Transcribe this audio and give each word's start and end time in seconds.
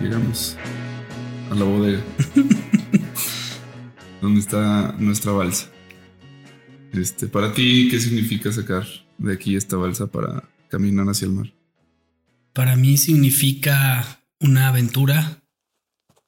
llegamos 0.00 0.56
a 1.50 1.54
la 1.54 1.64
bodega. 1.64 2.02
donde 4.24 4.40
está 4.40 4.94
nuestra 4.98 5.32
balsa. 5.32 5.68
Este, 6.94 7.26
para 7.28 7.52
ti, 7.52 7.88
¿qué 7.90 8.00
significa 8.00 8.50
sacar 8.50 8.86
de 9.18 9.34
aquí 9.34 9.54
esta 9.54 9.76
balsa 9.76 10.06
para 10.06 10.48
caminar 10.68 11.06
hacia 11.08 11.26
el 11.26 11.32
mar? 11.32 11.52
Para 12.54 12.74
mí 12.76 12.96
significa 12.96 14.22
una 14.40 14.68
aventura, 14.68 15.42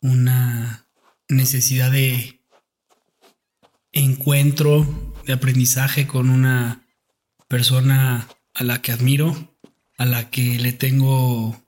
una 0.03 0.87
necesidad 1.29 1.91
de 1.91 2.43
encuentro, 3.93 4.87
de 5.25 5.33
aprendizaje 5.33 6.07
con 6.07 6.29
una 6.29 6.87
persona 7.49 8.29
a 8.53 8.65
la 8.65 8.83
que 8.83 8.93
admiro, 8.93 9.57
a 9.97 10.05
la 10.05 10.29
que 10.29 10.59
le 10.59 10.75
tengo 10.75 11.66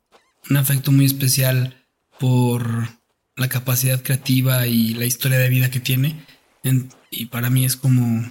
un 0.51 0.57
afecto 0.57 0.93
muy 0.93 1.05
especial 1.05 1.84
por 2.19 2.89
la 3.37 3.48
capacidad 3.48 4.02
creativa 4.02 4.66
y 4.66 4.95
la 4.95 5.05
historia 5.05 5.39
de 5.39 5.48
vida 5.48 5.70
que 5.70 5.80
tiene. 5.80 6.25
y 7.11 7.27
para 7.27 7.48
mí 7.51 7.65
es 7.65 7.77
como 7.77 8.30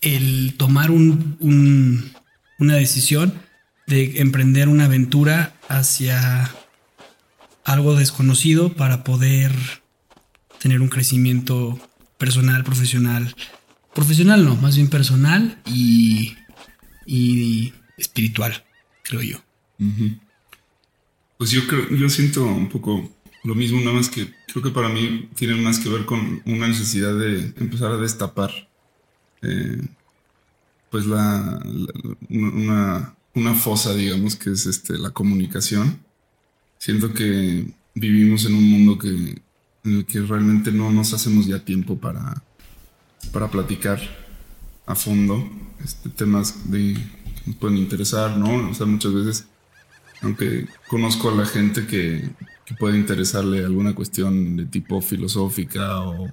el 0.00 0.54
tomar 0.56 0.90
un, 0.90 2.12
una 2.58 2.74
decisión 2.74 3.34
de 3.86 4.20
emprender 4.20 4.68
una 4.68 4.86
aventura 4.86 5.54
hacia 5.68 6.50
algo 7.64 7.94
desconocido 7.96 8.72
para 8.74 9.04
poder 9.04 9.52
tener 10.60 10.80
un 10.80 10.88
crecimiento 10.88 11.78
personal, 12.18 12.64
profesional. 12.64 13.34
Profesional 13.94 14.44
no, 14.44 14.56
más 14.56 14.76
bien 14.76 14.88
personal 14.88 15.60
y, 15.66 16.34
y 17.06 17.72
espiritual, 17.96 18.64
creo 19.02 19.22
yo. 19.22 19.38
Pues 21.38 21.50
yo 21.50 21.66
creo, 21.66 21.88
yo 21.90 22.08
siento 22.08 22.44
un 22.44 22.68
poco 22.68 23.10
lo 23.44 23.54
mismo, 23.54 23.80
nada 23.80 23.92
más 23.92 24.08
que 24.08 24.32
creo 24.46 24.62
que 24.62 24.70
para 24.70 24.88
mí 24.88 25.28
tiene 25.34 25.54
más 25.56 25.78
que 25.78 25.88
ver 25.88 26.06
con 26.06 26.42
una 26.46 26.68
necesidad 26.68 27.16
de 27.18 27.52
empezar 27.58 27.92
a 27.92 27.98
destapar 27.98 28.50
eh, 29.42 29.82
pues 30.90 31.06
la, 31.06 31.60
una, 32.30 33.14
una, 33.34 33.54
fosa, 33.54 33.94
digamos, 33.94 34.36
que 34.36 34.50
es 34.52 34.64
este, 34.66 34.96
la 34.96 35.10
comunicación. 35.10 36.00
Siento 36.78 37.12
que 37.12 37.66
vivimos 37.94 38.46
en 38.46 38.54
un 38.54 38.70
mundo 38.70 38.96
que, 38.96 39.08
en 39.08 39.42
el 39.84 40.06
que 40.06 40.20
realmente 40.20 40.70
no 40.70 40.92
nos 40.92 41.12
hacemos 41.12 41.46
ya 41.46 41.64
tiempo 41.64 41.98
para, 41.98 42.42
para 43.32 43.50
platicar 43.50 44.00
a 44.86 44.94
fondo 44.94 45.50
este, 45.82 46.10
temas 46.10 46.70
de, 46.70 46.96
pueden 47.52 47.78
interesar, 47.78 48.36
¿no? 48.36 48.70
O 48.70 48.74
sea, 48.74 48.86
muchas 48.86 49.12
veces 49.12 49.46
aunque 50.24 50.66
conozco 50.88 51.30
a 51.30 51.34
la 51.34 51.46
gente 51.46 51.86
que, 51.86 52.30
puede 52.78 52.96
interesarle 52.96 53.62
alguna 53.62 53.94
cuestión 53.94 54.56
de 54.56 54.64
tipo 54.64 55.02
filosófica 55.02 56.00
o, 56.00 56.26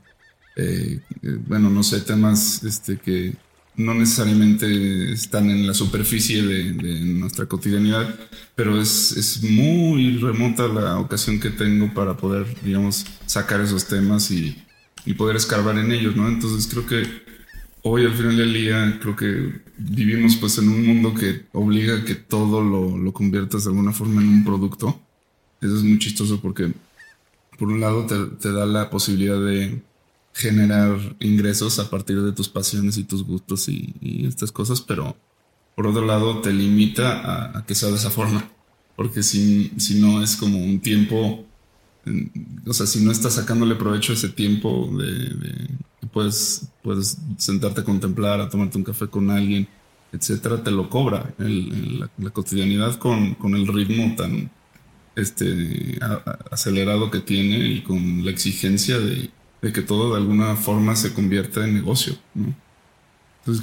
eh, 0.55 1.01
eh, 1.23 1.37
bueno, 1.45 1.69
no 1.69 1.83
sé, 1.83 1.99
temas 1.99 2.63
este, 2.63 2.97
que 2.97 3.35
no 3.75 3.93
necesariamente 3.93 5.11
están 5.11 5.49
en 5.49 5.67
la 5.67 5.73
superficie 5.73 6.41
de, 6.41 6.73
nuestra 7.01 7.47
cotidianidad, 7.47 8.15
pero 8.55 8.81
es, 8.81 9.11
es, 9.11 9.43
muy 9.43 10.19
remota 10.19 10.69
la 10.69 10.99
ocasión 10.99 11.37
que 11.37 11.49
tengo 11.49 11.93
para 11.93 12.15
poder, 12.15 12.47
digamos, 12.63 13.05
sacar 13.25 13.59
esos 13.59 13.85
temas 13.87 14.31
y, 14.31 14.55
y 15.05 15.13
poder 15.15 15.35
escarbar 15.35 15.77
en 15.77 15.91
ellos, 15.91 16.15
¿no? 16.15 16.29
Entonces 16.29 16.65
creo 16.71 16.85
que 16.87 17.23
hoy 17.83 18.05
al 18.05 18.13
final 18.13 18.37
del 18.37 18.53
día 18.53 18.99
creo 19.01 19.15
que 19.15 19.61
vivimos 19.77 20.35
pues 20.37 20.57
en 20.57 20.69
un 20.69 20.85
mundo 20.85 21.13
que 21.13 21.45
obliga 21.53 21.97
a 21.97 22.05
que 22.05 22.15
todo 22.15 22.61
lo, 22.61 22.97
lo, 22.97 23.13
conviertas 23.13 23.63
de 23.63 23.69
alguna 23.69 23.91
forma 23.91 24.21
en 24.21 24.29
un 24.29 24.43
producto. 24.43 24.99
Eso 25.61 25.75
es 25.75 25.83
muy 25.83 25.99
chistoso 25.99 26.39
porque 26.41 26.71
por 27.57 27.69
un 27.69 27.79
lado 27.79 28.05
te, 28.05 28.51
da 28.51 28.65
la 28.65 28.89
posibilidad 28.89 29.39
de 29.39 29.81
generar 30.33 30.97
ingresos 31.19 31.79
a 31.79 31.89
partir 31.89 32.21
de 32.21 32.31
tus 32.31 32.49
pasiones 32.49 32.97
y 32.97 33.03
tus 33.03 33.23
gustos 33.23 33.67
y, 33.67 33.93
y 34.01 34.25
estas 34.25 34.51
cosas, 34.51 34.81
pero 34.81 35.15
por 35.75 35.87
otro 35.87 36.05
lado 36.05 36.41
te 36.41 36.53
limita 36.53 37.19
a, 37.19 37.59
a, 37.59 37.65
que 37.65 37.75
sea 37.75 37.89
de 37.89 37.95
esa 37.95 38.09
forma. 38.09 38.49
Porque 38.95 39.23
si, 39.23 39.71
si 39.77 39.99
no 39.99 40.21
es 40.21 40.35
como 40.35 40.59
un 40.59 40.79
tiempo 40.79 41.45
o 42.65 42.73
sea, 42.73 42.87
si 42.87 43.03
no 43.03 43.11
estás 43.11 43.35
sacándole 43.35 43.75
provecho 43.75 44.11
a 44.11 44.15
ese 44.15 44.29
tiempo 44.29 44.89
de, 44.97 45.69
puedes, 46.11 46.67
puedes 46.81 47.17
sentarte 47.37 47.81
a 47.81 47.83
contemplar, 47.83 48.41
a 48.41 48.49
tomarte 48.49 48.77
un 48.77 48.83
café 48.83 49.07
con 49.07 49.29
alguien, 49.29 49.67
etcétera, 50.11 50.63
te 50.63 50.71
lo 50.71 50.89
cobra 50.89 51.33
la, 51.37 52.29
cotidianidad 52.31 52.95
con, 52.95 53.35
con, 53.35 53.55
el 53.55 53.67
ritmo 53.67 54.15
tan 54.15 54.49
este, 55.15 55.99
acelerado 56.51 57.11
que 57.11 57.19
tiene 57.19 57.57
y 57.67 57.81
con 57.81 58.25
la 58.25 58.31
exigencia 58.31 58.97
de, 58.99 59.29
que 59.61 59.81
todo 59.81 60.15
de 60.15 60.21
alguna 60.21 60.55
forma 60.55 60.95
se 60.95 61.13
convierta 61.13 61.63
en 61.63 61.75
negocio. 61.75 62.17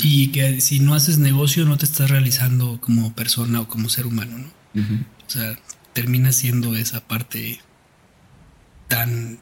y 0.01 0.29
que 0.29 0.61
si 0.61 0.79
no 0.79 0.95
haces 0.95 1.19
negocio 1.19 1.65
no 1.65 1.77
te 1.77 1.87
estás 1.87 2.11
realizando 2.11 2.81
como 2.81 3.13
persona 3.15 3.61
o 3.61 3.69
como 3.69 3.89
ser 3.89 4.07
humano, 4.07 4.39
¿no? 4.39 4.49
O 4.75 5.31
sea, 5.31 5.59
termina 5.93 6.31
siendo 6.31 6.77
esa 6.77 7.01
parte 7.01 7.61
tan 8.89 9.39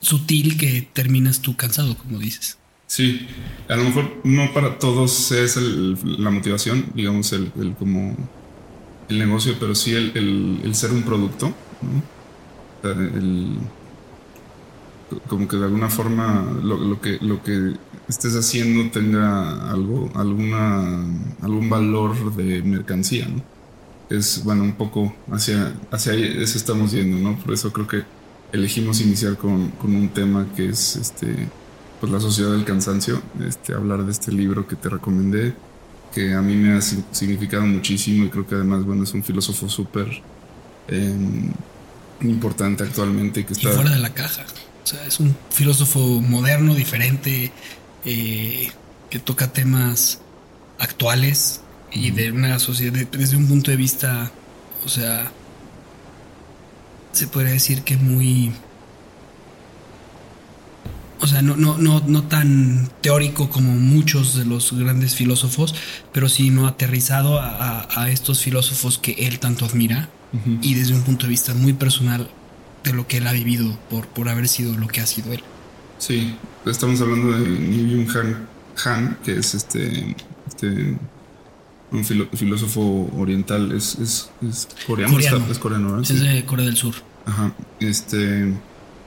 sutil 0.00 0.56
que 0.56 0.88
terminas 0.92 1.40
tú 1.40 1.56
cansado, 1.56 1.96
como 1.96 2.18
dices. 2.18 2.58
Sí, 2.86 3.28
a 3.68 3.76
lo 3.76 3.84
mejor 3.84 4.20
no 4.24 4.52
para 4.54 4.78
todos 4.78 5.30
es 5.32 5.56
la 5.56 6.30
motivación, 6.30 6.86
digamos, 6.94 7.32
el, 7.34 7.52
como 7.78 8.16
el 9.10 9.18
negocio, 9.18 9.56
pero 9.60 9.74
sí 9.74 9.94
el, 9.94 10.74
ser 10.74 10.92
un 10.92 11.02
producto, 11.02 11.52
como 15.28 15.48
que 15.48 15.56
de 15.58 15.64
alguna 15.64 15.90
forma 15.90 16.50
lo, 16.62 17.00
que, 17.00 17.18
lo 17.20 17.42
que 17.42 17.74
estés 18.08 18.34
haciendo 18.34 18.90
tenga 18.90 19.70
algo, 19.70 20.10
alguna, 20.14 21.04
algún 21.42 21.68
valor 21.68 22.34
de 22.36 22.62
mercancía, 22.62 23.28
¿no? 23.28 23.42
Es, 24.08 24.42
bueno, 24.44 24.62
un 24.62 24.72
poco 24.72 25.14
hacia, 25.30 25.74
hacia 25.90 26.14
eso 26.14 26.56
estamos 26.56 26.92
yendo, 26.92 27.18
¿no? 27.18 27.38
Por 27.38 27.52
eso 27.52 27.70
creo 27.70 27.86
que 27.86 28.04
elegimos 28.52 29.00
iniciar 29.00 29.36
con, 29.36 29.70
con, 29.72 29.94
un 29.94 30.08
tema 30.10 30.46
que 30.56 30.68
es 30.68 30.96
este, 30.96 31.48
pues 32.00 32.12
la 32.12 32.20
sociedad 32.20 32.52
del 32.52 32.64
cansancio, 32.64 33.22
este, 33.46 33.74
hablar 33.74 34.04
de 34.04 34.12
este 34.12 34.32
libro 34.32 34.66
que 34.66 34.76
te 34.76 34.88
recomendé, 34.88 35.54
que 36.14 36.34
a 36.34 36.40
mí 36.40 36.54
me 36.54 36.76
ha 36.76 36.80
significado 36.80 37.66
muchísimo 37.66 38.24
y 38.24 38.30
creo 38.30 38.46
que 38.46 38.54
además, 38.54 38.84
bueno, 38.84 39.04
es 39.04 39.12
un 39.12 39.22
filósofo 39.22 39.68
súper 39.68 40.08
em, 40.88 41.52
importante 42.22 42.84
actualmente. 42.84 43.44
Que 43.44 43.52
está... 43.52 43.70
fuera 43.70 43.90
de 43.90 43.98
la 43.98 44.14
caja. 44.14 44.44
O 44.82 44.86
sea, 44.86 45.04
es 45.04 45.20
un 45.20 45.36
filósofo 45.50 46.00
moderno, 46.20 46.74
diferente, 46.74 47.52
eh, 48.04 48.70
que 49.10 49.18
toca 49.18 49.52
temas 49.52 50.20
actuales 50.78 51.60
y 51.92 52.10
de 52.10 52.32
una 52.32 52.58
sociedad 52.58 52.92
desde 53.10 53.36
un 53.36 53.46
punto 53.48 53.70
de 53.70 53.76
vista, 53.76 54.30
o 54.84 54.88
sea, 54.88 55.30
se 57.18 57.26
podría 57.26 57.52
decir 57.52 57.82
que 57.82 57.96
muy... 57.96 58.52
O 61.20 61.26
sea, 61.26 61.42
no, 61.42 61.56
no, 61.56 61.76
no, 61.76 62.00
no 62.06 62.22
tan 62.24 62.88
teórico 63.00 63.50
como 63.50 63.72
muchos 63.72 64.36
de 64.36 64.44
los 64.44 64.72
grandes 64.72 65.16
filósofos, 65.16 65.74
pero 66.12 66.28
sí 66.28 66.50
no 66.50 66.68
aterrizado 66.68 67.40
a, 67.40 68.08
estos 68.08 68.40
filósofos 68.40 68.98
que 68.98 69.12
él 69.26 69.40
tanto 69.40 69.64
admira 69.64 70.08
y 70.62 70.74
desde 70.74 70.94
un 70.94 71.02
punto 71.02 71.26
de 71.26 71.30
vista 71.30 71.54
muy 71.54 71.72
personal 71.72 72.30
de 72.84 72.92
lo 72.92 73.08
que 73.08 73.16
él 73.16 73.26
ha 73.26 73.32
vivido 73.32 73.76
por, 73.90 74.06
por 74.06 74.28
haber 74.28 74.46
sido 74.46 74.76
lo 74.76 74.86
que 74.86 75.00
ha 75.00 75.06
sido 75.06 75.32
él. 75.32 75.42
Sí, 75.98 76.36
estamos 76.64 77.00
hablando 77.00 77.32
de 77.32 77.48
New 77.48 78.06
Han, 78.16 78.46
Han 78.84 79.18
que 79.24 79.38
es 79.38 79.54
este, 79.54 80.14
este 80.46 80.96
un 81.90 82.04
filósofo 82.04 83.10
oriental, 83.16 83.72
es, 83.72 83.96
es, 83.96 84.30
es 84.46 84.68
coreano, 84.86 85.18
es 85.50 85.58
coreano, 85.58 86.00
Es 86.00 86.20
de 86.20 86.44
Corea 86.44 86.66
del 86.66 86.76
Sur. 86.76 86.94
Ajá, 87.28 87.52
este, 87.78 88.54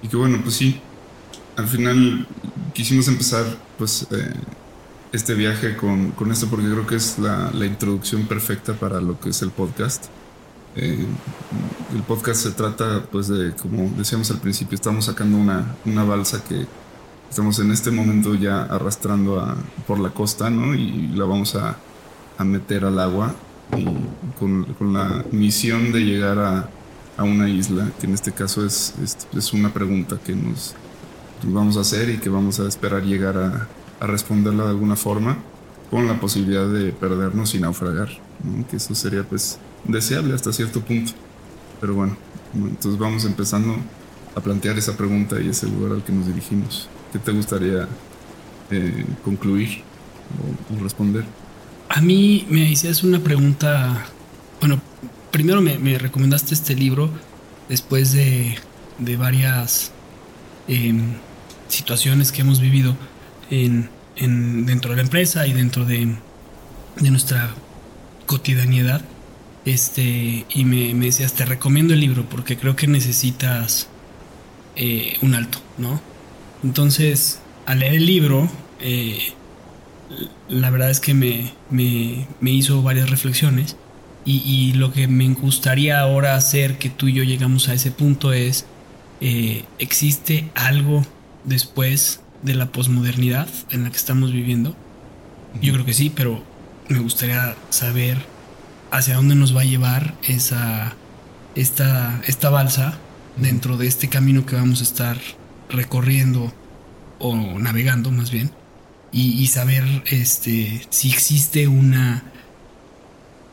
y 0.04 0.08
que 0.08 0.16
bueno, 0.16 0.40
pues 0.44 0.56
sí, 0.56 0.80
al 1.56 1.68
final 1.68 2.28
quisimos 2.74 3.08
empezar 3.08 3.46
pues 3.78 4.08
eh, 4.12 4.34
este 5.12 5.34
viaje 5.34 5.76
con, 5.76 6.12
con, 6.12 6.32
esto 6.32 6.48
porque 6.48 6.68
creo 6.68 6.86
que 6.86 6.96
es 6.96 7.18
la, 7.18 7.52
introducción 7.66 8.28
perfecta 8.28 8.74
para 8.74 9.02
lo 9.02 9.20
que 9.20 9.30
es 9.30 9.42
el 9.42 9.50
podcast. 9.50 10.06
Eh, 10.76 11.06
el 11.94 12.04
podcast 12.04 12.44
se 12.44 12.52
trata 12.52 13.04
pues 13.12 13.28
de, 13.28 13.54
como 13.56 13.90
decíamos 13.98 14.30
al 14.32 14.40
principio, 14.40 14.76
estamos 14.76 15.06
sacando 15.06 15.38
una, 15.38 15.76
una 15.86 16.04
balsa 16.04 16.44
que 16.44 16.68
estamos 17.30 17.58
en 17.60 17.72
este 17.72 17.90
momento 17.90 18.36
ya 18.36 18.62
arrastrando 18.64 19.40
a, 19.40 19.58
por 19.88 20.00
la 20.00 20.12
costa, 20.12 20.50
¿no? 20.52 20.76
Y 20.76 21.08
la 21.16 21.26
vamos 21.26 21.56
a 21.56 21.76
a 22.42 22.44
meter 22.44 22.86
al 22.86 23.00
agua 23.00 23.34
y 23.78 23.86
con, 24.38 24.66
con, 24.74 24.94
la 24.94 25.24
misión 25.32 25.92
de 25.92 26.02
llegar 26.02 26.40
a, 26.40 26.70
a, 27.22 27.24
una 27.24 27.50
isla, 27.50 27.92
que 28.00 28.08
en 28.08 28.14
este 28.14 28.32
caso 28.32 28.66
es, 28.66 28.94
es, 29.36 29.54
una 29.54 29.74
pregunta 29.74 30.18
que 30.24 30.36
nos 30.36 30.76
vamos 31.44 31.78
a 31.78 31.82
hacer 31.82 32.10
y 32.10 32.18
que 32.18 32.30
vamos 32.30 32.60
a 32.60 32.68
esperar 32.68 33.04
llegar 33.04 33.38
a, 33.38 33.68
responderla 34.06 34.64
de 34.64 34.70
alguna 34.72 34.96
forma, 34.96 35.38
con 35.92 36.08
la 36.08 36.20
posibilidad 36.20 36.68
de 36.68 36.92
perdernos 36.92 37.54
y 37.54 37.60
naufragar, 37.60 38.10
que 38.70 38.78
eso 38.78 38.96
sería 38.96 39.24
pues 39.24 39.60
deseable 39.84 40.34
hasta 40.34 40.52
cierto 40.52 40.82
punto. 40.82 41.12
Pero 41.80 41.94
bueno, 41.94 42.18
entonces 42.56 43.00
vamos 43.00 43.26
empezando 43.26 43.76
a 44.36 44.42
plantear 44.42 44.78
esa 44.78 44.98
pregunta 44.98 45.40
y 45.40 45.50
ese 45.50 45.68
lugar 45.68 45.94
al 45.94 46.04
que 46.04 46.12
nos 46.12 46.28
dirigimos. 46.28 46.90
¿Qué 47.12 47.20
te 47.20 47.32
gustaría 47.32 47.88
eh, 48.72 49.06
concluir 49.24 49.84
o, 50.74 50.84
responder? 50.84 51.26
A 51.90 52.02
mí 52.02 52.48
me 52.50 52.72
hiciste 52.72 53.06
una 53.06 53.20
pregunta, 53.20 54.06
bueno, 54.62 54.82
primero 55.32 55.62
me, 55.62 55.98
recomendaste 55.98 56.54
este 56.54 56.76
libro 56.76 57.10
después 57.70 58.12
de, 58.12 58.58
varias 59.18 59.92
em, 60.68 61.14
situaciones 61.68 62.32
que 62.32 62.42
hemos 62.42 62.60
vivido 62.60 62.96
en, 63.50 63.90
en, 64.18 64.66
dentro 64.66 64.92
de 64.92 64.98
la 64.98 65.02
empresa 65.02 65.48
y 65.48 65.54
dentro 65.54 65.86
de, 65.86 66.16
nuestra 67.02 67.50
cotidianidad. 68.26 69.02
Este, 69.66 70.46
y 70.50 70.66
me, 70.66 70.94
decías, 70.94 71.34
te 71.34 71.46
recomiendo 71.46 71.94
el 71.94 72.00
libro 72.00 72.28
porque 72.30 72.58
creo 72.58 72.76
que 72.76 72.88
necesitas 72.88 73.88
eh, 74.76 75.18
un 75.22 75.36
alto, 75.36 75.60
¿no? 75.78 76.02
Entonces, 76.64 77.40
al 77.66 77.80
leer 77.80 77.96
el 77.96 78.06
libro, 78.06 78.50
eh, 78.80 79.34
la 80.50 80.70
verdad 80.70 80.90
es 80.90 81.00
que 81.00 81.14
me, 81.14 81.54
me 81.70 82.52
hizo 82.52 82.82
varias 82.82 83.10
reflexiones. 83.10 83.78
Y, 84.24 84.38
y, 84.46 84.74
lo 84.74 84.94
que 84.94 85.08
me 85.08 85.28
gustaría 85.30 86.00
ahora 86.00 86.36
hacer, 86.36 86.78
que 86.78 86.90
tú 86.90 87.08
y 87.08 87.14
yo 87.14 87.24
llegamos 87.24 87.70
a 87.70 87.74
ese 87.74 87.92
punto, 87.92 88.34
es, 88.34 88.66
eh, 89.20 89.66
¿existe 89.80 90.52
algo 90.54 91.04
después 91.44 92.22
de 92.44 92.54
la 92.54 92.68
posmodernidad 92.68 93.48
en 93.72 93.84
la 93.84 93.90
que 93.90 93.98
estamos 93.98 94.32
viviendo? 94.32 94.76
Yo 95.60 95.74
creo 95.74 95.86
que 95.86 95.94
sí, 95.94 96.12
pero 96.16 96.44
me 96.88 97.00
gustaría 97.00 97.56
saber 97.72 98.18
hacia 98.92 99.16
dónde 99.16 99.36
nos 99.36 99.56
va 99.56 99.62
a 99.62 99.66
llevar 99.66 100.14
esa, 100.24 100.94
esta, 101.56 102.22
esta 102.28 102.50
balsa 102.50 103.00
dentro 103.38 103.78
de 103.78 103.88
este 103.88 104.08
camino 104.08 104.46
que 104.46 104.56
vamos 104.56 104.82
a 104.82 104.84
estar 104.84 105.18
recorriendo 105.70 106.54
o 107.20 107.36
navegando 107.60 108.12
más 108.12 108.30
bien 108.30 108.52
y, 109.12 109.48
saber 109.48 109.84
este 110.06 110.82
si 110.90 111.10
existe 111.10 111.68
una 111.68 112.24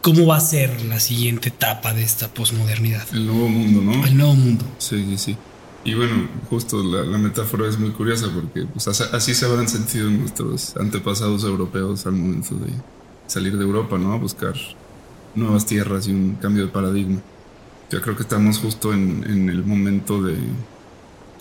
cómo 0.03 0.27
va 0.27 0.37
a 0.37 0.41
ser 0.41 0.85
la 0.85 1.01
siguiente 1.01 1.49
etapa 1.49 1.93
de 1.93 2.03
esta 2.03 2.29
posmodernidad 2.29 3.07
el 3.13 3.27
nuevo 3.27 3.49
mundo 3.49 3.81
no 3.81 4.07
el 4.07 4.17
nuevo 4.17 4.35
mundo. 4.35 4.65
Sí 4.79 5.05
sí 5.09 5.19
sí. 5.19 5.37
Y 5.85 5.95
bueno 5.95 6.29
justo 6.51 6.83
la, 6.83 7.19
metáfora 7.19 7.69
es 7.69 7.79
muy 7.79 7.91
curiosa 7.91 8.29
porque 8.35 8.67
pues, 8.67 8.89
así 8.89 9.35
se 9.35 9.45
habrán 9.47 9.69
sentido 9.69 10.11
nuestros 10.11 10.77
antepasados 10.77 11.45
europeos 11.45 12.07
al 12.07 12.13
momento 12.13 12.55
de 12.57 12.73
salir 13.27 13.57
de 13.57 13.65
Europa 13.65 13.99
no 13.99 14.13
a 14.13 14.17
buscar 14.17 14.55
nuevas 15.35 15.67
tierras 15.67 16.07
y 16.09 16.11
un 16.11 16.37
cambio 16.41 16.67
de 16.67 16.73
paradigma. 16.73 17.21
Yo 17.91 18.03
creo 18.03 18.17
que 18.17 18.23
estamos 18.23 18.59
justo 18.59 18.93
en, 18.93 19.49
el 19.49 19.65
momento 19.65 20.23
de, 20.23 20.37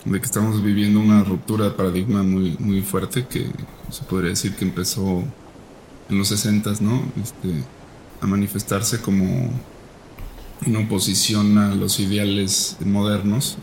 de, 0.04 0.20
que 0.20 0.26
estamos 0.26 0.62
viviendo 0.62 1.00
una 1.00 1.22
ruptura 1.24 1.66
de 1.66 1.70
paradigma 1.72 2.22
muy, 2.22 2.56
muy 2.58 2.80
fuerte 2.82 3.26
que 3.26 3.50
se 3.90 4.04
podría 4.04 4.30
decir 4.30 4.54
que 4.54 4.64
empezó 4.64 5.24
en 6.08 6.18
los 6.18 6.28
60, 6.28 6.72
¿no? 6.80 7.02
Este, 7.22 7.64
a 8.20 8.26
manifestarse 8.26 9.00
como 9.00 9.50
una 10.66 10.80
oposición 10.80 11.56
a 11.58 11.74
los 11.74 12.00
ideales 12.00 12.76
modernos, 12.84 13.58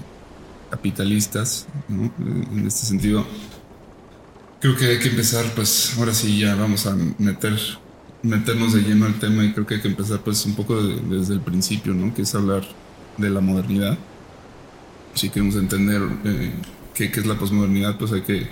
capitalistas, 0.70 1.68
¿no? 1.88 2.12
En 2.20 2.66
este 2.66 2.86
sentido, 2.86 3.26
creo 4.60 4.76
que 4.76 4.86
hay 4.86 5.00
que 5.00 5.10
empezar, 5.10 5.46
pues 5.56 5.96
ahora 5.98 6.14
sí 6.14 6.40
ya 6.40 6.56
vamos 6.56 6.86
a 6.88 6.96
meter 7.18 7.60
meternos 8.26 8.74
de 8.74 8.82
lleno 8.82 9.06
al 9.06 9.20
tema 9.20 9.46
y 9.46 9.54
creo 9.54 9.66
que 9.66 9.76
hay 9.76 9.82
que 9.82 9.88
empezar 9.88 10.20
pues 10.22 10.46
un 10.46 10.56
poco 10.56 10.82
desde 10.82 11.34
el 11.34 11.42
principio, 11.42 11.94
¿no? 11.94 12.14
Que 12.14 12.24
es 12.24 12.34
hablar 12.34 12.64
de 13.18 13.30
la 13.30 13.40
modernidad. 13.40 13.98
Si 15.14 15.30
queremos 15.30 15.56
entender 15.56 16.02
eh, 16.26 16.52
qué, 16.94 17.06
es 17.06 17.26
la 17.26 17.38
posmodernidad, 17.38 17.98
pues 17.98 18.12
hay 18.12 18.22
que 18.22 18.48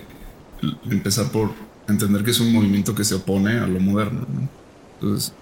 empezar 0.90 1.32
por 1.32 1.52
entender 1.88 2.24
que 2.24 2.32
es 2.32 2.40
un 2.40 2.54
movimiento 2.54 2.96
que 2.96 3.04
se 3.04 3.16
opone 3.16 3.58
a 3.58 3.68
lo 3.68 3.80
moderno, 3.80 4.26
Entonces, 4.96 5.34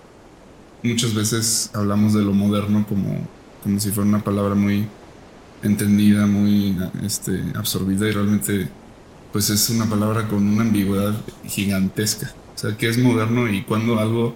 muchas 0.83 1.13
veces 1.13 1.69
hablamos 1.73 2.13
de 2.13 2.23
lo 2.23 2.33
moderno 2.33 2.85
como, 2.87 3.27
como 3.63 3.79
si 3.79 3.91
fuera 3.91 4.09
una 4.09 4.23
palabra 4.23 4.55
muy 4.55 4.87
entendida, 5.63 6.25
muy 6.25 6.77
este, 7.03 7.43
absorbida 7.55 8.07
y 8.07 8.11
realmente 8.11 8.69
pues 9.31 9.49
es 9.49 9.69
una 9.69 9.89
palabra 9.89 10.27
con 10.27 10.47
una 10.47 10.63
ambigüedad 10.63 11.15
gigantesca. 11.45 12.33
O 12.55 12.57
sea, 12.57 12.75
qué 12.77 12.89
es 12.89 12.97
moderno 12.97 13.49
y 13.49 13.63
cuando 13.63 13.99
algo 13.99 14.35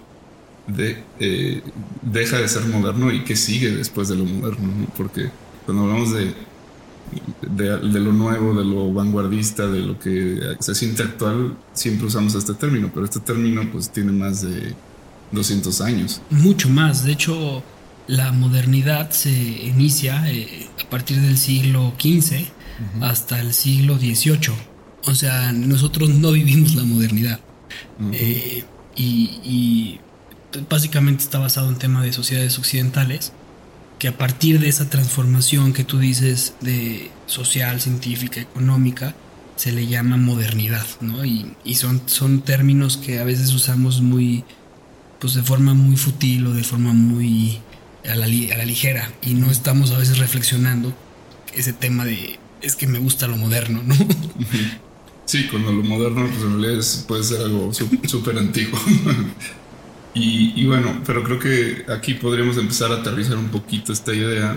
de, 0.66 1.02
eh, 1.20 1.62
deja 2.02 2.38
de 2.38 2.48
ser 2.48 2.64
moderno 2.66 3.12
y 3.12 3.24
qué 3.24 3.36
sigue 3.36 3.70
después 3.70 4.08
de 4.08 4.16
lo 4.16 4.24
moderno. 4.24 4.86
Porque 4.96 5.30
cuando 5.64 5.84
hablamos 5.84 6.12
de, 6.12 6.34
de, 7.42 8.00
lo 8.00 8.12
nuevo, 8.12 8.54
de 8.54 8.64
lo 8.64 8.92
vanguardista, 8.92 9.66
de 9.66 9.80
lo 9.80 9.98
que 9.98 10.56
se 10.60 10.74
siente 10.74 11.02
actual, 11.02 11.56
siempre 11.72 12.06
usamos 12.06 12.34
este 12.34 12.54
término, 12.54 12.90
pero 12.92 13.04
este 13.04 13.20
término 13.20 13.62
pues 13.70 13.90
tiene 13.90 14.12
más 14.12 14.42
de 14.42 14.74
200 15.32 15.80
años. 15.80 16.20
Mucho 16.30 16.68
más. 16.68 17.04
De 17.04 17.12
hecho, 17.12 17.62
la 18.06 18.32
modernidad 18.32 19.10
se 19.10 19.30
inicia 19.30 20.30
eh, 20.30 20.68
a 20.84 20.88
partir 20.88 21.20
del 21.20 21.36
siglo 21.38 21.92
XV 21.98 22.46
hasta 23.00 23.40
el 23.40 23.52
siglo 23.52 23.98
XVIII. 23.98 24.54
O 25.06 25.14
sea, 25.14 25.52
nosotros 25.52 26.10
no 26.10 26.32
vivimos 26.32 26.74
la 26.74 26.84
modernidad. 26.84 27.40
Eh, 28.12 28.64
y, 28.96 30.00
básicamente 30.70 31.22
está 31.22 31.38
basado 31.38 31.68
en 31.68 31.76
tema 31.76 32.02
de 32.02 32.12
sociedades 32.12 32.58
occidentales, 32.58 33.32
que 33.98 34.08
a 34.08 34.16
partir 34.16 34.58
de 34.60 34.68
esa 34.68 34.88
transformación 34.88 35.72
que 35.72 35.84
tú 35.84 35.98
dices 35.98 36.54
de 36.60 37.10
social, 37.26 37.80
científica, 37.80 38.40
económica, 38.40 39.14
se 39.56 39.72
le 39.72 39.86
llama 39.86 40.16
modernidad, 40.16 40.86
¿no? 41.00 41.24
Y, 41.24 41.74
son, 41.74 42.02
son 42.06 42.42
términos 42.42 42.96
que 42.96 43.18
a 43.18 43.24
veces 43.24 43.52
usamos 43.52 44.00
muy, 44.00 44.44
pues 45.20 45.34
de 45.34 45.42
forma 45.42 45.74
muy 45.74 45.96
futil 45.96 46.46
o 46.46 46.52
de 46.52 46.64
forma 46.64 46.92
muy 46.92 47.60
a 48.08 48.14
la, 48.14 48.26
ligera 48.26 49.10
y 49.22 49.34
no 49.34 49.50
estamos 49.50 49.90
a 49.90 49.98
veces 49.98 50.18
reflexionando 50.18 50.94
ese 51.54 51.72
tema 51.72 52.04
de 52.04 52.38
es 52.62 52.76
que 52.76 52.86
me 52.86 52.98
gusta 52.98 53.26
lo 53.26 53.36
moderno, 53.36 53.82
¿no? 53.84 53.94
Sí, 55.26 55.48
cuando 55.50 55.72
lo 55.72 55.82
moderno 55.82 56.24
pues 56.28 56.40
en 56.44 56.62
realidad 56.62 56.84
puede 57.08 57.24
ser 57.24 57.40
algo 57.40 57.72
súper 57.72 58.38
antiguo. 58.38 58.78
y, 60.14 60.64
bueno, 60.66 61.02
pero 61.04 61.24
creo 61.24 61.40
que 61.40 61.84
aquí 61.92 62.14
podríamos 62.14 62.56
empezar 62.58 62.92
a 62.92 62.98
aterrizar 62.98 63.36
un 63.36 63.48
poquito 63.48 63.92
esta 63.92 64.14
idea 64.14 64.56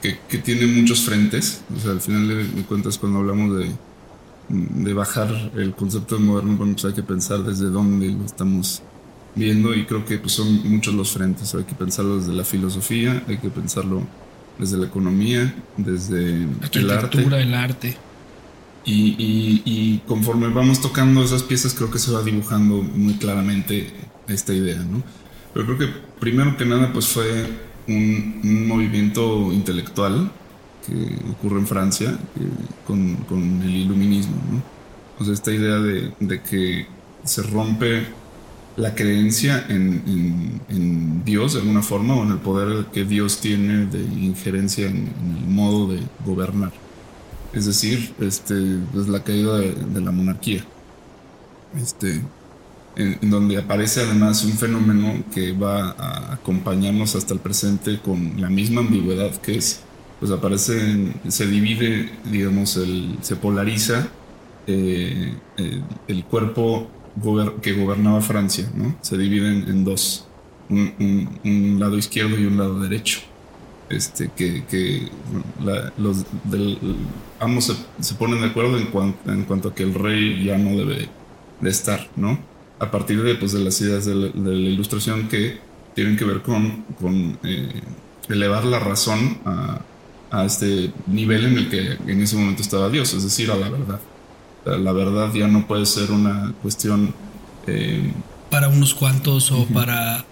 que, 0.00 0.38
tiene 0.38 0.66
muchos 0.66 1.02
frentes. 1.02 1.60
O 1.76 1.78
sea, 1.78 1.90
al 1.90 2.00
final 2.00 2.26
de, 2.26 2.62
cuentas 2.62 2.96
cuando 2.96 3.18
hablamos 3.18 3.58
de, 3.58 3.70
de 4.48 4.94
bajar 4.94 5.52
el 5.56 5.74
concepto 5.74 6.16
de 6.16 6.22
moderno, 6.22 6.56
bueno, 6.56 6.72
pues 6.72 6.86
hay 6.86 6.94
que 6.94 7.02
pensar 7.02 7.42
desde 7.42 7.66
dónde 7.66 8.08
lo 8.08 8.24
estamos 8.24 8.82
viendo 9.34 9.74
y 9.74 9.84
creo 9.84 10.04
que 10.04 10.18
pues, 10.18 10.32
son 10.32 10.68
muchos 10.68 10.94
los 10.94 11.12
frentes. 11.12 11.54
Hay 11.54 11.64
que 11.64 11.74
pensarlo 11.74 12.18
desde 12.18 12.32
la 12.32 12.44
filosofía, 12.44 13.22
hay 13.28 13.38
que 13.38 13.48
pensarlo 13.48 14.02
desde 14.58 14.76
la 14.76 14.86
economía, 14.86 15.54
desde 15.76 16.46
el 16.72 16.90
arte. 16.90 17.18
el 17.18 17.54
arte. 17.54 17.96
Y, 18.84 20.00
conforme 20.06 20.48
vamos 20.48 20.80
tocando 20.80 21.22
esas 21.22 21.42
piezas, 21.42 21.74
creo 21.74 21.90
que 21.90 21.98
se 21.98 22.10
va 22.10 22.22
dibujando 22.22 22.82
muy 22.82 23.14
claramente 23.14 23.92
esta 24.28 24.52
idea, 24.52 24.78
¿no? 24.78 25.02
Pero 25.54 25.66
creo 25.66 25.78
que 25.78 25.86
primero 26.18 26.56
que 26.56 26.64
nada, 26.64 26.92
pues 26.92 27.06
fue 27.06 27.46
un, 27.86 28.66
movimiento 28.66 29.52
intelectual 29.52 30.32
que 30.86 31.30
ocurre 31.30 31.60
en 31.60 31.66
Francia 31.66 32.18
con, 32.86 33.16
con, 33.28 33.62
el 33.62 33.76
iluminismo, 33.76 34.36
¿no? 34.50 34.62
O 35.20 35.24
sea, 35.24 35.34
esta 35.34 35.52
idea 35.52 35.76
de, 35.78 36.12
de 36.18 36.42
que 36.42 36.86
se 37.24 37.42
rompe 37.42 38.06
la 38.76 38.94
creencia 38.94 39.66
en, 39.68 40.52
Dios 41.24 41.54
de 41.54 41.60
alguna 41.60 41.82
forma 41.82 42.16
o 42.16 42.24
en 42.24 42.32
el 42.32 42.38
poder 42.38 42.86
que 42.86 43.04
Dios 43.04 43.40
tiene 43.40 43.86
de 43.86 44.00
injerencia 44.00 44.88
en 44.88 45.08
el 45.38 45.46
modo 45.48 45.92
de 45.92 46.00
gobernar. 46.26 46.72
Es 47.52 47.66
decir, 47.66 48.12
este, 48.20 48.54
pues 48.92 49.08
la 49.08 49.22
caída 49.22 49.58
de, 49.58 50.00
la 50.00 50.10
monarquía, 50.10 50.64
este, 51.80 52.20
en, 52.96 53.30
donde 53.30 53.58
aparece 53.58 54.00
además 54.00 54.44
un 54.44 54.52
fenómeno 54.52 55.22
que 55.32 55.52
va 55.52 55.90
a 55.90 56.32
acompañarnos 56.34 57.14
hasta 57.14 57.34
el 57.34 57.40
presente 57.40 58.00
con 58.00 58.40
la 58.40 58.50
misma 58.50 58.80
ambigüedad 58.80 59.30
que 59.36 59.56
es, 59.56 59.80
pues 60.18 60.32
aparece, 60.32 61.12
se 61.28 61.46
divide, 61.46 62.10
digamos, 62.30 62.76
el, 62.76 63.18
se 63.22 63.36
polariza 63.36 64.08
eh, 64.66 65.34
eh, 65.56 65.82
el 66.08 66.24
cuerpo 66.24 66.88
que 67.60 67.72
gobernaba 67.72 68.20
Francia, 68.20 68.70
¿no? 68.74 68.96
Se 69.02 69.16
divide 69.18 69.48
en, 69.48 69.84
dos, 69.84 70.26
un 70.68 71.76
lado 71.78 71.98
izquierdo 71.98 72.38
y 72.38 72.46
un 72.46 72.58
lado 72.58 72.80
derecho 72.80 73.20
este, 73.92 74.30
que, 74.34 75.08
los 75.98 76.24
ambos 77.40 77.76
se, 78.00 78.14
ponen 78.14 78.40
de 78.40 78.46
acuerdo 78.46 78.78
en, 78.78 78.88
en 79.26 79.44
cuanto 79.44 79.68
a 79.68 79.74
que 79.74 79.82
el 79.82 79.94
rey 79.94 80.44
ya 80.44 80.58
no 80.58 80.70
debe 80.70 81.08
de 81.60 81.70
estar, 81.70 82.08
¿no? 82.16 82.38
A 82.78 82.90
partir 82.90 83.22
de, 83.22 83.34
pues, 83.34 83.52
de 83.52 83.60
las 83.60 83.80
ideas 83.80 84.06
de 84.06 84.14
la, 84.14 84.52
ilustración 84.52 85.28
que 85.28 85.58
tienen 85.94 86.16
que 86.16 86.24
ver 86.24 86.42
con, 86.42 87.38
eh, 87.42 87.82
elevar 88.28 88.64
la 88.64 88.78
razón 88.78 89.38
a, 89.44 89.80
este 90.46 90.90
nivel 91.08 91.44
en 91.44 91.58
el 91.58 91.68
que 91.68 91.98
en 92.10 92.22
ese 92.22 92.36
momento 92.36 92.62
estaba 92.62 92.88
Dios, 92.88 93.12
es 93.12 93.22
decir, 93.22 93.50
a 93.50 93.56
la 93.56 93.68
verdad. 93.68 94.00
La 94.64 94.92
verdad 94.92 95.32
ya 95.32 95.48
no 95.48 95.66
puede 95.66 95.86
ser 95.86 96.10
una 96.10 96.52
cuestión... 96.62 97.14
Eh, 97.66 98.12
para 98.50 98.68
unos 98.68 98.94
cuantos 98.94 99.50
o 99.50 99.66
para 99.66 100.24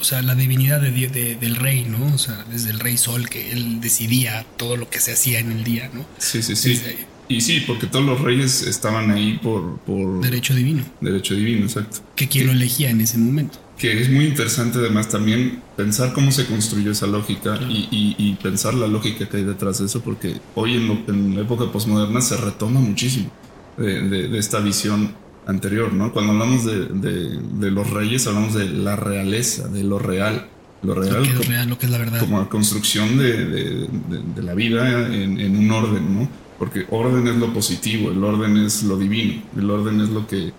o 0.00 0.04
sea, 0.04 0.22
la 0.22 0.34
divinidad 0.34 0.80
de, 0.80 1.36
del 1.40 1.56
rey, 1.56 1.84
¿no? 1.84 2.14
O 2.14 2.18
sea, 2.18 2.44
desde 2.50 2.70
el 2.70 2.78
rey 2.78 2.96
Sol, 2.96 3.28
que 3.28 3.50
él 3.50 3.80
decidía 3.80 4.46
todo 4.56 4.76
lo 4.76 4.88
que 4.88 5.00
se 5.00 5.12
hacía 5.12 5.40
en 5.40 5.52
el 5.52 5.64
día, 5.64 5.90
¿no? 5.92 6.06
Sí, 6.18 6.42
sí, 6.42 6.54
sí. 6.54 6.80
y 7.28 7.40
sí, 7.40 7.64
porque 7.66 7.86
todos 7.86 8.04
los 8.04 8.20
reyes 8.20 8.62
estaban 8.62 9.10
ahí 9.10 9.38
por... 9.42 9.78
por 9.80 10.20
derecho 10.20 10.54
divino. 10.54 10.84
Derecho 11.00 11.34
divino, 11.34 11.64
exacto. 11.64 11.98
Que 12.14 12.28
quien 12.28 12.46
lo 12.46 12.52
elegía 12.52 12.90
en 12.90 13.00
ese 13.00 13.18
momento. 13.18 13.58
Que 13.78 14.00
es 14.00 14.10
muy 14.10 14.24
interesante 14.24 14.78
además 14.78 15.08
también 15.08 15.62
pensar 15.76 16.12
cómo 16.12 16.32
se 16.32 16.46
construyó 16.46 16.90
esa 16.90 17.06
lógica 17.06 17.58
y, 17.68 18.36
pensar 18.42 18.74
la 18.74 18.88
lógica 18.88 19.28
que 19.28 19.36
hay 19.36 19.44
detrás 19.44 19.78
de 19.78 19.86
eso, 19.86 20.00
porque 20.00 20.40
hoy 20.54 20.74
en, 20.74 21.36
la 21.36 21.42
época 21.42 21.70
postmoderna 21.70 22.20
se 22.20 22.36
retoma 22.36 22.80
muchísimo 22.80 23.30
de 23.76 24.36
esta 24.36 24.58
visión 24.58 25.14
anterior, 25.48 25.92
¿no? 25.94 26.12
Cuando 26.12 26.32
hablamos 26.32 26.64
de, 26.64 27.70
los 27.70 27.90
reyes, 27.90 28.26
hablamos 28.26 28.54
de 28.54 28.68
la 28.68 28.94
realeza, 28.94 29.66
de 29.68 29.82
lo 29.82 29.98
real. 29.98 30.46
Lo 30.82 30.94
real, 30.94 31.16
lo 31.16 31.22
que 31.22 31.30
es 31.30 31.48
real, 31.48 31.68
lo 31.68 31.78
que 31.78 31.86
es 31.86 31.92
la 31.92 31.98
verdad. 31.98 32.20
Como 32.20 32.38
la 32.38 32.48
construcción 32.48 33.18
de, 33.18 33.88
la 34.36 34.54
vida 34.54 35.12
en, 35.12 35.56
un 35.56 35.70
orden, 35.72 36.14
¿no? 36.14 36.28
Porque 36.58 36.86
orden 36.90 37.26
es 37.26 37.36
lo 37.36 37.52
positivo, 37.52 38.10
el 38.10 38.22
orden 38.22 38.58
es 38.58 38.82
lo 38.82 38.96
divino, 38.96 39.42
el 39.56 39.70
orden 39.70 40.00
es 40.00 40.10
lo 40.10 40.26
que 40.26 40.52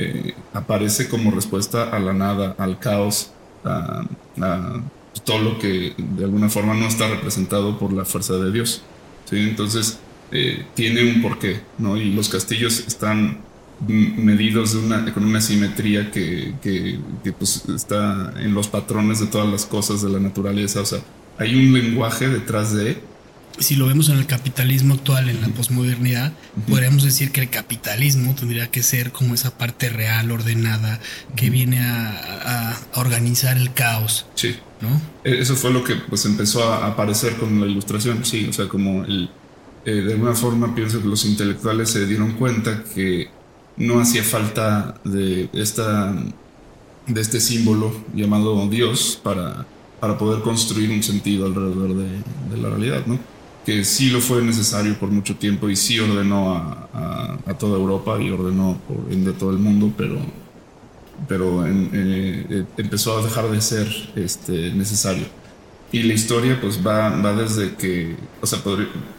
eh, 0.00 0.34
aparece 0.54 1.08
como 1.08 1.30
respuesta 1.30 1.90
a 1.90 1.98
la 1.98 2.14
nada, 2.14 2.54
al 2.58 2.78
caos, 2.78 3.32
a, 3.64 4.02
todo 5.24 5.38
lo 5.38 5.58
que 5.58 5.92
de 5.98 6.24
alguna 6.24 6.48
forma 6.48 6.72
no 6.72 6.86
está 6.86 7.06
representado 7.08 7.78
por 7.78 7.92
la 7.92 8.06
fuerza 8.06 8.34
de 8.34 8.50
Dios. 8.50 8.82
¿sí? 9.26 9.36
Entonces, 9.36 9.98
eh, 10.32 10.64
tiene 10.74 11.04
un 11.04 11.20
porqué, 11.20 11.60
¿no? 11.76 11.96
Y 11.98 12.12
los 12.12 12.30
castillos 12.30 12.84
están 12.86 13.38
medidos 13.86 14.74
una, 14.74 15.12
con 15.12 15.24
una 15.24 15.40
simetría 15.40 16.10
que, 16.10 16.54
que, 16.62 17.32
pues 17.32 17.64
está 17.68 18.32
en 18.38 18.54
los 18.54 18.68
patrones 18.68 19.20
de 19.20 19.26
todas 19.26 19.48
las 19.48 19.66
cosas 19.66 20.00
de 20.02 20.08
la 20.08 20.20
naturaleza. 20.20 20.80
O 20.80 20.86
sea, 20.86 21.00
hay 21.38 21.54
un 21.54 21.72
lenguaje 21.72 22.28
detrás 22.28 22.74
de... 22.74 22.98
Si 23.60 23.76
lo 23.76 23.86
vemos 23.86 24.08
en 24.08 24.18
el 24.18 24.26
capitalismo 24.26 24.94
actual, 24.94 25.28
en 25.28 25.40
la 25.40 25.48
posmodernidad, 25.48 26.32
podríamos 26.68 27.04
decir 27.04 27.30
que 27.30 27.42
el 27.42 27.50
capitalismo 27.50 28.34
tendría 28.34 28.70
que 28.70 28.82
ser 28.82 29.12
como 29.12 29.34
esa 29.34 29.56
parte 29.56 29.90
real, 29.90 30.30
ordenada, 30.30 30.98
que 31.36 31.50
viene 31.50 31.78
a, 31.80 32.76
organizar 32.94 33.56
el 33.56 33.72
caos. 33.72 34.26
Sí. 34.34 34.56
¿no? 34.80 35.00
E, 35.24 35.40
eso 35.40 35.56
fue 35.56 35.70
lo 35.72 35.84
que 35.84 35.94
pues 35.94 36.24
empezó 36.24 36.64
a 36.64 36.86
aparecer 36.86 37.36
con 37.36 37.60
la 37.60 37.66
ilustración, 37.66 38.24
sí. 38.24 38.46
O 38.48 38.52
sea, 38.52 38.66
como 38.66 39.04
el, 39.04 39.30
eh, 39.84 39.92
de 39.92 40.12
alguna 40.14 40.34
forma 40.34 40.74
pienso 40.74 41.00
que 41.00 41.08
los 41.08 41.24
intelectuales 41.24 41.90
se 41.90 42.06
dieron 42.06 42.32
cuenta 42.32 42.82
que 42.94 43.28
no 43.76 43.98
hacía 43.98 44.22
falta 44.22 45.00
de, 45.04 45.48
esta, 45.54 46.14
de 47.06 47.20
este 47.20 47.40
símbolo 47.40 47.92
llamado 48.14 48.68
Dios 48.68 49.18
para, 49.22 49.66
para 49.98 50.18
poder 50.18 50.42
construir 50.42 50.90
un 50.90 51.02
sentido 51.02 51.46
alrededor 51.46 51.94
de, 51.94 52.56
la 52.58 52.68
realidad, 52.68 53.06
¿no? 53.06 53.18
Que 53.70 53.84
sí 53.84 54.10
lo 54.10 54.20
fue 54.20 54.42
necesario 54.42 54.98
por 54.98 55.10
mucho 55.10 55.36
tiempo 55.36 55.70
y 55.70 55.76
sí 55.76 56.00
ordenó 56.00 56.56
a, 56.56 57.38
a, 57.46 57.54
toda 57.54 57.78
Europa 57.78 58.20
y 58.20 58.28
ordenó 58.28 58.80
por 58.88 59.12
ende 59.12 59.30
a 59.30 59.34
todo 59.34 59.52
el 59.52 59.58
mundo, 59.58 59.92
pero, 59.96 60.18
pero 61.28 61.64
eh, 61.64 61.70
eh, 61.92 62.64
empezó 62.78 63.16
a 63.16 63.22
dejar 63.22 63.48
de 63.48 63.60
ser 63.60 63.86
este, 64.16 64.72
necesario. 64.72 65.24
Y 65.92 66.02
la 66.02 66.14
historia 66.14 66.60
pues 66.60 66.84
va, 66.84 67.10
va 67.10 67.32
desde 67.32 67.76
que, 67.76 68.16
o 68.40 68.46
sea, 68.46 68.58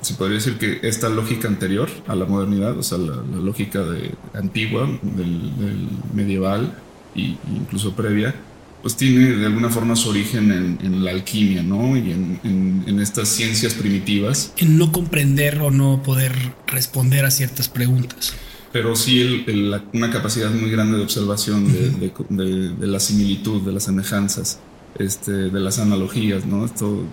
se 0.01 0.13
podría 0.15 0.36
decir 0.36 0.58
que 0.58 0.79
esta 0.86 1.08
lógica 1.08 1.48
anterior 1.48 1.89
a 2.08 2.15
la 2.15 2.25
modernidad, 2.25 2.77
o 2.77 2.84
sea, 2.84 2.98
la, 2.98 3.15
lógica 3.38 3.84
de, 3.84 4.12
antigua, 4.34 4.86
del, 5.01 5.88
medieval 6.13 6.77
e 7.15 7.38
incluso 7.55 7.93
previa, 7.93 8.36
pues 8.82 8.96
tiene 8.96 9.38
de 9.38 9.46
alguna 9.46 9.70
forma 9.70 9.96
su 9.96 10.10
origen 10.10 10.78
en, 10.82 11.04
la 11.04 11.12
alquimia, 11.12 11.64
¿no? 11.64 11.96
Y 11.96 12.12
en, 12.12 12.84
en, 12.88 13.00
estas 13.00 13.30
ciencias 13.30 13.74
primitivas. 13.74 14.54
En 14.58 14.78
no 14.78 14.92
comprender 14.92 15.60
o 15.60 15.72
no 15.72 16.04
poder 16.04 16.34
responder 16.68 17.26
a 17.26 17.32
ciertas 17.32 17.70
preguntas. 17.70 18.34
Pero 18.72 18.96
sí 18.96 19.46
una 19.94 20.12
capacidad 20.12 20.50
muy 20.52 20.70
grande 20.70 20.98
de 20.98 21.04
observación 21.04 21.72
de, 21.72 22.70
de 22.78 22.88
la 22.88 23.00
similitud, 23.00 23.62
de 23.62 23.74
las 23.74 23.84
semejanzas 23.84 24.60
este, 25.00 25.32
de 25.32 25.60
las 25.60 25.80
analogías, 25.80 26.46
¿no? 26.46 26.66
Esto 26.66 27.06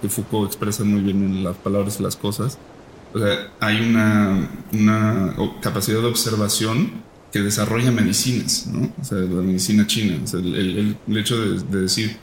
que, 0.00 0.08
Foucault 0.08 0.48
expresa 0.48 0.84
muy 0.84 1.00
bien 1.00 1.22
en 1.22 1.44
las 1.44 1.56
palabras 1.56 1.98
y 1.98 2.02
las 2.02 2.16
cosas. 2.16 2.58
O 3.14 3.18
sea, 3.18 3.52
hay 3.60 3.80
una, 3.80 4.50
una 4.72 5.34
capacidad 5.60 6.00
de 6.00 6.06
observación 6.06 7.02
que 7.32 7.40
desarrolla 7.40 7.90
medicinas, 7.90 8.66
¿no? 8.66 8.92
O 9.00 9.04
sea, 9.04 9.18
la 9.18 9.42
medicina 9.42 9.86
china. 9.86 10.20
O 10.22 10.26
sea, 10.26 10.38
el, 10.38 10.96
el, 11.08 11.16
hecho 11.16 11.40
de, 11.40 11.80
decir 11.80 12.16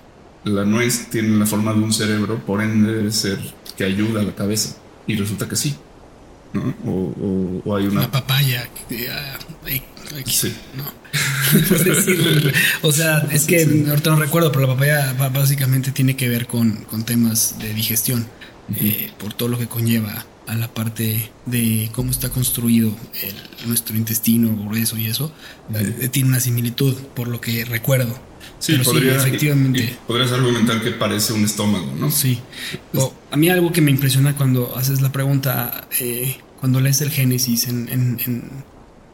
la 0.44 0.64
nuez 0.64 1.10
tiene 1.10 1.38
la 1.38 1.46
forma 1.46 1.74
de 1.74 1.80
un 1.80 1.92
cerebro, 1.92 2.38
por 2.46 2.62
ende 2.62 2.94
debe 2.94 3.12
ser 3.12 3.40
que 3.76 3.84
ayuda 3.84 4.22
a 4.22 4.24
la 4.24 4.36
cabeza. 4.36 4.78
Y 5.08 5.16
resulta 5.16 5.50
que 5.50 5.56
sí. 5.56 5.76
¿no? 6.54 6.76
O, 6.86 7.62
o, 7.66 7.76
hay 7.76 7.88
una... 7.88 8.02
La 8.02 8.12
papaya. 8.12 8.70
sí. 10.26 10.54
No. 10.78 10.84
o 12.88 12.92
sea, 12.92 13.28
es 13.32 13.46
que 13.46 13.64
ahorita 13.90 14.12
no 14.12 14.18
recuerdo, 14.18 14.52
pero 14.52 14.68
la 14.68 14.74
papaya 14.74 15.14
básicamente 15.34 15.92
tiene 15.92 16.16
que 16.16 16.30
ver 16.30 16.46
con, 16.46 16.84
con 16.84 17.04
temas 17.04 17.56
de 17.58 17.74
digestión, 17.74 18.28
eh, 18.76 19.10
por 19.18 19.34
todo 19.34 19.50
lo 19.50 19.58
que 19.58 19.68
conlleva 19.68 20.24
a 20.50 20.56
la 20.56 20.68
parte 20.68 21.30
de 21.46 21.90
cómo 21.94 22.10
está 22.10 22.30
construido 22.30 22.92
nuestro 23.68 23.96
intestino 23.96 24.56
grueso 24.66 24.98
y 24.98 25.06
eso, 25.06 25.32
eh, 25.76 26.10
tiene 26.12 26.30
una 26.30 26.40
similitud, 26.40 26.96
por 27.16 27.28
lo 27.28 27.40
que 27.40 27.66
recuerdo. 27.66 28.20
Sí, 28.58 28.76
podría, 28.84 29.16
efectivamente. 29.16 29.96
podrías 30.08 30.32
argumentar 30.32 30.82
que 30.82 30.92
parece 30.92 31.34
un 31.34 31.46
estómago, 31.46 31.94
¿no? 31.98 32.10
Sí. 32.10 32.40
a 33.32 33.38
mí 33.38 33.50
algo 33.50 33.72
que 33.72 33.82
me 33.82 33.92
impresiona 33.92 34.36
cuando 34.36 34.76
haces 34.76 35.02
la 35.02 35.12
pregunta, 35.12 35.88
eh, 36.00 36.38
cuando 36.60 36.82
lees 36.82 37.00
el 37.02 37.12
Génesis 37.12 37.68
en, 37.68 37.88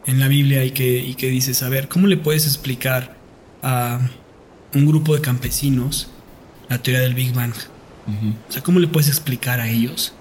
en, 0.05 0.19
la 0.19 0.27
Biblia 0.29 0.63
y 0.63 0.71
que, 0.71 0.99
y 0.99 1.15
que 1.15 1.27
dices, 1.27 1.63
a 1.63 1.69
ver, 1.69 1.89
¿cómo 1.89 2.07
le 2.07 2.15
puedes 2.15 2.45
explicar 2.47 3.17
a 3.61 3.99
un 4.73 4.85
grupo 4.85 5.13
de 5.13 5.21
campesinos 5.21 6.07
la 6.69 6.81
teoría 6.81 7.01
del 7.01 7.13
Big 7.13 7.33
Bang? 7.33 7.53
O 8.47 8.51
sea, 8.51 8.63
¿cómo 8.63 8.79
le 8.79 8.87
puedes 8.87 9.09
explicar 9.09 9.59
a 9.59 9.67
ellos 9.67 10.13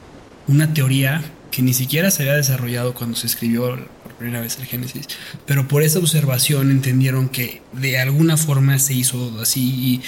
una 0.46 0.72
teoría 0.74 1.22
que 1.50 1.62
ni 1.62 1.72
siquiera 1.72 2.10
se 2.10 2.22
había 2.22 2.34
desarrollado 2.34 2.94
cuando 2.94 3.16
se 3.16 3.26
escribió 3.26 3.78
por 4.02 4.14
primera 4.14 4.40
vez 4.40 4.58
el 4.58 4.66
Génesis, 4.66 5.06
pero 5.46 5.68
por 5.68 5.82
esa 5.82 6.00
observación 6.00 6.70
entendieron 6.70 7.28
que 7.28 7.62
de 7.72 7.98
alguna 7.98 8.36
forma 8.36 8.78
se 8.78 8.94
hizo 8.94 9.40
así 9.40 9.62
y 9.62 10.02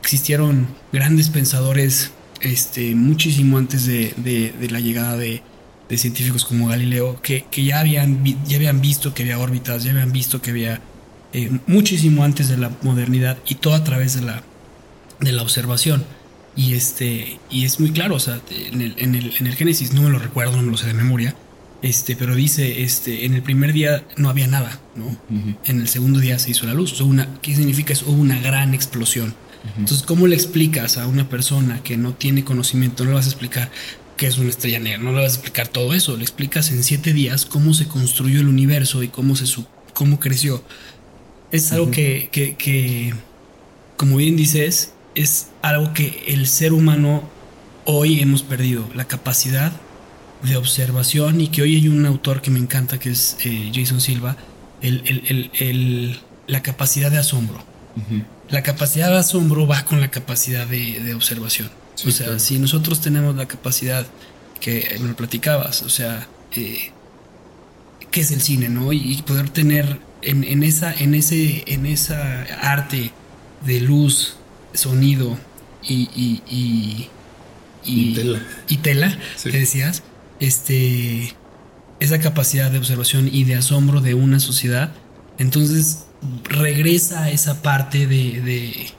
existieron 0.00 0.68
grandes 0.92 1.28
pensadores 1.28 2.12
este, 2.40 2.94
muchísimo 2.94 3.58
antes 3.58 3.86
de, 3.86 4.68
la 4.70 4.80
llegada 4.80 5.16
de, 5.16 5.42
científicos 5.96 6.44
como 6.44 6.68
Galileo, 6.68 7.20
que, 7.22 7.44
ya, 7.52 7.80
habían, 7.80 8.22
ya 8.46 8.56
habían 8.56 8.80
visto 8.80 9.12
que 9.12 9.22
había 9.22 9.38
órbitas, 9.38 9.84
ya 9.84 9.90
habían 9.90 10.12
visto 10.12 10.40
que 10.40 10.50
había 10.50 10.80
eh, 11.32 11.50
muchísimo 11.66 12.24
antes 12.24 12.48
de 12.48 12.56
la 12.56 12.70
modernidad 12.82 13.38
y 13.46 13.56
todo 13.56 13.74
a 13.74 13.84
través 13.84 14.14
de 14.14 14.22
la, 14.22 14.42
de 15.20 15.32
la 15.32 15.42
observación. 15.42 16.04
Y 16.60 16.74
este, 16.74 17.40
y 17.50 17.64
es 17.64 17.80
muy 17.80 17.90
claro, 17.90 18.16
o 18.16 18.20
sea, 18.20 18.38
en 18.50 18.82
el, 18.82 18.94
en 18.98 19.14
el, 19.14 19.32
en 19.38 19.46
el 19.46 19.54
Génesis 19.54 19.94
no 19.94 20.02
me 20.02 20.10
lo 20.10 20.18
recuerdo, 20.18 20.56
no 20.56 20.62
me 20.62 20.70
lo 20.70 20.76
sé 20.76 20.88
de 20.88 20.92
memoria. 20.92 21.34
Este, 21.80 22.16
pero 22.16 22.34
dice, 22.34 22.82
este, 22.82 23.24
en 23.24 23.32
el 23.32 23.40
primer 23.40 23.72
día 23.72 24.04
no 24.18 24.28
había 24.28 24.46
nada, 24.46 24.78
¿no? 24.94 25.16
En 25.64 25.80
el 25.80 25.88
segundo 25.88 26.20
día 26.20 26.38
se 26.38 26.50
hizo 26.50 26.66
la 26.66 26.74
luz. 26.74 27.00
O 27.00 27.06
una, 27.06 27.40
¿Qué 27.40 27.56
significa 27.56 27.94
eso? 27.94 28.04
Hubo 28.10 28.20
una 28.20 28.38
gran 28.38 28.74
explosión. 28.74 29.34
Entonces, 29.78 30.02
¿cómo 30.02 30.26
le 30.26 30.36
explicas 30.36 30.98
a 30.98 31.06
una 31.06 31.30
persona 31.30 31.82
que 31.82 31.96
no 31.96 32.12
tiene 32.12 32.44
conocimiento? 32.44 33.04
No 33.04 33.10
le 33.10 33.16
vas 33.16 33.26
a 33.26 33.30
explicar 33.30 33.70
qué 34.18 34.26
es 34.26 34.36
una 34.36 34.50
estrella 34.50 34.80
negra, 34.80 34.98
no 35.02 35.12
le 35.12 35.22
vas 35.22 35.32
a 35.32 35.34
explicar 35.36 35.68
todo 35.68 35.94
eso. 35.94 36.18
Le 36.18 36.24
explicas 36.24 36.70
en 36.72 36.84
siete 36.84 37.14
días 37.14 37.46
cómo 37.46 37.72
se 37.72 37.88
construyó 37.88 38.38
el 38.38 38.48
universo 38.48 39.02
y 39.02 39.08
cómo 39.08 39.34
se 39.34 39.46
cómo 39.94 40.20
creció. 40.20 40.62
Es 41.52 41.72
algo 41.72 41.90
que, 41.90 42.28
que, 42.30 42.54
que, 42.56 43.14
como 43.96 44.16
bien 44.18 44.36
dices, 44.36 44.92
es 45.14 45.48
algo 45.62 45.92
que 45.92 46.24
el 46.28 46.46
ser 46.46 46.72
humano 46.72 47.22
hoy 47.84 48.20
hemos 48.20 48.42
perdido, 48.42 48.88
la 48.94 49.06
capacidad 49.06 49.72
de 50.42 50.56
observación 50.56 51.40
y 51.40 51.48
que 51.48 51.62
hoy 51.62 51.76
hay 51.76 51.88
un 51.88 52.06
autor 52.06 52.40
que 52.40 52.50
me 52.50 52.58
encanta 52.58 52.98
que 52.98 53.10
es 53.10 53.36
eh, 53.44 53.70
Jason 53.74 54.00
Silva, 54.00 54.36
el, 54.80 56.18
la 56.46 56.62
capacidad 56.62 57.10
de 57.10 57.18
asombro. 57.18 57.62
La 58.48 58.62
capacidad 58.62 59.10
de 59.10 59.18
asombro 59.18 59.66
va 59.66 59.84
con 59.84 60.00
la 60.00 60.10
capacidad 60.10 60.66
de, 60.66 61.14
observación. 61.14 61.70
o 62.06 62.10
sea, 62.10 62.38
si 62.38 62.58
nosotros 62.58 63.00
tenemos 63.00 63.36
la 63.36 63.46
capacidad 63.46 64.06
que 64.60 64.96
me 65.00 65.08
lo 65.08 65.16
platicabas, 65.16 65.82
o 65.82 65.88
sea, 65.88 66.28
eh, 66.56 66.92
¿qué 68.10 68.20
es 68.20 68.30
el 68.30 68.40
cine, 68.40 68.68
no? 68.68 68.92
Y, 68.92 69.20
poder 69.22 69.50
tener 69.50 70.00
en, 70.22 70.62
esa, 70.62 70.92
en, 70.94 71.14
ese, 71.14 71.64
en 71.66 71.86
esa 71.86 72.42
arte 72.62 73.12
de 73.64 73.80
luz, 73.80 74.36
sonido 74.72 75.38
y, 75.82 76.08
y, 76.14 76.42
y, 76.50 77.08
Y 77.84 78.14
tela. 78.14 78.42
y 78.68 78.76
tela, 78.78 79.18
Sí. 79.36 79.50
que 79.50 79.58
decías, 79.58 80.02
este, 80.38 81.34
esa 82.00 82.18
capacidad 82.20 82.70
de 82.70 82.78
observación 82.78 83.28
y 83.32 83.44
de 83.44 83.56
asombro 83.56 84.00
de 84.00 84.14
una 84.14 84.40
sociedad, 84.40 84.92
entonces 85.38 86.04
regresa 86.44 87.24
a 87.24 87.30
esa 87.30 87.62
parte 87.62 88.06
de, 88.06 88.40
de, 88.42 88.90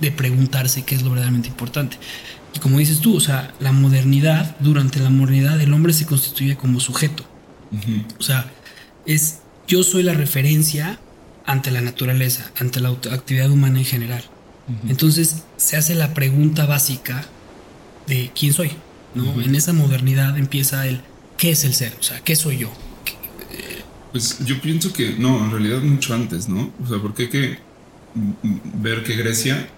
de 0.00 0.12
preguntarse 0.12 0.84
qué 0.84 0.94
es 0.94 1.02
lo 1.02 1.10
verdaderamente 1.10 1.48
importante. 1.48 1.96
Y 2.54 2.58
como 2.58 2.78
dices 2.78 3.00
tú, 3.00 3.16
o 3.16 3.20
sea, 3.20 3.52
la 3.60 3.72
modernidad, 3.72 4.56
durante 4.60 4.98
la 5.00 5.10
modernidad 5.10 5.60
el 5.60 5.72
hombre 5.72 5.92
se 5.92 6.06
constituye 6.06 6.56
como 6.56 6.80
sujeto. 6.80 7.24
O 8.18 8.22
sea, 8.22 8.50
es 9.04 9.40
yo 9.68 9.82
soy 9.82 10.02
la 10.04 10.14
referencia 10.14 10.98
ante 11.44 11.70
la 11.70 11.80
naturaleza, 11.80 12.50
ante 12.58 12.80
la 12.80 12.88
actividad 12.90 13.50
humana 13.50 13.78
en 13.80 13.84
general. 13.84 14.24
Entonces 14.88 15.42
se 15.56 15.76
hace 15.76 15.94
la 15.94 16.12
pregunta 16.14 16.66
básica 16.66 17.24
de 18.06 18.30
quién 18.38 18.52
soy. 18.52 18.70
¿no? 19.14 19.40
En 19.40 19.54
esa 19.54 19.72
modernidad 19.72 20.36
empieza 20.36 20.86
el 20.86 21.00
qué 21.38 21.50
es 21.52 21.64
el 21.64 21.72
ser, 21.74 21.94
o 21.98 22.02
sea, 22.02 22.20
qué 22.20 22.36
soy 22.36 22.58
yo. 22.58 22.70
Pues 24.12 24.38
yo 24.44 24.60
pienso 24.60 24.92
que 24.92 25.14
no, 25.18 25.44
en 25.44 25.50
realidad 25.50 25.80
mucho 25.82 26.14
antes, 26.14 26.48
¿no? 26.48 26.70
O 26.84 26.88
sea, 26.88 26.98
porque 27.00 27.24
hay 27.24 27.28
que 27.28 27.58
ver 28.80 29.02
que 29.02 29.14
Grecia 29.16 29.68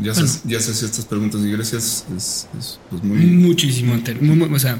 ya, 0.00 0.12
Bueno. 0.12 0.28
se, 0.28 0.48
ya 0.48 0.60
se 0.60 0.70
hacía 0.70 0.86
estas 0.88 1.04
preguntas 1.04 1.40
y 1.42 1.50
Grecia 1.50 1.78
es, 1.78 2.04
es- 2.16 2.46
es, 2.58 2.78
pues, 2.88 3.02
muy 3.02 3.18
Muchísimo 3.18 3.94
antes. 3.94 4.16
o 4.20 4.58
sea, 4.58 4.78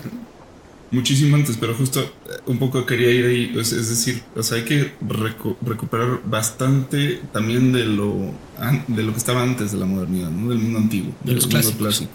muchísimo 0.90 1.36
antes, 1.36 1.56
pero 1.56 1.74
justo 1.74 2.00
eh, 2.00 2.30
un 2.46 2.58
poco 2.58 2.84
quería 2.86 3.10
ir 3.12 3.24
ahí, 3.26 3.52
es 3.58 3.70
decir, 3.70 4.22
o 4.34 4.42
sea, 4.42 4.58
hay 4.58 4.64
que 4.64 4.98
recu- 5.00 5.56
recuperar 5.60 6.20
bastante 6.24 7.28
también 7.32 7.72
de 7.72 7.84
lo 7.86 8.34
de 8.88 9.02
lo 9.02 9.12
que 9.12 9.18
estaba 9.18 9.42
antes 9.42 9.72
de 9.72 9.78
la 9.78 9.86
modernidad, 9.86 10.30
¿no? 10.30 10.50
Del 10.50 10.58
mundo 10.58 10.78
antiguo, 10.78 11.14
De 11.20 11.34
los 11.34 11.48
del 11.48 11.52
mundo 11.54 11.76
clásicos. 11.78 11.78
clásico. 11.78 12.10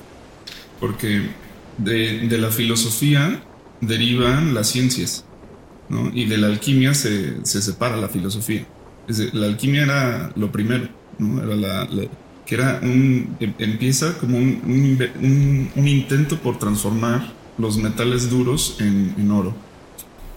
Porque 0.80 1.36
de, 1.78 2.28
de 2.28 2.38
la 2.38 2.52
filosofía 2.52 3.48
derivan 3.82 4.54
las 4.54 4.70
ciencias, 4.70 5.30
¿no? 5.90 6.10
Y 6.14 6.26
de 6.26 6.38
la 6.38 6.48
alquimia 6.48 6.94
se, 6.94 7.46
se 7.46 7.62
separa 7.62 7.98
la 7.98 8.10
filosofía. 8.10 8.68
Es 9.08 9.18
decir, 9.18 9.36
la 9.36 9.48
alquimia 9.48 9.84
era 9.84 10.32
lo 10.36 10.52
primero, 10.52 10.90
¿no? 11.18 11.42
Era 11.44 11.56
la, 11.56 11.86
la- 11.86 12.10
que 12.46 12.56
era 12.56 12.80
un, 12.84 13.38
em- 13.40 13.56
empieza 13.58 14.18
como 14.20 14.38
un- 14.38 15.72
un 15.76 15.88
intento 15.88 16.42
por 16.42 16.60
transformar 16.60 17.34
los 17.58 17.78
metales 17.78 18.30
duros 18.30 18.78
en, 18.80 19.32
oro. 19.32 19.54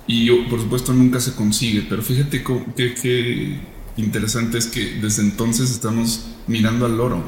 Y 0.07 0.31
por 0.49 0.61
supuesto 0.61 0.93
nunca 0.93 1.21
se 1.21 1.35
consigue, 1.35 1.87
pero 1.89 2.03
fíjate 2.03 2.43
qué 2.75 3.61
interesante 3.99 4.59
es 4.59 4.67
que 4.67 4.95
desde 5.01 5.23
entonces 5.23 5.71
estamos 5.71 6.27
mirando 6.47 6.87
al 6.87 6.99
oro. 7.01 7.23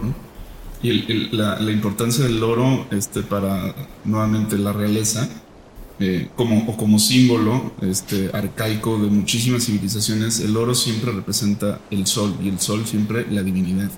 Y 0.82 0.92
la, 1.36 1.60
importancia 1.70 2.24
del 2.24 2.42
oro 2.42 2.86
este, 2.90 3.20
para 3.20 3.74
nuevamente 4.04 4.56
la 4.56 4.72
realeza, 4.72 5.28
eh, 5.98 6.28
como, 6.34 6.70
o 6.70 6.76
como 6.78 6.98
símbolo 6.98 7.72
este, 7.82 8.30
arcaico 8.32 8.98
de 8.98 9.08
muchísimas 9.08 9.66
civilizaciones, 9.66 10.40
el 10.40 10.56
oro 10.56 10.74
siempre 10.74 11.12
representa 11.12 11.80
el 11.90 12.06
sol 12.06 12.34
y 12.42 12.48
el 12.48 12.58
sol 12.60 12.86
siempre 12.86 13.26
la 13.30 13.42
divinidad. 13.42 13.90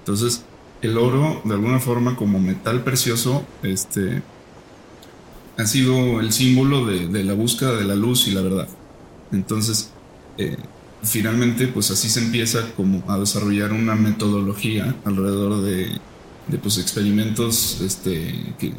Entonces, 0.00 0.44
el 0.82 0.98
oro, 0.98 1.40
de 1.44 1.54
alguna 1.54 1.80
forma, 1.80 2.16
como 2.16 2.38
metal 2.38 2.84
precioso, 2.84 3.46
este, 3.62 4.22
ha 5.60 5.66
sido 5.66 6.20
el 6.20 6.32
símbolo 6.32 6.86
de, 6.86 7.24
la 7.24 7.34
búsqueda 7.34 7.74
de 7.76 7.84
la 7.84 7.94
luz 7.94 8.26
y 8.28 8.32
la 8.32 8.40
verdad. 8.42 8.68
Entonces, 9.32 9.90
eh, 10.38 10.56
finalmente, 11.02 11.68
pues 11.68 11.90
así 11.90 12.08
se 12.08 12.20
empieza 12.20 12.72
como 12.76 13.02
a 13.10 13.18
desarrollar 13.18 13.72
una 13.72 13.94
metodología 13.94 14.94
alrededor 15.04 15.62
de, 15.62 15.98
pues, 16.62 16.78
experimentos 16.78 17.80
este, 17.80 18.54
que, 18.58 18.72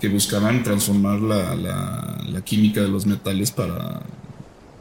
que 0.00 0.08
buscaban 0.08 0.62
transformar 0.62 1.20
la- 1.20 1.54
la 1.54 2.40
química 2.44 2.80
de 2.80 2.88
los 2.88 3.06
metales 3.06 3.50
para 3.50 4.02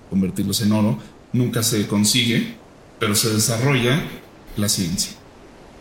convertirlos 0.10 0.62
en 0.62 0.72
oro. 0.72 0.98
Nunca 1.34 1.64
se 1.64 1.88
consigue, 1.88 2.56
pero 3.00 3.16
se 3.16 3.34
desarrolla 3.34 4.02
la 4.58 4.68
ciencia. 4.70 5.14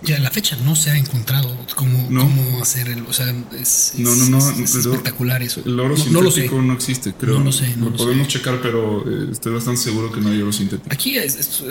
Ya 0.03 0.17
a 0.17 0.21
la 0.21 0.31
fecha 0.31 0.57
no 0.65 0.75
se 0.77 0.91
ha 0.91 0.97
encontrado 0.97 1.55
cómo, 1.77 2.07
No. 2.11 2.23
cómo 2.23 2.63
hacer 2.63 2.89
el, 2.89 3.03
o 3.03 3.13
sea, 3.13 3.35
es, 3.61 3.93
No, 3.99 4.15
no, 4.15 4.27
no, 4.27 4.39
es- 4.39 4.59
es 4.59 4.71
pero 4.73 4.91
espectacular 4.95 5.43
eso. 5.43 5.63
El 5.65 5.79
oro 5.79 5.97
no, 5.97 6.05
no 6.07 6.21
lo 6.23 6.31
sé. 6.31 6.43
sintético 6.43 6.63
no, 6.63 6.73
existe, 6.73 7.13
creo. 7.13 7.39
No 7.39 7.45
lo 7.45 7.53
sé, 7.53 7.75
no 7.77 7.91
lo 7.91 7.97
podemos 7.97 8.27
sé. 8.27 8.39
checar, 8.39 8.61
pero 8.63 9.05
eh, 9.09 9.29
estoy 9.33 9.53
bastante 9.53 9.81
seguro 9.81 10.11
que 10.11 10.21
no 10.21 10.31
hay 10.31 10.41
oro 10.41 10.53
sintético. 10.53 10.89
Aquí 10.93 11.17
es- 11.17 11.37
es- 11.37 11.63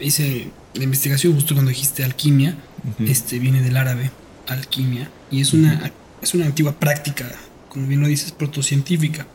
hice 0.00 0.50
la 0.74 0.84
investigación 0.84 1.34
justo 1.34 1.54
cuando 1.54 1.70
dijiste 1.70 2.04
alquimia, 2.04 2.56
este 3.00 3.38
viene 3.38 3.60
del 3.62 3.76
árabe, 3.76 4.10
alquimia, 4.46 5.10
y 5.30 5.40
es 5.40 5.52
una, 5.52 5.92
es 6.22 6.34
una 6.34 6.46
antigua 6.46 6.72
práctica, 6.78 7.30
como 7.68 7.86
bien 7.86 8.00
lo 8.00 8.08
dices, 8.08 8.32
protocientífica, 8.32 9.26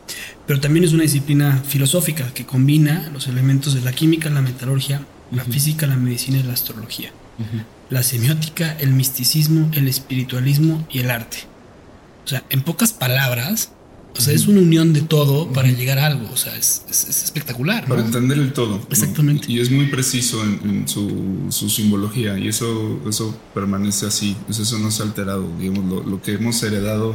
pero 0.46 0.60
también 0.60 0.84
es 0.84 0.92
una 0.92 1.02
disciplina 1.04 1.62
filosófica 1.66 2.32
que 2.34 2.44
combina 2.44 3.08
los 3.12 3.28
elementos 3.28 3.74
de 3.74 3.80
la 3.82 3.92
química, 3.92 4.28
la 4.30 4.42
metalurgia, 4.42 5.06
la 5.30 5.44
física, 5.44 5.86
la 5.86 5.96
medicina 5.96 6.38
y 6.38 6.42
la 6.42 6.52
astrología, 6.52 7.12
la 7.90 8.02
semiótica, 8.02 8.76
el 8.78 8.92
misticismo, 8.92 9.70
el 9.72 9.88
espiritualismo 9.88 10.86
y 10.90 11.00
el 11.00 11.10
arte. 11.10 11.38
O 12.24 12.28
sea, 12.28 12.42
en 12.50 12.62
pocas 12.62 12.92
palabras, 12.92 13.70
o 14.16 14.20
sea, 14.20 14.32
es 14.32 14.46
una 14.46 14.60
unión 14.60 14.92
de 14.92 15.02
todo 15.02 15.52
para 15.52 15.68
llegar 15.68 15.98
a 15.98 16.06
algo, 16.06 16.30
o 16.32 16.36
sea, 16.36 16.56
es, 16.56 16.84
es- 16.88 17.08
es 17.08 17.24
espectacular. 17.24 17.84
Para 17.86 18.00
¿no? 18.00 18.06
entender 18.06 18.38
el 18.38 18.52
todo. 18.52 18.78
¿no? 18.78 18.86
Exactamente. 18.90 19.50
Y 19.50 19.58
es 19.60 19.70
muy 19.70 19.86
preciso 19.86 20.42
en, 20.44 20.60
en 20.64 20.88
su, 20.88 21.46
su 21.50 21.68
simbología 21.68 22.38
y 22.38 22.48
eso, 22.48 23.00
eso 23.08 23.36
permanece 23.52 24.06
así. 24.06 24.36
Pues 24.46 24.58
eso 24.60 24.78
no 24.78 24.90
se 24.90 25.02
ha 25.02 25.06
alterado. 25.06 25.46
Digamos, 25.58 25.84
lo, 25.86 26.02
lo 26.08 26.22
que 26.22 26.34
hemos 26.34 26.62
heredado 26.62 27.14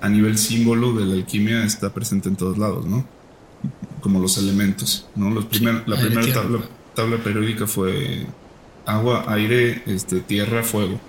a 0.00 0.08
nivel 0.10 0.36
símbolo 0.36 0.92
de 0.92 1.06
la 1.06 1.14
alquimia 1.14 1.64
está 1.64 1.92
presente 1.94 2.28
en 2.28 2.36
todos 2.36 2.58
lados, 2.58 2.84
¿no? 2.86 3.06
Como 4.02 4.20
los 4.20 4.36
elementos, 4.36 5.06
¿no? 5.16 5.30
Los 5.30 5.46
primer- 5.46 5.82
la 5.88 5.96
primera 5.98 6.42
tabla 6.94 7.16
periódica 7.24 7.66
fue 7.66 8.26
agua, 8.86 9.24
aire, 9.28 9.82
este, 9.86 10.20
tierra, 10.20 10.62
fuego. 10.62 11.00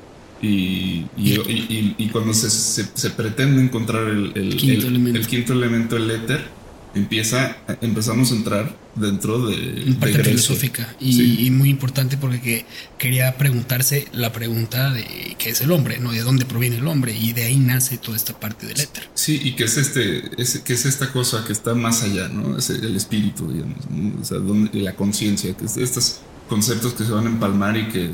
Y, 0.42 1.06
y, 1.18 1.34
y- 1.48 1.96
y- 1.98 2.10
cuando 2.10 2.34
se, 2.34 2.50
se- 2.50 2.90
se 2.94 3.10
pretende 3.12 3.62
encontrar 3.62 4.08
el, 4.08 4.32
el- 4.36 4.56
Quinto 4.58 4.82
el- 4.88 4.94
elemento. 4.94 5.20
el 5.20 5.28
quinto 5.28 5.54
elemento, 5.54 5.98
el 5.98 6.12
éter, 6.12 6.46
empieza, 6.94 7.58
empezamos 7.82 8.32
a 8.32 8.36
entrar 8.36 8.76
dentro 8.96 9.48
de, 9.48 9.56
de 9.58 9.92
parte 9.96 10.14
Grecia. 10.14 10.24
filosófica 10.24 10.96
y, 11.00 11.14
Sí. 11.14 11.46
y 11.48 11.52
muy 11.52 11.70
importante 11.70 12.16
porque 12.18 12.40
que- 12.42 12.66
quería 12.98 13.36
preguntarse 13.38 14.08
la 14.14 14.32
pregunta 14.32 14.92
de 14.94 15.36
qué 15.38 15.50
es 15.50 15.62
el 15.62 15.72
hombre, 15.72 16.00
¿no? 16.00 16.12
De 16.12 16.22
dónde 16.22 16.46
proviene 16.46 16.78
el 16.78 16.88
hombre 16.88 17.14
y 17.18 17.34
de 17.34 17.44
ahí 17.46 17.58
nace 17.58 17.98
toda 17.98 18.16
esta 18.16 18.38
parte 18.40 18.68
del 18.68 18.80
éter. 18.80 19.10
Sí, 19.14 19.42
y 19.44 19.54
que 19.56 19.64
es 19.66 19.78
este, 19.78 20.42
es, 20.42 20.60
que 20.60 20.74
es 20.74 20.86
esta 20.86 21.12
cosa 21.12 21.44
que 21.46 21.54
está 21.54 21.74
más 21.74 22.04
allá, 22.04 22.30
¿no? 22.30 22.58
Es 22.58 22.70
el 22.70 22.96
espíritu, 22.96 23.52
digamos, 23.52 23.80
¿no? 23.90 24.22
O 24.22 24.24
sea, 24.24 24.38
donde, 24.38 24.80
la 24.80 24.96
conciencia, 24.96 25.56
que 25.58 25.66
es 25.66 25.76
estos 25.78 26.20
conceptos 26.50 26.94
que 26.94 27.04
se 27.04 27.12
van 27.12 27.28
a 27.28 27.30
empalmar 27.30 27.78
y 27.78 27.88
que 27.90 28.10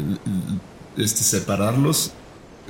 este, 0.97 1.23
separarlos 1.23 2.11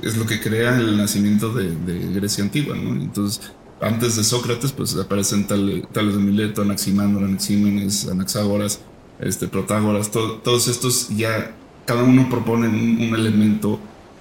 es 0.02 0.16
lo 0.16 0.26
que 0.26 0.40
crea 0.40 0.76
el 0.78 0.96
nacimiento 0.96 1.52
de, 1.52 1.74
Grecia 2.14 2.42
antigua. 2.44 2.76
Entonces, 2.76 3.40
antes 3.80 4.16
de 4.16 4.24
Sócrates, 4.24 4.72
pues 4.72 4.96
aparecen 4.96 5.46
tal- 5.46 5.86
tales 5.92 6.14
de 6.14 6.20
Mileto, 6.20 6.62
Anaximandro, 6.62 7.24
Anaxímenes, 7.24 8.08
Anaxágoras, 8.08 8.80
este, 9.20 9.48
Protágoras, 9.48 10.10
to- 10.10 10.40
todos 10.44 10.68
estos 10.68 11.08
ya, 11.16 11.54
cada 11.84 12.02
uno 12.02 12.28
propone 12.28 12.68
un, 12.68 13.14
elemento 13.14 13.78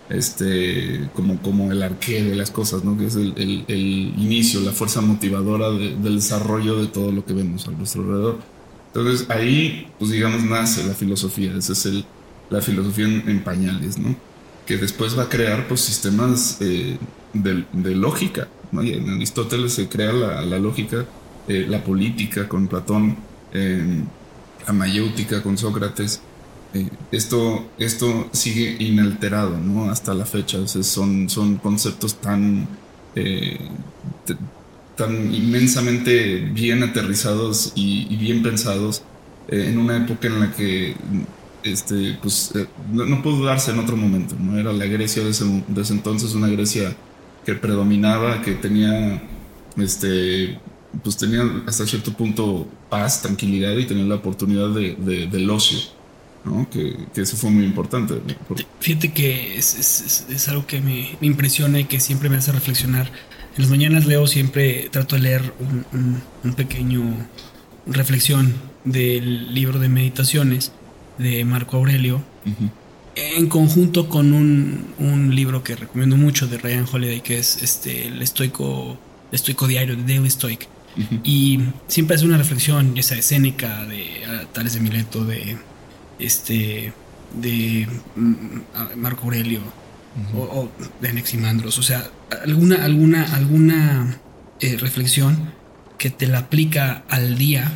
este, 0.09 1.09
como, 1.13 1.41
como 1.41 1.71
el 1.71 1.81
arqué 1.83 2.23
de 2.23 2.35
las 2.35 2.51
cosas, 2.51 2.83
¿no? 2.83 2.97
Que 2.97 3.05
es 3.05 3.15
el, 3.15 3.63
inicio, 4.17 4.59
la 4.61 4.71
fuerza 4.71 5.01
motivadora 5.01 5.69
de- 5.71 5.95
del 5.95 6.15
desarrollo 6.15 6.77
de 6.79 6.87
todo 6.87 7.11
lo 7.11 7.25
que 7.25 7.33
vemos 7.33 7.67
a 7.67 7.71
nuestro 7.71 8.01
alrededor. 8.03 8.39
Entonces 8.93 9.29
ahí, 9.29 9.87
pues 9.99 10.11
digamos, 10.11 10.43
nace 10.43 10.83
la 10.83 10.93
filosofía, 10.93 11.55
esa 11.57 11.73
es 11.73 11.85
el, 11.85 12.05
la 12.49 12.61
filosofía 12.61 13.05
en, 13.05 13.43
pañales, 13.43 13.97
¿no? 13.97 14.15
Que 14.65 14.77
después 14.77 15.17
va 15.17 15.23
a 15.23 15.29
crear, 15.29 15.67
pues, 15.67 15.81
sistemas 15.81 16.57
eh, 16.59 16.97
de, 17.33 17.95
lógica, 17.95 18.47
¿no? 18.71 18.83
Y 18.83 18.93
en 18.93 19.09
Aristóteles 19.09 19.73
se 19.73 19.87
crea 19.87 20.11
la, 20.11 20.59
lógica, 20.59 21.05
eh, 21.47 21.65
la 21.67 21.83
política 21.83 22.49
con 22.49 22.67
Platón, 22.67 23.17
eh, 23.53 24.03
la 24.67 24.73
mayéutica 24.73 25.41
con 25.41 25.57
Sócrates, 25.57 26.21
eh, 26.73 26.89
esto, 27.11 27.65
esto 27.77 28.29
sigue 28.31 28.77
inalterado 28.79 29.57
¿no? 29.57 29.89
hasta 29.89 30.13
la 30.13 30.25
fecha. 30.25 30.65
Son, 30.67 31.29
son 31.29 31.57
conceptos 31.57 32.15
tan, 32.15 32.67
eh, 33.15 33.59
tan 35.01 35.33
inmensamente 35.33 36.39
bien 36.53 36.83
aterrizados 36.83 37.73
y, 37.75 38.07
y 38.09 38.17
bien 38.17 38.43
pensados 38.43 39.01
eh, 39.47 39.65
en 39.69 39.77
una 39.79 39.97
época 39.97 40.27
en 40.27 40.39
la 40.39 40.51
que 40.51 40.95
este, 41.63 42.17
pues, 42.21 42.51
eh, 42.55 42.67
no, 42.91 43.05
no 43.05 43.21
pudo 43.23 43.45
darse 43.45 43.71
en 43.71 43.79
otro 43.79 43.97
momento. 43.97 44.35
¿no? 44.39 44.59
Era 44.59 44.71
la 44.71 44.85
Grecia 44.85 45.23
de 45.23 45.31
ese, 45.31 45.45
de 45.67 45.81
ese 45.81 45.93
entonces, 45.93 46.33
una 46.35 46.47
Grecia 46.47 46.95
que 47.45 47.55
predominaba, 47.55 48.41
que 48.41 48.53
tenía 48.53 49.21
este, 49.77 50.59
pues 51.03 51.17
tenía 51.17 51.43
hasta 51.65 51.85
cierto 51.85 52.13
punto 52.13 52.67
paz, 52.89 53.21
tranquilidad 53.21 53.75
y 53.77 53.85
tenía 53.85 54.05
la 54.05 54.15
oportunidad 54.15 54.69
de, 54.69 54.95
de- 54.95 55.27
del 55.27 55.49
ocio. 55.49 55.79
¿no? 56.43 56.67
Que, 56.69 56.95
eso 57.15 57.37
fue 57.37 57.51
muy 57.51 57.65
importante. 57.65 58.15
Fíjate 58.79 59.13
que 59.13 59.57
es, 59.57 60.47
algo 60.47 60.65
que 60.65 60.81
me, 60.81 61.17
impresiona 61.21 61.79
y 61.79 61.85
que 61.85 61.99
siempre 61.99 62.29
me 62.29 62.37
hace 62.37 62.51
reflexionar. 62.51 63.11
En 63.57 63.63
las 63.63 63.69
mañanas 63.69 64.05
leo 64.05 64.27
siempre, 64.27 64.87
trato 64.91 65.15
de 65.15 65.21
leer 65.23 65.53
un, 65.91 66.53
pequeño 66.55 67.01
reflexión 67.85 68.53
del 68.85 69.53
libro 69.53 69.79
de 69.79 69.89
meditaciones 69.89 70.71
de 71.17 71.43
Marco 71.43 71.77
Aurelio, 71.77 72.23
en 73.15 73.47
conjunto 73.47 74.07
con 74.07 74.33
un, 74.33 75.35
libro 75.35 75.63
que 75.63 75.75
recomiendo 75.75 76.15
mucho 76.15 76.47
de 76.47 76.57
Ryan 76.57 76.85
Holiday, 76.91 77.21
que 77.21 77.39
es 77.39 77.61
este, 77.61 78.07
el 78.07 78.21
estoico, 78.21 78.97
estoico 79.31 79.67
diario 79.67 79.97
de 79.97 80.03
Daily 80.03 80.29
Stoic. 80.29 80.67
Y 81.23 81.59
siempre 81.87 82.15
hace 82.15 82.25
una 82.25 82.37
reflexión, 82.37 82.95
ya 82.95 83.03
sea 83.03 83.17
de 83.17 83.51
de 83.51 84.47
Tales 84.53 84.73
de 84.73 84.79
Mileto, 84.79 85.25
de 85.25 85.57
este 86.19 86.93
de 87.33 87.87
mm, 88.15 88.97
Marco 88.97 89.23
Aurelio 89.23 89.61
o, 90.35 90.69
de 90.99 91.09
Anaximandros, 91.09 91.77
o 91.77 91.83
sea, 91.83 92.09
alguna 92.43 92.83
alguna 92.83 93.33
alguna 93.35 94.17
eh, 94.59 94.77
reflexión 94.77 95.53
que 95.97 96.09
te 96.09 96.27
la 96.27 96.39
aplica 96.39 97.03
al 97.09 97.37
día 97.37 97.71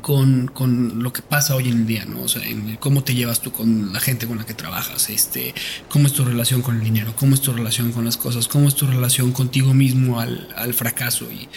con, 0.00 0.48
con, 0.48 1.02
lo 1.02 1.12
que 1.12 1.22
pasa 1.22 1.54
hoy 1.54 1.68
en 1.68 1.78
el 1.78 1.86
día, 1.86 2.04
¿no? 2.04 2.22
O 2.22 2.28
sea, 2.28 2.42
en 2.46 2.76
cómo 2.76 3.04
te 3.04 3.14
llevas 3.14 3.40
tú 3.40 3.52
con 3.52 3.92
la 3.92 4.00
gente 4.00 4.26
con 4.26 4.38
la 4.38 4.46
que 4.46 4.54
trabajas, 4.54 5.10
este, 5.10 5.54
cómo 5.88 6.06
es 6.06 6.12
tu 6.12 6.24
relación 6.24 6.62
con 6.62 6.76
el 6.76 6.84
dinero, 6.84 7.14
cómo 7.16 7.34
es 7.34 7.40
tu 7.40 7.52
relación 7.52 7.92
con 7.92 8.04
las 8.04 8.16
cosas, 8.16 8.48
cómo 8.48 8.68
es 8.68 8.74
tu 8.74 8.86
relación 8.86 9.32
contigo 9.32 9.74
mismo 9.74 10.20
al, 10.20 10.48
al 10.56 10.74
fracaso. 10.74 11.28
Y, 11.30 11.48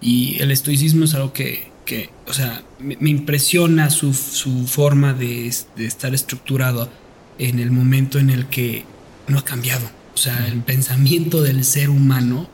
y, 0.00 0.40
el 0.40 0.50
estoicismo 0.50 1.04
es 1.04 1.14
algo 1.14 1.32
que, 1.32 1.70
que 1.84 2.10
o 2.26 2.32
sea, 2.32 2.62
me, 2.78 3.10
impresiona 3.10 3.90
su, 3.90 4.14
su 4.14 4.66
forma 4.66 5.12
de, 5.12 5.52
de, 5.76 5.86
estar 5.86 6.14
estructurado 6.14 6.90
en 7.38 7.58
el 7.58 7.70
momento 7.70 8.18
en 8.18 8.30
el 8.30 8.46
que 8.46 8.84
no 9.28 9.38
ha 9.38 9.44
cambiado. 9.44 9.86
O 10.14 10.16
sea, 10.16 10.48
el 10.48 10.62
pensamiento 10.62 11.42
del 11.42 11.64
ser 11.64 11.90
humano, 11.90 12.48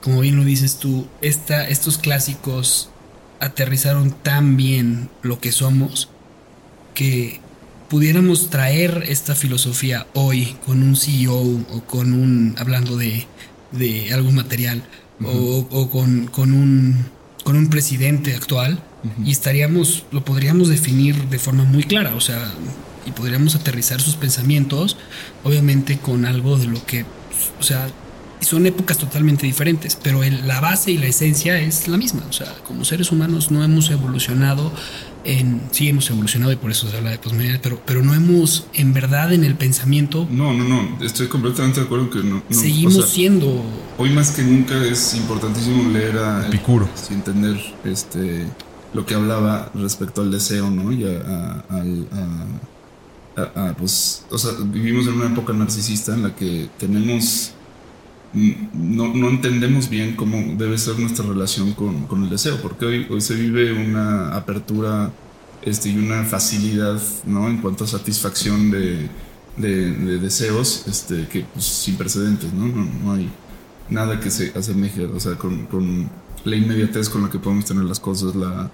como 0.00 0.20
bien 0.20 0.36
lo 0.36 0.44
dices 0.44 0.78
tú, 0.78 1.08
esta, 1.20 1.68
estos 1.68 1.98
clásicos 1.98 2.90
aterrizaron 3.40 4.12
tan 4.12 4.56
bien 4.56 5.10
lo 5.22 5.40
que 5.40 5.50
somos 5.50 6.08
que 6.94 7.40
pudiéramos 7.88 8.50
traer 8.50 9.04
esta 9.08 9.34
filosofía 9.34 10.06
hoy 10.14 10.56
con 10.64 10.82
un 10.82 10.94
CEO 10.94 11.34
o 11.34 11.82
con 11.86 12.12
un, 12.12 12.54
hablando 12.58 12.96
de, 12.96 13.26
de 13.72 14.12
algo 14.12 14.30
material, 14.30 14.82
o, 15.22 15.90
con, 15.90 16.28
con, 16.28 16.52
un, 16.52 16.96
con 17.44 17.56
un 17.56 17.68
presidente 17.68 18.34
actual, 18.34 18.80
y 19.24 19.32
estaríamos, 19.32 20.04
lo 20.12 20.24
podríamos 20.24 20.68
definir 20.68 21.16
de 21.28 21.38
forma 21.38 21.64
muy 21.64 21.82
clara, 21.82 22.14
o 22.14 22.20
sea, 22.20 22.52
y 23.06 23.12
podríamos 23.12 23.54
aterrizar 23.54 24.00
sus 24.00 24.16
pensamientos, 24.16 24.96
obviamente 25.44 25.98
con 25.98 26.24
algo 26.24 26.56
de 26.56 26.66
lo 26.66 26.84
que, 26.84 27.04
o 27.58 27.62
sea, 27.62 27.88
son 28.40 28.66
épocas 28.66 28.98
totalmente 28.98 29.46
diferentes, 29.46 29.96
pero 30.02 30.22
la 30.22 30.60
base 30.60 30.92
y 30.92 30.98
la 30.98 31.06
esencia 31.06 31.60
es 31.60 31.88
la 31.88 31.96
misma. 31.96 32.22
O 32.28 32.32
sea, 32.32 32.54
como 32.66 32.84
seres 32.84 33.12
humanos 33.12 33.50
no 33.50 33.62
hemos 33.62 33.90
evolucionado 33.90 34.72
en. 35.24 35.60
Sí, 35.70 35.88
hemos 35.88 36.08
evolucionado 36.10 36.52
y 36.52 36.56
por 36.56 36.70
eso 36.70 36.88
se 36.88 36.96
habla 36.96 37.10
de 37.10 37.18
posmodernidad, 37.18 37.60
pero, 37.62 37.80
pero 37.84 38.02
no 38.02 38.14
hemos, 38.14 38.66
en 38.74 38.94
verdad, 38.94 39.32
en 39.32 39.44
el 39.44 39.54
pensamiento. 39.54 40.26
No, 40.30 40.52
no, 40.52 40.64
no. 40.64 41.04
Estoy 41.04 41.28
completamente 41.28 41.80
de 41.80 41.86
acuerdo 41.86 42.10
que 42.10 42.22
no. 42.22 42.42
seguimos 42.50 43.08
siendo. 43.08 43.62
Hoy 43.98 44.10
más 44.10 44.30
que 44.30 44.42
nunca 44.42 44.82
es 44.84 45.14
importantísimo 45.14 45.90
leer 45.90 46.16
a. 46.18 46.46
Epicuro. 46.46 46.88
Sin 46.94 47.16
entender 47.16 47.60
este, 47.84 48.46
lo 48.94 49.04
que 49.04 49.14
hablaba 49.14 49.70
respecto 49.74 50.22
al 50.22 50.30
deseo, 50.30 50.70
¿no? 50.70 50.92
Y 50.92 51.04
a, 51.04 51.64
a 51.68 51.84
pues, 53.78 54.24
o 54.30 54.38
sea, 54.38 54.52
vivimos 54.64 55.06
en 55.06 55.14
una 55.14 55.26
época 55.26 55.52
narcisista 55.52 56.14
en 56.14 56.22
la 56.22 56.34
que 56.34 56.68
tenemos 56.78 57.54
no, 58.32 59.12
no, 59.12 59.28
entendemos 59.28 59.88
bien 59.88 60.14
cómo 60.14 60.54
debe 60.56 60.78
ser 60.78 60.98
nuestra 60.98 61.26
relación 61.26 61.72
con, 61.72 62.06
con, 62.06 62.22
el 62.22 62.30
deseo, 62.30 62.60
porque 62.62 62.84
hoy, 62.84 63.06
hoy 63.10 63.20
se 63.20 63.34
vive 63.34 63.72
una 63.72 64.36
apertura 64.36 65.10
este, 65.62 65.88
y 65.90 65.98
una 65.98 66.22
facilidad 66.24 67.00
¿no? 67.26 67.48
en 67.48 67.58
cuanto 67.58 67.84
a 67.84 67.86
satisfacción 67.88 68.70
de, 68.70 69.08
de, 69.56 70.18
deseos 70.18 70.84
este, 70.86 71.26
que 71.26 71.44
pues, 71.52 71.64
sin 71.64 71.96
precedentes, 71.96 72.52
¿no? 72.52 72.66
¿no? 72.66 72.88
No, 73.04 73.12
hay 73.12 73.28
nada 73.88 74.20
que 74.20 74.30
se 74.30 74.56
asemeje, 74.56 75.06
o 75.06 75.18
sea, 75.18 75.36
con, 75.36 75.66
con, 75.66 76.08
la 76.42 76.56
inmediatez 76.56 77.10
con 77.10 77.22
la 77.22 77.28
que 77.30 77.38
podemos 77.38 77.66
tener 77.66 77.84
las 77.84 78.00
cosas, 78.00 78.34
la, 78.34 78.70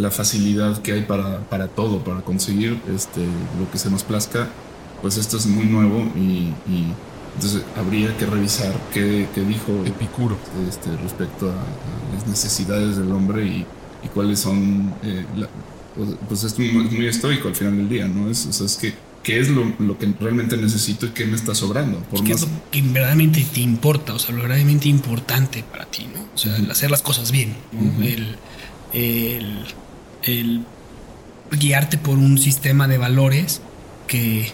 la 0.00 0.10
facilidad 0.10 0.78
que 0.82 0.92
hay 0.92 1.02
para, 1.02 1.40
para 1.48 1.68
todo, 1.68 2.02
para 2.02 2.22
conseguir 2.22 2.80
este, 2.94 3.20
lo 3.58 3.70
que 3.70 3.78
se 3.78 3.90
nos 3.90 4.02
plazca, 4.02 4.48
pues 5.02 5.16
esto 5.16 5.36
es 5.36 5.46
muy 5.46 5.66
nuevo 5.66 6.00
y, 6.16 6.52
y 6.70 6.92
entonces 7.34 7.62
habría 7.76 8.16
que 8.16 8.26
revisar 8.26 8.74
qué, 8.92 9.26
dijo 9.34 9.84
Epicuro 9.86 10.36
este, 10.68 10.94
respecto 10.96 11.50
a, 11.50 12.14
las 12.14 12.26
necesidades 12.26 12.96
del 12.96 13.10
hombre 13.12 13.46
y, 13.46 13.66
cuáles 14.14 14.40
son... 14.40 14.94
Eh, 15.02 15.24
pues, 15.94 16.10
pues 16.28 16.44
es 16.44 16.58
muy, 16.58 17.06
estoico 17.06 17.48
al 17.48 17.54
final 17.54 17.76
del 17.76 17.88
día, 17.88 18.08
¿no? 18.08 18.30
Es, 18.30 18.46
o 18.46 18.52
sea, 18.52 18.66
es 18.66 18.76
que 18.76 18.94
qué 19.22 19.38
es 19.38 19.48
lo, 19.50 19.98
que 19.98 20.12
realmente 20.18 20.56
necesito 20.56 21.06
y 21.06 21.10
qué 21.10 21.26
me 21.26 21.36
está 21.36 21.54
sobrando. 21.54 21.98
Por 22.10 22.24
¿Qué 22.24 22.32
es 22.32 22.42
lo 22.42 22.48
que 22.70 22.82
verdaderamente 22.82 23.44
te 23.52 23.60
importa? 23.60 24.14
O 24.14 24.18
sea, 24.18 24.34
lo 24.34 24.42
verdaderamente 24.42 24.88
importante 24.88 25.62
para 25.62 25.84
ti, 25.86 26.06
¿no? 26.14 26.22
O 26.34 26.38
sea, 26.38 26.56
el 26.56 26.70
hacer 26.70 26.90
las 26.90 27.02
cosas 27.02 27.30
bien, 27.30 27.54
el, 28.02 28.36
el, 28.92 29.64
el 30.22 30.64
guiarte 31.50 31.98
por 31.98 32.18
un 32.18 32.38
sistema 32.38 32.86
de 32.88 32.98
valores 32.98 33.60
que 34.06 34.52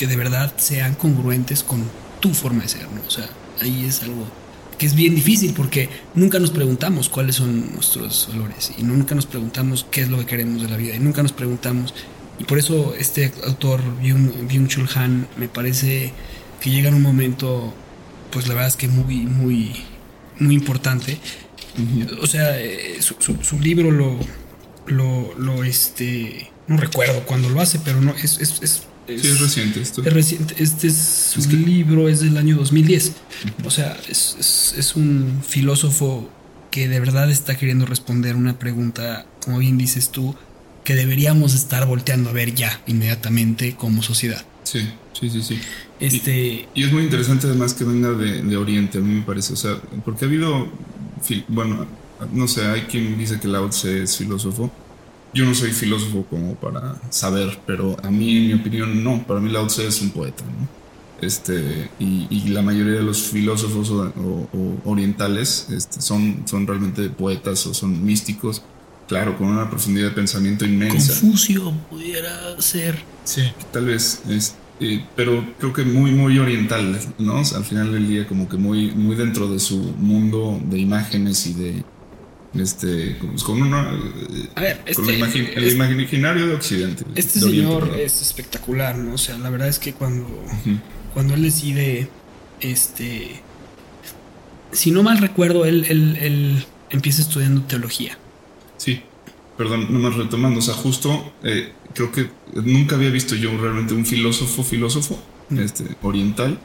que 0.00 0.06
de 0.06 0.16
verdad 0.16 0.54
sean 0.56 0.94
congruentes 0.94 1.62
con 1.62 1.84
tu 2.20 2.32
forma 2.32 2.62
de 2.62 2.68
ser. 2.68 2.86
O 3.06 3.10
sea, 3.10 3.28
ahí 3.60 3.84
es 3.84 4.02
algo 4.02 4.26
que 4.78 4.86
es 4.86 4.94
bien 4.94 5.14
difícil 5.14 5.52
porque 5.52 5.90
nunca 6.14 6.38
nos 6.38 6.52
preguntamos 6.52 7.10
cuáles 7.10 7.36
son 7.36 7.74
nuestros 7.74 8.30
valores 8.32 8.72
y 8.78 8.82
nunca 8.82 9.14
nos 9.14 9.26
preguntamos 9.26 9.86
qué 9.90 10.00
es 10.00 10.08
lo 10.08 10.16
que 10.18 10.24
queremos 10.24 10.62
de 10.62 10.70
la 10.70 10.78
vida 10.78 10.96
y 10.96 11.00
nunca 11.00 11.22
nos 11.22 11.32
preguntamos 11.32 11.92
y 12.38 12.44
por 12.44 12.56
eso 12.56 12.94
este 12.98 13.30
autor 13.46 13.82
Byung-Chul 14.00 14.88
Han 14.96 15.28
me 15.36 15.48
parece 15.48 16.14
que 16.62 16.70
llega 16.70 16.88
en 16.88 16.94
un 16.94 17.02
momento 17.02 17.74
pues 18.30 18.48
la 18.48 18.54
verdad 18.54 18.68
es 18.68 18.76
que 18.76 18.88
muy 18.88 19.26
muy 19.26 19.84
muy 20.38 20.54
importante 20.54 21.18
o 22.20 22.26
sea 22.26 22.60
eh, 22.60 22.98
su, 23.00 23.60
libro 23.60 23.90
lo, 23.90 24.18
lo 24.86 25.34
lo 25.38 25.64
este 25.64 26.50
no 26.66 26.76
recuerdo 26.76 27.24
cuándo 27.26 27.48
lo 27.48 27.60
hace 27.60 27.78
pero 27.78 28.00
no 28.00 28.14
es, 28.14 28.38
es 28.40 28.82
sí, 29.18 29.28
es 29.28 29.40
reciente 29.40 29.80
esto. 29.80 30.02
Es 30.04 30.12
reciente. 30.12 30.54
Este 30.58 30.88
es, 30.88 30.96
su 30.96 31.56
libro 31.56 32.08
es 32.08 32.20
del 32.20 32.36
año 32.36 32.56
2010. 32.56 33.12
O 33.64 33.70
sea, 33.70 33.96
es, 34.08 34.92
un 34.96 35.40
filósofo 35.46 36.30
que 36.70 36.88
de 36.88 37.00
verdad 37.00 37.30
está 37.30 37.56
queriendo 37.56 37.86
responder 37.86 38.36
una 38.36 38.58
pregunta, 38.58 39.26
como 39.44 39.58
bien 39.58 39.78
dices 39.78 40.10
tú, 40.10 40.34
que 40.84 40.94
deberíamos 40.94 41.54
estar 41.54 41.86
volteando 41.86 42.30
a 42.30 42.32
ver 42.32 42.54
ya 42.54 42.80
inmediatamente 42.86 43.74
como 43.74 44.02
sociedad. 44.02 44.44
Sí, 44.64 44.80
sí, 45.18 45.30
sí, 45.30 45.42
sí. 45.42 45.58
Este... 45.98 46.68
Y, 46.74 46.84
es 46.84 46.92
muy 46.92 47.02
interesante 47.02 47.46
además 47.46 47.74
que 47.74 47.84
venga 47.84 48.12
de, 48.12 48.56
Oriente, 48.56 48.98
a 48.98 49.00
mí 49.00 49.14
me 49.14 49.22
parece. 49.22 49.52
O 49.52 49.56
sea, 49.56 49.76
porque 50.04 50.24
ha 50.24 50.28
habido, 50.28 50.68
bueno, 51.48 51.86
no 52.32 52.48
sé, 52.48 52.66
hay 52.66 52.82
quien 52.82 53.16
dice 53.18 53.40
que 53.40 53.48
Lao 53.48 53.68
Tse 53.68 54.02
es 54.02 54.16
filósofo 54.16 54.70
yo 55.32 55.44
no 55.44 55.54
soy 55.54 55.70
filósofo 55.70 56.24
como 56.28 56.54
para 56.56 56.96
saber, 57.10 57.58
pero 57.66 57.96
a 58.02 58.10
mí, 58.10 58.36
en 58.36 58.46
mi 58.48 58.54
opinión, 58.54 59.04
no. 59.04 59.24
Para 59.26 59.40
mí 59.40 59.50
Lao 59.50 59.66
Tse 59.66 59.86
es 59.86 60.00
un 60.00 60.10
poeta, 60.10 60.44
¿no? 60.44 60.68
Este, 61.24 61.90
y, 61.98 62.48
la 62.48 62.62
mayoría 62.62 62.94
de 62.94 63.02
los 63.02 63.22
filósofos 63.22 63.90
o, 63.90 64.80
orientales 64.84 65.66
este, 65.70 66.00
son, 66.00 66.44
son 66.46 66.66
realmente 66.66 67.10
poetas 67.10 67.66
o 67.66 67.74
son 67.74 68.04
místicos, 68.04 68.62
claro, 69.06 69.36
con 69.36 69.48
una 69.48 69.68
profundidad 69.68 70.08
de 70.08 70.14
pensamiento 70.14 70.64
inmensa. 70.64 71.12
Confucio 71.20 71.72
pudiera 71.90 72.60
ser. 72.60 72.98
Sí. 73.24 73.42
Tal 73.70 73.84
vez, 73.84 74.22
es, 74.28 74.54
eh, 74.80 75.04
pero 75.14 75.44
creo 75.58 75.72
que 75.72 75.84
muy, 75.84 76.10
muy 76.12 76.38
oriental, 76.38 76.98
¿no? 77.18 77.38
al 77.38 77.64
final 77.64 77.92
del 77.92 78.08
día, 78.08 78.26
como 78.26 78.48
que 78.48 78.56
muy, 78.56 78.90
muy 78.92 79.14
dentro 79.16 79.48
de 79.48 79.58
su 79.58 79.76
mundo 79.98 80.60
de 80.64 80.78
imágenes 80.78 81.46
y 81.46 81.54
de, 81.54 81.84
este 82.54 83.16
con 83.44 83.62
una 83.62 83.90
a 84.56 84.60
ver, 84.60 84.80
con 84.96 85.08
este, 85.08 85.54
el 85.56 85.72
imaginario 85.72 86.48
de 86.48 86.54
Occidente 86.56 87.04
este 87.14 87.38
señor 87.38 87.96
es 87.96 88.20
espectacular 88.20 88.98
no 88.98 89.14
o 89.14 89.18
sea 89.18 89.38
la 89.38 89.50
verdad 89.50 89.68
es 89.68 89.78
que 89.78 89.92
cuando 89.92 90.26
cuando 91.14 91.34
él 91.34 91.42
decide 91.42 92.08
este 92.58 93.40
si 94.72 94.90
no 94.90 95.04
mal 95.04 95.18
recuerdo 95.18 95.64
él, 95.64 95.86
él, 95.88 96.64
empieza 96.90 97.22
estudiando 97.22 97.62
teología. 97.62 98.18
Sí 98.78 99.00
perdón 99.60 99.88
nomás 99.90 100.14
retomando 100.16 100.60
o 100.60 100.62
sea 100.62 100.72
justo 100.72 101.32
eh, 101.42 101.72
creo 101.92 102.10
que 102.10 102.30
nunca 102.54 102.96
había 102.96 103.10
visto 103.10 103.34
yo 103.34 103.50
realmente 103.58 103.92
un 103.92 104.06
filósofo 104.06 104.62
filósofo 104.62 105.20
este 105.50 105.84
oriental 106.00 106.58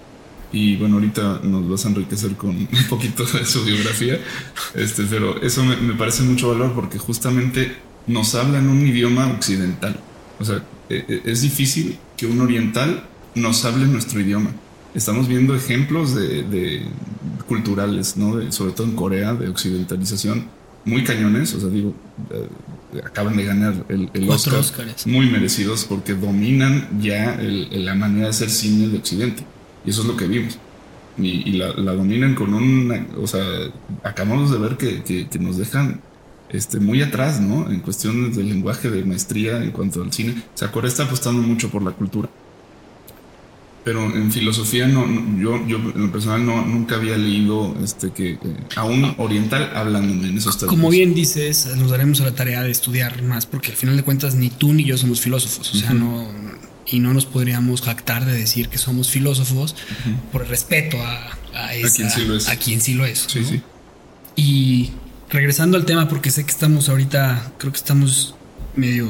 y 0.51 0.77
bueno, 0.77 0.95
ahorita 0.95 1.41
nos 1.43 1.69
vas 1.69 1.86
a 1.86 1.89
enriquecer 1.89 2.36
con 2.36 2.49
un 2.55 2.88
poquito 2.89 3.25
de 3.25 3.45
su 3.45 3.63
biografía, 3.65 4.17
este, 4.73 5.03
pero 5.03 5.41
eso 5.41 5.63
me, 5.65 5.93
parece 5.95 6.23
mucho 6.23 6.49
valor 6.49 6.73
porque 6.73 6.97
justamente 6.97 7.75
nos 8.08 8.36
habla 8.36 8.60
en 8.60 8.69
un 8.69 8.86
idioma 8.88 9.27
occidental. 9.27 9.99
O 10.39 10.45
sea, 10.45 10.63
eh, 10.89 11.21
es 11.25 11.41
difícil 11.41 11.97
que 12.15 12.25
un 12.25 12.39
oriental 12.39 13.03
nos 13.34 13.65
hable 13.65 13.86
nuestro 13.86 14.21
idioma. 14.21 14.51
Estamos 14.93 15.27
viendo 15.27 15.55
ejemplos 15.55 16.15
de, 16.15 16.84
culturales, 17.49 18.15
¿no? 18.15 18.49
sobre 18.53 18.71
todo 18.71 18.88
en 18.88 18.95
Corea, 18.95 19.34
de 19.34 19.49
occidentalización, 19.49 20.47
muy 20.86 21.03
cañones. 21.03 21.53
O 21.53 21.60
sea, 21.60 21.69
digo, 21.69 21.93
eh, 22.31 22.47
acaban 23.03 23.36
de 23.38 23.43
ganar 23.43 23.86
el, 23.89 24.10
el 24.13 24.29
Oscar, 24.29 24.63
muy 25.05 25.29
merecidos 25.29 25.86
porque 25.86 26.13
dominan 26.13 26.88
ya 27.01 27.38
la 27.39 27.95
manera 27.95 28.25
de 28.25 28.29
hacer 28.29 28.49
cine 28.49 28.88
de 28.88 28.97
Occidente. 28.97 29.43
Y 29.86 29.89
eso 29.89 30.01
es 30.01 30.08
lo 30.08 30.15
que 30.15 30.27
vimos. 30.27 30.58
Y, 31.17 31.53
la, 31.53 31.71
dominan 31.73 32.36
con 32.36 32.53
un... 32.53 33.08
O 33.21 33.27
sea, 33.27 33.43
acabamos 34.03 34.51
de 34.51 34.58
ver 34.58 34.77
que, 34.77 35.03
que 35.03 35.39
nos 35.39 35.58
dejan 35.58 36.01
este, 36.49 36.79
muy 36.79 37.01
atrás, 37.01 37.41
¿no? 37.41 37.69
En 37.69 37.79
cuestiones 37.79 38.36
del 38.36 38.49
lenguaje, 38.49 38.89
de 38.89 39.03
maestría 39.03 39.63
en 39.63 39.71
cuanto 39.71 40.01
al 40.01 40.13
cine. 40.13 40.36
O 40.53 40.58
sea, 40.58 40.71
Corea 40.71 40.89
está 40.89 41.03
apostando 41.03 41.41
mucho 41.41 41.69
por 41.69 41.84
la 41.84 41.91
cultura. 41.91 42.29
Pero 43.86 44.04
en 44.04 44.32
filosofía, 44.32 44.88
no, 44.88 45.06
yo, 45.39 45.65
yo 45.67 45.78
en 45.78 46.08
lo 46.08 46.12
personal 46.12 46.45
no, 46.45 46.65
nunca 46.65 46.95
había 46.95 47.17
leído 47.17 47.76
este, 47.84 48.12
que 48.12 48.32
eh, 48.32 48.39
a 48.76 48.84
un 48.84 49.13
oriental 49.17 49.71
hablándome 49.76 50.28
en 50.28 50.38
esos 50.38 50.58
términos. 50.58 50.76
Como 50.76 50.89
bien 50.89 51.13
dices, 51.13 51.67
nos 51.78 51.91
daremos 51.91 52.19
a 52.19 52.26
la 52.26 52.34
tarea 52.34 52.63
de 52.63 52.71
estudiar 52.71 53.21
más, 53.21 53.45
porque 53.45 53.71
al 53.71 53.78
final 53.78 53.95
de 53.95 54.04
cuentas 54.04 54.36
ni 54.36 54.50
tú 54.50 54.74
ni 54.74 54.84
yo 54.84 54.98
somos 54.98 55.21
filósofos. 55.21 55.71
O 55.71 55.78
sea, 55.78 55.93
no. 55.93 56.28
Y 56.88 57.00
no 57.00 57.13
nos 57.13 57.26
podríamos 57.26 57.82
jactar 57.82 58.26
de 58.26 58.34
decir 58.34 58.69
que 58.69 58.78
somos 58.78 59.10
filósofos 59.10 59.76
por 60.32 60.43
el 60.43 60.48
respeto 60.48 60.98
a, 61.02 61.38
a, 61.54 61.69
a, 61.69 61.89
quien 61.95 62.10
sí 62.12 62.26
lo 62.26 62.36
es. 62.36 62.48
A 62.48 62.56
quien 62.58 62.82
sí 62.82 62.93
lo 62.93 63.06
es. 63.06 63.26
Sí, 63.28 63.43
sí. 63.43 63.62
Y 64.36 64.91
regresando 65.30 65.78
al 65.78 65.86
tema, 65.86 66.08
porque 66.08 66.32
sé 66.32 66.43
que 66.43 66.52
estamos 66.52 66.89
ahorita, 66.89 67.54
creo 67.58 67.71
que 67.71 67.78
estamos 67.78 68.36
medio 68.76 69.10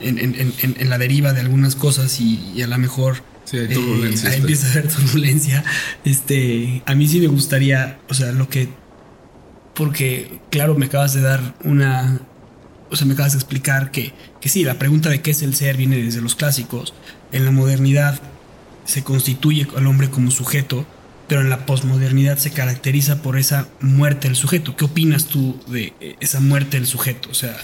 en, 0.00 0.88
la 0.88 0.98
deriva 0.98 1.32
de 1.32 1.40
algunas 1.40 1.74
cosas 1.76 2.20
y, 2.20 2.62
a 2.62 2.66
lo 2.66 2.78
mejor 2.78 3.22
sí, 3.46 3.56
hay 3.56 3.68
turbulencia, 3.68 4.28
eh, 4.28 4.32
ahí 4.32 4.40
empieza 4.40 4.66
a 4.66 4.70
haber 4.72 4.88
turbulencia. 4.88 5.64
Este, 6.04 6.82
a 6.84 6.94
mí 6.94 7.08
sí 7.08 7.20
me 7.20 7.28
gustaría, 7.28 7.98
o 8.08 8.14
sea, 8.14 8.32
lo 8.32 8.48
que, 8.50 8.68
porque 9.74 10.40
claro, 10.50 10.74
me 10.74 10.86
acabas 10.86 11.14
de 11.14 11.22
dar 11.22 11.54
una, 11.64 12.20
o 12.90 12.96
sea, 12.96 13.06
me 13.06 13.14
acabas 13.14 13.32
de 13.32 13.38
explicar 13.38 13.90
que, 13.90 14.12
que 14.40 14.48
sí, 14.50 14.64
la 14.64 14.78
pregunta 14.78 15.08
de 15.08 15.22
qué 15.22 15.30
es 15.30 15.40
el 15.40 15.54
ser 15.54 15.78
viene 15.78 15.96
desde 15.96 16.20
los 16.20 16.34
clásicos. 16.34 16.92
En 17.32 17.44
la 17.44 17.50
modernidad 17.50 18.20
se 18.84 19.02
constituye 19.02 19.66
al 19.74 19.86
hombre 19.86 20.10
como 20.10 20.30
sujeto 20.30 20.86
pero 21.28 21.40
en 21.40 21.50
la 21.50 21.66
posmodernidad 21.66 22.38
se 22.38 22.50
caracteriza 22.50 23.22
por 23.22 23.36
esa 23.36 23.68
muerte 23.80 24.28
del 24.28 24.36
sujeto. 24.36 24.76
¿Qué 24.76 24.84
opinas 24.84 25.26
tú 25.26 25.58
de 25.66 25.92
esa 26.20 26.40
muerte 26.40 26.76
del 26.76 26.86
sujeto? 26.86 27.30
O 27.30 27.34
sea, 27.34 27.56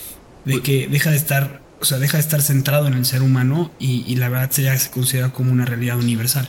de 0.45 0.55
pues 0.55 0.61
que 0.63 0.89
deja 0.89 1.11
de 1.11 1.17
estar, 1.17 1.63
o 1.83 1.85
sea, 1.85 1.99
deja 1.99 2.17
de 2.17 2.21
estar 2.21 2.41
centrado 2.41 2.87
en 2.87 2.95
el 2.95 3.05
ser 3.05 3.23
humano 3.23 3.73
y, 3.81 4.15
la 4.15 4.29
verdad 4.29 4.51
ya 4.57 4.79
se 4.79 4.91
considera 4.91 5.33
como 5.33 5.51
una 5.51 5.65
realidad 5.65 5.99
universal. 5.99 6.49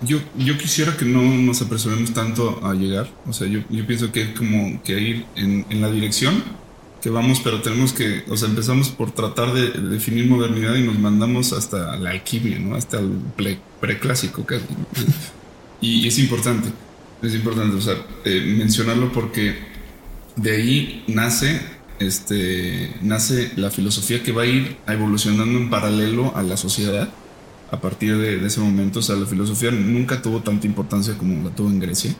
Yo, 0.00 0.20
yo 0.36 0.56
quisiera 0.56 0.96
que 0.96 1.04
no 1.04 1.22
nos 1.22 1.60
apresuremos 1.60 2.14
tanto 2.14 2.64
a 2.64 2.72
llegar. 2.74 3.10
O 3.26 3.32
sea, 3.32 3.48
yo, 3.48 3.60
yo 3.68 3.84
pienso 3.84 4.12
que 4.12 4.22
hay 4.22 4.34
como 4.34 4.80
que 4.84 4.92
ir 4.92 5.26
en, 5.34 5.66
en, 5.68 5.80
la 5.80 5.90
dirección 5.90 6.44
que 7.02 7.10
vamos, 7.10 7.40
pero 7.42 7.62
tenemos 7.62 7.92
que, 7.92 8.22
o 8.28 8.36
sea, 8.36 8.48
empezamos 8.48 8.90
por 8.90 9.10
tratar 9.10 9.52
de, 9.52 9.70
definir 9.70 10.28
modernidad 10.28 10.76
y 10.76 10.84
nos 10.84 11.00
mandamos 11.00 11.52
hasta 11.52 11.96
la 11.96 12.10
alquimia, 12.10 12.60
¿no? 12.60 12.76
Hasta 12.76 13.00
el 13.00 13.18
preclásico 13.80 14.46
casi. 14.46 14.64
Y 15.80 16.08
es 16.08 16.18
importante, 16.18 16.70
es 17.22 17.34
importante, 17.36 17.76
o 17.76 17.80
sea, 17.80 17.94
eh, 18.24 18.54
mencionarlo 18.58 19.12
porque 19.12 19.58
de 20.34 20.50
ahí 20.50 21.04
nace, 21.06 21.60
este, 21.98 22.94
nace 23.02 23.52
la 23.56 23.70
filosofía 23.70 24.22
que 24.22 24.32
va 24.32 24.42
a 24.42 24.46
ir 24.46 24.76
evolucionando 24.86 25.58
en 25.58 25.70
paralelo 25.70 26.36
a 26.36 26.42
la 26.42 26.56
sociedad 26.56 27.08
a 27.70 27.80
partir 27.80 28.16
de, 28.16 28.44
ese 28.46 28.60
momento. 28.60 29.00
O 29.00 29.02
sea, 29.02 29.16
la 29.16 29.26
filosofía 29.26 29.70
nunca 29.70 30.22
tuvo 30.22 30.40
tanta 30.40 30.66
importancia 30.66 31.16
como 31.16 31.48
la 31.48 31.54
tuvo 31.54 31.68
en 31.68 31.80
Grecia, 31.80 32.14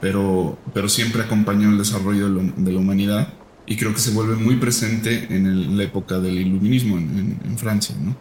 pero, 0.00 0.58
pero 0.74 0.88
siempre 0.88 1.22
acompañó 1.22 1.70
el 1.70 1.78
desarrollo 1.78 2.28
de, 2.28 2.72
la 2.72 2.78
humanidad 2.78 3.32
y 3.66 3.76
creo 3.76 3.92
que 3.92 4.00
se 4.00 4.12
vuelve 4.12 4.36
muy 4.36 4.56
presente 4.56 5.26
en 5.30 5.76
la 5.76 5.84
época 5.84 6.18
del 6.18 6.38
iluminismo 6.38 6.98
en, 6.98 7.38
en 7.44 7.58
Francia, 7.58 7.96
¿no? 8.00 8.16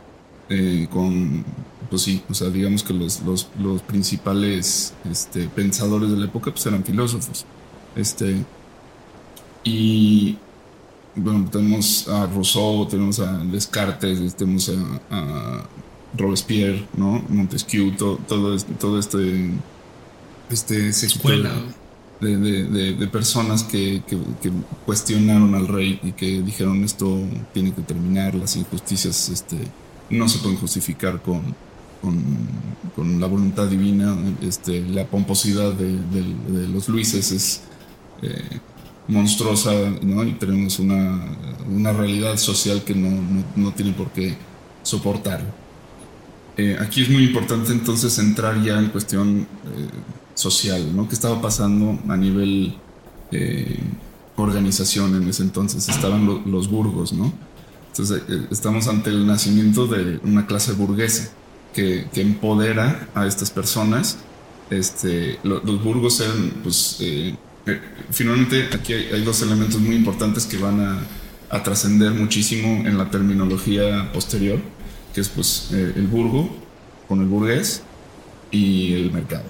Eh, 0.48 0.88
con, 0.92 1.44
pues 1.90 2.04
sí, 2.04 2.22
o 2.30 2.34
sea, 2.34 2.50
digamos 2.50 2.84
que 2.84 2.94
los, 2.94 3.22
los, 3.22 3.50
los, 3.60 3.82
principales 3.82 4.94
este, 5.10 5.48
pensadores 5.48 6.12
de 6.12 6.18
la 6.18 6.26
época 6.26 6.52
pues 6.52 6.66
eran 6.66 6.84
filósofos. 6.84 7.46
Este, 7.96 8.44
y 9.64 10.38
bueno, 11.16 11.48
tenemos 11.52 12.08
a 12.08 12.26
Rousseau, 12.28 12.88
tenemos 12.88 13.20
a 13.20 13.38
Descartes, 13.44 14.36
tenemos 14.36 14.72
a, 15.10 15.68
Robespierre, 16.18 16.88
¿no? 16.96 17.22
Montesquieu, 17.28 17.92
todo, 17.98 18.18
todo, 18.26 18.56
este, 18.56 18.74
todo 18.76 19.00
este, 19.00 19.52
este 20.50 20.90
Escuela. 20.90 21.52
De, 22.22 22.38
de, 22.38 22.94
de, 22.94 23.08
personas 23.08 23.64
que, 23.64 24.02
que, 24.08 24.18
que, 24.42 24.50
cuestionaron 24.86 25.54
al 25.54 25.68
rey 25.68 26.00
y 26.02 26.14
que 26.14 26.42
dijeron 26.42 26.86
esto 26.86 27.20
tiene 27.54 27.74
que 27.74 27.82
terminar, 27.82 28.34
las 28.34 28.56
injusticias 28.56 29.28
este, 29.28 29.58
no 30.10 30.30
se 30.30 30.40
pueden 30.40 30.58
justificar 30.58 31.22
con, 31.22 31.42
con, 32.96 33.20
la 33.20 33.28
voluntad 33.28 33.68
divina. 33.68 34.16
Este, 34.42 34.82
la 34.82 35.06
pomposidad 35.06 35.74
de, 35.74 36.68
los 36.68 36.88
Luises 36.88 37.32
es 37.32 37.62
eh, 38.22 38.60
monstruosa 39.08 39.72
¿no? 40.02 40.24
y 40.24 40.34
tenemos 40.34 40.80
una, 40.80 41.24
una 41.70 41.94
realidad 41.94 42.38
social 42.38 42.84
que 42.84 42.96
no, 42.96 43.10
no, 43.56 43.72
tiene 43.72 43.94
por 43.94 44.10
qué 44.12 44.36
soportar. 44.84 45.42
Eh, 46.58 46.78
aquí 46.80 47.02
es 47.02 47.10
muy 47.10 47.24
importante 47.26 47.72
entonces 47.72 48.18
entrar 48.18 48.64
ya 48.64 48.80
en 48.80 48.90
cuestión 48.90 49.40
eh, 49.40 49.90
social, 50.34 50.96
¿no? 50.96 51.08
¿Qué 51.08 51.16
estaba 51.16 51.42
pasando 51.42 52.00
a 52.08 52.16
nivel 52.16 52.76
organización 54.38 55.16
en 55.16 55.28
ese 55.28 55.44
entonces? 55.44 55.90
Estaban 55.90 56.44
los 56.46 56.70
burgos, 56.70 57.12
¿no? 57.14 57.34
Entonces 57.90 58.24
eh, 58.28 58.48
estamos 58.52 58.88
ante 58.88 59.10
el 59.10 59.26
nacimiento 59.26 59.88
de 59.88 60.20
una 60.24 60.46
clase 60.46 60.74
burguesa 60.74 61.32
que, 61.74 62.08
empodera 62.16 63.10
a 63.14 63.26
estas 63.26 63.52
personas. 63.52 64.18
Este, 64.70 65.40
los 65.44 65.84
burgos 65.84 66.20
eran, 66.22 66.52
pues, 66.64 66.98
eh, 67.66 67.72
eh, 67.72 67.82
finalmente 68.12 68.70
aquí 68.74 68.94
hay, 68.94 69.24
dos 69.24 69.42
elementos 69.42 69.80
muy 69.80 69.96
importantes 69.96 70.46
que 70.46 70.58
van 70.58 70.80
a, 70.80 71.08
trascender 71.64 72.12
muchísimo 72.12 72.86
en 72.86 72.98
la 72.98 73.10
terminología 73.10 74.12
posterior, 74.12 74.60
que 75.14 75.22
es 75.22 75.30
pues 75.30 75.70
el 75.72 76.06
burgo 76.08 76.54
con 77.08 77.22
el 77.22 77.28
burgués 77.28 77.82
y 78.52 78.94
el 78.94 79.14
mercado. 79.14 79.46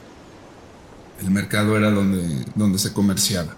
El 1.19 1.32
mercado 1.32 1.75
era 1.75 1.89
donde, 1.89 2.45
donde 2.54 2.78
se 2.78 2.93
comerciaba 2.93 3.56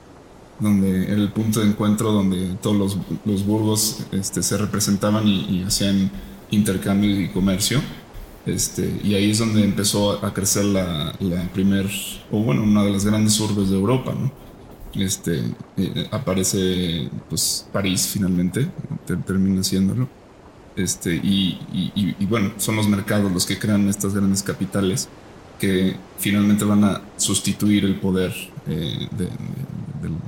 donde 0.60 1.04
era 1.04 1.22
el 1.22 1.32
punto 1.32 1.60
de 1.60 1.68
encuentro 1.68 2.12
donde 2.12 2.56
todos 2.62 2.98
los, 3.26 3.46
burgos 3.46 4.00
este, 4.12 4.42
se 4.42 4.58
representaban 4.58 5.28
y, 5.28 5.64
hacían 5.64 6.12
intercambio 6.52 7.22
y 7.22 7.30
comercio. 7.30 7.82
Este, 8.46 9.02
y 9.04 9.14
ahí 9.14 9.32
es 9.32 9.40
donde 9.40 9.64
empezó 9.64 10.26
a 10.26 10.34
crecer 10.34 10.66
la, 10.66 11.14
la 11.20 11.44
primer, 11.52 11.90
o 12.32 12.40
bueno, 12.40 12.64
una 12.64 12.84
de 12.84 12.92
las 12.92 13.04
grandes 13.06 13.38
urbes 13.40 13.70
de 13.70 13.76
Europa, 13.76 14.16
¿no? 14.18 14.32
Este, 14.98 15.44
eh, 15.78 16.08
aparece 16.12 17.10
pues 17.30 17.68
París 17.72 18.10
finalmente, 18.12 18.68
termina 19.26 19.64
siéndolo. 19.64 20.10
Este, 20.76 21.16
y, 21.16 21.60
y, 21.96 22.26
bueno, 22.28 22.52
son 22.58 22.76
los 22.76 22.88
mercados 22.88 23.32
los 23.32 23.48
que 23.48 23.58
crean 23.58 23.88
estas 23.90 24.14
grandes 24.14 24.44
capitales 24.44 25.10
que 25.60 25.96
finalmente 26.20 26.66
van 26.66 26.84
a 26.84 27.02
sustituir 27.18 27.84
el 27.86 27.96
poder 27.96 28.32
eh, 28.68 29.08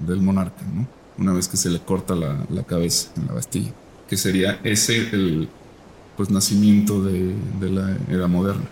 del, 0.08 0.22
monarca, 0.22 0.64
¿no? 0.74 0.88
una 1.20 1.34
vez 1.34 1.48
que 1.48 1.56
se 1.56 1.70
le 1.70 1.80
corta 1.80 2.16
la, 2.16 2.64
cabeza 2.64 3.12
en 3.16 3.28
la 3.28 3.34
Bastilla, 3.34 3.72
que 4.08 4.18
sería 4.18 4.60
ese 4.64 5.10
el 5.12 5.48
pues, 6.18 6.32
nacimiento 6.32 7.04
de, 7.04 7.36
la 7.70 7.96
era 8.10 8.28
moderna, 8.28 8.66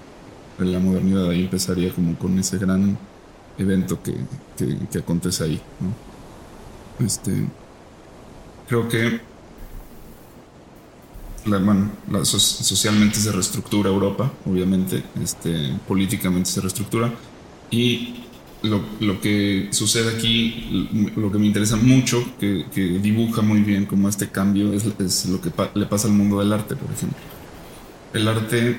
de 0.58 0.66
la 0.66 0.80
modernidad. 0.80 1.30
Ahí 1.30 1.42
empezaría 1.42 1.94
como 1.94 2.18
con 2.18 2.40
ese 2.40 2.58
gran 2.58 2.98
evento 3.58 4.02
que, 4.02 4.16
que, 4.92 4.98
acontece 5.00 5.44
ahí. 5.44 5.62
¿no? 5.80 7.06
Este, 7.06 7.48
creo 8.68 8.88
que 8.88 9.20
la, 11.46 12.26
socialmente 12.26 13.20
se 13.20 13.32
reestructura 13.32 13.90
Europa, 13.90 14.32
obviamente, 14.46 15.04
este, 15.22 15.74
políticamente 15.88 16.50
se 16.50 16.62
reestructura 16.62 17.14
y 17.72 18.24
lo, 18.64 19.22
que 19.22 19.70
sucede 19.72 20.16
aquí, 20.16 21.12
lo 21.16 21.32
que 21.32 21.38
me 21.38 21.46
interesa 21.46 21.76
mucho, 21.76 22.24
que, 22.40 22.66
dibuja 23.02 23.42
muy 23.42 23.62
bien 23.62 23.86
como 23.86 24.10
este 24.10 24.30
cambio, 24.30 24.74
es, 24.74 25.26
lo 25.26 25.42
que 25.42 25.52
le 25.76 25.86
pasa 25.86 26.08
al 26.08 26.14
mundo 26.14 26.40
del 26.40 26.52
arte, 26.54 26.76
por 26.76 26.92
ejemplo. 26.92 27.18
El 28.14 28.28
arte, 28.28 28.78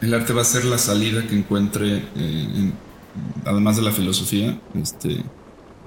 el 0.00 0.14
arte 0.14 0.32
va 0.32 0.42
a 0.42 0.44
ser 0.44 0.64
la 0.64 0.78
salida 0.78 1.26
que 1.26 1.36
encuentre, 1.36 2.02
eh, 2.16 2.72
además 3.44 3.76
de 3.76 3.82
la 3.82 3.92
filosofía, 3.92 4.58
este, 4.74 5.22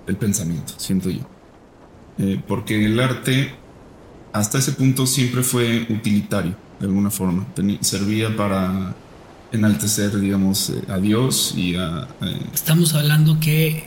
el 0.08 0.16
pensamiento, 0.18 0.74
siento 0.78 1.10
yo. 1.10 1.22
Eh, 2.18 2.42
porque 2.48 2.86
el 2.86 3.00
arte 3.00 3.54
hasta 4.34 4.58
ese 4.58 4.74
punto 4.74 5.06
siempre 5.06 5.44
fue 5.44 5.88
utilitario. 5.90 6.56
de 6.80 6.88
alguna 6.88 7.10
forma. 7.10 7.46
servía 7.80 8.36
para 8.36 8.94
enaltecer, 9.52 10.20
digamos, 10.20 10.70
eh, 10.70 10.82
a 10.90 10.98
Dios 10.98 11.54
y 11.56 11.76
a... 11.78 12.08
Eh, 12.22 12.42
Estamos 12.54 12.94
hablando 12.94 13.40
que 13.40 13.86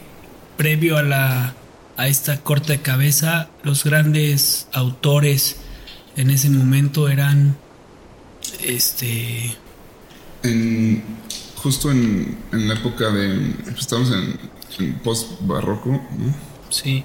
previo 0.57 0.97
a 0.97 1.03
la 1.03 1.55
a 1.99 2.07
esta 2.07 2.39
corte 2.39 2.75
de 2.75 2.81
cabeza, 2.81 3.51
los 3.65 3.83
grandes 3.83 4.69
autores 4.73 5.57
en 6.17 6.31
ese 6.31 6.49
momento 6.49 7.09
eran 7.09 7.57
este 8.63 9.57
en, 10.45 11.03
justo 11.63 11.91
en, 11.91 12.37
en 12.53 12.69
la 12.69 12.75
época 12.75 13.11
de 13.11 13.55
estamos 13.77 14.11
en, 14.13 14.39
en 14.79 14.95
post 15.01 15.41
barroco 15.43 15.91
¿no? 15.91 16.35
sí. 16.71 17.05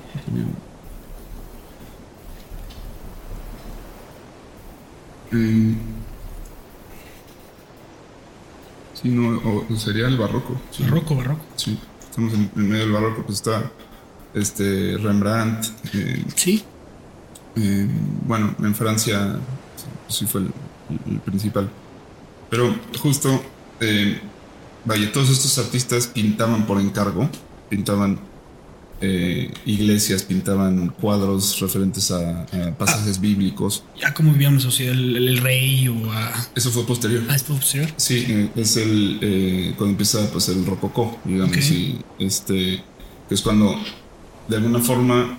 Sí 8.93 9.09
no 9.09 9.41
o 9.69 9.75
sería 9.75 10.07
el 10.07 10.17
barroco 10.17 10.61
barroco 10.79 11.15
barroco. 11.15 11.45
Sí 11.55 11.79
estamos 12.01 12.33
en, 12.33 12.51
medio 12.55 12.83
del 12.83 12.91
barroco 12.91 13.23
pues 13.23 13.37
está 13.39 13.71
este 14.33 14.97
Rembrandt 14.97 15.65
eh, 15.93 16.23
sí. 16.35 16.63
eh, 17.55 17.87
bueno 18.27 18.55
en 18.59 18.75
Francia 18.75 19.39
sí 20.07 20.25
fue 20.25 20.41
el 20.41 21.19
principal. 21.21 21.69
Pero 22.49 22.75
justo, 23.01 23.41
eh, 23.79 24.19
vaya, 24.85 25.11
todos 25.11 25.29
estos 25.29 25.57
artistas 25.57 26.07
pintaban 26.07 26.65
por 26.65 26.79
encargo, 26.79 27.29
pintaban 27.69 28.19
eh, 29.01 29.51
iglesias, 29.65 30.23
pintaban 30.23 30.89
cuadros 30.89 31.59
referentes 31.59 32.11
a, 32.11 32.45
pasajes 32.77 33.19
bíblicos. 33.19 33.83
Ya 33.99 34.13
como 34.13 34.31
vivíamos 34.31 34.63
sociedad, 34.63 34.93
el, 34.93 35.37
rey 35.37 35.87
o 35.87 36.11
a... 36.11 36.31
Eso 36.55 36.71
fue 36.71 36.85
posterior. 36.85 37.23
Ah, 37.29 37.35
es 37.35 37.43
posterior. 37.43 37.89
Sí, 37.97 38.25
eh, 38.27 38.49
es 38.55 38.77
el, 38.77 39.73
cuando 39.77 39.91
empieza 39.91 40.29
pues, 40.31 40.49
el 40.49 40.65
rococó, 40.65 41.19
digamos, 41.25 41.57
este, 42.19 42.83
que 43.27 43.35
es 43.35 43.41
cuando 43.41 43.75
de 44.47 44.57
alguna 44.57 44.79
forma 44.79 45.37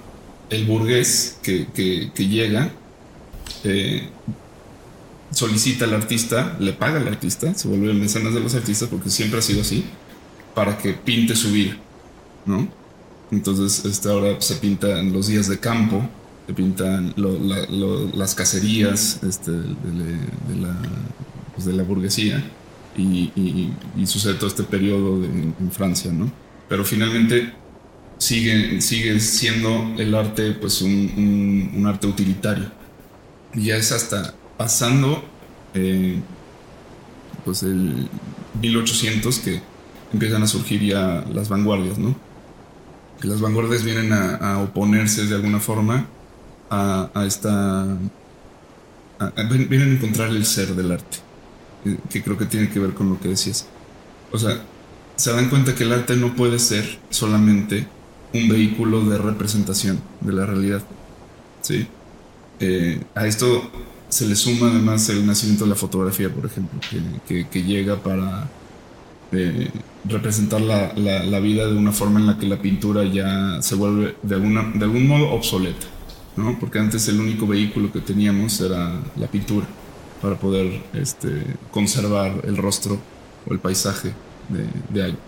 el 0.50 0.64
burgués 0.64 1.38
que, 1.42 1.66
que, 1.68 2.10
que 2.14 2.28
llega 2.28 2.72
solicita 5.34 5.84
al 5.84 5.94
artista, 5.94 6.56
le 6.60 6.72
paga 6.72 7.00
al 7.00 7.08
artista, 7.08 7.54
se 7.54 7.68
vuelve 7.68 7.92
mecenas 7.94 8.34
de 8.34 8.40
los 8.40 8.54
artistas 8.54 8.88
porque 8.88 9.10
siempre 9.10 9.40
ha 9.40 9.42
sido 9.42 9.60
así, 9.60 9.84
para 10.54 10.78
que 10.78 10.94
pinte 10.94 11.34
su 11.34 11.50
vida, 11.50 11.76
¿no? 12.46 12.68
Entonces, 13.30 13.84
este, 13.84 14.08
ahora 14.08 14.40
se 14.40 14.56
pintan 14.56 15.12
los 15.12 15.26
días 15.26 15.48
de 15.48 15.58
campo, 15.58 16.08
se 16.46 16.54
pintan 16.54 17.14
las 17.16 18.34
cacerías 18.34 19.20
este, 19.24 19.50
de, 19.50 20.56
la, 20.60 20.76
pues, 21.54 21.66
de, 21.66 21.72
la, 21.72 21.82
burguesía 21.82 22.44
y, 22.96 23.70
sucede 24.06 24.34
todo 24.34 24.46
este 24.46 24.62
periodo 24.62 25.24
en, 25.24 25.70
Francia, 25.72 26.12
¿no? 26.12 26.30
Pero 26.68 26.84
finalmente 26.84 27.52
sigue, 28.18 28.80
sigue 28.80 29.18
siendo 29.18 29.94
el 29.98 30.14
arte 30.14 30.52
pues 30.52 30.80
un, 30.82 31.72
un 31.74 31.86
arte 31.86 32.06
utilitario. 32.06 32.70
Y 33.54 33.66
ya 33.66 33.76
es 33.76 33.92
hasta 33.92 34.34
pasando 34.56 35.22
eh, 35.74 36.20
pues 37.44 37.62
el 37.62 38.08
1800 38.60 39.38
que 39.40 39.60
empiezan 40.12 40.42
a 40.42 40.46
surgir 40.46 40.82
ya 40.82 41.24
las 41.32 41.48
vanguardias, 41.48 41.98
¿no? 41.98 42.14
Las 43.22 43.40
vanguardias 43.40 43.84
vienen 43.84 44.12
a, 44.12 44.58
oponerse 44.60 45.26
de 45.26 45.34
alguna 45.34 45.58
forma 45.58 46.06
a, 46.70 47.10
esta... 47.26 47.86
vienen 49.68 49.90
a 49.90 49.92
encontrar 49.92 50.30
el 50.30 50.44
ser 50.44 50.74
del 50.74 50.92
arte, 50.92 51.18
eh, 51.84 51.96
que 52.10 52.22
creo 52.22 52.36
que 52.36 52.46
tiene 52.46 52.68
que 52.70 52.78
ver 52.78 52.92
con 52.92 53.08
lo 53.08 53.20
que 53.20 53.28
decías. 53.28 53.66
O 54.30 54.38
sea, 54.38 54.60
se 55.16 55.32
dan 55.32 55.48
cuenta 55.48 55.74
que 55.74 55.84
el 55.84 55.92
arte 55.92 56.16
no 56.16 56.34
puede 56.34 56.58
ser 56.58 56.98
solamente 57.10 57.86
un 58.34 58.48
vehículo 58.48 59.04
de 59.04 59.16
representación 59.16 60.00
de 60.20 60.32
la 60.32 60.44
realidad. 60.44 60.82
¿sí? 61.62 61.86
Eh, 62.60 63.02
a 63.14 63.26
esto 63.26 63.70
se 64.14 64.28
le 64.28 64.36
suma 64.36 64.68
además 64.68 65.08
el 65.08 65.26
nacimiento 65.26 65.64
de 65.64 65.70
la 65.70 65.76
fotografía, 65.76 66.32
por 66.32 66.46
ejemplo, 66.46 66.78
que, 67.26 67.62
llega 67.64 68.00
para 68.00 68.48
eh, 69.32 69.68
representar 70.04 70.60
la, 70.60 71.40
vida 71.40 71.66
de 71.66 71.76
una 71.76 71.90
forma 71.90 72.20
en 72.20 72.26
la 72.28 72.38
que 72.38 72.46
la 72.46 72.62
pintura 72.62 73.02
ya 73.02 73.60
se 73.60 73.74
vuelve 73.74 74.14
de, 74.22 74.36
alguna, 74.36 74.70
de 74.72 74.84
algún 74.84 75.08
modo 75.08 75.32
obsoleta, 75.32 75.88
¿no? 76.36 76.56
porque 76.60 76.78
antes 76.78 77.08
el 77.08 77.18
único 77.18 77.48
vehículo 77.48 77.90
que 77.90 77.98
teníamos 78.02 78.60
era 78.60 78.92
la 79.16 79.26
pintura 79.26 79.66
para 80.22 80.38
poder 80.38 80.80
este, 80.92 81.42
conservar 81.72 82.40
el 82.44 82.56
rostro 82.56 82.96
o 83.48 83.52
el 83.52 83.58
paisaje 83.58 84.12
de, 84.92 85.02
algo. 85.02 85.18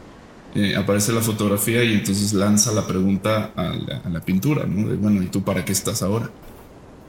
Eh, 0.55 0.77
aparece 0.77 1.13
la 1.13 1.23
fotografía 1.23 1.83
y 1.83 1.93
entonces 1.93 2.33
lanza 2.33 2.71
la 2.71 2.87
pregunta 2.87 3.51
a 3.57 3.75
la, 4.09 4.21
pintura, 4.21 4.65
¿no? 4.65 4.89
De, 4.89 4.95
bueno, 4.97 5.21
¿y 5.23 5.27
tú 5.27 5.43
para 5.43 5.65
qué 5.65 5.73
estás 5.73 6.05
ahora? 6.05 6.31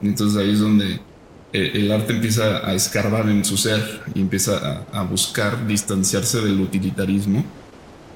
Y 0.02 0.08
entonces 0.08 0.36
ahí 0.36 0.50
es 0.50 0.58
donde 0.58 1.00
el 1.52 1.90
arte 1.92 2.12
empieza 2.12 2.66
a 2.68 2.74
escarbar 2.74 3.28
en 3.28 3.44
su 3.44 3.56
ser 3.56 4.02
y 4.14 4.20
empieza 4.20 4.84
a, 4.92 5.02
buscar 5.02 5.66
distanciarse 5.66 6.40
del 6.40 6.60
utilitarismo. 6.60 7.44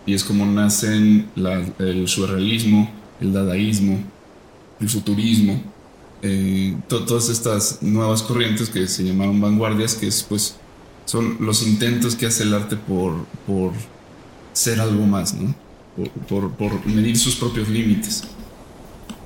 Y 0.05 0.15
es 0.15 0.25
como 0.25 0.45
nacen 0.45 1.31
el 1.79 2.09
surrealismo, 2.09 2.91
el 3.21 3.33
dadaísmo, 3.33 4.03
el 4.81 4.89
futurismo, 4.89 5.63
eh, 6.23 6.77
todas 6.89 7.29
estas 7.29 7.83
nuevas 7.83 8.23
corrientes 8.23 8.69
que 8.69 8.87
se 8.87 9.05
llamaron 9.05 9.41
vanguardias, 9.41 9.95
que 9.95 10.09
es, 10.09 10.23
pues, 10.23 10.57
son 11.05 11.37
los 11.41 11.67
intentos 11.67 12.17
que 12.17 12.27
hace 12.27 12.43
el 12.43 12.55
arte 12.55 12.77
por, 12.77 13.27
por 13.47 13.73
ser 14.53 14.81
algo 14.81 15.07
más, 15.07 15.35
¿no? 15.35 15.55
por, 16.29 16.51
por 16.53 16.87
medir 16.87 17.19
sus 17.19 17.37
propios 17.37 17.69
límites. 17.69 18.25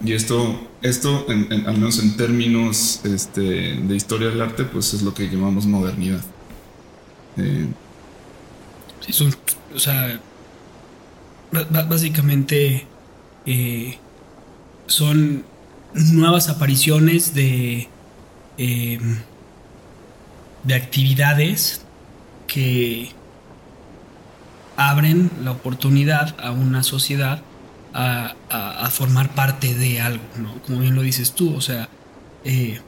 Y 0.04 0.12
esto, 0.12 0.58
esto 0.88 1.26
al 1.28 1.78
menos 1.78 1.98
en 1.98 2.16
términos 2.16 3.00
este, 3.04 3.40
de 3.40 3.96
historia 3.96 4.28
del 4.28 4.40
arte, 4.40 4.64
pues 4.64 4.94
es 4.94 5.02
lo 5.02 5.14
que 5.14 5.28
llamamos 5.28 5.66
modernidad. 5.66 6.20
Eh, 7.36 7.66
son, 9.10 9.34
o 9.74 9.78
sea, 9.78 10.20
básicamente 11.88 12.86
eh, 13.44 13.98
son 14.86 15.44
nuevas 15.94 16.48
apariciones 16.48 17.34
de, 17.34 17.88
eh, 18.58 18.98
de 20.64 20.74
actividades 20.74 21.82
que 22.46 23.10
abren 24.76 25.30
la 25.42 25.52
oportunidad 25.52 26.38
a 26.40 26.50
una 26.50 26.82
sociedad 26.82 27.42
a, 27.96 28.90
formar 28.90 29.34
parte 29.34 29.74
de 29.74 30.00
algo, 30.00 30.24
¿no? 30.38 30.60
Como 30.62 30.80
bien 30.80 30.94
lo 30.94 31.02
dices 31.02 31.32
tú, 31.32 31.54
o 31.54 31.60
sea, 31.60 31.88
eh, 32.44 32.80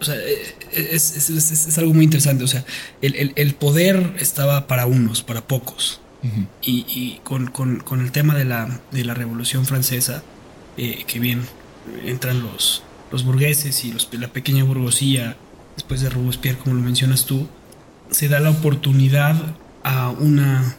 o 0.00 0.04
sea 0.04 0.16
eh, 0.16 0.54
es, 0.92 1.78
algo 1.78 1.94
muy 1.94 2.04
interesante, 2.04 2.44
o 2.44 2.48
sea, 2.48 2.64
el, 3.00 3.54
poder 3.54 4.14
estaba 4.18 4.66
para 4.66 4.86
unos, 4.86 5.22
para 5.22 5.46
pocos, 5.46 6.00
y, 6.62 7.20
con, 7.22 8.00
el 8.00 8.12
tema 8.12 8.34
de 8.34 8.44
la, 8.44 8.80
de 8.90 9.04
la 9.04 9.14
Revolución 9.14 9.66
Francesa, 9.66 10.22
eh, 10.76 11.04
que 11.06 11.20
bien 11.20 11.42
entran 12.04 12.42
los, 12.42 12.82
los 13.12 13.24
burgueses 13.24 13.84
y 13.84 13.92
los, 13.92 14.08
la 14.12 14.28
pequeña 14.28 14.64
burguesía, 14.64 15.36
después 15.76 16.00
de 16.00 16.10
Robespierre, 16.10 16.58
como 16.58 16.76
lo 16.76 16.82
mencionas 16.82 17.26
tú, 17.26 17.46
se 18.10 18.28
da 18.28 18.40
la 18.40 18.50
oportunidad 18.50 19.36
a 19.82 20.10
una 20.10 20.76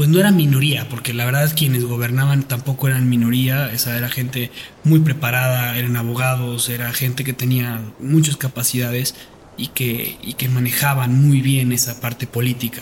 pues 0.00 0.08
no 0.08 0.18
era 0.18 0.30
minoría, 0.30 0.88
porque 0.88 1.12
la 1.12 1.26
verdad 1.26 1.52
quienes 1.54 1.84
gobernaban 1.84 2.44
tampoco 2.44 2.88
eran 2.88 3.10
minoría, 3.10 3.70
esa 3.70 3.98
era 3.98 4.08
gente 4.08 4.50
muy 4.82 5.00
preparada, 5.00 5.76
eran 5.76 5.94
abogados, 5.94 6.70
era 6.70 6.90
gente 6.94 7.22
que 7.22 7.34
tenía 7.34 7.82
muchas 7.98 8.38
capacidades 8.38 9.14
y 9.58 9.66
que, 9.66 10.16
y 10.22 10.32
que 10.32 10.48
manejaban 10.48 11.22
muy 11.22 11.42
bien 11.42 11.70
esa 11.70 12.00
parte 12.00 12.26
política. 12.26 12.80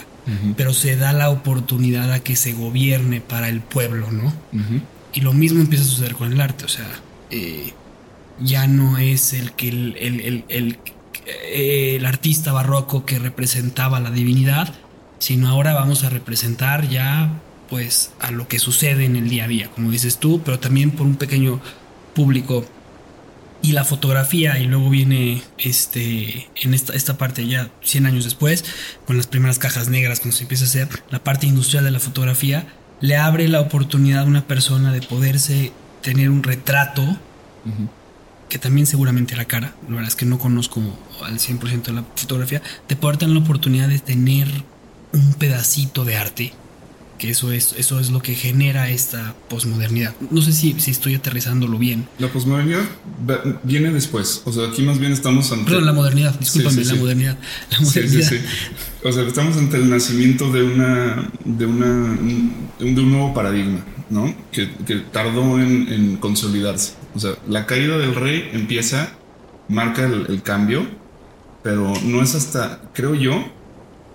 Pero 0.56 0.72
se 0.72 0.94
da 0.94 1.12
la 1.12 1.30
oportunidad 1.30 2.12
a 2.12 2.20
que 2.20 2.36
se 2.36 2.52
gobierne 2.52 3.20
para 3.20 3.48
el 3.48 3.62
pueblo, 3.62 4.12
¿no? 4.12 4.32
Y 5.12 5.20
lo 5.22 5.32
mismo 5.32 5.60
empieza 5.60 5.82
a 5.82 5.88
suceder 5.88 6.14
con 6.14 6.32
el 6.32 6.40
arte, 6.40 6.66
o 6.66 6.68
sea, 6.68 6.86
eh, 7.32 7.72
ya 8.40 8.68
no 8.68 8.96
es 8.98 9.32
el 9.32 9.50
que 9.54 9.70
el, 9.70 9.96
el, 9.98 10.44
el, 10.48 10.78
el 11.52 12.06
artista 12.06 12.52
barroco 12.52 13.04
que 13.04 13.18
representaba 13.18 13.98
la 13.98 14.12
divinidad, 14.12 14.72
sino 15.18 15.48
ahora 15.48 15.74
vamos 15.74 16.04
a 16.04 16.10
representar 16.10 16.88
ya 16.88 17.30
pues 17.68 18.12
a 18.20 18.30
lo 18.30 18.48
que 18.48 18.58
sucede 18.58 19.04
en 19.04 19.16
el 19.16 19.28
día 19.28 19.44
a 19.44 19.48
día, 19.48 19.70
como 19.70 19.90
dices 19.90 20.18
tú, 20.18 20.40
pero 20.44 20.58
también 20.58 20.90
por 20.90 21.06
un 21.06 21.16
pequeño 21.16 21.60
público. 22.14 22.64
Y 23.60 23.72
la 23.72 23.84
fotografía 23.84 24.58
y 24.60 24.66
luego 24.66 24.88
viene 24.88 25.42
este 25.58 26.48
en 26.62 26.74
esta, 26.74 26.94
esta 26.94 27.18
parte 27.18 27.46
ya 27.46 27.70
100 27.82 28.06
años 28.06 28.24
después 28.24 28.64
con 29.04 29.16
las 29.16 29.26
primeras 29.26 29.58
cajas 29.58 29.88
negras 29.88 30.20
cuando 30.20 30.36
se 30.36 30.44
empieza 30.44 30.64
a 30.64 30.68
hacer 30.68 30.88
la 31.10 31.24
parte 31.24 31.48
industrial 31.48 31.84
de 31.84 31.90
la 31.90 31.98
fotografía 31.98 32.68
le 33.00 33.16
abre 33.16 33.48
la 33.48 33.60
oportunidad 33.60 34.22
a 34.22 34.26
una 34.26 34.46
persona 34.46 34.92
de 34.92 35.02
poderse 35.02 35.72
tener 36.02 36.30
un 36.30 36.44
retrato 36.44 37.04
que 38.48 38.58
también 38.58 38.86
seguramente 38.86 39.34
era 39.34 39.44
cara, 39.44 39.74
la 39.82 39.96
verdad 39.96 40.08
es 40.08 40.16
que 40.16 40.24
no 40.24 40.38
conozco 40.38 40.80
al 41.22 41.38
100% 41.38 41.82
de 41.82 41.92
la 41.92 42.04
fotografía, 42.16 42.62
de 42.88 42.96
poder 42.96 43.18
tener 43.18 43.34
la 43.34 43.42
oportunidad 43.42 43.88
de 43.88 43.98
tener 43.98 44.48
un 45.12 45.34
pedacito 45.34 46.04
de 46.04 46.16
arte 46.16 46.52
que 47.18 47.30
eso 47.30 47.52
es, 47.52 47.74
eso 47.76 48.00
es 48.00 48.10
lo 48.10 48.22
que 48.22 48.34
genera 48.34 48.88
esta 48.88 49.34
posmodernidad. 49.48 50.14
No 50.30 50.40
sé 50.40 50.52
si, 50.52 50.78
si 50.78 50.92
estoy 50.92 51.16
aterrizándolo 51.16 51.76
bien. 51.76 52.08
La 52.18 52.28
posmodernidad 52.28 52.84
viene 53.64 53.90
después. 53.90 54.42
O 54.44 54.52
sea, 54.52 54.68
aquí 54.68 54.82
más 54.82 54.98
bien 54.98 55.12
estamos 55.12 55.50
ante. 55.52 55.64
Perdón, 55.64 55.86
la 55.86 55.92
modernidad, 55.92 56.38
discúlpame, 56.38 56.84
la, 56.84 56.94
Modernidad, 56.94 57.38
la 57.70 57.80
modernidad. 57.80 58.32
O 59.02 59.12
sea, 59.12 59.24
estamos 59.24 59.56
ante 59.56 59.76
el 59.76 59.90
nacimiento 59.90 60.50
de 60.50 60.62
una. 60.62 61.30
de 61.44 61.66
una. 61.66 62.16
de 62.78 62.84
un 62.84 63.10
nuevo 63.12 63.34
paradigma, 63.34 63.84
¿no? 64.08 64.34
Que, 64.52 64.70
que 64.86 64.96
tardó 64.96 65.60
en, 65.60 65.92
en, 65.92 66.16
consolidarse. 66.16 66.94
O 67.14 67.20
sea, 67.20 67.32
la 67.48 67.66
caída 67.66 67.98
del 67.98 68.14
rey 68.14 68.48
empieza, 68.52 69.12
marca 69.68 70.04
el, 70.04 70.26
el 70.28 70.42
cambio, 70.42 70.86
pero 71.64 71.92
no 72.04 72.22
es 72.22 72.34
hasta, 72.34 72.80
creo 72.94 73.14
yo, 73.14 73.44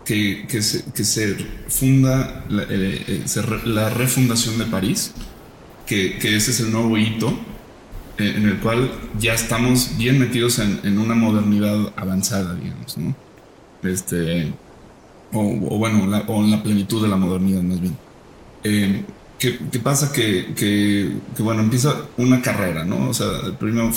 que, 0.06 0.46
que, 0.48 0.62
se, 0.62 0.84
que 0.92 1.04
se, 1.04 1.36
funda 1.68 2.46
la, 2.50 2.64
eh, 2.64 3.04
eh, 3.08 3.62
la, 3.66 3.90
refundación 3.90 4.58
de 4.58 4.66
París, 4.66 5.14
que, 5.86 6.18
que, 6.18 6.36
ese 6.36 6.52
es 6.52 6.60
el 6.60 6.72
nuevo 6.72 6.98
hito 6.98 7.30
eh, 8.18 8.34
en 8.36 8.48
el 8.48 8.60
cual 8.60 8.92
ya 9.20 9.34
estamos 9.34 9.98
bien 9.98 10.20
metidos 10.20 10.60
en, 10.60 10.80
en 10.84 11.00
una 11.00 11.16
modernidad 11.16 11.94
avanzada, 11.96 12.56
digamos, 12.56 12.98
¿no? 12.98 13.16
Este, 13.84 14.54
o, 15.32 15.44
bueno, 15.78 16.04
o 16.28 16.44
en 16.44 16.52
la 16.52 16.62
plenitud 16.62 17.02
de 17.02 17.08
la 17.08 17.18
modernidad 17.18 17.62
más 17.64 17.80
bien. 17.82 17.98
¿qué, 19.40 19.60
¿qué, 19.72 19.80
pasa? 19.80 20.12
Que, 20.14 20.54
que, 20.56 21.12
bueno, 21.40 21.62
empieza 21.62 22.04
una 22.18 22.42
carrera, 22.42 22.86
¿no? 22.86 23.10
O 23.10 23.14
sea, 23.14 23.28
primero, 23.60 23.92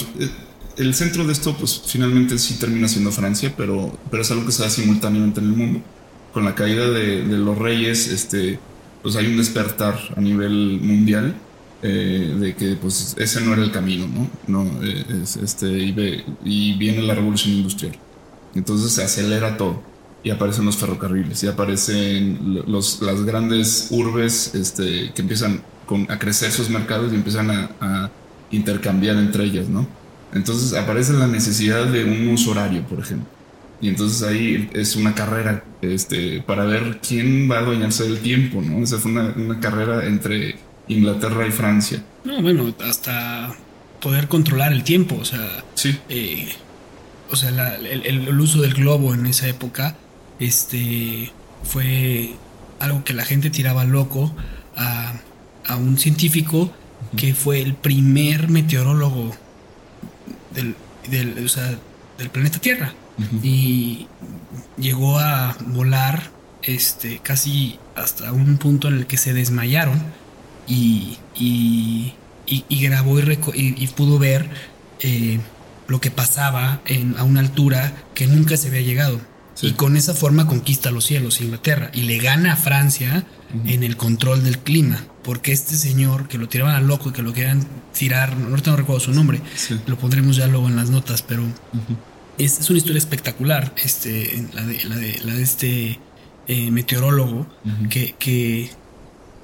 el 0.77 0.95
centro 0.95 1.25
de 1.25 1.33
esto, 1.33 1.57
pues 1.57 1.83
finalmente 1.87 2.39
sí 2.39 2.59
termina 2.59 2.89
siendo 2.89 3.13
Francia, 3.13 3.53
pero, 3.57 3.97
pero 4.11 4.23
es 4.23 4.31
algo 4.31 4.47
que 4.47 4.53
se 4.53 4.63
da 4.63 4.71
simultáneamente 4.71 5.41
en 5.41 5.47
el 5.47 5.53
mundo 5.53 5.83
con 6.37 6.45
la 6.45 6.55
caída 6.55 6.91
de, 6.91 7.23
los 7.25 7.57
reyes, 7.57 8.09
este, 8.09 8.59
pues 9.03 9.17
hay 9.17 9.27
un 9.27 9.39
despertar 9.39 9.99
a 10.15 10.21
nivel 10.21 10.79
mundial 10.83 11.35
eh, 11.83 12.37
de 12.39 12.55
que 12.55 12.77
pues 12.77 13.17
ese 13.19 13.41
no 13.41 13.55
era 13.55 13.63
el 13.63 13.73
camino, 13.73 14.07
¿no? 14.07 14.29
no 14.47 14.71
eh, 14.83 15.03
este, 15.43 15.67
y, 16.45 16.75
viene 16.75 17.01
la 17.01 17.15
revolución 17.15 17.55
industrial. 17.55 17.97
Entonces 18.55 18.93
se 18.93 19.03
acelera 19.03 19.57
todo 19.57 19.83
y 20.23 20.29
aparecen 20.29 20.67
los 20.67 20.77
ferrocarriles 20.77 21.43
y 21.43 21.47
aparecen 21.47 22.63
los, 22.67 23.01
las 23.01 23.25
grandes 23.25 23.89
urbes 23.91 24.55
este, 24.55 25.13
que 25.15 25.23
empiezan 25.23 25.63
a 26.11 26.19
crecer 26.19 26.53
sus 26.53 26.69
mercados 26.69 27.15
y 27.15 27.15
empiezan 27.15 27.51
a, 27.51 27.71
a 27.81 28.11
intercambiar 28.51 29.17
entre 29.17 29.45
ellas, 29.45 29.71
¿no? 29.71 29.87
Entonces 30.35 30.75
aparece 30.75 31.15
la 31.15 31.29
necesidad 31.29 31.87
de 31.87 32.05
un 32.05 32.29
uso 32.29 32.51
horario, 32.51 32.83
por 32.83 32.99
ejemplo. 32.99 33.36
Y 33.81 33.89
entonces 33.89 34.23
ahí 34.23 34.71
es 34.73 34.97
una 34.97 35.15
carrera 35.15 35.63
este, 35.83 36.41
para 36.43 36.65
ver 36.65 37.01
quién 37.07 37.51
va 37.51 37.57
a 37.57 37.61
adueñarse 37.61 38.05
del 38.05 38.21
tiempo, 38.21 38.63
¿no? 38.63 38.83
Esa 38.83 38.99
fue 38.99 39.11
una, 39.11 39.61
carrera 39.61 40.07
entre 40.07 40.57
Inglaterra 40.89 41.47
y 41.47 41.51
Francia. 41.51 42.03
No, 42.25 42.41
bueno, 42.41 42.75
hasta 42.85 43.55
poder 44.01 44.29
controlar 44.29 44.73
el 44.73 44.83
tiempo, 44.83 45.17
o 45.17 45.25
sea. 45.25 45.65
Sí. 45.75 45.99
Eh, 46.09 46.49
o 47.31 47.37
sea, 47.37 47.51
el, 47.77 48.41
uso 48.41 48.63
del 48.63 48.75
globo 48.75 49.13
en 49.13 49.27
esa 49.27 49.49
época 49.49 49.97
este, 50.39 51.33
fue 51.65 52.35
algo 52.79 53.05
que 53.05 53.15
la 53.15 53.25
gente 53.25 53.51
tiraba 53.51 53.85
loco 53.85 54.35
a, 54.77 55.13
a 55.67 55.77
un 55.77 55.99
científico 55.99 56.73
que 57.17 57.35
fue 57.35 57.61
el 57.61 57.75
primer 57.75 58.49
meteorólogo 58.49 59.35
del, 60.55 60.77
del, 61.11 61.45
o 61.45 61.49
sea, 61.49 61.77
del 62.19 62.31
planeta 62.31 62.59
Tierra 62.59 62.95
y 63.43 64.09
llegó 64.77 65.19
a 65.19 65.57
volar 65.67 66.31
este, 66.63 67.21
casi 67.23 67.79
hasta 67.95 68.33
un 68.33 68.59
punto 68.59 68.89
en 68.89 68.95
el 68.95 69.07
que 69.07 69.17
se 69.17 69.33
desmayaron 69.33 70.03
y, 70.67 71.19
y, 71.35 72.15
grabó 72.69 73.19
y, 73.55 73.87
pudo 73.89 74.19
ver 74.19 74.49
eh, 75.01 75.39
lo 75.89 76.01
que 76.01 76.11
pasaba 76.11 76.81
en, 76.87 77.17
a 77.19 77.25
una 77.25 77.41
altura 77.41 77.93
que 78.15 78.27
nunca 78.27 78.57
se 78.57 78.69
había 78.69 78.83
llegado. 78.83 79.21
Y 79.63 79.73
con 79.73 79.97
esa 79.97 80.13
forma 80.13 80.47
conquista 80.47 80.91
los 80.91 81.07
cielos 81.07 81.41
Inglaterra 81.41 81.91
y 81.95 82.03
le 82.03 82.19
gana 82.19 82.53
a 82.53 82.57
Francia 82.57 83.25
en 83.65 83.85
el 83.85 83.97
control 83.97 84.45
del 84.45 84.59
clima. 84.59 85.03
Porque 85.23 85.53
este 85.53 85.77
señor 85.77 86.29
que 86.29 86.37
lo 86.37 86.49
tiraban 86.49 86.75
a 86.75 86.81
loco 86.81 87.09
y 87.09 87.13
que 87.13 87.23
lo 87.23 87.33
querían 87.33 87.67
tirar, 87.97 88.35
ahorita 88.35 88.73
no 88.73 88.77
recuerdo 88.77 89.01
su 89.01 89.13
nombre, 89.13 89.41
lo 89.87 89.97
pondremos 89.97 90.37
ya 90.37 90.47
luego 90.47 90.69
en 90.69 90.77
las 90.77 90.91
notas, 90.91 91.23
pero 91.23 91.43
es, 92.39 92.69
una 92.71 92.79
historia 92.79 92.99
espectacular, 92.99 93.73
este, 93.83 94.45
la 94.53 94.63
de, 94.63 94.85
la 94.85 94.97
de, 94.97 95.21
la 95.25 95.35
de 95.35 95.43
este 95.43 95.99
eh, 96.49 96.71
meteorólogo 96.71 97.47
que, 97.91 98.15
que, 98.19 98.71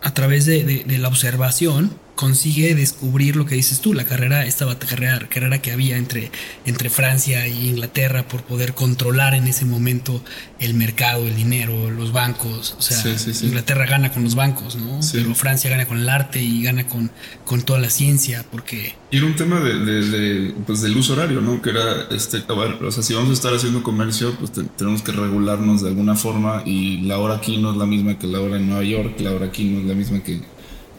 a 0.02 0.14
través 0.14 0.46
de, 0.46 0.84
de, 0.86 0.98
la 0.98 1.08
observación 1.08 1.90
consigue 2.14 2.74
descubrir 2.74 3.36
lo 3.36 3.46
que 3.46 3.54
dices 3.54 3.80
tú, 3.80 3.94
la 3.94 4.04
carrera, 4.04 4.44
esta 4.44 4.66
carrera, 4.78 5.18
carrera 5.28 5.62
que 5.62 5.72
había 5.72 5.96
entre, 5.96 6.30
entre 6.66 6.90
Francia 6.90 7.46
e 7.46 7.50
Inglaterra 7.50 8.28
por 8.28 8.42
poder 8.42 8.74
controlar 8.74 9.34
en 9.34 9.46
ese 9.46 9.64
momento 9.64 10.22
el 10.58 10.74
mercado, 10.74 11.26
el 11.26 11.34
dinero, 11.34 11.90
los 11.90 12.12
bancos. 12.12 12.76
O 12.78 12.82
sea, 12.82 13.02
Inglaterra 13.42 13.86
gana 13.86 14.12
con 14.12 14.24
los 14.24 14.34
bancos, 14.34 14.76
¿no? 14.76 15.00
Pero 15.12 15.34
Francia 15.34 15.70
gana 15.70 15.86
con 15.86 15.98
el 15.98 16.08
arte 16.08 16.42
y 16.42 16.62
gana 16.62 16.86
con, 16.86 17.10
con 17.44 17.62
toda 17.62 17.78
la 17.78 17.90
ciencia, 17.90 18.44
porque... 18.50 18.94
Y 19.10 19.18
era 19.18 19.26
un 19.26 19.36
tema 19.36 19.60
de, 19.60 20.54
pues 20.66 20.82
del 20.82 20.96
uso 20.96 21.14
horario, 21.14 21.40
¿no? 21.40 21.60
Que 21.60 21.70
era, 21.70 22.08
este, 22.10 22.42
o 22.48 22.90
sea, 22.90 23.02
si 23.02 23.14
vamos 23.14 23.30
a 23.30 23.32
estar 23.34 23.54
haciendo 23.54 23.82
comercio, 23.82 24.34
pues 24.38 24.52
tenemos 24.76 25.02
que 25.02 25.12
regularnos 25.12 25.82
de 25.82 25.88
alguna 25.88 26.14
forma 26.14 26.62
y 26.64 26.98
la 27.02 27.18
hora 27.18 27.36
aquí 27.36 27.56
no 27.56 27.72
es 27.72 27.76
la 27.76 27.86
misma 27.86 28.18
que 28.18 28.26
la 28.26 28.40
hora 28.40 28.56
en 28.56 28.68
Nueva 28.68 28.84
York, 28.84 29.20
la 29.20 29.32
hora 29.32 29.46
aquí 29.46 29.64
no 29.64 29.80
es 29.80 29.86
la 29.86 29.94
misma 29.94 30.22
que 30.22 30.40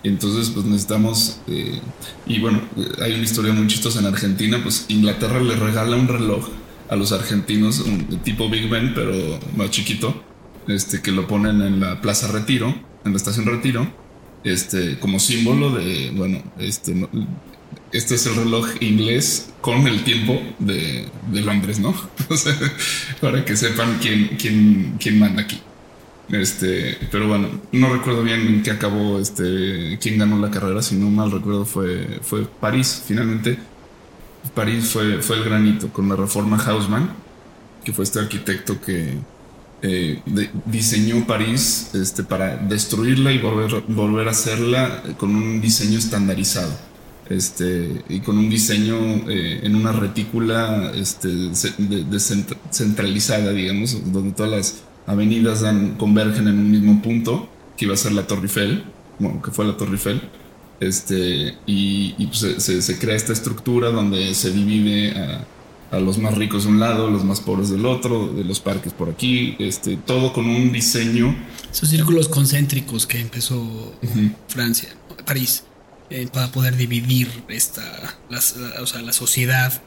entonces, 0.04 0.50
pues 0.50 0.66
necesitamos, 0.66 1.40
eh, 1.48 1.80
y 2.28 2.40
bueno, 2.40 2.62
hay 3.02 3.14
una 3.14 3.24
historia 3.24 3.54
muy 3.54 3.68
chistosa 3.68 4.00
en 4.00 4.06
Argentina, 4.06 4.60
pues 4.62 4.86
Inglaterra 4.90 5.40
le 5.40 5.56
regala 5.56 5.96
un 5.96 6.08
reloj 6.08 6.50
a 6.90 6.96
los 6.96 7.14
argentinos, 7.14 7.80
un, 7.80 8.20
tipo 8.20 8.50
Big 8.50 8.70
Ben, 8.70 8.94
pero 8.94 9.14
más 9.56 9.72
chiquito, 9.72 10.22
este, 10.68 11.02
que 11.02 11.12
lo 11.12 11.26
ponen 11.28 11.62
en 11.62 11.80
la 11.80 12.02
Plaza 12.02 12.28
Retiro, 12.28 12.76
en 13.06 13.12
la 13.12 13.18
estación 13.18 13.46
Retiro, 13.46 13.88
este, 14.44 15.00
como 15.00 15.20
símbolo 15.20 15.72
de, 15.72 16.12
bueno, 16.14 16.44
este, 16.60 17.08
este 17.94 18.16
es 18.16 18.26
el 18.26 18.36
reloj 18.36 18.68
inglés 18.82 19.52
con 19.62 19.88
el 19.88 20.04
tiempo 20.04 20.42
de, 20.60 21.08
de 21.32 21.42
Londres, 21.42 21.80
¿no? 21.80 21.96
Para 23.22 23.46
que 23.46 23.56
sepan 23.56 24.00
quién, 24.02 24.36
quién, 24.38 24.96
quién 25.00 25.18
manda 25.18 25.44
aquí. 25.44 25.62
Este, 26.30 26.98
pero 27.12 27.28
bueno, 27.28 27.50
no 27.72 27.94
recuerdo 27.94 28.24
bien 28.24 28.42
en 28.48 28.64
qué 28.64 28.72
acabó, 28.72 29.20
este, 29.20 29.98
quién 30.02 30.18
ganó 30.18 30.40
la 30.40 30.50
carrera, 30.50 30.82
si 30.82 30.96
no 30.96 31.10
mal 31.10 31.32
recuerdo 31.32 31.66
fue, 31.66 32.20
fue 32.22 32.46
París, 32.46 33.04
finalmente. 33.06 33.58
París 34.56 34.90
fue, 34.90 35.22
fue 35.22 35.38
el 35.38 35.44
granito 35.44 35.90
con 35.90 36.10
la 36.10 36.16
reforma 36.16 36.58
Haussmann, 36.58 37.10
que 37.84 37.94
fue 37.94 38.04
este 38.04 38.20
arquitecto 38.20 38.80
que 38.82 39.18
eh, 39.82 40.22
diseñó 40.66 41.28
París 41.28 41.90
este, 41.94 42.24
para 42.24 42.56
destruirla 42.56 43.32
y 43.32 43.40
volver, 43.40 43.84
volver 43.88 44.28
a 44.30 44.32
hacerla 44.32 45.04
con 45.18 45.36
un 45.36 45.60
diseño 45.62 46.00
estandarizado. 46.00 46.72
Este, 47.30 48.04
y 48.10 48.20
con 48.20 48.38
un 48.38 48.50
diseño 48.50 48.96
eh, 49.30 49.62
en 49.64 49.76
una 49.76 49.94
retícula 49.94 50.92
este, 50.94 51.30
centralizada, 52.72 53.52
digamos, 53.52 54.12
donde 54.12 54.32
todas 54.34 54.52
las 54.52 54.84
avenidas 55.06 55.62
dan, 55.62 55.96
convergen 55.96 56.48
en 56.48 56.58
un 56.58 56.72
mismo 56.72 57.02
punto, 57.02 57.50
que 57.78 57.86
iba 57.86 57.94
a 57.94 57.98
ser 57.98 58.14
la 58.14 58.28
Torre 58.28 58.44
Eiffel, 58.44 58.84
bueno, 59.20 59.42
que 59.42 59.52
fue 59.52 59.66
la 59.66 59.78
Torre 59.78 59.94
Eiffel, 59.94 60.22
este, 60.80 61.58
y, 61.66 62.26
pues 62.28 62.40
se, 62.58 62.82
se, 62.82 63.00
crea 63.00 63.16
esta 63.16 63.34
estructura 63.34 63.90
donde 63.90 64.34
se 64.34 64.52
divide 64.52 65.12
a, 65.12 65.46
a, 65.96 66.00
los 66.00 66.18
más 66.18 66.36
ricos 66.36 66.64
de 66.64 66.70
un 66.70 66.80
lado, 66.80 67.10
los 67.10 67.24
más 67.24 67.40
pobres 67.40 67.70
del 67.70 67.86
otro, 67.86 68.28
de 68.28 68.44
los 68.44 68.60
parques 68.60 68.92
por 68.92 69.10
aquí, 69.10 69.56
este, 69.60 69.98
todo 69.98 70.34
con 70.34 70.46
un 70.46 70.72
diseño. 70.72 71.36
Esos 71.72 71.90
círculos 71.90 72.28
concéntricos 72.28 73.08
que 73.08 73.20
empezó 73.20 73.96
Francia, 74.48 74.90
París, 75.26 75.64
eh, 76.10 76.28
para 76.32 76.52
poder 76.52 76.76
dividir 76.76 77.30
esta, 77.48 78.18
o 78.82 78.86
sea, 78.86 79.02
la 79.02 79.14
sociedad 79.14 79.82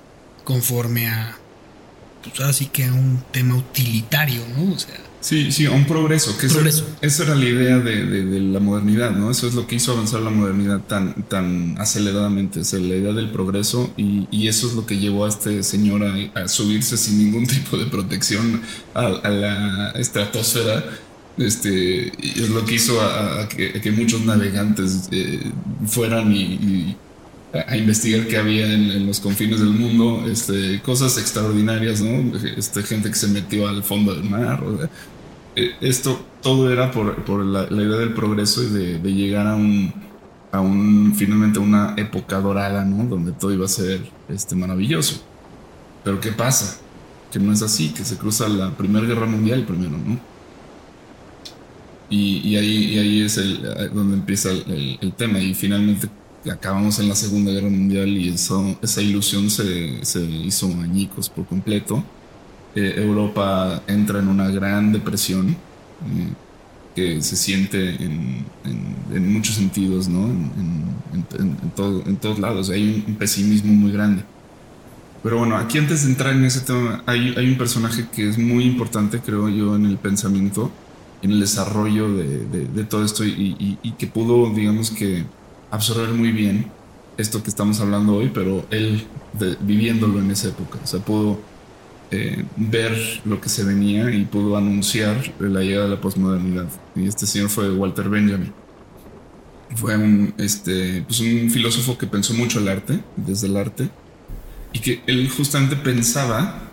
conforme 0.44 1.08
a, 1.08 1.36
pues 2.22 2.40
ahora 2.40 2.52
sí 2.52 2.66
que 2.66 2.84
a 2.84 2.92
un 2.92 3.22
tema 3.32 3.56
utilitario, 3.56 4.42
¿no? 4.56 4.72
O 4.74 4.78
sea, 4.78 4.96
Sí, 5.26 5.50
sí, 5.50 5.66
un 5.66 5.84
progreso. 5.86 6.38
Que 6.38 6.46
progreso. 6.46 6.86
esa 7.00 7.24
era 7.24 7.34
la 7.34 7.44
idea 7.46 7.78
de, 7.80 8.38
la 8.38 8.60
modernidad, 8.60 9.10
¿no? 9.10 9.28
Eso 9.28 9.48
es 9.48 9.54
lo 9.54 9.66
que 9.66 9.74
hizo 9.74 9.90
avanzar 9.90 10.20
la 10.20 10.30
modernidad 10.30 10.82
tan, 10.82 11.24
tan 11.24 11.74
aceleradamente, 11.80 12.60
es 12.60 12.72
la 12.74 12.94
idea 12.94 13.12
del 13.12 13.32
progreso 13.32 13.92
y, 13.96 14.46
eso 14.46 14.68
es 14.68 14.74
lo 14.74 14.86
que 14.86 14.98
llevó 14.98 15.24
a 15.24 15.28
este 15.28 15.64
señor 15.64 16.04
a, 16.04 16.46
subirse 16.46 16.96
sin 16.96 17.18
ningún 17.18 17.44
tipo 17.48 17.76
de 17.76 17.86
protección 17.86 18.62
a, 18.94 19.28
la 19.28 19.90
estratosfera. 19.96 20.84
Este, 21.38 22.12
y 22.22 22.42
es 22.42 22.48
lo 22.50 22.64
que 22.64 22.76
hizo 22.76 23.00
a, 23.00 23.48
que, 23.48 23.90
muchos 23.90 24.24
navegantes 24.24 25.08
eh, 25.10 25.40
fueran 25.88 26.32
y, 26.32 26.96
a 27.66 27.76
investigar 27.76 28.28
qué 28.28 28.36
había 28.36 28.72
en, 28.72 29.06
los 29.08 29.18
confines 29.18 29.58
del 29.58 29.70
mundo, 29.70 30.24
este, 30.30 30.80
cosas 30.82 31.18
extraordinarias, 31.18 32.00
¿no? 32.00 32.36
Este, 32.56 32.84
gente 32.84 33.08
que 33.08 33.16
se 33.16 33.26
metió 33.26 33.66
al 33.66 33.82
fondo 33.82 34.14
del 34.14 34.30
mar. 34.30 34.62
Eh, 34.62 34.86
esto 35.80 36.20
todo 36.42 36.70
era 36.70 36.90
por, 36.90 37.44
la, 37.44 37.64
idea 37.70 37.96
del 37.96 38.12
progreso 38.12 38.62
y 38.62 38.66
de, 38.66 39.12
llegar 39.12 39.46
a 39.46 39.56
un, 39.56 39.92
a 40.52 40.60
un, 40.60 41.14
finalmente, 41.16 41.58
una 41.58 41.94
época 41.96 42.40
dorada, 42.40 42.84
¿no? 42.84 43.04
Donde 43.04 43.32
todo 43.32 43.52
iba 43.52 43.64
a 43.64 43.68
ser 43.68 44.00
este, 44.28 44.54
maravilloso. 44.54 45.22
Pero 46.04 46.20
¿qué 46.20 46.32
pasa? 46.32 46.78
Que 47.32 47.38
no 47.38 47.52
es 47.52 47.62
así, 47.62 47.90
que 47.90 48.04
se 48.04 48.16
cruza 48.16 48.48
la 48.48 48.70
Primera 48.70 49.06
Guerra 49.06 49.26
Mundial 49.26 49.64
primero, 49.64 49.96
¿no? 49.96 50.18
Y, 52.08 52.54
ahí, 52.54 52.98
ahí 52.98 53.22
es 53.22 53.36
el, 53.36 53.60
donde 53.92 54.14
empieza 54.14 54.50
el 54.50 55.12
tema. 55.16 55.40
Y 55.40 55.54
finalmente 55.54 56.08
acabamos 56.50 56.98
en 56.98 57.08
la 57.08 57.14
Segunda 57.14 57.50
Guerra 57.50 57.68
Mundial 57.68 58.08
y 58.08 58.28
eso, 58.28 58.78
esa 58.82 59.02
ilusión 59.02 59.50
se, 59.50 60.04
se 60.04 60.20
hizo 60.22 60.66
añicos 60.80 61.28
por 61.28 61.46
completo. 61.46 62.04
Eh, 62.76 62.94
Europa 62.98 63.82
entra 63.86 64.18
en 64.18 64.28
una 64.28 64.50
gran 64.50 64.92
depresión 64.92 65.48
eh, 65.48 66.28
que 66.94 67.22
se 67.22 67.34
siente 67.34 67.96
en, 68.02 68.44
muchos 69.32 69.56
sentidos, 69.56 70.08
¿no? 70.08 70.26
En, 70.26 71.24
todo, 71.74 72.02
en, 72.06 72.16
todos 72.16 72.38
lados. 72.38 72.70
Hay 72.70 73.04
un, 73.06 73.14
pesimismo 73.14 73.72
muy 73.72 73.92
grande. 73.92 74.22
Pero 75.22 75.38
bueno, 75.38 75.56
aquí 75.56 75.78
antes 75.78 76.04
de 76.04 76.10
entrar 76.10 76.34
en 76.34 76.44
ese 76.44 76.60
tema, 76.60 77.02
hay, 77.06 77.34
un 77.50 77.58
personaje 77.58 78.06
que 78.14 78.28
es 78.28 78.38
muy 78.38 78.64
importante, 78.64 79.20
creo 79.20 79.48
yo, 79.48 79.74
en 79.74 79.86
el 79.86 79.96
pensamiento, 79.96 80.70
en 81.22 81.32
el 81.32 81.40
desarrollo 81.40 82.14
de, 82.14 82.84
todo 82.84 83.04
esto 83.04 83.24
y, 83.24 83.78
y 83.82 83.90
que 83.92 84.06
pudo, 84.06 84.54
digamos 84.54 84.90
que, 84.90 85.24
absorber 85.70 86.10
muy 86.10 86.32
bien 86.32 86.70
esto 87.16 87.42
que 87.42 87.50
estamos 87.50 87.80
hablando 87.80 88.16
hoy, 88.16 88.30
pero 88.32 88.66
él 88.70 89.04
viviéndolo 89.60 90.20
en 90.20 90.30
esa 90.30 90.48
época, 90.48 90.78
o 90.82 90.86
sea, 90.86 91.00
pudo 91.00 91.38
eh, 92.10 92.44
ver 92.56 92.96
lo 93.24 93.40
que 93.40 93.48
se 93.48 93.64
venía 93.64 94.10
y 94.10 94.24
pudo 94.24 94.56
anunciar 94.56 95.16
la 95.40 95.60
llegada 95.60 95.84
de 95.84 95.94
la 95.94 96.00
posmodernidad. 96.00 96.68
Y 96.94 97.06
este 97.06 97.26
señor 97.26 97.48
fue 97.48 97.70
Walter 97.70 98.08
Benjamin. 98.08 98.52
Fue 99.74 99.96
un, 99.96 100.34
este, 100.38 101.02
pues 101.06 101.20
un 101.20 101.50
filósofo 101.50 101.98
que 101.98 102.06
pensó 102.06 102.34
mucho 102.34 102.60
el 102.60 102.68
arte, 102.68 103.00
desde 103.16 103.48
el 103.48 103.56
arte, 103.56 103.90
y 104.72 104.78
que 104.78 105.02
él 105.06 105.28
justamente 105.28 105.76
pensaba 105.76 106.66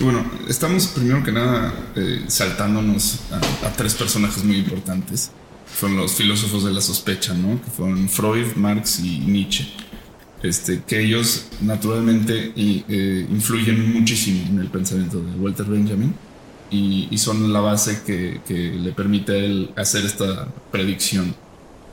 bueno, 0.00 0.24
estamos 0.48 0.86
primero 0.88 1.22
que 1.22 1.32
nada 1.32 1.72
eh, 1.96 2.24
saltándonos 2.28 3.20
a, 3.64 3.72
tres 3.72 3.94
personajes 3.94 4.44
muy 4.44 4.56
importantes 4.56 5.30
fueron 5.66 5.98
los 5.98 6.12
filósofos 6.12 6.64
de 6.64 6.72
la 6.72 6.80
sospecha, 6.80 7.34
¿no? 7.34 7.60
Que 7.62 7.70
fueron 7.70 8.08
Freud, 8.08 8.54
Marx 8.56 9.00
y 9.00 9.20
Nietzsche. 9.20 9.66
Este, 10.42 10.82
que 10.82 11.00
ellos 11.00 11.46
naturalmente 11.60 12.52
eh, 12.56 13.26
influyen 13.30 13.92
muchísimo 13.92 14.48
en 14.50 14.58
el 14.58 14.68
pensamiento 14.68 15.20
de 15.20 15.36
Walter 15.38 15.66
Benjamin 15.66 16.12
y, 16.68 17.16
son 17.18 17.52
la 17.52 17.60
base 17.60 18.02
que, 18.04 18.40
le 18.76 18.92
permite 18.92 19.32
a 19.32 19.36
él 19.36 19.70
hacer 19.76 20.04
esta 20.04 20.48
predicción. 20.70 21.34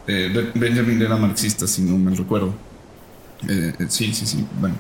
Eh, 0.08 0.52
Benjamin 0.56 1.02
era 1.02 1.16
marxista, 1.18 1.68
si 1.68 1.84
no 1.84 1.98
me 1.98 2.16
recuerdo. 2.16 2.56
Eh, 3.48 3.74
sí, 3.90 4.14
sí, 4.14 4.26
sí. 4.26 4.44
Bueno, 4.60 4.76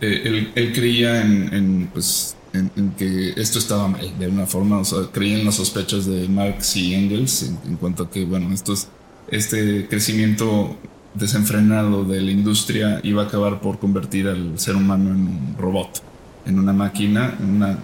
él, 0.00 0.72
creía 0.74 1.22
en, 1.22 1.52
en 1.54 1.90
pues, 1.92 2.36
en, 2.54 2.92
que 2.92 3.32
esto 3.36 3.58
estaba 3.58 3.88
mal 3.88 4.18
de 4.18 4.24
alguna 4.26 4.46
forma, 4.46 4.78
o 4.78 4.84
sea, 4.84 5.10
creían 5.12 5.44
las 5.44 5.56
sospechas 5.56 6.06
de 6.06 6.28
Marx 6.28 6.76
y 6.76 6.94
Engels 6.94 7.52
en, 7.66 7.76
cuanto 7.76 8.04
a 8.04 8.10
que, 8.10 8.24
bueno, 8.24 8.52
estos, 8.52 8.88
este 9.28 9.88
crecimiento 9.88 10.76
desenfrenado 11.14 12.04
de 12.04 12.20
la 12.20 12.30
industria 12.30 13.00
iba 13.02 13.22
a 13.22 13.26
acabar 13.26 13.60
por 13.60 13.78
convertir 13.78 14.28
al 14.28 14.58
ser 14.58 14.76
humano 14.76 15.10
en 15.10 15.20
un 15.20 15.56
robot, 15.58 16.02
en 16.44 16.58
una 16.58 16.72
máquina, 16.72 17.34
una, 17.40 17.78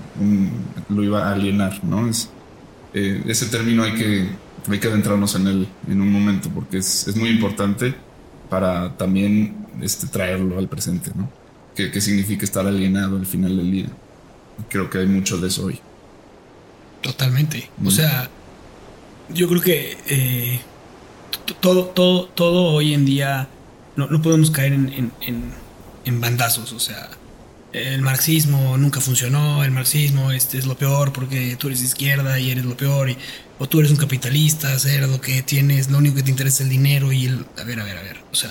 lo 0.89 1.03
iba 1.03 1.29
a 1.29 1.33
alienar, 1.33 1.83
¿no? 1.85 2.09
Es, 2.09 2.31
eh, 2.93 3.23
ese 3.27 3.47
término 3.47 3.85
hay 3.85 3.95
que, 3.95 4.29
hay 4.69 4.79
que 4.79 4.89
adentrarnos 4.89 5.35
en 5.37 5.47
él 5.47 5.69
en 5.89 6.01
un 6.01 6.13
momento 6.13 6.51
porque 6.53 6.79
es, 6.79 7.07
es 7.07 7.17
muy 7.17 7.31
importante 7.31 7.95
para 8.49 8.97
también 8.97 9.67
este, 9.81 10.09
traerlo 10.09 10.59
al 10.59 10.69
presente, 10.69 11.13
¿no? 11.15 11.31
¿Qué, 11.75 11.91
¿Qué 11.91 12.01
significa 12.01 12.45
estar 12.45 12.67
alienado 12.67 13.17
al 13.17 13.27
final 13.27 13.57
del 13.57 13.71
día? 13.71 13.87
creo 14.69 14.91
que 14.91 14.99
hay 14.99 15.07
mucho 15.07 15.39
de 15.39 15.49
eso 15.49 15.67
hoy. 15.67 15.81
Totalmente. 17.01 17.71
O 17.85 17.91
sea, 17.91 18.29
yo 19.33 19.49
creo 19.49 19.63
que 19.63 19.97
eh, 20.07 20.61
todo, 21.55 21.87
todo, 21.87 22.25
todo 22.27 22.73
hoy 22.73 22.95
en 22.95 23.05
día 23.05 23.49
no, 23.97 24.23
podemos 24.23 24.51
caer 24.51 24.73
en, 24.73 25.13
en, 26.05 26.21
bandazos. 26.21 26.73
O 26.73 26.81
sea, 26.81 27.11
el 27.73 28.03
marxismo 28.03 28.77
nunca 28.77 29.01
funcionó, 29.01 29.63
el 29.65 29.71
marxismo 29.71 30.33
este 30.33 30.59
es 30.59 30.67
lo 30.67 30.77
peor 30.77 31.13
porque 31.13 31.57
tú 31.57 31.69
eres 31.69 31.83
izquierda 31.83 32.39
y 32.41 32.51
eres 32.51 32.65
lo 32.65 32.77
peor, 32.77 33.15
o 33.59 33.69
tú 33.69 33.81
eres 33.81 33.91
un 33.91 33.97
capitalista, 33.97 34.73
hacer 34.73 35.09
lo 35.09 35.21
que 35.21 35.43
tienes, 35.43 35.91
lo 35.91 35.99
único 35.99 36.17
que 36.17 36.23
te 36.23 36.31
interesa 36.31 36.57
es 36.57 36.61
el 36.63 36.69
dinero 36.71 37.13
y 37.13 37.27
el... 37.27 37.47
A 37.59 37.65
ver, 37.65 37.81
a 37.81 37.85
ver, 37.85 37.99
a 37.99 38.03
ver. 38.03 38.17
O 38.33 38.35
sea, 38.35 38.51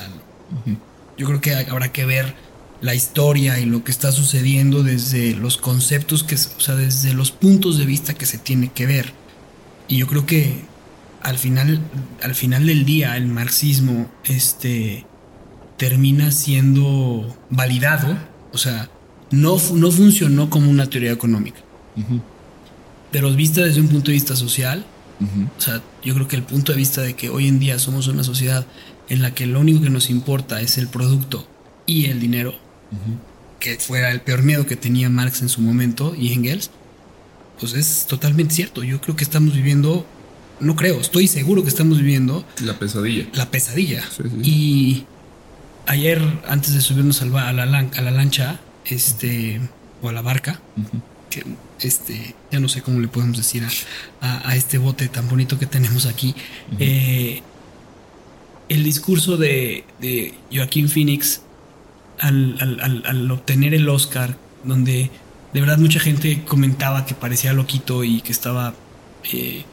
yo 1.17 1.27
creo 1.27 1.41
que 1.41 1.55
habrá 1.55 1.91
que 1.91 2.05
ver 2.05 2.35
la 2.81 2.95
historia 2.95 3.59
y 3.59 3.65
lo 3.65 3.83
que 3.83 3.91
está 3.91 4.11
sucediendo 4.11 4.83
desde 4.83 5.35
los 5.35 5.57
conceptos 5.57 6.23
que, 6.23 6.35
o 6.35 6.59
sea, 6.61 6.75
desde 6.75 7.13
los 7.13 7.31
puntos 7.31 7.77
de 7.77 7.85
vista 7.85 8.13
que 8.13 8.25
se 8.25 8.37
tiene 8.37 8.71
que 8.71 8.85
ver. 8.85 9.13
Y 9.87 9.97
yo 9.97 10.07
creo 10.07 10.25
que 10.25 10.68
al 11.21 11.37
final, 11.37 11.79
al 12.21 12.35
final 12.35 12.65
del 12.65 12.85
día 12.85 13.17
el 13.17 13.27
marxismo 13.27 14.09
este, 14.23 15.05
termina 15.77 16.31
siendo 16.31 17.37
validado, 17.49 18.17
o 18.51 18.57
sea, 18.57 18.89
no, 19.31 19.57
no 19.73 19.91
funcionó 19.91 20.49
como 20.49 20.69
una 20.69 20.87
teoría 20.87 21.11
económica. 21.11 21.59
Pero 23.11 23.33
vista 23.33 23.61
desde 23.61 23.81
un 23.81 23.87
punto 23.87 24.07
de 24.07 24.13
vista 24.13 24.35
social, 24.35 24.85
o 25.57 25.61
sea, 25.61 25.81
yo 26.03 26.13
creo 26.13 26.27
que 26.27 26.37
el 26.37 26.43
punto 26.43 26.71
de 26.71 26.77
vista 26.77 27.01
de 27.01 27.15
que 27.15 27.29
hoy 27.29 27.47
en 27.47 27.59
día 27.59 27.77
somos 27.79 28.07
una 28.07 28.23
sociedad 28.23 28.65
en 29.09 29.21
la 29.21 29.33
que 29.33 29.47
lo 29.47 29.59
único 29.59 29.81
que 29.81 29.89
nos 29.89 30.09
importa 30.09 30.61
es 30.61 30.77
el 30.77 30.87
producto 30.87 31.47
y 31.85 32.05
el 32.05 32.19
dinero, 32.19 32.53
que 33.59 33.77
fuera 33.77 34.11
el 34.11 34.21
peor 34.21 34.43
miedo 34.43 34.65
que 34.65 34.75
tenía 34.75 35.09
Marx 35.09 35.41
en 35.41 35.49
su 35.49 35.61
momento 35.61 36.15
y 36.15 36.31
Engels, 36.33 36.71
pues 37.59 37.73
es 37.73 38.05
totalmente 38.07 38.53
cierto. 38.53 38.83
Yo 38.83 39.01
creo 39.01 39.15
que 39.15 39.23
estamos 39.23 39.53
viviendo, 39.53 40.05
no 40.59 40.75
creo, 40.75 40.99
estoy 40.99 41.27
seguro 41.27 41.63
que 41.63 41.69
estamos 41.69 41.99
viviendo 41.99 42.45
la 42.61 42.77
pesadilla. 42.77 43.27
La 43.33 43.49
pesadilla. 43.49 44.03
Y 44.43 45.05
ayer, 45.87 46.21
antes 46.47 46.73
de 46.73 46.81
subirnos 46.81 47.21
a 47.21 47.25
la, 47.25 47.49
a 47.49 47.53
la 47.53 48.11
lancha, 48.11 48.59
este, 48.85 49.61
o 50.01 50.09
a 50.09 50.13
la 50.13 50.21
barca, 50.21 50.59
que 51.29 51.43
este, 51.81 52.35
ya 52.51 52.59
no 52.59 52.67
sé 52.69 52.81
cómo 52.81 52.99
le 52.99 53.07
podemos 53.07 53.37
decir 53.37 53.63
a, 54.21 54.55
este 54.55 54.77
bote 54.77 55.07
tan 55.07 55.29
bonito 55.29 55.59
que 55.59 55.65
tenemos 55.65 56.05
aquí, 56.05 56.35
eh, 56.79 57.41
el 58.67 58.83
discurso 58.83 59.37
de, 59.37 59.83
de 59.99 60.33
Joaquín 60.51 60.89
Phoenix 60.89 61.41
al, 62.19 63.31
obtener 63.31 63.73
el 63.73 63.87
Oscar, 63.89 64.37
donde 64.63 65.09
de 65.53 65.61
verdad 65.61 65.77
mucha 65.77 65.99
gente 65.99 66.43
comentaba 66.43 67.05
que 67.05 67.15
parecía 67.15 67.53
loquito 67.53 68.03
y 68.03 68.21
que 68.21 68.31
estaba 68.31 68.73
eh, 69.31 69.63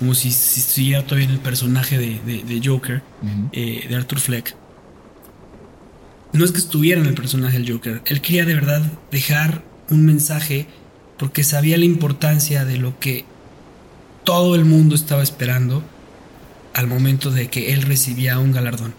como 0.00 0.14
si, 0.14 0.30
si 0.30 0.60
estuviera 0.60 1.04
todavía 1.04 1.26
en 1.26 1.34
el 1.34 1.40
personaje 1.40 1.98
de, 1.98 2.62
Joker, 2.64 3.02
eh, 3.52 3.84
de 3.86 3.94
Arthur 3.94 4.18
Fleck. 4.18 4.56
No 6.32 6.42
es 6.42 6.52
que 6.52 6.58
estuviera 6.58 7.02
en 7.02 7.06
el 7.06 7.12
personaje 7.12 7.58
del 7.58 7.70
Joker, 7.70 8.00
él 8.06 8.22
quería 8.22 8.46
de 8.46 8.54
verdad 8.54 8.82
dejar 9.10 9.62
un 9.90 10.06
mensaje 10.06 10.66
porque 11.18 11.44
sabía 11.44 11.76
la 11.76 11.84
importancia 11.84 12.64
de 12.64 12.78
lo 12.78 12.98
que 12.98 13.26
todo 14.24 14.54
el 14.54 14.64
mundo 14.64 14.94
estaba 14.94 15.22
esperando 15.22 15.82
al 16.72 16.86
momento 16.86 17.30
de 17.30 17.48
que 17.48 17.74
él 17.74 17.82
recibía 17.82 18.38
un 18.38 18.52
galardón. 18.52 18.94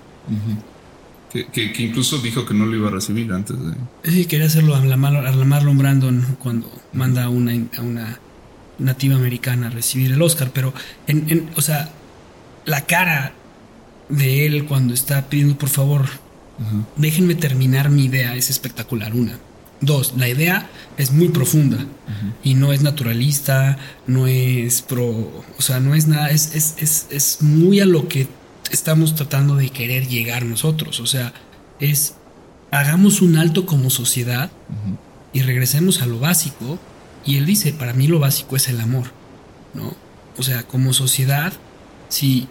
Que, 1.34 1.74
incluso 1.80 2.20
dijo 2.20 2.46
que 2.46 2.54
no 2.54 2.68
lo 2.68 2.76
iba 2.76 2.90
a 2.90 2.92
recibir 2.92 3.34
antes 3.34 3.58
de. 3.58 3.74
Sí, 4.04 4.26
quería 4.26 4.46
hacerlo 4.46 4.76
a 4.76 4.86
la, 4.86 4.98
Marlon 4.98 5.78
Brandon 5.80 6.38
cuando 6.38 6.72
manda 6.94 7.28
una, 7.30 7.54
a 7.76 7.82
una 7.82 8.20
nativa 8.82 9.16
americana 9.16 9.70
recibir 9.70 10.12
el 10.12 10.22
Oscar, 10.22 10.52
pero, 10.54 10.74
en, 11.08 11.50
o 11.56 11.62
sea, 11.62 11.90
la 12.66 12.86
cara 12.86 13.34
de 14.10 14.46
él 14.46 14.66
cuando 14.66 14.94
está 14.94 15.30
pidiendo 15.30 15.58
por 15.58 15.70
favor, 15.70 16.06
déjenme 16.96 17.36
terminar 17.36 17.90
mi 17.90 18.06
idea, 18.06 18.36
es 18.36 18.50
espectacular, 18.50 19.14
una. 19.16 19.40
Dos, 19.80 20.14
la 20.16 20.30
idea 20.30 20.70
es 20.98 21.12
muy 21.12 21.30
profunda 21.30 21.86
y 22.44 22.54
no 22.54 22.72
es 22.72 22.84
naturalista, 22.84 23.80
no 24.06 24.28
es 24.28 24.84
pro, 24.84 25.08
o 25.08 25.62
sea, 25.62 25.80
no 25.80 25.96
es 25.96 26.08
nada, 26.08 26.30
es, 26.30 26.54
es, 26.54 26.76
es, 26.78 27.08
es 27.10 27.42
muy 27.42 27.80
a 27.80 27.86
lo 27.86 28.08
que 28.08 28.28
estamos 28.72 29.16
tratando 29.16 29.56
de 29.56 29.70
querer 29.70 30.08
llegar 30.08 30.46
nosotros. 30.46 31.00
O 31.00 31.08
sea, 31.08 31.34
es 31.80 32.16
hagamos 32.72 33.22
un 33.22 33.38
alto 33.38 33.66
como 33.66 33.90
sociedad 33.90 34.50
y 35.34 35.42
regresemos 35.42 36.02
a 36.02 36.06
lo 36.06 36.20
básico. 36.20 36.80
Y 37.26 37.38
él 37.38 37.46
dice, 37.46 37.74
para 37.74 37.94
mí 37.94 38.08
lo 38.08 38.20
básico 38.20 38.56
es 38.56 38.68
el 38.70 38.80
amor, 38.80 39.08
¿no? 39.74 39.96
O 40.38 40.44
sea, 40.44 40.64
como 40.64 40.94
sociedad, 40.94 41.54
si 42.10 42.48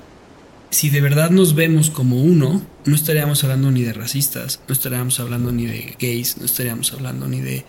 si 0.71 0.89
de 0.89 1.01
verdad 1.01 1.31
nos 1.31 1.55
vemos 1.55 1.91
como 1.91 2.23
uno, 2.23 2.63
no 2.85 2.95
estaríamos 2.95 3.43
hablando 3.43 3.71
ni 3.71 3.83
de 3.83 3.93
racistas, 3.93 4.61
no 4.69 4.73
estaríamos 4.73 5.19
hablando 5.19 5.53
ni 5.53 5.67
de 5.67 5.97
gays, 5.99 6.39
no 6.39 6.45
estaríamos 6.45 6.93
hablando 6.93 7.27
ni 7.27 7.41
de, 7.41 7.65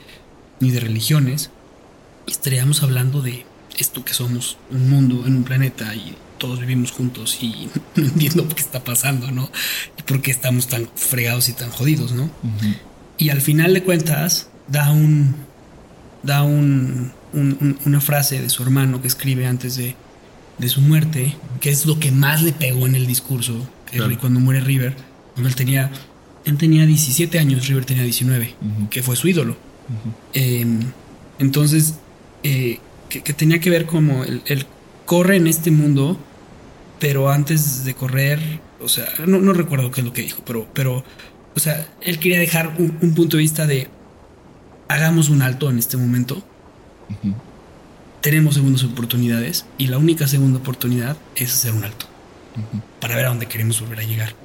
ni 0.60 0.70
de 0.70 0.80
religiones, 0.80 1.50
estaríamos 2.28 2.84
hablando 2.84 3.22
de 3.22 3.46
esto 3.78 4.06
que 4.06 4.14
somos, 4.14 4.58
un 4.70 4.90
mundo 4.90 5.26
en 5.26 5.38
un 5.38 5.44
planeta 5.44 5.94
y 5.96 6.16
todos 6.38 6.60
vivimos 6.60 6.92
juntos 6.92 7.40
y 7.42 7.70
no 7.96 8.06
entiendo 8.06 8.46
por 8.46 8.56
qué 8.56 8.62
está 8.62 8.84
pasando, 8.84 9.32
¿no? 9.32 9.50
Y 9.98 10.04
por 10.04 10.22
qué 10.22 10.30
estamos 10.30 10.68
tan 10.68 10.88
fregados 10.96 11.50
y 11.50 11.54
tan 11.54 11.72
jodidos, 11.72 12.12
¿no? 12.12 12.30
Y 13.18 13.30
al 13.30 13.42
final 13.42 13.74
de 13.74 13.84
cuentas 13.84 14.50
da 14.68 14.92
un 14.92 15.36
da 16.24 16.44
un, 16.44 17.12
una 17.34 18.02
frase 18.02 18.42
de 18.42 18.50
su 18.50 18.64
hermano 18.64 19.02
que 19.02 19.08
escribe 19.08 19.46
antes 19.48 19.76
de 19.76 19.96
de 20.62 20.70
su 20.70 20.80
muerte, 20.80 21.36
que 21.60 21.72
es 21.72 21.86
lo 21.88 22.00
que 22.00 22.12
más 22.12 22.44
le 22.44 22.54
pegó 22.54 22.86
en 22.86 22.96
el 22.96 23.08
discurso, 23.08 23.68
que 23.92 24.00
cuando 24.18 24.40
muere 24.40 24.62
River, 24.62 24.96
cuando 25.34 25.50
él 25.50 25.56
tenía, 25.56 25.92
él 26.46 26.58
tenía 26.58 26.86
17 26.86 27.40
años, 27.40 27.68
River 27.68 27.84
tenía 27.84 28.04
19, 28.04 28.54
que 28.92 29.02
fue 29.02 29.16
su 29.16 29.28
ídolo. 29.28 29.58
Em, 30.34 30.80
entonces, 31.40 31.96
eh, 32.44 32.80
que, 33.10 33.34
tenía 33.34 33.60
que 33.60 33.72
ver 33.72 33.88
como 33.88 34.24
él, 34.24 34.66
corre 35.06 35.36
en 35.36 35.48
este 35.48 35.72
mundo, 35.72 36.18
pero 37.00 37.32
antes 37.32 37.84
de 37.84 37.96
correr, 37.96 38.40
o 38.80 38.88
sea, 38.88 39.08
no, 39.26 39.54
recuerdo 39.54 39.90
qué 39.90 40.02
es 40.02 40.06
lo 40.06 40.14
que 40.14 40.22
dijo, 40.22 40.44
pero, 40.46 40.68
pero, 40.74 41.04
o 41.56 41.60
sea, 41.60 41.88
él 42.02 42.20
quería 42.20 42.40
dejar 42.40 42.76
un, 42.78 43.14
punto 43.16 43.38
de 43.38 43.42
vista 43.42 43.66
de 43.66 43.90
hagamos 44.94 45.30
un 45.30 45.42
alto 45.42 45.70
en 45.70 45.80
este 45.80 45.98
momento 45.98 46.44
tenemos 48.22 48.56
segundas 48.56 48.84
oportunidades 48.84 49.66
y 49.78 49.88
la 49.88 49.98
única 49.98 50.28
segunda 50.28 50.60
oportunidad 50.60 51.18
es 51.36 51.54
hacer 51.54 51.74
un 51.74 51.84
alto 51.84 52.06
para 53.00 53.16
ver 53.16 53.26
a 53.26 53.30
dónde 53.30 53.48
queremos 53.48 53.82
volver 53.82 54.00
a 54.00 54.04
llegar. 54.04 54.36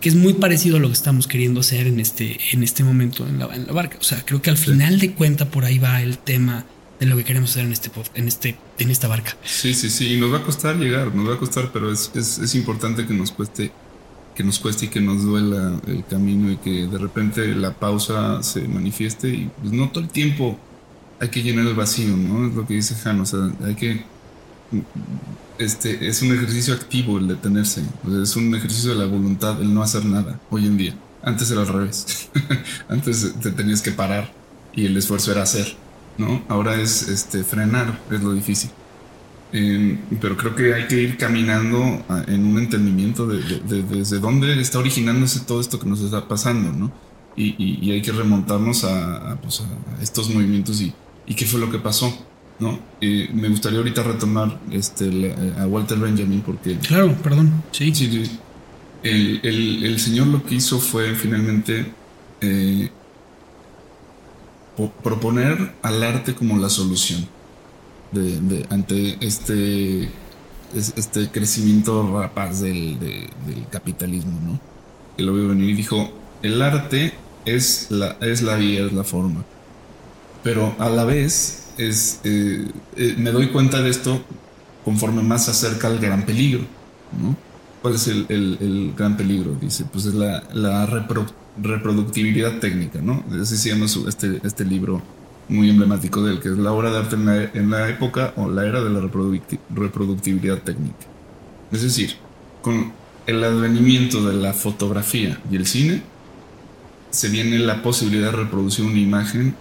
Que 0.00 0.08
es 0.08 0.14
muy 0.14 0.32
parecido 0.32 0.78
a 0.78 0.80
lo 0.80 0.88
que 0.88 0.94
estamos 0.94 1.26
queriendo 1.26 1.60
hacer 1.60 1.86
en 1.86 2.00
este, 2.00 2.38
en 2.52 2.62
este 2.62 2.82
momento 2.82 3.26
en 3.26 3.38
la, 3.38 3.54
en 3.54 3.66
la 3.66 3.72
barca. 3.74 3.98
O 4.00 4.02
sea, 4.02 4.24
creo 4.24 4.40
que 4.40 4.48
al 4.48 4.56
final 4.56 4.98
de 4.98 5.12
cuenta 5.12 5.50
por 5.50 5.66
ahí 5.66 5.78
va 5.78 6.00
el 6.00 6.16
tema 6.16 6.64
de 6.98 7.04
lo 7.04 7.16
que 7.16 7.24
queremos 7.24 7.50
hacer 7.50 7.66
en 7.66 7.72
este, 7.72 7.90
en 8.14 8.26
este, 8.26 8.56
en 8.78 8.90
esta 8.90 9.06
barca. 9.06 9.36
Sí, 9.44 9.74
sí, 9.74 9.90
sí. 9.90 10.14
Y 10.14 10.20
nos 10.20 10.32
va 10.32 10.38
a 10.38 10.42
costar 10.42 10.76
llegar, 10.76 11.14
nos 11.14 11.28
va 11.28 11.34
a 11.34 11.38
costar, 11.38 11.70
pero 11.74 11.92
es, 11.92 12.10
es, 12.14 12.38
es 12.38 12.54
importante 12.54 13.06
que 13.06 13.12
nos 13.12 13.32
cueste, 13.32 13.70
que 14.36 14.44
nos 14.44 14.58
cueste 14.58 14.84
y 14.86 14.88
que 14.88 15.00
nos 15.00 15.24
duela 15.24 15.80
el 15.86 16.04
camino 16.04 16.50
y 16.52 16.58
que 16.58 16.86
de 16.86 16.98
repente 16.98 17.54
la 17.54 17.72
pausa 17.72 18.42
se 18.42 18.68
manifieste 18.68 19.28
y 19.28 19.50
pues 19.60 19.72
no 19.72 19.88
todo 19.88 20.04
el 20.04 20.10
tiempo 20.10 20.58
hay 21.18 21.28
que 21.30 21.42
llenar 21.42 21.66
el 21.66 21.74
vacío, 21.74 22.14
¿no? 22.16 22.46
Es 22.46 22.54
lo 22.54 22.66
que 22.66 22.74
dice 22.74 22.94
Han, 23.08 23.20
o 23.20 23.26
sea, 23.26 23.50
hay 23.64 23.74
que... 23.74 24.04
Este, 25.58 26.06
es 26.06 26.20
un 26.20 26.34
ejercicio 26.34 26.74
activo 26.74 27.18
el 27.18 27.28
detenerse, 27.28 27.82
es 28.22 28.36
un 28.36 28.54
ejercicio 28.54 28.90
de 28.90 28.98
la 28.98 29.06
voluntad 29.06 29.60
el 29.62 29.72
no 29.72 29.82
hacer 29.82 30.04
nada 30.04 30.38
hoy 30.50 30.66
en 30.66 30.76
día. 30.76 30.94
Antes 31.22 31.50
era 31.50 31.62
al 31.62 31.68
revés, 31.68 32.28
antes 32.88 33.34
te 33.40 33.50
tenías 33.52 33.80
que 33.80 33.90
parar 33.90 34.30
y 34.74 34.84
el 34.84 34.96
esfuerzo 34.98 35.32
era 35.32 35.42
hacer, 35.42 35.74
¿no? 36.18 36.42
Ahora 36.48 36.78
es 36.80 37.08
este, 37.08 37.42
frenar, 37.42 37.98
es 38.10 38.22
lo 38.22 38.34
difícil. 38.34 38.70
Em, 39.52 39.98
pero 40.20 40.36
creo 40.36 40.54
que 40.54 40.74
hay 40.74 40.86
que 40.86 41.00
ir 41.00 41.16
caminando 41.16 42.04
en 42.26 42.44
un 42.44 42.58
entendimiento 42.58 43.26
de, 43.26 43.40
desde 43.82 44.18
dónde 44.18 44.60
está 44.60 44.78
originándose 44.78 45.40
todo 45.40 45.60
esto 45.60 45.78
que 45.78 45.86
nos 45.86 46.00
está 46.00 46.26
pasando, 46.26 46.72
¿no? 46.72 46.92
Y, 47.36 47.90
hay 47.90 48.00
que 48.00 48.12
remontarnos 48.12 48.84
a, 48.84 49.38
pues 49.42 49.60
a 49.60 50.02
estos 50.02 50.30
movimientos 50.30 50.80
y, 50.80 50.92
y 51.26 51.34
qué 51.34 51.44
fue 51.44 51.60
lo 51.60 51.70
que 51.70 51.78
pasó. 51.78 52.12
¿no? 52.58 52.78
me 53.02 53.50
gustaría 53.50 53.78
ahorita 53.78 54.02
retomar 54.02 54.58
este, 54.70 55.34
a 55.58 55.66
Walter 55.66 55.98
Benjamin 55.98 56.40
porque... 56.40 56.78
Claro, 56.78 57.14
perdón, 57.22 57.62
sí. 57.70 57.94
sí, 57.94 58.22
El, 59.02 59.40
el, 59.42 60.00
señor 60.00 60.28
lo 60.28 60.42
que 60.42 60.54
hizo 60.54 60.78
fue 60.78 61.14
finalmente 61.14 61.84
eh, 62.40 62.90
proponer 65.04 65.74
al 65.82 66.02
arte 66.02 66.34
como 66.34 66.56
la 66.58 66.70
solución 66.70 67.28
de, 68.12 68.66
ante 68.70 69.18
este, 69.20 70.08
este 70.74 71.28
crecimiento 71.30 72.20
rapaz 72.20 72.60
del, 72.60 72.98
capitalismo, 73.70 74.38
¿no? 74.44 74.60
Que 75.16 75.22
lo 75.22 75.32
vio 75.34 75.48
venir 75.48 75.70
y 75.70 75.74
dijo, 75.74 76.10
el 76.42 76.60
arte 76.62 77.14
es 77.44 77.90
la, 77.90 78.16
es 78.20 78.42
la 78.42 78.56
vía, 78.56 78.86
es 78.86 78.92
la 78.92 79.04
forma 79.04 79.44
pero 80.46 80.76
a 80.78 80.88
la 80.88 81.02
vez 81.02 81.72
es, 81.76 82.20
eh, 82.22 82.68
eh, 82.96 83.16
me 83.18 83.32
doy 83.32 83.48
cuenta 83.48 83.82
de 83.82 83.90
esto 83.90 84.22
conforme 84.84 85.20
más 85.20 85.46
se 85.46 85.50
acerca 85.50 85.88
al 85.88 85.98
gran 85.98 86.24
peligro. 86.24 86.60
¿no? 87.20 87.36
¿Cuál 87.82 87.96
es 87.96 88.06
el, 88.06 88.94
gran 88.96 89.16
peligro? 89.16 89.56
Dice, 89.60 89.84
pues 89.92 90.04
es 90.04 90.14
la, 90.14 90.86
reproductibilidad 91.60 92.60
técnica, 92.60 93.00
¿no? 93.00 93.24
Así 93.42 93.56
se 93.56 93.70
llama 93.70 93.86
este, 93.86 94.40
este 94.44 94.64
libro 94.64 95.02
muy 95.48 95.70
emblemático 95.70 96.22
del 96.24 96.40
que 96.40 96.48
es 96.48 96.58
la 96.58 96.72
obra 96.72 96.90
de 96.90 96.98
arte 96.98 97.16
en 97.16 97.70
la, 97.70 97.88
época 97.88 98.32
o 98.36 98.48
la 98.48 98.66
era 98.66 98.82
de 98.82 98.90
la 98.90 99.00
reproductibilidad 99.00 100.58
técnica. 100.62 101.06
Es 101.70 101.82
decir, 101.82 102.16
con 102.62 102.92
el 103.26 103.42
advenimiento 103.42 104.24
de 104.26 104.34
la 104.34 104.52
fotografía 104.52 105.40
y 105.50 105.56
el 105.56 105.66
cine, 105.66 106.02
se 107.10 107.28
viene 107.28 107.58
la 107.58 107.82
posibilidad 107.82 108.30
de 108.30 108.36
reproducir 108.36 108.84
una 108.84 108.98
imagen 108.98 109.54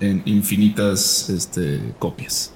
en 0.00 0.22
infinitas 0.24 1.30
este, 1.30 1.80
copias. 1.98 2.52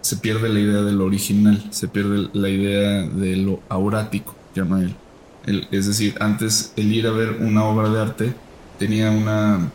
Se 0.00 0.16
pierde 0.16 0.48
la 0.48 0.60
idea 0.60 0.82
de 0.82 0.92
lo 0.92 1.04
original, 1.04 1.62
se 1.70 1.88
pierde 1.88 2.28
la 2.32 2.48
idea 2.48 3.02
de 3.02 3.36
lo 3.36 3.60
aurático, 3.68 4.34
llama 4.54 4.82
él. 4.82 5.68
es 5.70 5.86
decir, 5.86 6.14
antes 6.20 6.72
el 6.76 6.92
ir 6.92 7.06
a 7.06 7.12
ver 7.12 7.38
una 7.40 7.64
obra 7.64 7.88
de 7.88 8.00
arte 8.00 8.34
tenía 8.78 9.10
una, 9.10 9.70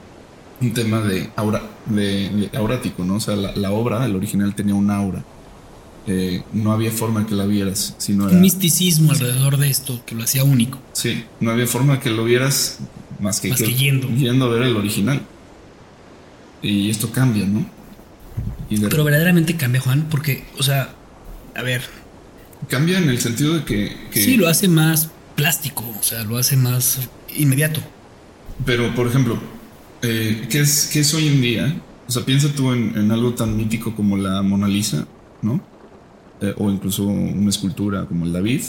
un 0.62 0.74
tema 0.74 1.02
de, 1.02 1.30
aura, 1.36 1.62
de, 1.86 2.50
aurático, 2.56 3.04
¿no? 3.06 3.16
O 3.16 3.20
sea, 3.20 3.36
la, 3.36 3.72
obra, 3.72 4.06
el 4.06 4.16
original 4.16 4.56
tenía 4.56 4.76
un 4.76 4.90
aura. 4.90 5.24
Eh, 6.08 6.42
no 6.54 6.72
había 6.72 6.92
forma 6.92 7.28
que 7.28 7.36
la 7.36 7.46
vieras. 7.46 7.96
Sino 7.98 8.26
un 8.26 8.42
misticismo 8.42 9.12
alrededor 9.12 9.58
de 9.58 9.70
esto 9.70 10.02
que 10.06 10.16
lo 10.16 10.24
hacía 10.24 10.44
único. 10.44 10.80
Sí, 10.94 11.26
no 11.40 11.52
había 11.52 11.68
forma 11.68 12.00
que 12.00 12.10
lo 12.10 12.24
vieras 12.24 12.80
más 13.20 13.42
que, 13.42 13.52
yendo. 13.52 14.08
yendo 14.10 14.46
a 14.46 14.50
ver 14.50 14.64
el 14.64 14.78
original. 14.78 15.22
Y 16.62 16.90
esto 16.90 17.12
cambia, 17.12 17.46
¿no? 17.46 17.66
Pero 18.70 19.04
verdaderamente 19.04 19.56
cambia, 19.56 19.82
Juan, 19.82 20.08
porque, 20.10 20.44
o 20.58 20.64
sea, 20.64 20.94
a 21.56 21.62
ver. 21.62 21.82
Cambia 22.70 22.98
en 22.98 23.10
el 23.10 23.20
sentido 23.20 23.54
de 23.54 23.64
que, 23.64 23.96
Sí, 24.12 24.38
lo 24.38 24.48
hace 24.48 24.68
más 24.68 25.10
plástico, 25.36 25.84
o 25.98 26.04
sea, 26.04 26.24
lo 26.24 26.38
hace 26.38 26.58
más 26.58 27.00
inmediato. 27.36 27.80
Pero, 28.66 28.94
por 28.96 29.08
ejemplo, 29.08 29.40
eh, 30.02 30.48
¿qué, 30.50 30.60
es, 30.62 30.90
¿qué 30.92 31.00
es 31.00 31.14
hoy 31.14 31.28
en 31.28 31.42
día? 31.42 31.82
O 32.08 32.12
sea, 32.12 32.24
piensa 32.24 32.48
tú 32.54 32.72
en, 32.72 33.12
algo 33.12 33.34
tan 33.34 33.58
mítico 33.58 33.94
como 33.94 34.16
la 34.16 34.42
Mona 34.42 34.68
Lisa, 34.68 35.06
¿no? 35.42 35.62
Eh, 36.40 36.54
o 36.58 36.70
incluso 36.70 37.04
una 37.04 37.50
escultura 37.50 38.06
como 38.06 38.26
el 38.26 38.32
David. 38.32 38.62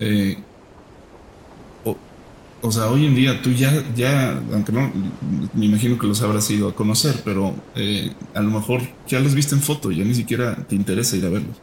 Eh, 0.00 0.36
o 2.60 2.72
sea, 2.72 2.88
hoy 2.88 3.04
en 3.04 3.14
día 3.14 3.42
tú 3.42 3.50
ya, 3.52 3.84
ya, 3.94 4.40
aunque 4.52 4.72
no, 4.72 4.90
me 5.52 5.66
imagino 5.66 5.98
que 5.98 6.06
los 6.06 6.22
habrás 6.22 6.50
ido 6.50 6.68
a 6.68 6.74
conocer, 6.74 7.20
pero 7.22 7.54
eh, 7.76 8.10
a 8.34 8.40
lo 8.40 8.50
mejor 8.50 8.80
ya 9.06 9.20
los 9.20 9.34
viste 9.34 9.54
en 9.54 9.60
foto, 9.60 9.90
ya 9.90 10.02
ni 10.02 10.14
siquiera 10.14 10.56
te 10.66 10.74
interesa 10.74 11.16
ir 11.16 11.26
a 11.26 11.28
verlos. 11.28 11.56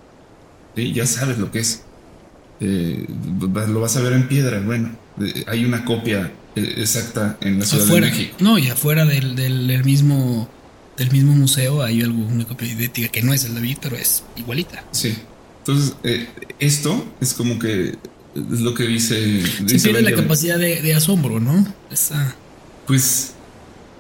Ya 0.75 1.05
sabes 1.05 1.37
lo 1.39 1.51
que 1.51 1.59
es. 1.59 1.83
Lo 2.59 3.81
vas 3.81 3.97
a 3.97 4.01
ver 4.01 4.13
en 4.13 4.27
piedra, 4.27 4.61
bueno, 4.63 4.91
hay 5.47 5.65
una 5.65 5.83
copia 5.85 6.31
exacta 6.55 7.37
en 7.41 7.59
la 7.59 7.65
Ciudad 7.65 7.85
de 7.85 8.01
México. 8.01 8.35
No, 8.39 8.57
y 8.57 8.69
afuera 8.69 9.05
del, 9.05 9.35
del, 9.35 9.83
mismo 9.83 10.49
del 10.97 11.11
mismo 11.11 11.33
museo 11.33 11.81
hay 11.81 12.01
algo, 12.01 12.23
una 12.25 12.45
copia 12.45 12.67
idéntica 12.67 13.07
que 13.09 13.21
no 13.21 13.33
es 13.33 13.45
el 13.45 13.55
David, 13.55 13.77
pero 13.81 13.95
es 13.95 14.23
igualita. 14.37 14.83
Sí. 14.91 15.15
Entonces, 15.59 15.95
esto 16.59 17.05
es 17.21 17.33
como 17.33 17.59
que 17.59 17.95
es 18.35 18.61
lo 18.61 18.73
que 18.73 18.83
dice. 18.83 19.41
Se 19.65 19.79
pierde 19.79 20.01
la 20.01 20.15
capacidad 20.15 20.57
de, 20.57 20.93
asombro, 20.93 21.39
¿no? 21.39 21.65
Pues 22.87 23.33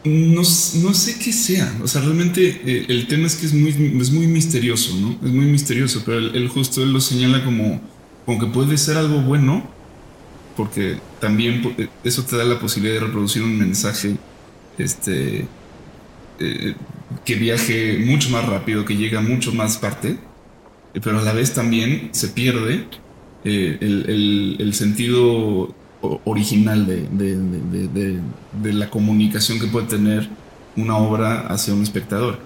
no, 0.03 0.43
sé 0.43 1.17
qué 1.19 1.33
sea. 1.33 1.71
O 1.83 1.87
sea, 1.87 2.01
realmente 2.01 2.61
eh, 2.65 2.85
el 2.89 3.07
tema 3.07 3.27
es 3.27 3.35
que 3.35 3.45
es 3.45 3.53
muy, 3.53 3.69
es 3.99 4.11
muy 4.11 4.27
misterioso, 4.27 4.95
¿no? 4.95 5.11
Es 5.23 5.31
muy 5.31 5.45
misterioso, 5.45 6.01
pero 6.05 6.17
él, 6.17 6.47
justo 6.47 6.81
él 6.81 6.91
lo 6.91 7.01
señala 7.01 7.43
como, 7.43 7.81
como 8.25 8.39
que 8.39 8.47
puede 8.47 8.77
ser 8.77 8.97
algo 8.97 9.21
bueno, 9.21 9.69
porque 10.55 10.97
también 11.19 11.75
eh, 11.77 11.87
eso 12.03 12.23
te 12.23 12.37
da 12.37 12.43
la 12.43 12.59
posibilidad 12.59 12.99
de 12.99 13.07
reproducir 13.07 13.43
un 13.43 13.57
mensaje 13.57 14.15
este, 14.77 15.45
eh, 16.39 16.75
que 17.25 17.35
viaje 17.35 18.03
mucho 18.05 18.29
más 18.29 18.45
rápido, 18.47 18.85
que 18.85 18.95
llega 18.95 19.19
a 19.19 19.21
mucho 19.21 19.53
más 19.53 19.77
parte, 19.77 20.17
pero 21.01 21.19
a 21.19 21.21
la 21.21 21.33
vez 21.33 21.53
también 21.53 22.09
se 22.11 22.29
pierde 22.29 22.85
eh, 23.43 23.77
el, 23.81 24.73
sentido 24.73 25.73
original 26.25 26.85
de, 26.85 28.73
la 28.73 28.89
comunicación 28.89 29.59
que 29.59 29.67
puede 29.67 29.87
tener 29.87 30.29
una 30.75 30.97
obra 30.97 31.47
hacia 31.47 31.73
un 31.73 31.83
espectador. 31.83 32.39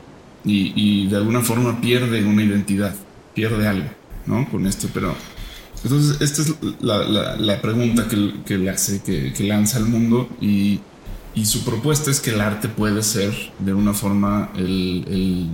Y, 0.48 1.08
de 1.08 1.18
alguna 1.18 1.42
forma 1.42 1.82
pierde 1.82 2.24
una 2.24 2.44
identidad, 2.44 2.96
pierde 3.34 3.68
algo, 3.68 3.90
¿no? 4.28 4.48
Con 4.50 4.68
esto, 4.68 4.88
pero 4.94 5.16
Entonces, 5.84 6.22
esta 6.22 6.42
es 6.42 6.54
la, 6.82 7.62
pregunta 7.62 8.08
que, 8.08 8.58
le 8.58 8.70
hace, 8.70 9.02
que, 9.04 9.44
lanza 9.44 9.78
al 9.78 9.86
mundo 9.86 10.30
y, 10.42 10.82
su 11.44 11.66
propuesta 11.66 12.10
es 12.10 12.22
que 12.22 12.30
el 12.32 12.40
arte 12.40 12.70
puede 12.70 13.04
ser 13.04 13.34
de 13.60 13.74
una 13.74 13.94
forma 13.94 14.52
el... 14.56 15.50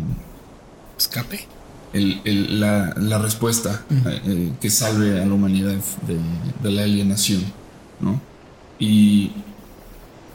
Escape. 0.97 1.47
la, 1.93 3.17
respuesta 3.17 3.83
eh, 3.89 4.53
que 4.61 4.69
salve 4.69 5.19
a 5.19 5.25
la 5.25 5.33
humanidad 5.33 5.75
de, 6.61 6.71
la 6.71 6.83
alienación, 6.83 7.43
¿no? 7.99 8.21
Y, 8.79 9.31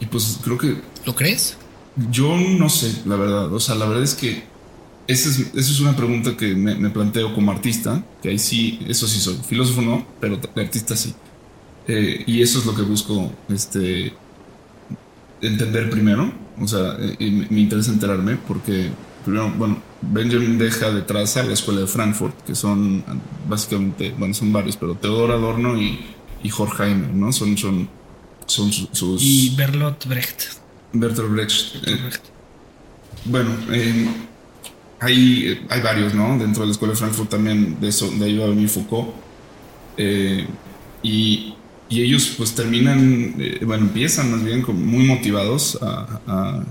y 0.00 0.06
pues 0.10 0.38
creo 0.42 0.58
que... 0.58 0.82
¿Lo 1.04 1.14
crees? 1.14 1.56
Yo 2.10 2.36
no 2.36 2.68
sé, 2.68 3.02
la 3.06 3.16
verdad. 3.16 3.52
O 3.52 3.60
sea, 3.60 3.74
la 3.74 3.86
verdad 3.86 4.02
es 4.02 4.14
que 4.14 4.44
esa 5.06 5.42
es, 5.54 5.80
una 5.80 5.94
pregunta 5.94 6.36
que 6.36 6.54
me, 6.54 6.90
planteo 6.90 7.34
como 7.34 7.52
artista, 7.52 8.04
que 8.22 8.30
ahí 8.30 8.38
sí, 8.38 8.80
eso 8.88 9.06
sí 9.06 9.20
soy. 9.20 9.36
Filósofo 9.46 9.82
no, 9.82 10.06
pero 10.20 10.40
artista 10.56 10.96
sí. 10.96 11.14
Eh, 11.86 12.24
y 12.26 12.42
eso 12.42 12.58
es 12.58 12.66
lo 12.66 12.74
que 12.74 12.82
busco 12.82 13.32
este, 13.48 14.12
entender 15.40 15.90
primero. 15.90 16.32
O 16.60 16.66
sea, 16.66 16.96
eh, 16.98 17.46
me 17.50 17.60
interesa 17.60 17.92
enterarme 17.92 18.36
porque, 18.36 18.90
primero, 19.24 19.52
bueno, 19.56 19.80
Benjamin 20.02 20.58
deja 20.58 20.90
detrás 20.90 21.36
a 21.36 21.44
la 21.44 21.52
escuela 21.52 21.82
de 21.82 21.86
Frankfurt, 21.86 22.42
que 22.44 22.54
son 22.54 23.04
básicamente, 23.48 24.14
bueno, 24.18 24.34
son 24.34 24.52
varios, 24.52 24.76
pero 24.76 24.94
Teodor 24.94 25.30
Adorno 25.30 25.80
y, 25.80 26.00
y 26.42 26.50
Horkheimer, 26.50 27.10
¿no? 27.10 27.32
Son, 27.32 27.56
son, 27.56 27.88
son 28.46 28.72
sus... 28.72 29.22
Y 29.22 29.54
Bertolt 29.56 30.06
Brecht. 30.06 30.42
Bertolt 30.92 31.30
Brecht. 31.30 31.76
Eh, 31.86 31.98
bueno, 33.26 33.50
eh, 33.70 34.06
hay, 35.00 35.66
hay 35.68 35.80
varios, 35.82 36.14
¿no? 36.14 36.38
Dentro 36.38 36.62
de 36.62 36.68
la 36.68 36.72
Escuela 36.72 36.94
de 36.94 36.98
Frankfurt 36.98 37.30
también 37.30 37.78
de, 37.80 37.88
eso, 37.88 38.10
de 38.10 38.24
ahí 38.24 38.38
va 38.38 38.46
a 38.46 38.48
venir 38.48 38.68
Foucault. 38.68 39.10
Eh, 39.96 40.46
y, 41.02 41.54
ellos 41.88 42.34
pues 42.36 42.52
terminan, 42.54 43.36
eh, 43.38 43.60
bueno, 43.64 43.84
empiezan 43.84 44.32
más 44.32 44.42
bien 44.42 44.60
como 44.62 44.80
muy 44.80 45.04
motivados 45.04 45.78
a, 45.80 46.64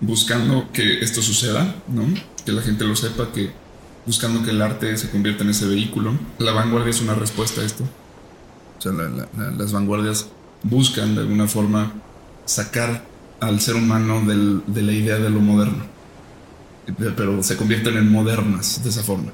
buscando 0.00 0.68
que 0.72 0.98
esto 0.98 1.22
suceda, 1.22 1.76
¿no? 1.86 2.02
Que 2.44 2.50
la 2.50 2.60
gente 2.60 2.84
lo 2.84 2.96
sepa, 2.96 3.30
que 3.32 3.50
buscando 4.04 4.42
que 4.42 4.50
el 4.50 4.60
arte 4.60 4.96
se 4.96 5.10
convierta 5.10 5.44
en 5.44 5.50
ese 5.50 5.66
vehículo. 5.66 6.12
La 6.38 6.50
vanguardia 6.50 6.90
es 6.90 7.00
una 7.00 7.14
respuesta 7.14 7.60
a 7.60 7.64
esto. 7.64 7.84
O 8.78 8.82
sea, 8.82 8.92
las 9.56 9.72
vanguardias 9.72 10.28
buscan 10.64 11.14
de 11.14 11.20
alguna 11.20 11.46
forma 11.46 11.92
sacar 12.46 13.04
al 13.38 13.60
ser 13.60 13.76
humano 13.76 14.22
de 14.26 14.82
la 14.82 14.92
idea 14.92 15.18
de 15.18 15.30
lo 15.30 15.38
moderno 15.38 15.95
pero 17.16 17.42
se 17.42 17.56
convierten 17.56 17.96
en 17.96 18.10
modernas 18.10 18.82
de 18.82 18.90
esa 18.90 19.02
forma. 19.02 19.32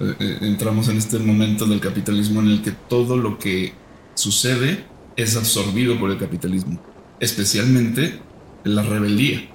Eh, 0.00 0.14
eh, 0.18 0.38
entramos 0.42 0.88
en 0.88 0.96
este 0.96 1.18
momento 1.18 1.66
del 1.66 1.80
capitalismo 1.80 2.40
en 2.40 2.48
el 2.48 2.62
que 2.62 2.72
todo 2.72 3.16
lo 3.16 3.38
que 3.38 3.72
sucede 4.14 4.84
es 5.16 5.36
absorbido 5.36 5.98
por 5.98 6.10
el 6.10 6.18
capitalismo, 6.18 6.80
especialmente 7.20 8.20
la 8.64 8.82
rebeldía, 8.82 9.48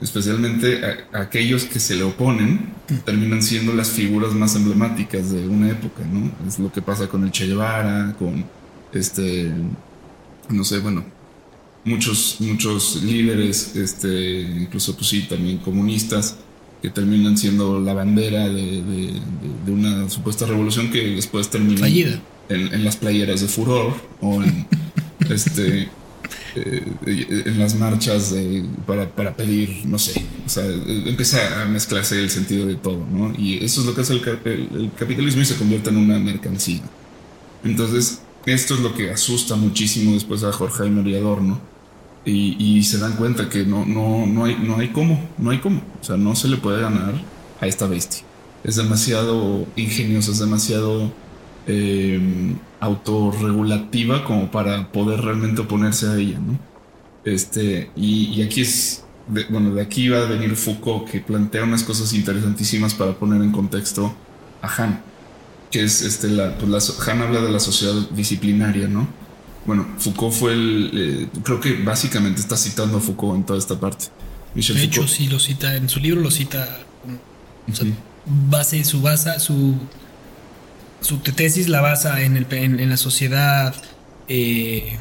especialmente 0.00 0.80
aquellos 1.12 1.64
que 1.64 1.80
se 1.80 1.96
le 1.96 2.02
oponen 2.02 2.72
terminan 3.04 3.42
siendo 3.42 3.72
las 3.72 3.90
figuras 3.90 4.34
más 4.34 4.54
emblemáticas 4.56 5.30
de 5.30 5.48
una 5.48 5.70
época, 5.70 6.02
¿no? 6.04 6.30
Es 6.46 6.58
lo 6.58 6.70
que 6.72 6.82
pasa 6.82 7.08
con 7.08 7.24
el 7.24 7.30
Che 7.30 7.46
Guevara, 7.46 8.14
con 8.18 8.44
este, 8.92 9.50
no 10.48 10.64
sé, 10.64 10.78
bueno, 10.80 11.04
muchos, 11.84 12.36
muchos 12.40 13.02
líderes, 13.02 13.74
este, 13.76 14.40
incluso 14.40 14.94
pues 14.94 15.08
sí, 15.08 15.22
también 15.22 15.58
comunistas, 15.58 16.36
que 16.82 16.90
terminan 16.90 17.38
siendo 17.38 17.80
la 17.80 17.94
bandera 17.94 18.48
de, 18.48 19.12
una 19.68 20.10
supuesta 20.10 20.46
revolución 20.46 20.90
que 20.90 21.14
después 21.14 21.48
termina 21.48 21.86
en, 21.86 22.20
en, 22.48 22.84
las 22.84 22.96
playeras 22.96 23.40
de 23.40 23.46
furor 23.46 23.94
o 24.20 24.42
en, 24.42 24.66
este, 25.30 25.88
eh, 26.56 26.92
en 27.06 27.58
las 27.58 27.76
marchas 27.76 28.34
para, 28.84 29.08
para, 29.08 29.36
pedir, 29.36 29.86
no 29.86 29.96
sé, 29.96 30.24
o 30.44 30.48
sea, 30.48 30.64
empieza 30.66 31.62
a 31.62 31.66
mezclarse 31.66 32.20
el 32.20 32.30
sentido 32.30 32.66
de 32.66 32.74
todo, 32.74 33.06
¿no? 33.10 33.32
Y 33.38 33.64
eso 33.64 33.80
es 33.80 33.86
lo 33.86 33.94
que 33.94 34.00
hace 34.00 34.14
el, 34.14 34.22
el 34.44 34.90
capitalismo 34.98 35.42
y 35.42 35.44
se 35.44 35.54
convierte 35.54 35.90
en 35.90 35.98
una 35.98 36.18
mercancía. 36.18 36.82
Entonces, 37.62 38.22
esto 38.44 38.74
es 38.74 38.80
lo 38.80 38.92
que 38.92 39.12
asusta 39.12 39.54
muchísimo 39.54 40.14
después 40.14 40.42
a 40.42 40.52
Jorge 40.52 40.84
y 40.88 41.14
Adorno 41.14 41.71
y, 42.24 42.82
se 42.84 42.98
dan 42.98 43.14
cuenta 43.14 43.48
que 43.48 43.64
no, 43.64 43.84
no, 43.84 44.26
no, 44.26 44.44
hay, 44.44 44.56
no 44.56 44.78
hay 44.78 44.88
cómo, 44.88 45.20
no 45.38 45.50
hay 45.50 45.58
cómo. 45.58 45.82
O 46.00 46.04
sea, 46.04 46.16
no 46.16 46.34
se 46.36 46.48
le 46.48 46.56
puede 46.56 46.80
ganar 46.80 47.14
a 47.60 47.66
esta 47.66 47.86
bestia. 47.86 48.24
Es 48.64 48.76
demasiado 48.76 49.66
ingeniosa, 49.76 50.30
es 50.30 50.38
demasiado 50.38 51.12
eh, 51.66 52.54
autorregulativa 52.80 54.24
como 54.24 54.50
para 54.50 54.90
poder 54.92 55.20
realmente 55.20 55.62
oponerse 55.62 56.08
a 56.08 56.16
ella, 56.16 56.38
¿no? 56.38 56.58
Este, 57.24 57.90
y, 57.96 58.42
aquí 58.42 58.62
es, 58.62 59.04
bueno, 59.50 59.74
de 59.74 59.82
aquí 59.82 60.08
va 60.08 60.22
a 60.22 60.26
venir 60.26 60.56
Foucault 60.56 61.08
que 61.08 61.20
plantea 61.20 61.64
unas 61.64 61.84
cosas 61.84 62.12
interesantísimas 62.12 62.94
para 62.94 63.12
poner 63.12 63.42
en 63.42 63.52
contexto 63.52 64.14
a 64.60 64.82
Han, 64.82 65.00
que 65.70 65.82
es 65.82 66.02
este, 66.02 66.28
la, 66.28 66.56
pues 66.58 66.68
la, 66.70 67.12
Han 67.12 67.22
habla 67.22 67.40
de 67.40 67.50
la 67.50 67.60
sociedad 67.60 67.94
disciplinaria, 68.10 68.88
¿no? 68.88 69.08
Bueno, 69.66 69.86
Foucault 69.98 70.34
fue 70.34 70.52
el. 70.52 70.90
Eh, 70.94 71.28
creo 71.42 71.60
que 71.60 71.74
básicamente 71.74 72.40
está 72.40 72.56
citando 72.56 72.98
a 72.98 73.00
Foucault 73.00 73.36
en 73.36 73.44
toda 73.44 73.58
esta 73.58 73.78
parte. 73.78 74.06
de 74.54 74.82
hecho, 74.82 75.06
sí 75.06 75.28
lo 75.28 75.38
cita, 75.38 75.76
en 75.76 75.88
su 75.88 76.00
libro 76.00 76.20
lo 76.20 76.30
cita. 76.30 76.80
base, 78.26 78.84
su 78.84 79.00
base, 79.00 79.38
su, 79.38 79.76
su 81.00 81.18
tesis 81.18 81.68
la 81.68 81.80
basa 81.80 82.22
en, 82.22 82.36
el, 82.36 82.46
en, 82.50 82.90
la 82.90 82.96
sociedad 82.96 83.74
eh, 84.28 84.96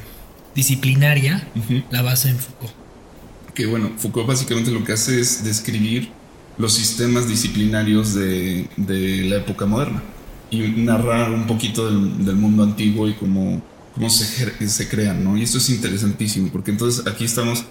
disciplinaria, 0.53 1.47
la 1.89 2.01
basa 2.03 2.29
en 2.29 2.37
Foucault. 2.37 2.73
Que 3.55 3.65
bueno, 3.65 3.91
Foucault 3.97 4.27
básicamente 4.27 4.71
lo 4.71 4.83
que 4.83 4.93
hace 4.93 5.19
es 5.19 5.43
describir 5.43 6.09
los 6.57 6.73
sistemas 6.73 7.27
disciplinarios 7.27 8.13
de, 8.13 8.69
de 8.77 9.23
la 9.23 9.37
época 9.37 9.65
moderna 9.65 10.03
y 10.51 10.59
narrar 10.59 11.31
un 11.31 11.47
poquito 11.47 11.89
del, 11.89 12.23
del 12.25 12.35
mundo 12.35 12.61
antiguo 12.63 13.07
y 13.07 13.13
cómo 13.13 13.61
cómo 13.93 14.09
se, 14.09 14.69
se 14.69 14.89
crean, 14.89 15.23
¿no? 15.23 15.37
Y 15.37 15.43
esto 15.43 15.57
es 15.57 15.69
interesantísimo, 15.69 16.49
porque 16.51 16.71
entonces 16.71 17.05
aquí 17.07 17.25
estamos, 17.25 17.65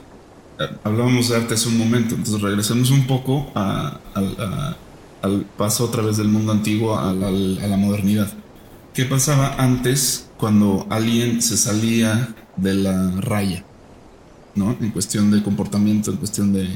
eh, 0.59 0.69
hablábamos 0.85 1.29
de 1.29 1.37
arte 1.37 1.55
hace 1.55 1.69
un 1.69 1.79
momento, 1.79 2.15
entonces 2.15 2.41
regresamos 2.41 2.91
un 2.91 3.07
poco 3.07 3.51
al 3.55 4.77
paso 5.57 5.87
a 5.87 5.91
través 5.91 6.17
del 6.17 6.29
mundo 6.29 6.53
antiguo 6.53 6.99
a 6.99 7.13
la, 7.13 7.77
modernidad. 7.77 8.33
¿Qué 8.95 9.05
pasaba 9.05 9.55
antes 9.59 10.29
cuando 10.37 10.87
alguien 10.91 11.41
se 11.43 11.57
salía 11.57 12.35
de 12.57 12.75
la 12.75 13.13
raya? 13.21 13.65
¿No? 14.55 14.77
En 14.81 14.91
cuestión 14.91 15.31
de 15.31 15.43
comportamiento, 15.43 16.11
en 16.11 16.17
cuestión 16.17 16.53
de. 16.53 16.69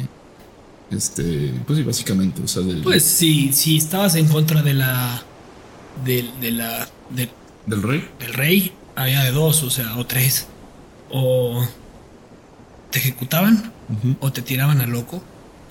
Este. 0.91 1.53
Pues 1.67 1.79
sí, 1.79 1.85
básicamente. 1.85 2.41
O 2.43 2.47
sea, 2.47 2.63
pues 2.85 3.03
sí, 3.03 3.51
si 3.53 3.79
estabas 3.79 4.15
en 4.15 4.29
contra 4.29 4.63
de 4.63 4.75
la. 4.75 5.23
De, 6.05 6.25
de 6.41 6.53
la. 6.53 6.89
del 7.67 7.83
rey. 7.83 8.09
Del 8.21 8.33
rey 8.33 8.73
había 8.97 9.23
de 9.23 9.33
dos, 9.33 9.63
o 9.63 9.71
sea, 9.71 9.97
o 9.97 10.07
tres. 10.07 10.47
O 11.11 11.67
te 12.91 12.99
ejecutaban, 12.99 13.73
o 14.21 14.33
te 14.33 14.43
tiraban 14.43 14.81
a 14.81 14.87
loco 14.87 15.23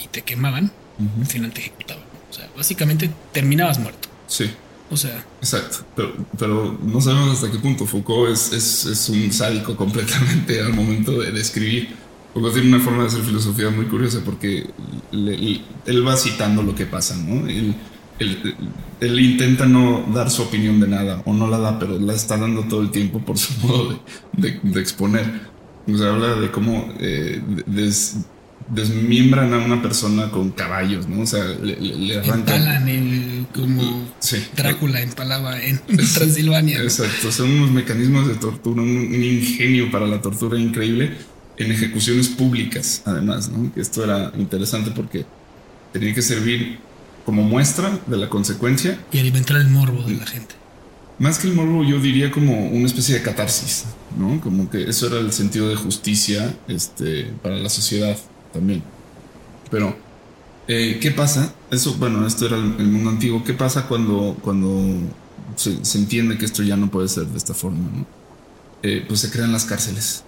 y 0.04 0.08
te 0.08 0.22
quemaban. 0.22 0.72
Al 1.20 1.26
final 1.26 1.52
te 1.52 1.62
ejecutaban. 1.62 2.04
O 2.30 2.34
sea, 2.34 2.50
básicamente 2.56 3.10
terminabas 3.32 3.80
muerto. 3.80 4.10
Sí. 4.28 4.50
O 4.90 4.98
sea. 4.98 5.26
Exacto. 5.40 5.78
Pero, 5.96 6.14
pero 6.38 6.78
no 6.84 7.02
sabemos 7.02 7.32
hasta 7.32 7.52
qué 7.52 7.60
punto 7.60 7.86
Foucault 7.86 8.32
es, 8.32 8.54
es, 8.54 8.86
es 8.86 9.10
un 9.10 9.32
sádico 9.32 9.76
completamente 9.78 10.62
al 10.62 10.74
momento 10.74 11.20
de, 11.20 11.40
escribir. 11.40 11.90
Foucault 12.34 12.54
tiene 12.54 12.76
una 12.76 12.84
forma 12.84 13.04
de 13.04 13.10
hacer 13.10 13.22
filosofía 13.22 13.70
muy 13.70 13.86
curiosa 13.86 14.22
porque 14.24 14.70
él 15.12 16.08
va 16.08 16.16
citando 16.16 16.64
lo 16.64 16.76
que 16.76 16.86
pasa, 16.86 17.16
¿no? 17.16 17.48
él, 17.48 17.76
intenta 18.20 19.66
no 19.66 20.06
dar 20.14 20.30
su 20.30 20.44
opinión 20.44 20.80
de 20.80 20.88
nada, 20.88 21.22
o 21.26 21.34
no 21.34 21.48
la 21.48 21.58
da, 21.58 21.80
pero 21.80 22.00
la 22.00 22.14
está 22.14 22.38
dando 22.38 22.64
todo 22.64 22.82
el 22.82 22.92
tiempo 22.92 23.20
por 23.20 23.38
su 23.38 23.54
modo 23.66 24.00
de, 24.34 24.60
exponer. 24.80 25.54
O 25.92 25.98
sea, 25.98 26.10
habla 26.10 26.36
de 26.36 26.50
cómo 26.50 26.94
eh, 27.00 27.42
desmiembran 28.70 29.54
a 29.54 29.58
una 29.58 29.82
persona 29.82 30.30
con 30.30 30.52
caballos, 30.52 31.08
¿no? 31.08 31.22
O 31.24 31.26
sea, 31.26 31.44
le, 31.44 32.18
arrancan. 32.18 32.88
el, 32.88 33.46
como 33.54 34.08
Drácula 34.56 35.02
empalaba 35.02 35.62
en 35.62 35.80
Transilvania. 36.14 36.82
Exacto, 36.82 37.32
son 37.32 37.52
unos 37.52 37.72
mecanismos 37.72 38.28
de 38.28 38.36
tortura, 38.36 38.82
un, 38.82 39.24
ingenio 39.24 39.92
para 39.92 40.08
la 40.08 40.22
tortura 40.22 40.58
increíble 40.58 41.12
en 41.58 41.72
ejecuciones 41.72 42.30
públicas, 42.30 43.04
además, 43.06 43.50
¿no? 43.50 43.72
Esto 43.76 44.04
era 44.04 44.32
interesante 44.38 44.92
porque 44.92 45.26
tenía 45.92 46.14
que 46.14 46.22
servir 46.22 46.80
como 47.26 47.44
muestra 47.44 48.00
de 48.08 48.18
la 48.18 48.30
consecuencia. 48.30 49.00
Y 49.12 49.20
alimentar 49.20 49.58
el 49.58 49.68
morbo 49.68 50.04
de 50.04 50.16
la 50.16 50.26
gente. 50.26 50.56
Más 51.20 51.40
que 51.40 51.48
el 51.48 51.54
morbo, 51.54 51.84
yo 51.84 52.00
diría 52.00 52.32
como 52.32 52.68
una 52.68 52.86
especie 52.86 53.16
de 53.16 53.22
catarsis, 53.22 53.86
¿no? 54.18 54.42
Como 54.42 54.70
que 54.70 54.90
eso 54.90 55.08
era 55.08 55.20
el 55.20 55.32
sentido 55.32 55.70
de 55.70 55.76
justicia 55.76 56.58
este, 56.68 57.32
para 57.42 57.56
la 57.56 57.70
sociedad 57.70 58.18
también. 58.52 58.84
Pero, 59.70 59.96
eh, 60.68 60.98
¿qué 61.02 61.12
pasa? 61.12 61.54
Eso, 61.72 61.96
bueno, 61.96 62.26
esto 62.26 62.48
era 62.48 62.58
el, 62.58 62.64
mundo 62.64 63.12
antiguo. 63.12 63.44
¿Qué 63.44 63.54
pasa 63.54 63.88
cuando, 63.88 64.38
cuando 64.42 64.98
se, 65.56 65.98
entiende 65.98 66.38
que 66.38 66.46
esto 66.46 66.64
ya 66.64 66.78
no 66.78 66.90
puede 66.90 67.08
ser 67.08 67.26
de 67.28 67.38
esta 67.38 67.54
forma, 67.54 67.90
¿no? 67.96 68.06
Eh, 68.82 69.06
pues 69.08 69.22
se 69.22 69.32
crean 69.32 69.52
las 69.52 69.66
cárceles. 69.66 70.24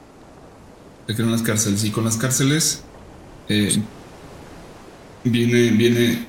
Se 1.08 1.16
crean 1.16 1.32
las 1.32 1.41
cárceles 1.41 1.84
y 1.84 1.91
con 1.91 2.06
las 2.06 2.16
cárceles 2.18 2.84
eh, 3.50 3.82
viene, 5.26 5.71
viene 5.71 6.28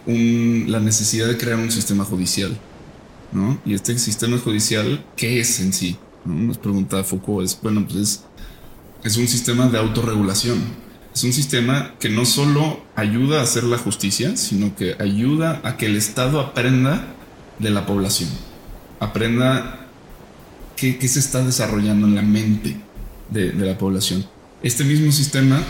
la 0.68 0.80
necesidad 0.80 1.28
de 1.28 1.36
crear 1.36 1.58
un 1.58 1.70
sistema 1.70 2.04
judicial, 2.04 2.56
¿no? 3.32 3.60
Y 3.64 3.74
este 3.74 3.98
sistema 3.98 4.38
judicial, 4.38 5.04
¿qué 5.16 5.40
es 5.40 5.60
en 5.60 5.72
sí? 5.72 5.96
Nos 6.24 6.58
pregunta 6.58 7.04
Foucault, 7.04 7.44
es, 7.44 7.58
bueno, 7.62 7.86
pues 7.86 8.24
es, 9.04 9.16
un 9.16 9.28
sistema 9.28 9.68
de 9.68 9.78
autorregulación 9.78 10.86
es 11.16 11.24
un 11.24 11.32
sistema 11.32 11.94
que 11.98 12.10
no 12.10 12.26
solo 12.26 12.82
ayuda 12.94 13.40
a 13.40 13.42
hacer 13.42 13.64
la 13.64 13.78
justicia, 13.78 14.36
sino 14.36 14.76
que 14.76 14.96
ayuda 14.98 15.62
a 15.64 15.78
que 15.78 15.86
el 15.86 15.96
Estado 15.96 16.40
aprenda 16.40 17.06
de 17.58 17.70
la 17.70 17.86
población, 17.86 18.28
aprenda 19.00 19.88
qué, 20.76 20.98
se 21.08 21.18
está 21.18 21.42
desarrollando 21.42 22.06
en 22.06 22.16
la 22.16 22.20
mente 22.20 22.76
de, 23.30 23.54
la 23.54 23.78
población. 23.78 24.26
Este 24.62 24.84
mismo 24.84 25.10
sistema 25.10 25.62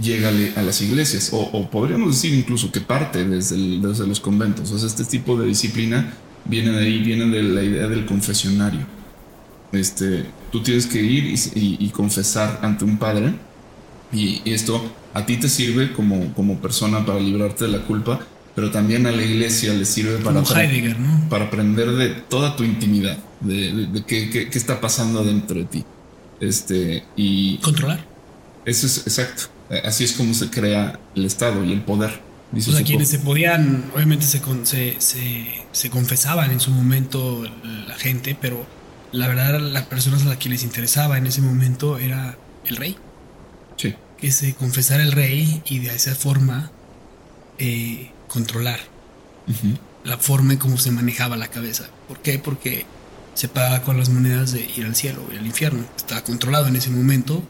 llega 0.00 0.28
a 0.56 0.62
las 0.62 0.80
iglesias, 0.82 1.30
o, 1.32 1.68
podríamos 1.70 2.14
decir 2.14 2.34
incluso 2.34 2.70
que 2.72 2.80
parte 2.80 3.24
desde, 3.24 3.56
los 3.56 4.20
conventos. 4.20 4.70
O 4.72 4.78
sea, 4.78 4.86
este 4.86 5.04
tipo 5.04 5.36
de 5.36 5.46
disciplina 5.46 6.12
viene 6.44 6.72
de 6.72 6.84
ahí, 6.84 6.98
viene 7.02 7.26
de 7.26 7.42
la 7.42 7.62
idea 7.62 7.86
del 7.86 8.06
confesionario. 8.06 8.86
Este, 9.72 10.24
tú 10.50 10.62
tienes 10.62 10.86
que 10.86 11.00
ir 11.00 11.34
y 11.54 11.88
confesar 11.90 12.58
ante 12.62 12.84
un 12.84 12.98
padre 12.98 13.34
y 14.12 14.42
esto 14.50 14.82
a 15.14 15.24
ti 15.26 15.36
te 15.36 15.48
sirve 15.48 15.92
como, 15.92 16.32
como 16.34 16.60
persona 16.60 17.04
para 17.04 17.20
librarte 17.20 17.64
de 17.64 17.70
la 17.70 17.82
culpa, 17.82 18.20
pero 18.54 18.70
también 18.70 19.06
a 19.06 19.12
la 19.12 19.22
iglesia 19.22 19.72
le 19.72 19.84
sirve 19.84 20.18
para, 20.18 20.42
para 21.28 21.44
aprender 21.44 21.92
de 21.92 22.08
toda 22.08 22.56
tu 22.56 22.64
intimidad, 22.64 23.18
de, 23.40 24.02
qué, 24.06 24.48
está 24.52 24.80
pasando 24.80 25.24
dentro 25.24 25.58
de 25.58 25.64
ti. 25.64 25.84
Este, 26.40 27.04
y 27.16 27.58
controlar. 27.58 28.04
Eso 28.64 28.86
es 28.86 28.98
exacto. 28.98 29.44
Así 29.84 30.04
es 30.04 30.12
como 30.12 30.34
se 30.34 30.50
crea 30.50 30.98
el 31.14 31.24
Estado 31.24 31.64
y 31.64 31.72
el 31.72 31.82
poder. 31.82 32.20
o 32.54 32.60
sea, 32.60 32.82
quienes 32.82 33.08
se 33.08 33.20
podían, 33.20 33.90
obviamente 33.94 34.26
se, 34.26 34.40
se, 34.98 35.46
se, 35.72 35.90
confesaban 35.90 36.50
en 36.50 36.60
su 36.60 36.70
momento 36.72 37.44
la 37.86 37.94
gente, 37.94 38.36
pero 38.40 38.66
la 39.12 39.28
verdad 39.28 39.60
las 39.60 39.84
personas 39.84 40.22
a 40.22 40.24
las 40.26 40.38
que 40.38 40.48
les 40.48 40.64
interesaba 40.64 41.18
en 41.18 41.26
ese 41.26 41.40
momento 41.40 41.98
era 41.98 42.36
el 42.66 42.76
rey 42.76 42.96
que 44.20 44.30
se 44.30 44.54
confesara 44.54 45.02
el 45.02 45.12
rey 45.12 45.62
y 45.64 45.78
de 45.78 45.94
esa 45.94 46.14
forma 46.14 46.70
eh, 47.58 48.10
controlar 48.28 48.78
la 50.04 50.16
forma 50.18 50.52
en 50.52 50.58
cómo 50.58 50.78
se 50.78 50.90
manejaba 50.90 51.36
la 51.36 51.48
cabeza. 51.48 51.88
¿Por 52.06 52.20
qué? 52.20 52.38
Porque 52.38 52.86
se 53.34 53.48
paga 53.48 53.82
con 53.82 53.98
las 53.98 54.10
monedas 54.10 54.52
de 54.52 54.70
ir 54.76 54.84
al 54.84 54.94
cielo 54.94 55.26
y 55.32 55.38
al 55.38 55.46
infierno. 55.46 55.84
Estaba 55.96 56.22
controlado 56.22 56.68
en 56.68 56.76
ese 56.76 56.90
momento 56.90 57.42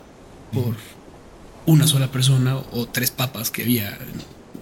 por 0.53 0.77
una 1.66 1.86
sola 1.86 2.11
persona 2.11 2.56
o 2.56 2.86
tres 2.86 3.11
papas 3.11 3.50
que 3.50 3.62
había, 3.62 3.98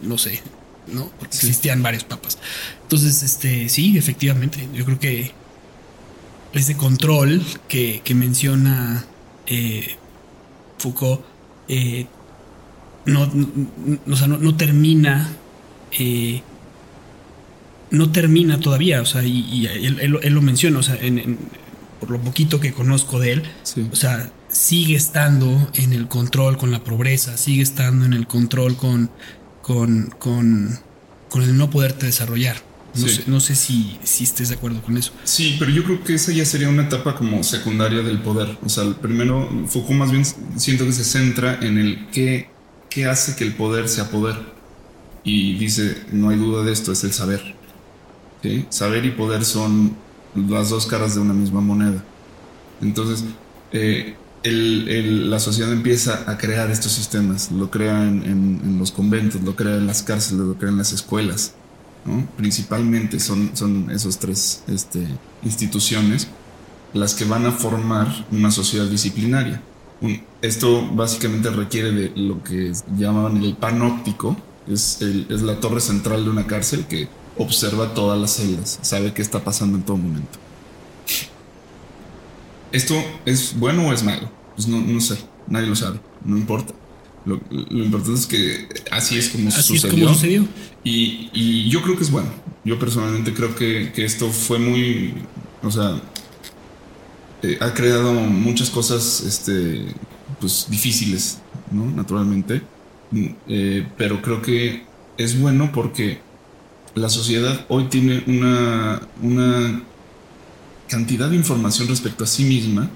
no 0.03 0.19
sé, 0.19 0.43
¿no? 0.87 1.11
Porque 1.19 1.37
existían 1.37 1.83
varios 1.83 2.05
papas. 2.05 2.39
Entonces, 2.83 3.23
este, 3.23 3.69
sí, 3.69 3.97
efectivamente, 3.99 4.69
yo 4.75 4.85
creo 4.85 4.99
que 4.99 5.33
ese 6.53 6.77
control 6.77 7.45
que, 7.69 8.03
menciona 8.15 9.05
eh, 9.47 9.97
Foucault 10.79 11.23
eh, 11.69 12.07
no, 13.07 13.31
no, 14.07 14.57
termina. 14.57 15.33
Eh, 15.99 16.43
no 17.91 18.13
termina 18.13 18.61
todavía, 18.61 19.01
o 19.01 19.07
sea, 19.07 19.23
y, 19.23 19.67
él, 19.67 20.11
lo 20.11 20.43
menciona, 20.43 20.79
o 20.79 20.83
sea, 20.83 20.99
por 22.01 22.11
lo 22.11 22.21
poquito 22.21 22.61
que 22.61 22.73
conozco 22.73 23.19
de 23.19 23.33
él, 23.33 23.43
o 23.91 23.97
sea, 23.97 24.31
sigue 24.49 24.97
estando 24.97 25.71
en 25.75 25.93
el 25.93 26.09
control 26.09 26.57
con 26.57 26.71
la 26.71 26.83
pobreza, 26.83 27.37
sigue 27.37 27.63
estando 27.63 28.05
en 28.05 28.13
el 28.13 28.27
control 28.27 28.77
con, 28.77 29.11
con, 29.63 30.15
con, 30.19 30.79
con 31.29 31.43
el 31.43 31.57
no 31.57 31.71
poderte 31.71 32.07
desarrollar. 32.07 32.57
No, 33.27 33.39
sé, 33.39 33.55
si, 33.55 33.97
si, 34.03 34.25
estés 34.25 34.49
de 34.49 34.57
acuerdo 34.57 34.83
con 34.83 34.97
eso. 34.97 35.13
Sí, 35.23 35.57
pero 35.59 35.71
yo 35.71 35.85
creo 35.85 36.03
que 36.03 36.15
esa 36.15 36.33
ya 36.33 36.45
sería 36.45 36.69
una 36.69 36.85
etapa 36.85 37.15
como 37.15 37.45
secundaria 37.45 38.03
del 38.03 38.21
poder. 38.21 38.59
O 38.65 38.69
sea, 38.69 38.93
primero 38.95 39.49
Foucault 39.69 39.99
más 39.99 40.11
bien 40.11 40.25
siento 40.57 40.85
que 40.85 40.93
se 40.93 41.05
centra 41.05 41.59
en 41.61 41.79
el 41.79 42.09
qué, 42.11 42.51
qué 42.91 43.07
hace 43.07 43.37
que 43.37 43.45
el 43.45 43.55
poder 43.55 43.89
sea 43.89 44.11
poder. 44.11 44.37
Y 45.23 45.57
dice, 45.59 46.03
no 46.11 46.31
hay 46.31 46.39
duda 46.39 46.65
de 46.65 46.73
esto, 46.73 46.91
es 46.91 47.05
el 47.05 47.13
saber. 47.13 47.55
Saber 48.71 49.05
y 49.05 49.11
poder 49.11 49.45
son 49.45 49.95
las 50.35 50.71
dos 50.71 50.87
caras 50.87 51.15
de 51.15 51.21
una 51.21 51.35
misma 51.35 51.61
moneda. 51.61 52.03
Entonces, 52.81 53.25
eh, 53.73 54.17
la 54.51 55.39
sociedad 55.39 55.73
empieza 55.73 56.25
a 56.31 56.39
crear 56.39 56.71
estos 56.71 56.93
sistemas. 56.93 57.51
Lo 57.51 57.71
crea 57.71 58.03
en, 58.05 58.77
los 58.79 58.93
conventos, 58.93 59.43
lo 59.43 59.57
crea 59.57 59.77
en 59.77 59.87
las 59.87 60.03
cárceles, 60.03 60.45
lo 60.45 60.55
crea 60.55 60.71
en 60.71 60.79
las 60.79 60.93
escuelas 60.93 61.55
Principalmente 62.37 63.21
son, 63.21 63.51
son 63.55 63.91
esos 63.91 64.19
tres 64.19 64.63
este, 64.67 65.07
instituciones 65.43 66.29
las 66.95 67.15
que 67.15 67.25
van 67.25 67.45
a 67.45 67.53
formar 67.53 68.27
una 68.31 68.51
sociedad 68.51 68.87
disciplinaria. 68.87 69.61
esto 70.41 70.89
básicamente 70.95 71.51
requiere 71.51 71.93
de 71.93 72.13
lo 72.17 72.43
que 72.43 72.73
llamaban 72.97 73.43
el 73.43 73.55
panóptico, 73.57 74.37
es, 74.67 75.03
es 75.03 75.43
la 75.43 75.61
torre 75.61 75.81
central 75.81 76.25
de 76.25 76.31
una 76.31 76.47
cárcel 76.47 76.87
que 76.87 77.09
observa 77.37 77.93
todas 77.93 78.19
las 78.19 78.37
celdas, 78.37 78.79
sabe 78.81 79.13
qué 79.13 79.21
está 79.21 79.45
pasando 79.45 79.77
en 79.77 79.83
todo 79.83 79.99
momento. 79.99 80.39
¿Esto 82.73 82.95
es 83.27 83.59
bueno 83.59 83.89
o 83.89 83.93
es 83.93 84.03
malo? 84.03 84.31
Pues 84.59 84.67
no, 84.67 84.81
no 84.81 85.01
sé, 85.01 85.17
nadie 85.47 85.69
lo 85.69 85.77
sabe, 85.77 86.01
no 86.25 86.37
importa. 86.37 86.75
Lo, 87.25 87.37
importante 87.71 88.15
es 88.15 88.27
que 88.27 88.69
así 88.91 89.17
es 89.17 89.29
como 89.29 89.53
sucedió. 89.53 90.49
Y, 90.83 91.69
yo 91.69 91.81
creo 91.81 91.97
que 91.97 92.03
es 92.03 92.11
bueno. 92.11 92.29
Yo 92.65 92.77
personalmente 92.77 93.33
creo 93.33 93.55
que, 93.55 93.93
esto 93.95 94.29
fue 94.31 94.59
muy. 94.59 95.15
O 95.63 95.71
sea. 95.71 96.03
Eh, 97.45 97.57
ha 97.61 97.73
creado 97.73 98.13
muchas 98.15 98.69
cosas 98.69 99.21
este, 99.21 99.95
pues, 100.41 100.67
difíciles, 100.69 101.39
¿no? 101.71 101.89
Naturalmente. 101.93 102.61
Eh, 103.47 103.87
pero 103.97 104.21
creo 104.23 104.43
que 104.43 104.83
es 105.19 105.39
bueno 105.39 105.71
porque 105.73 106.19
la 106.97 107.09
sociedad 107.09 107.65
hoy 107.69 107.85
tiene 107.85 108.25
una, 108.27 109.03
una 109.23 109.85
cantidad 110.89 111.31
de 111.31 111.37
información 111.37 111.87
respecto 111.87 112.25
a 112.25 112.27
sí 112.27 112.43
misma 112.43 112.91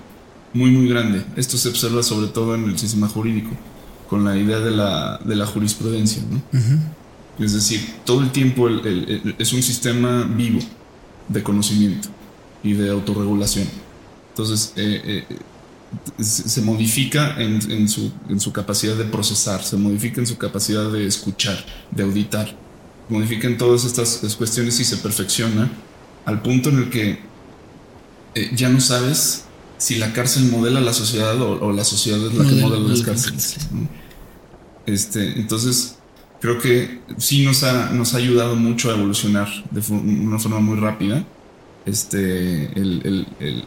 muy, 0.55 0.71
muy 0.71 0.89
grande. 0.89 1.25
Esto 1.37 1.57
se 1.57 1.69
observa 1.69 2.03
sobre 2.03 2.29
todo 2.29 2.55
en 2.55 2.65
el 2.65 2.79
sistema 2.79 3.09
jurídico 3.09 3.51
con 4.09 4.25
la 4.25 4.37
idea 4.37 4.59
de 4.59 4.71
la, 4.71 5.19
de 5.25 5.37
la 5.37 5.47
jurisprudencia. 5.47 6.23
¿no? 6.31 6.43
Es 7.39 7.55
decir, 7.55 7.81
todo 8.05 8.21
el 8.21 8.31
tiempo 8.31 8.69
es 8.69 9.53
un 9.53 9.63
sistema 9.63 10.25
vivo 10.25 10.61
de 11.29 11.43
conocimiento 11.43 12.09
y 12.63 12.75
de 12.75 12.91
autorregulación. 12.91 13.67
Entonces, 14.31 14.73
eh, 14.77 15.25
eh, 15.29 16.23
se 16.23 16.63
modifica 16.63 17.41
en, 17.41 17.89
su, 17.89 18.13
en, 18.29 18.41
su, 18.41 18.53
capacidad 18.53 18.97
de 18.97 19.05
procesar, 19.05 19.63
se 19.63 19.77
modifica 19.77 20.21
en 20.21 20.27
su 20.27 20.39
capacidad 20.39 20.91
de 20.91 21.07
escuchar, 21.07 21.65
de 21.91 22.03
auditar, 22.03 22.55
modifica 23.09 23.47
en 23.47 23.59
todas 23.59 23.85
estas 23.85 24.35
cuestiones 24.37 24.79
y 24.81 24.85
se 24.85 24.99
perfecciona 24.99 25.71
al 26.25 26.41
punto 26.41 26.71
en 26.71 26.79
el 26.79 26.91
que 26.91 27.19
eh, 28.35 28.51
ya 28.55 28.69
no 28.69 28.81
sabes 28.81 29.45
si 29.83 29.97
la 29.97 30.13
cárcel 30.13 30.45
modela 30.45 30.81
la 30.81 30.93
sociedad 30.93 31.41
o, 31.43 31.73
la 31.73 31.83
sociedad 31.83 32.25
es 32.25 32.35
la 32.35 32.45
que 32.45 32.55
modela 32.55 32.89
las 32.89 33.03
cárceles. 33.03 33.57
Este, 34.87 35.41
entonces, 35.41 35.97
creo 36.41 36.61
que 36.61 37.01
sí 37.19 37.45
nos 37.45 37.65
ha, 37.65 37.91
nos 37.91 38.15
ha 38.15 38.19
ayudado 38.19 38.55
mucho 38.55 38.91
a 38.91 38.95
evolucionar 38.95 39.49
de 39.73 39.83
una 39.93 40.39
forma 40.39 40.61
muy 40.61 40.79
rápida 40.79 41.25
este, 41.85 42.71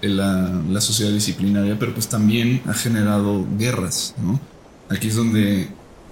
la, 0.03 0.79
sociedad 0.79 1.11
disciplinaria, 1.11 1.77
pero 1.77 1.93
pues 1.93 2.07
también 2.07 2.61
ha 2.65 2.73
generado 2.73 3.45
guerras, 3.57 4.15
¿no? 4.23 4.39
Aquí 4.89 5.09
es 5.09 5.15
donde, 5.15 5.67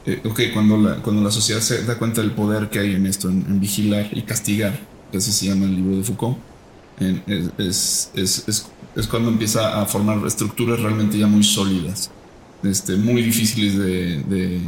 eh, 0.05 0.21
ok, 0.25 0.41
cuando 0.53 0.75
la, 0.75 0.95
cuando 0.97 1.23
la 1.23 1.31
sociedad 1.31 1.61
se 1.61 1.85
da 1.85 1.97
cuenta 1.97 2.19
del 2.19 2.31
poder 2.31 2.69
que 2.69 2.79
hay 2.79 2.95
en 2.95 3.07
esto, 3.07 3.29
en, 3.29 3.61
vigilar 3.61 4.09
y 4.11 4.23
castigar, 4.23 4.77
que 5.13 5.19
así 5.19 5.31
se 5.31 5.45
llama 5.45 5.63
el 5.63 5.77
libro 5.77 5.95
de 5.95 6.03
Foucault, 6.03 6.37
es, 7.27 8.11
es, 8.15 8.43
es, 8.47 8.67
es, 8.95 9.07
cuando 9.07 9.29
empieza 9.29 9.81
a 9.81 9.85
formar 9.85 10.25
estructuras 10.25 10.79
realmente 10.79 11.17
ya 11.17 11.27
muy 11.27 11.43
sólidas, 11.43 12.11
este, 12.63 12.95
muy 12.95 13.21
difíciles 13.21 13.77
de 13.77 14.59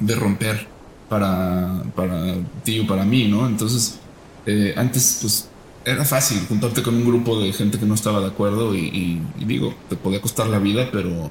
de 0.00 0.14
romper 0.16 0.66
para, 1.08 1.82
para 1.94 2.36
ti 2.64 2.80
o 2.80 2.86
para 2.86 3.04
mí, 3.04 3.28
¿no? 3.28 3.46
Entonces, 3.46 3.98
eh, 4.46 4.74
antes, 4.76 5.18
pues, 5.20 5.48
era 5.84 6.04
fácil 6.04 6.40
juntarte 6.48 6.82
con 6.82 6.94
un 6.94 7.04
grupo 7.04 7.40
de 7.40 7.52
gente 7.52 7.78
que 7.78 7.86
no 7.86 7.94
estaba 7.94 8.20
de 8.20 8.26
acuerdo 8.26 8.74
y, 8.74 9.20
digo, 9.38 9.74
te 9.88 9.96
podía 9.96 10.20
costar 10.20 10.46
la 10.48 10.58
vida, 10.58 10.88
pero, 10.90 11.30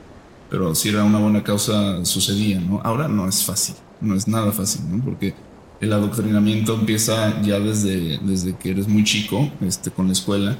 pero 0.49 0.73
si 0.73 0.89
era 0.89 1.03
una 1.03 1.19
buena 1.19 1.43
causa, 1.43 2.03
sucedía, 2.05 2.59
¿no? 2.59 2.81
Ahora 2.83 3.07
no 3.07 3.27
es 3.27 3.43
fácil, 3.43 3.75
no 4.01 4.15
es 4.15 4.27
nada 4.27 4.51
fácil, 4.51 4.81
¿no? 4.89 5.03
Porque 5.03 5.33
el 5.81 5.93
adoctrinamiento 5.93 6.75
empieza 6.75 7.41
ya 7.41 7.59
desde, 7.59 8.19
desde 8.19 8.55
que 8.55 8.71
eres 8.71 8.87
muy 8.87 9.03
chico, 9.03 9.49
este, 9.61 9.91
con 9.91 10.07
la 10.07 10.13
escuela. 10.13 10.57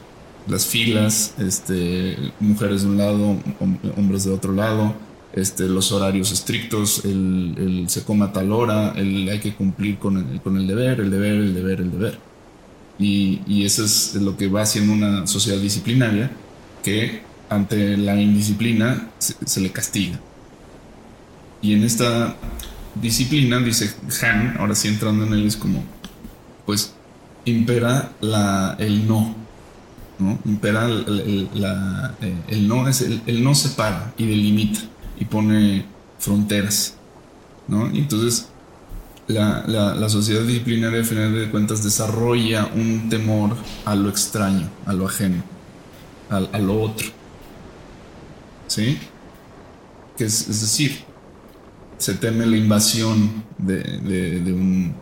Las 0.47 0.65
filas, 0.65 1.35
este, 1.37 2.17
mujeres 2.39 2.83
de 2.83 2.87
un 2.87 2.97
lado, 2.97 3.37
hombres 3.97 4.23
de 4.23 4.31
otro 4.31 4.53
lado, 4.53 4.95
este, 5.33 5.67
los 5.67 5.91
horarios 5.91 6.31
estrictos, 6.31 7.05
el, 7.05 7.85
se 7.87 8.03
coma 8.03 8.31
tal 8.33 8.51
hora, 8.51 8.93
el, 8.95 9.29
hay 9.29 9.39
que 9.39 9.53
cumplir 9.53 9.99
con 9.99 10.17
el, 10.17 10.41
con 10.41 10.57
el 10.57 10.65
deber, 10.65 11.01
el 11.01 11.11
deber, 11.11 11.33
el 11.33 11.53
deber, 11.53 11.81
el 11.81 11.91
deber. 11.91 12.17
Y, 12.97 13.41
y 13.47 13.65
eso 13.65 13.83
es 13.85 14.15
lo 14.15 14.35
que 14.37 14.47
va 14.47 14.61
haciendo 14.61 14.93
una 14.93 15.27
sociedad 15.27 15.59
disciplinaria 15.59 16.31
que 16.83 17.21
ante 17.49 17.97
la 17.97 18.19
indisciplina 18.19 19.09
se, 19.17 19.61
le 19.61 19.71
castiga. 19.71 20.19
Y 21.61 21.73
en 21.73 21.83
esta 21.83 22.35
disciplina, 23.01 23.59
dice 23.59 23.93
Han, 24.21 24.57
ahora 24.57 24.75
sí 24.75 24.87
entrando 24.87 25.25
en 25.25 25.33
él, 25.33 25.45
es 25.45 25.57
como, 25.57 25.83
pues, 26.65 26.93
impera 27.45 28.11
la, 28.21 28.75
el 28.79 29.07
no. 29.07 29.35
¿no? 30.19 30.37
Impera 30.45 30.85
el, 30.85 31.49
la, 31.53 32.15
eh, 32.21 32.35
el 32.49 32.67
no, 32.67 32.87
es 32.87 33.01
el, 33.01 33.43
no 33.43 33.55
separa 33.55 34.13
y 34.17 34.25
delimita 34.25 34.81
y 35.17 35.25
pone 35.25 35.85
fronteras. 36.17 36.95
¿no? 37.67 37.89
Y 37.91 37.99
entonces 37.99 38.49
la, 39.27 39.63
la, 39.67 40.09
sociedad 40.09 40.41
disciplinaria, 40.41 40.99
al 40.99 41.05
final 41.05 41.33
de 41.33 41.49
cuentas, 41.49 41.83
desarrolla 41.83 42.69
un 42.75 43.09
temor 43.09 43.55
a 43.85 43.95
lo 43.95 44.09
extraño, 44.09 44.69
a 44.85 44.93
lo 44.93 45.07
ajeno, 45.07 45.43
a, 46.29 46.37
a 46.37 46.59
lo 46.59 46.81
otro. 46.81 47.07
¿sí? 48.69 48.97
Que 50.17 50.25
es, 50.25 50.47
decir, 50.47 51.03
se 51.99 52.13
teme 52.15 52.45
la 52.45 52.57
invasión 52.57 53.43
de, 53.57 54.41
un, 54.47 54.93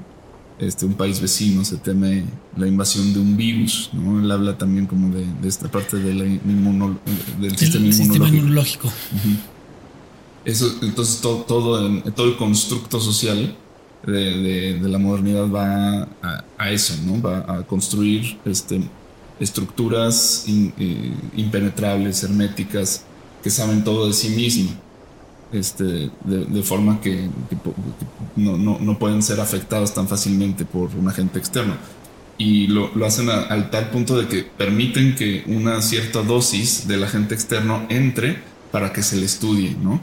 este, 0.60 0.86
un 0.86 0.96
país 0.96 1.22
vecino, 1.22 1.64
se 1.64 1.78
teme 1.78 2.26
la 2.58 2.68
invasión 2.68 3.14
de 3.14 3.20
un 3.20 3.38
virus, 3.38 3.92
¿no? 3.94 4.20
Él 4.20 4.30
habla 4.32 4.58
también 4.58 4.88
como 4.88 5.16
de, 5.16 5.26
esta 5.48 5.70
parte 5.70 5.98
de 5.98 6.40
del 7.40 7.58
sistema 7.58 8.28
inmunológico. 8.28 8.92
Eso, 10.44 10.76
entonces 10.82 11.22
todo, 11.22 11.44
todo, 11.44 12.02
todo, 12.14 12.28
el 12.28 12.36
constructo 12.36 13.00
social 13.00 13.56
de, 14.06 14.80
la 14.82 14.98
modernidad 14.98 15.48
va 15.50 16.08
a, 16.58 16.72
eso, 16.72 16.96
¿no? 17.06 17.22
Va 17.22 17.60
a 17.60 17.64
construir 17.64 18.40
este, 18.46 18.82
estructuras 19.40 20.46
eh, 20.48 21.14
impenetrables, 21.36 22.24
herméticas, 22.24 23.04
que 23.44 23.52
saben 23.52 23.84
todo 23.84 24.08
de 24.08 24.14
sí 24.14 24.30
mismo, 24.30 24.72
este, 25.52 26.12
de, 26.26 26.64
forma 26.64 27.00
que, 27.02 27.30
no, 28.36 29.00
pueden 29.00 29.22
ser 29.22 29.40
afectados 29.40 29.94
tan 29.94 30.08
fácilmente 30.08 30.66
por 30.66 30.90
un 30.96 31.08
agente 31.08 31.40
externo. 31.40 31.76
Y 32.38 32.68
lo, 32.68 32.92
hacen 33.06 33.30
al 33.30 33.70
tal 33.72 33.90
punto 33.90 34.18
de 34.18 34.28
que 34.28 34.44
permiten 34.44 35.16
que 35.16 35.44
una 35.48 35.82
cierta 35.82 36.22
dosis 36.22 36.88
del 36.88 37.04
agente 37.04 37.34
externo 37.34 37.86
entre 37.90 38.38
para 38.72 38.94
que 38.94 39.02
se 39.02 39.16
le 39.16 39.26
estudie, 39.26 39.76
¿no? 39.82 40.00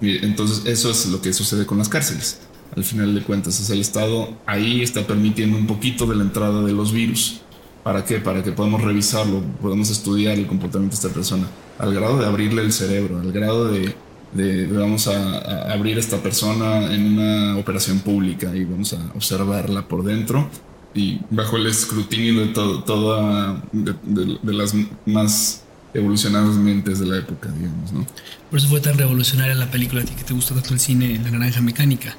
entonces 0.00 0.64
eso 0.66 0.92
es 0.92 1.06
lo 1.06 1.20
que 1.20 1.32
sucede 1.32 1.66
con 1.66 1.78
las 1.78 1.88
cárceles. 1.88 2.40
Al 2.76 2.84
final 2.84 3.14
de 3.14 3.22
cuentas, 3.22 3.58
es 3.58 3.70
el 3.70 3.80
Estado 3.80 4.36
ahí 4.46 4.82
está 4.82 5.06
permitiendo 5.06 5.58
un 5.58 5.66
poquito 5.66 6.06
de 6.06 6.14
la 6.14 6.22
entrada 6.22 6.62
de 6.62 6.72
los 6.72 6.92
virus. 6.92 7.40
¿Para 7.82 8.04
qué? 8.04 8.18
Para 8.18 8.42
que 8.42 8.52
podamos 8.52 8.82
revisarlo, 8.82 9.42
podamos 9.60 9.90
estudiar 9.90 10.38
el 10.38 10.46
comportamiento 10.46 10.94
de 10.94 11.00
esta 11.00 11.12
persona 11.12 11.48
al 11.78 11.94
grado 11.94 12.18
de 12.18 12.26
abrirle 12.26 12.62
el 12.62 12.72
cerebro, 12.72 13.20
al 13.20 13.32
grado 13.32 13.72
de, 13.72 13.94
vamos 14.32 15.08
a, 15.08 15.72
abrir 15.72 15.96
a 15.96 16.00
esta 16.00 16.22
persona 16.22 16.92
en 16.92 17.18
una 17.18 17.56
operación 17.56 18.00
pública 18.00 18.54
y 18.54 18.64
vamos 18.64 18.92
a 18.92 18.98
observarla 19.14 19.86
por 19.88 20.04
dentro. 20.04 20.48
Y 20.94 21.20
bajo 21.30 21.56
el 21.56 21.66
escrutinio 21.66 22.46
de 22.46 22.46
todo, 22.48 22.82
toda 22.82 23.62
de, 23.72 24.52
las 24.52 24.74
más 25.06 25.62
evolucionadas 25.94 26.56
mentes 26.56 26.98
de 26.98 27.06
la 27.06 27.18
época, 27.18 27.50
digamos, 27.50 27.92
¿no? 27.92 28.06
Por 28.50 28.58
eso 28.58 28.68
fue 28.68 28.80
tan 28.80 28.96
revolucionaria 28.96 29.54
la 29.54 29.70
película 29.70 30.02
que 30.04 30.24
te 30.24 30.32
gustó 30.32 30.54
tanto 30.54 30.72
el 30.72 30.80
cine, 30.80 31.20
La 31.22 31.30
Naranja 31.30 31.60
Mecánica, 31.60 32.16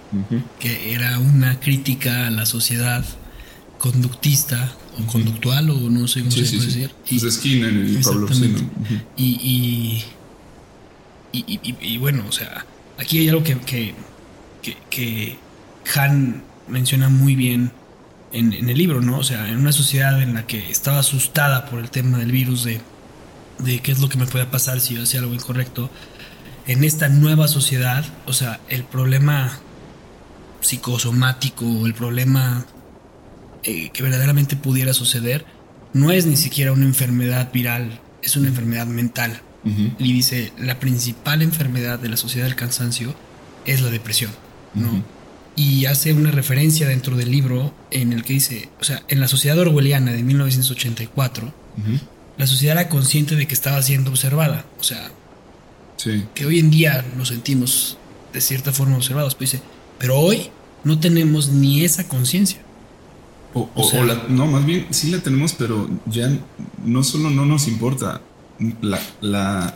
que 0.59 0.93
era 0.93 1.17
una 1.19 1.59
crítica 1.59 2.27
a 2.27 2.31
la 2.31 2.45
sociedad 2.45 3.03
conductista 3.79 4.71
o 4.99 5.07
conductual 5.07 5.69
o 5.71 5.89
no 5.89 6.07
sé 6.07 6.19
cómo 6.19 6.31
se 6.31 6.43
puede 6.43 6.65
decir. 6.65 6.91
Y, 7.09 7.19
de 7.19 7.31
Skinner 7.31 7.73
y 7.73 7.97
Pablo 8.03 8.27
y, 9.17 9.23
y, 9.23 10.03
y, 11.31 11.97
bueno, 11.97 12.25
o 12.27 12.31
sea, 12.31 12.65
aquí 12.97 13.19
hay 13.19 13.29
algo 13.29 13.43
que, 13.43 13.57
que, 13.59 13.93
que, 14.89 15.37
Han 15.95 16.43
menciona 16.67 17.09
muy 17.09 17.35
bien 17.35 17.71
en, 18.31 18.53
en, 18.53 18.69
el 18.69 18.77
libro, 18.77 19.01
¿no? 19.01 19.19
O 19.19 19.23
sea, 19.23 19.47
en 19.49 19.57
una 19.57 19.71
sociedad 19.71 20.21
en 20.21 20.33
la 20.35 20.45
que 20.45 20.69
estaba 20.69 20.99
asustada 20.99 21.65
por 21.65 21.79
el 21.79 21.89
tema 21.89 22.17
del 22.19 22.31
virus, 22.31 22.63
de, 22.63 22.81
de 23.59 23.79
qué 23.79 23.91
es 23.91 23.99
lo 23.99 24.09
que 24.09 24.17
me 24.17 24.25
puede 24.25 24.45
pasar 24.45 24.79
si 24.79 24.95
yo 24.95 25.03
hacía 25.03 25.19
algo 25.19 25.33
incorrecto, 25.33 25.89
en 26.67 26.83
esta 26.83 27.09
nueva 27.09 27.47
sociedad, 27.47 28.05
o 28.25 28.33
sea, 28.33 28.59
el 28.69 28.83
problema 28.83 29.59
psicosomático, 30.61 31.85
el 31.85 31.93
problema 31.93 32.65
eh, 33.63 33.89
que 33.89 34.03
verdaderamente 34.03 34.55
pudiera 34.55 34.93
suceder 34.93 35.45
no 35.93 36.11
es 36.11 36.25
ni 36.25 36.37
siquiera 36.37 36.71
una 36.71 36.85
enfermedad 36.85 37.51
viral, 37.51 37.99
es 38.21 38.35
una 38.35 38.49
enfermedad 38.49 38.85
mental. 38.85 39.41
Y 39.63 40.13
dice, 40.13 40.53
la 40.57 40.79
principal 40.79 41.41
enfermedad 41.41 41.99
de 41.99 42.09
la 42.09 42.17
sociedad 42.17 42.45
del 42.47 42.55
cansancio 42.55 43.13
es 43.65 43.81
la 43.81 43.89
depresión, 43.89 44.31
¿no? 44.73 45.03
Y 45.55 45.85
hace 45.85 46.13
una 46.13 46.31
referencia 46.31 46.87
dentro 46.87 47.17
del 47.17 47.29
libro 47.29 47.73
en 47.91 48.13
el 48.13 48.23
que 48.23 48.33
dice, 48.33 48.69
o 48.79 48.83
sea, 48.83 49.03
en 49.09 49.19
la 49.19 49.27
sociedad 49.27 49.59
orwelliana 49.59 50.13
de 50.13 50.23
1984, 50.23 51.53
la 52.37 52.47
sociedad 52.47 52.79
era 52.79 52.89
consciente 52.89 53.35
de 53.35 53.47
que 53.47 53.53
estaba 53.53 53.81
siendo 53.81 54.11
observada, 54.11 54.65
o 54.79 54.83
sea, 54.83 55.11
que 56.33 56.45
hoy 56.45 56.59
en 56.59 56.71
día 56.71 57.05
nos 57.17 57.27
sentimos 57.27 57.97
de 58.31 58.39
cierta 58.39 58.71
forma 58.71 58.95
observados, 58.95 59.35
pues 59.35 59.51
dice, 59.51 59.63
pero 59.97 60.17
hoy 60.17 60.49
no 60.85 60.99
tenemos 60.99 61.49
ni 61.49 61.83
esa 61.83 62.07
conciencia. 62.07 62.61
O, 63.53 63.67
no, 64.29 64.45
más 64.45 64.65
bien 64.65 64.87
sí 64.91 65.09
la 65.09 65.19
tenemos, 65.19 65.53
pero 65.53 65.89
ya 66.05 66.31
no 66.85 67.03
solo 67.03 67.29
no 67.29 67.45
nos 67.45 67.67
importa, 67.67 68.21
la, 68.81 68.99
la, 69.21 69.73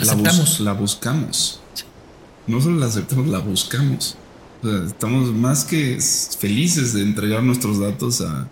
la, 0.59 0.73
buscamos. 0.73 1.59
No 2.47 2.61
solo 2.61 2.79
la 2.79 2.87
aceptamos, 2.87 3.27
la 3.27 3.39
buscamos. 3.39 4.17
estamos 4.87 5.33
más 5.33 5.63
que 5.63 5.99
felices 6.39 6.93
de 6.93 7.01
entregar 7.01 7.43
nuestros 7.43 7.79
datos 7.79 8.21
a, 8.21 8.47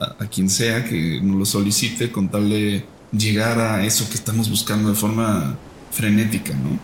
a, 0.00 0.26
quien 0.26 0.48
sea 0.48 0.84
que 0.84 1.20
nos 1.22 1.36
lo 1.36 1.44
solicite 1.44 2.10
con 2.10 2.28
tal 2.28 2.48
de 2.48 2.84
llegar 3.12 3.58
a 3.58 3.84
eso 3.84 4.08
que 4.08 4.14
estamos 4.14 4.48
buscando 4.50 4.90
de 4.90 4.94
forma 4.94 5.56
frenética, 5.90 6.54
¿no? 6.54 6.78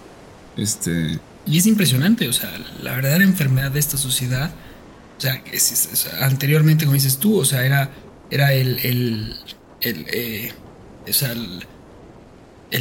Este. 0.57 1.19
Y 1.47 1.59
es 1.59 1.67
impresionante, 1.67 2.29
o 2.29 2.33
sea, 2.33 2.51
la 2.81 2.95
verdadera 2.95 3.25
enfermedad 3.25 3.73
de 3.73 3.81
esta 3.81 3.97
sociedad 3.97 4.53
o 5.19 5.95
sea, 5.95 6.27
anteriormente, 6.27 6.85
como 6.85 6.95
dices 6.95 7.19
tú, 7.19 7.39
o 7.39 7.45
sea, 7.45 7.65
era, 7.65 7.91
era 8.31 8.53
el, 8.53 8.79
el, 8.83 9.37
el, 9.81 10.07
eh, 10.13 10.53
o 11.09 11.13
sea, 11.13 11.33
el, 11.33 11.65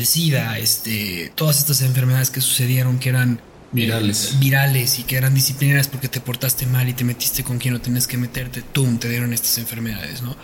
SIDA, 0.05 0.57
este, 0.57 1.31
todas 1.35 1.59
estas 1.59 1.81
enfermedades 1.81 2.29
que 2.29 2.41
sucedieron 2.41 2.99
que 2.99 3.09
eran 3.09 3.41
virales. 3.71 4.37
virales 4.39 4.99
y 4.99 5.03
que 5.03 5.17
eran 5.17 5.33
disciplinarias 5.33 5.87
porque 5.87 6.07
te 6.07 6.19
portaste 6.21 6.65
mal 6.65 6.87
y 6.89 6.93
te 6.93 7.03
metiste 7.03 7.43
con 7.43 7.57
quien 7.57 7.73
no 7.73 7.81
tenías 7.81 8.07
que 8.07 8.17
meterte, 8.17 8.61
¡tum! 8.61 8.97
te 8.97 9.09
dieron 9.09 9.33
estas 9.33 9.57
enfermedades, 9.57 10.21
¿no? 10.21 10.35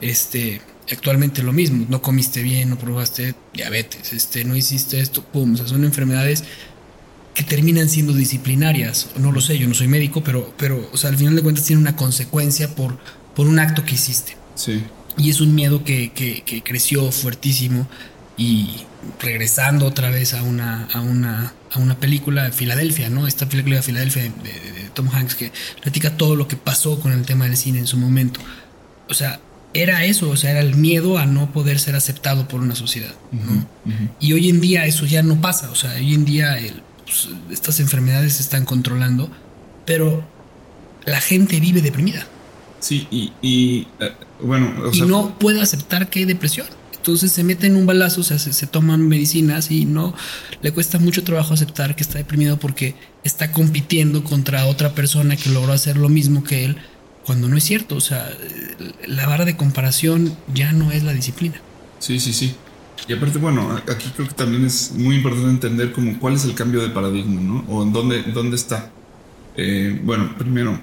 Este, 0.00 0.60
actualmente 0.90 1.42
lo 1.42 1.52
mismo, 1.52 1.86
no 1.88 2.02
comiste 2.02 2.42
bien, 2.42 2.70
no 2.70 2.78
probaste 2.78 3.34
diabetes, 3.54 4.12
este, 4.12 4.44
no 4.44 4.56
hiciste 4.56 5.00
esto, 5.00 5.22
¡pum! 5.24 5.54
O 5.54 5.56
sea, 5.56 5.66
son 5.66 5.84
enfermedades 5.84 6.44
que 7.36 7.44
terminan 7.44 7.88
siendo 7.90 8.14
disciplinarias. 8.14 9.10
No 9.18 9.30
lo 9.30 9.42
sé, 9.42 9.58
yo 9.58 9.68
no 9.68 9.74
soy 9.74 9.88
médico, 9.88 10.24
pero, 10.24 10.54
pero 10.56 10.88
o 10.90 10.96
sea, 10.96 11.10
al 11.10 11.18
final 11.18 11.36
de 11.36 11.42
cuentas 11.42 11.66
tiene 11.66 11.82
una 11.82 11.94
consecuencia 11.94 12.74
por, 12.74 12.98
por 13.34 13.46
un 13.46 13.58
acto 13.58 13.84
que 13.84 13.94
hiciste. 13.94 14.38
Sí. 14.54 14.82
Y 15.18 15.28
es 15.28 15.42
un 15.42 15.54
miedo 15.54 15.84
que, 15.84 16.62
creció 16.64 17.12
fuertísimo. 17.12 17.86
Y 18.38 18.76
regresando 19.20 19.86
otra 19.86 20.10
vez 20.10 20.34
a 20.34 20.42
una, 20.42 20.84
a 20.92 21.00
una, 21.00 21.52
a 21.72 21.78
una 21.78 21.96
película 21.98 22.44
de 22.44 22.52
Filadelfia, 22.52 23.10
¿no? 23.10 23.26
Esta 23.26 23.48
película 23.48 23.76
de 23.76 23.82
Filadelfia 23.82 24.22
de, 24.22 24.30
Tom 24.94 25.08
Hanks 25.12 25.34
que 25.34 25.52
platica 25.82 26.16
todo 26.16 26.36
lo 26.36 26.48
que 26.48 26.56
pasó 26.56 26.98
con 27.00 27.12
el 27.12 27.26
tema 27.26 27.44
del 27.44 27.56
cine 27.56 27.78
en 27.78 27.86
su 27.86 27.98
momento. 27.98 28.40
O 29.08 29.14
sea, 29.14 29.40
era 29.74 30.04
eso, 30.04 30.30
o 30.30 30.36
sea, 30.36 30.52
era 30.52 30.60
el 30.60 30.74
miedo 30.74 31.18
a 31.18 31.26
no 31.26 31.52
poder 31.52 31.78
ser 31.78 31.96
aceptado 31.96 32.48
por 32.48 32.60
una 32.60 32.74
sociedad. 32.74 33.14
Y 34.20 34.32
hoy 34.32 34.48
en 34.48 34.60
día 34.60 34.86
eso 34.86 35.04
ya 35.04 35.22
no 35.22 35.40
pasa, 35.40 35.70
o 35.70 35.74
sea, 35.74 35.94
hoy 35.94 36.14
en 36.14 36.24
día 36.24 36.58
el, 36.58 36.82
pues, 37.04 37.28
estas 37.50 37.78
enfermedades 37.80 38.34
se 38.34 38.42
están 38.42 38.64
controlando, 38.64 39.30
pero 39.84 40.26
la 41.04 41.20
gente 41.20 41.60
vive 41.60 41.82
deprimida. 41.82 42.26
Sí, 42.80 43.06
y, 43.10 43.86
eh, 44.00 44.12
bueno, 44.40 44.90
y 44.92 45.00
no 45.02 45.38
puede 45.38 45.60
aceptar 45.60 46.08
que 46.08 46.20
hay 46.20 46.24
depresión. 46.24 46.66
Entonces 47.06 47.30
se 47.30 47.44
mete 47.44 47.68
en 47.68 47.76
un 47.76 47.86
balazo, 47.86 48.22
o 48.22 48.24
sea, 48.24 48.36
se, 48.36 48.66
toman 48.66 49.06
medicinas 49.06 49.70
y 49.70 49.84
no 49.84 50.12
le 50.60 50.72
cuesta 50.72 50.98
mucho 50.98 51.22
trabajo 51.22 51.54
aceptar 51.54 51.94
que 51.94 52.02
está 52.02 52.18
deprimido 52.18 52.56
porque 52.56 52.96
está 53.22 53.52
compitiendo 53.52 54.24
contra 54.24 54.66
otra 54.66 54.92
persona 54.92 55.36
que 55.36 55.50
logró 55.50 55.72
hacer 55.72 55.98
lo 55.98 56.08
mismo 56.08 56.42
que 56.42 56.64
él 56.64 56.76
cuando 57.24 57.48
no 57.48 57.56
es 57.56 57.62
cierto. 57.62 57.94
O 57.94 58.00
sea, 58.00 58.28
la 59.06 59.24
vara 59.28 59.44
de 59.44 59.56
comparación 59.56 60.36
ya 60.52 60.72
no 60.72 60.90
es 60.90 61.04
la 61.04 61.12
disciplina. 61.12 61.54
Sí, 62.00 62.18
sí, 62.18 62.32
sí. 62.32 62.56
Y 63.06 63.12
aparte, 63.12 63.38
bueno, 63.38 63.80
aquí 63.88 64.10
creo 64.16 64.26
que 64.26 64.34
también 64.34 64.64
es 64.64 64.90
muy 64.96 65.14
importante 65.14 65.48
entender 65.48 65.92
como 65.92 66.18
cuál 66.18 66.34
es 66.34 66.44
el 66.44 66.54
cambio 66.54 66.82
de 66.82 66.88
paradigma, 66.88 67.40
¿no? 67.40 67.64
O 67.68 67.84
en 67.84 67.92
dónde, 67.92 68.24
dónde 68.34 68.56
está. 68.56 68.90
Eh, 69.56 70.00
bueno, 70.02 70.34
primero, 70.36 70.76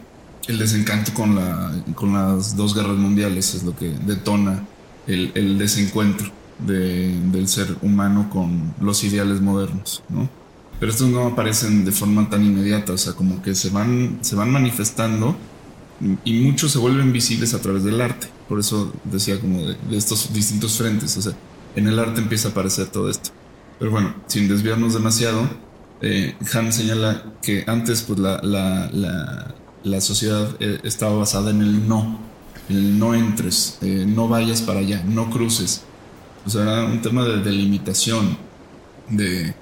el 0.48 0.58
desencanto 0.58 1.14
con, 1.14 1.36
la, 1.36 1.84
con 1.96 2.14
las 2.14 2.56
dos 2.56 2.74
guerras 2.74 2.96
mundiales 2.96 3.56
es 3.56 3.64
lo 3.64 3.76
que 3.76 3.90
detona 4.06 4.64
el, 5.08 5.58
desencuentro 5.58 6.32
de, 6.60 7.20
del 7.32 7.48
ser 7.48 7.76
humano 7.82 8.30
con 8.30 8.74
los 8.80 9.04
ideales 9.04 9.42
modernos, 9.42 10.04
¿no? 10.10 10.30
Pero 10.80 10.92
estos 10.92 11.08
no 11.08 11.28
aparecen 11.28 11.86
de 11.86 11.92
forma 11.92 12.30
tan 12.30 12.44
inmediata, 12.44 12.94
o 12.94 12.98
sea, 12.98 13.14
como 13.14 13.42
que 13.42 13.56
se 13.56 13.70
van, 13.70 14.18
se 14.22 14.36
van 14.36 14.52
manifestando 14.52 15.36
y 16.26 16.34
muchos 16.42 16.72
se 16.72 16.80
vuelven 16.80 17.14
visibles 17.14 17.54
a 17.54 17.62
través 17.62 17.84
del 17.84 18.02
arte. 18.02 18.28
Por 18.50 18.60
eso 18.60 18.92
decía 19.06 19.40
como 19.40 19.66
de, 19.66 19.78
estos 19.92 20.34
distintos 20.34 20.78
frentes, 20.78 21.16
o 21.18 21.22
sea, 21.22 21.34
en 21.76 21.88
el 21.88 21.98
arte 22.00 22.20
empieza 22.20 22.50
a 22.50 22.52
aparecer 22.52 22.88
todo 22.88 23.10
esto. 23.10 23.30
Pero 23.80 23.92
bueno, 23.92 24.14
sin 24.28 24.48
desviarnos 24.48 24.94
demasiado, 24.94 25.48
eh, 26.02 26.36
señala 26.70 27.24
que 27.42 27.64
antes 27.68 28.02
pues 28.02 28.20
la, 28.20 28.42
la, 28.44 28.90
la, 28.92 29.56
la 29.84 30.02
sociedad 30.02 30.50
eh, 30.60 30.80
estaba 30.84 31.16
basada 31.16 31.52
en 31.52 31.62
el 31.62 31.88
no, 31.88 32.20
el 32.70 32.98
no 32.98 33.14
entres, 33.14 33.78
eh, 33.82 34.06
no 34.08 34.28
vayas 34.28 34.62
para 34.62 34.80
allá, 34.80 35.04
no 35.04 35.30
cruces. 35.30 35.84
O 36.46 36.50
sea, 36.50 36.62
era 36.64 36.86
un 36.86 37.02
tema 37.02 37.24
de 37.24 37.38
delimitación, 37.42 38.38
de, 39.10 39.54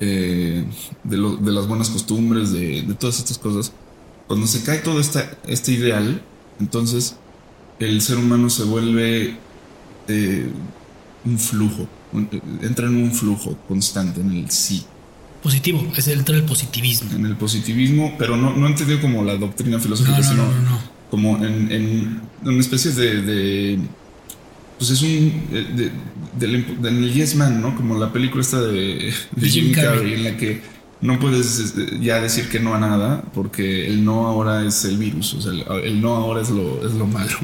eh, 0.00 0.64
de, 1.04 1.16
de, 1.16 1.52
las 1.52 1.66
buenas 1.66 1.90
costumbres, 1.90 2.52
de, 2.52 2.82
de, 2.82 2.94
todas 2.94 3.18
estas 3.18 3.38
cosas. 3.38 3.72
Cuando 4.26 4.46
se 4.46 4.62
cae 4.62 4.78
todo 4.78 5.00
esta, 5.00 5.30
este 5.46 5.72
ideal, 5.72 6.22
entonces 6.60 7.16
el 7.78 8.00
ser 8.00 8.18
humano 8.18 8.50
se 8.50 8.64
vuelve 8.64 9.36
un 11.24 11.38
flujo, 11.38 11.86
entra 12.62 12.86
en 12.86 12.96
un 12.96 13.12
flujo 13.12 13.56
constante, 13.68 14.20
en 14.20 14.32
el 14.32 14.50
sí. 14.50 14.84
Positivo, 15.42 15.86
es 15.96 16.06
el, 16.08 16.18
entra 16.18 16.36
el 16.36 16.44
positivismo. 16.44 17.10
En 17.12 17.26
el 17.26 17.36
positivismo, 17.36 18.14
pero 18.18 18.36
no, 18.36 18.54
no 18.54 18.66
entendido 18.66 19.00
como 19.00 19.24
la 19.24 19.36
doctrina 19.36 19.78
filosófica, 19.78 20.18
no, 20.18 20.24
no, 20.24 20.30
sino 20.30 20.42
no, 20.62 20.99
como 21.10 21.36
en, 21.44 21.70
en, 21.70 22.20
una 22.42 22.60
especie 22.60 22.92
de, 22.92 23.22
de, 23.22 23.78
Pues 24.78 24.90
es 24.90 25.02
un. 25.02 25.32
De, 25.50 25.90
de, 26.46 26.88
el 26.88 27.12
Yes 27.12 27.34
Man, 27.34 27.60
¿no? 27.60 27.76
Como 27.76 27.98
la 27.98 28.12
película 28.12 28.40
esta 28.40 28.62
de, 28.62 29.12
Jim 29.40 29.72
Carrey, 29.72 30.14
en 30.14 30.24
la 30.24 30.36
que 30.36 30.62
no 31.00 31.18
puedes 31.18 31.74
ya 32.00 32.20
decir 32.20 32.48
que 32.48 32.60
no 32.60 32.74
a 32.74 32.78
nada, 32.78 33.22
porque 33.34 33.86
el 33.86 34.04
no 34.04 34.26
ahora 34.26 34.64
es 34.64 34.84
el 34.84 34.96
virus, 34.96 35.34
o 35.34 35.40
sea, 35.40 35.52
el, 35.52 35.64
el 35.84 36.00
no 36.00 36.14
ahora 36.14 36.42
es 36.42 36.50
lo, 36.50 36.86
es 36.86 36.92
lo 36.94 37.06
malo. 37.06 37.36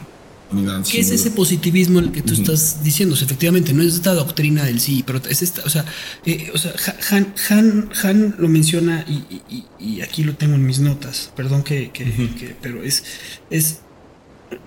¿Qué 0.91 1.01
es 1.01 1.11
ese 1.11 1.31
positivismo 1.31 1.99
el 1.99 2.13
que 2.13 2.23
tú 2.23 2.35
estás 2.35 2.83
diciendo? 2.83 3.15
efectivamente, 3.15 3.73
no 3.73 3.83
es 3.83 3.95
esta 3.95 4.15
doctrina 4.15 4.65
del 4.65 4.81
sí, 4.81 5.03
pero 5.07 5.21
es 5.29 5.43
esta, 5.43 5.63
o 5.65 5.69
sea, 5.69 5.85
eh, 6.25 6.51
o 6.55 6.59
sea 6.59 6.73
Han, 7.11 7.35
Han, 7.49 7.91
Han, 8.03 8.35
lo 8.39 8.49
menciona 8.49 9.05
y, 9.09 9.43
y, 9.79 10.01
aquí 10.01 10.25
lo 10.25 10.35
tengo 10.35 10.55
en 10.55 10.67
mis 10.67 10.81
notas, 10.81 11.33
perdón 11.37 11.63
que, 11.63 11.91
que, 11.91 12.05
que 12.05 12.57
pero 12.61 12.83
es, 12.83 13.05
es, 13.51 13.81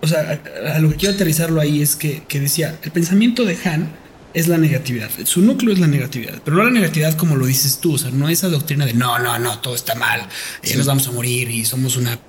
o 0.02 0.08
sea, 0.08 0.42
a, 0.66 0.76
a, 0.76 0.80
lo 0.80 0.90
que 0.90 0.96
quiero 0.98 1.16
aterrizarlo 1.16 1.62
ahí 1.62 1.82
es 1.82 1.96
que, 1.96 2.24
que 2.28 2.40
decía, 2.40 2.80
el 2.84 2.92
pensamiento 2.92 3.46
de 3.46 3.58
Han 3.66 3.90
es 4.34 4.48
la 4.48 4.58
negatividad. 4.58 5.10
Su 5.24 5.42
núcleo 5.42 5.74
es 5.74 5.80
la 5.80 5.88
negatividad, 5.88 6.42
pero 6.44 6.58
no 6.58 6.64
la 6.64 6.72
negatividad 6.72 7.16
como 7.16 7.36
lo 7.36 7.46
dices 7.46 7.80
tú, 7.80 7.94
o 7.94 7.98
sea, 7.98 8.12
no 8.12 8.30
esa 8.30 8.48
doctrina 8.50 8.86
de 8.86 8.94
no, 8.94 9.18
no, 9.20 9.40
no, 9.40 9.60
todo 9.60 9.76
está 9.76 9.96
mal, 9.96 10.22
sí. 10.62 10.78
nos 10.78 10.86
vamos 10.86 11.08
a 11.08 11.12
morir 11.12 11.50
y 11.50 11.66
somos 11.66 11.98
una 11.98 12.20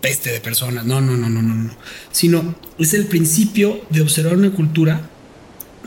peste 0.00 0.30
de 0.30 0.40
personas. 0.40 0.84
No, 0.84 1.00
no, 1.00 1.16
no, 1.16 1.28
no, 1.28 1.42
no, 1.42 1.54
no. 1.54 1.76
Sino 2.12 2.54
es 2.78 2.94
el 2.94 3.06
principio 3.06 3.80
de 3.90 4.00
observar 4.00 4.36
una 4.36 4.50
cultura 4.50 5.10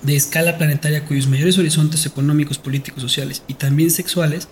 de 0.04 0.16
escala 0.16 0.58
planetaria 0.58 1.06
cuyos 1.06 1.28
mayores 1.28 1.58
horizontes 1.58 2.06
económicos, 2.06 2.58
políticos, 2.58 3.02
sociales 3.02 3.44
y 3.48 3.56
también 3.56 3.92
sexuales 3.92 4.48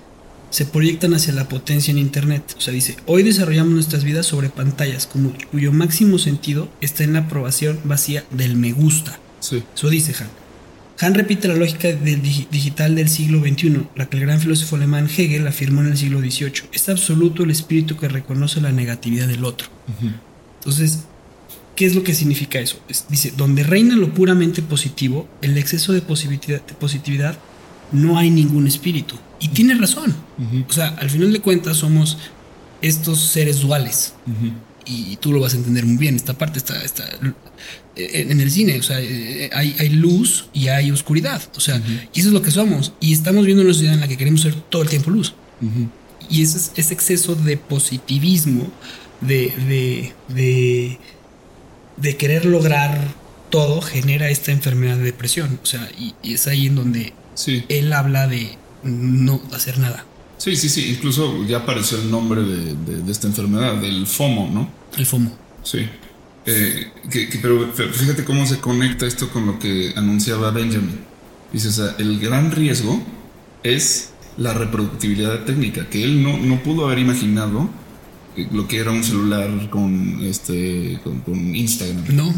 se 0.49 0.65
proyectan 0.65 1.13
hacia 1.13 1.33
la 1.33 1.49
potencia 1.49 1.91
en 1.91 1.97
Internet. 1.97 2.55
O 2.57 2.61
sea, 2.61 2.73
dice, 2.73 2.95
hoy 3.05 3.23
desarrollamos 3.23 3.73
nuestras 3.73 4.03
vidas 4.03 4.25
sobre 4.25 4.49
pantallas 4.49 5.05
como, 5.05 5.33
cuyo 5.51 5.71
máximo 5.71 6.17
sentido 6.17 6.69
está 6.81 7.03
en 7.03 7.13
la 7.13 7.19
aprobación 7.19 7.79
vacía 7.83 8.23
del 8.31 8.55
me 8.55 8.71
gusta. 8.71 9.19
Sí. 9.39 9.63
Eso 9.75 9.89
dice 9.89 10.15
Han. 10.19 10.44
Han 10.99 11.13
repite 11.13 11.47
la 11.47 11.55
lógica 11.55 11.89
del 11.91 12.21
digital 12.21 12.95
del 12.95 13.09
siglo 13.09 13.41
XXI, 13.41 13.87
la 13.95 14.05
que 14.05 14.17
el 14.17 14.23
gran 14.23 14.39
filósofo 14.39 14.77
alemán 14.77 15.09
Hegel 15.09 15.45
afirmó 15.45 15.81
en 15.81 15.87
el 15.87 15.97
siglo 15.97 16.19
XVIII. 16.19 16.69
Es 16.71 16.87
absoluto 16.87 17.43
el 17.43 17.51
espíritu 17.51 17.97
que 17.97 18.07
reconoce 18.07 18.61
la 18.61 18.71
negatividad 18.71 19.27
del 19.27 19.43
otro. 19.43 19.67
Uh 19.87 20.05
-huh. 20.05 20.13
Entonces, 20.59 20.99
¿qué 21.75 21.85
es 21.85 21.95
lo 21.95 22.03
que 22.03 22.13
significa 22.13 22.59
eso? 22.59 22.79
Es, 22.87 23.05
dice, 23.09 23.33
donde 23.35 23.63
reina 23.63 23.95
lo 23.97 24.13
puramente 24.13 24.61
positivo, 24.61 25.27
el 25.41 25.57
exceso 25.57 25.91
de 25.91 26.01
positividad, 26.01 26.61
de 26.65 26.73
positividad 26.73 27.37
no 27.91 28.17
hay 28.17 28.29
ningún 28.29 28.65
espíritu. 28.65 29.15
Y 29.41 29.49
tiene 29.49 29.75
razón. 29.75 30.15
Uh 30.37 30.43
-huh. 30.43 30.65
O 30.69 30.73
sea, 30.73 30.87
al 30.97 31.09
final 31.09 31.33
de 31.33 31.41
cuentas 31.41 31.77
somos 31.77 32.17
estos 32.81 33.19
seres 33.19 33.59
duales. 33.59 34.13
Uh 34.27 34.31
-huh. 34.31 34.53
Y 34.87 35.17
tú 35.17 35.33
lo 35.33 35.39
vas 35.39 35.53
a 35.55 35.57
entender 35.57 35.85
muy 35.85 35.97
bien. 35.97 36.15
Esta 36.15 36.35
parte 36.37 36.59
está, 36.59 36.81
está 36.83 37.03
en 37.95 38.41
el 38.41 38.51
cine, 38.51 38.79
o 38.79 38.83
sea, 38.83 38.97
hay, 38.97 39.75
hay 39.79 39.89
luz 39.89 40.47
y 40.53 40.67
hay 40.67 40.91
oscuridad, 40.91 41.41
o 41.55 41.59
sea, 41.59 41.75
uh 41.75 41.79
-huh. 41.79 42.09
y 42.13 42.19
eso 42.19 42.29
es 42.29 42.33
lo 42.33 42.41
que 42.41 42.51
somos, 42.51 42.93
y 42.99 43.13
estamos 43.13 43.45
viendo 43.45 43.63
una 43.63 43.73
sociedad 43.73 43.93
en 43.93 44.01
la 44.01 44.07
que 44.07 44.17
queremos 44.17 44.41
ser 44.41 44.53
todo 44.53 44.81
el 44.81 44.89
tiempo 44.89 45.11
luz. 45.11 45.33
Uh 45.61 45.65
-huh. 45.65 45.89
Y 46.29 46.41
ese, 46.41 46.71
ese, 46.75 46.93
exceso 46.93 47.35
de 47.35 47.55
positivismo, 47.55 48.67
de, 49.21 49.53
de, 49.67 50.13
de, 50.27 50.99
de, 51.97 52.17
querer 52.17 52.45
lograr 52.45 53.13
todo, 53.49 53.79
genera 53.81 54.29
esta 54.29 54.51
enfermedad 54.51 54.97
de 54.97 55.03
depresión, 55.03 55.59
o 55.61 55.65
sea, 55.65 55.87
y, 55.97 56.15
y 56.23 56.33
es 56.33 56.47
ahí 56.47 56.65
en 56.67 56.75
donde 56.75 57.13
sí. 57.35 57.63
él 57.69 57.93
habla 57.93 58.27
de 58.27 58.57
no 58.83 59.41
hacer 59.53 59.77
nada. 59.77 60.05
Sí, 60.37 60.55
sí, 60.55 60.67
sí, 60.67 60.89
incluso 60.89 61.45
ya 61.45 61.57
apareció 61.57 61.97
el 61.97 62.11
nombre 62.11 62.41
de, 62.41 63.03
de 63.03 63.11
esta 63.11 63.27
enfermedad, 63.27 63.75
del 63.75 64.05
FOMO, 64.05 64.49
¿no? 64.51 64.69
El 64.97 65.05
FOMO. 65.05 65.31
Sí. 65.63 65.87
Eh, 66.45 66.91
que, 67.09 67.27
que, 67.27 67.39
pero 67.39 67.71
fíjate 67.73 68.23
cómo 68.23 68.45
se 68.45 68.59
conecta 68.59 69.07
esto 69.07 69.29
con 69.29 69.47
lo 69.47 69.59
que 69.59 69.93
anunciaba 69.95 70.51
Benjamin. 70.51 70.99
Dice, 71.51 71.69
o 71.69 71.71
sea, 71.71 71.95
el 71.97 72.19
gran 72.19 72.51
riesgo 72.51 73.01
es 73.63 74.11
la 74.37 74.53
reproductibilidad 74.53 75.43
técnica, 75.45 75.87
que 75.89 76.03
él 76.03 76.21
no, 76.21 76.37
no 76.37 76.61
pudo 76.61 76.85
haber 76.85 76.99
imaginado 76.99 77.69
lo 78.51 78.67
que 78.67 78.77
era 78.77 78.91
un 78.91 79.03
celular 79.03 79.69
con, 79.69 80.19
este, 80.23 80.99
con, 81.03 81.21
con 81.21 81.55
Instagram. 81.55 82.03
No. 82.15 82.33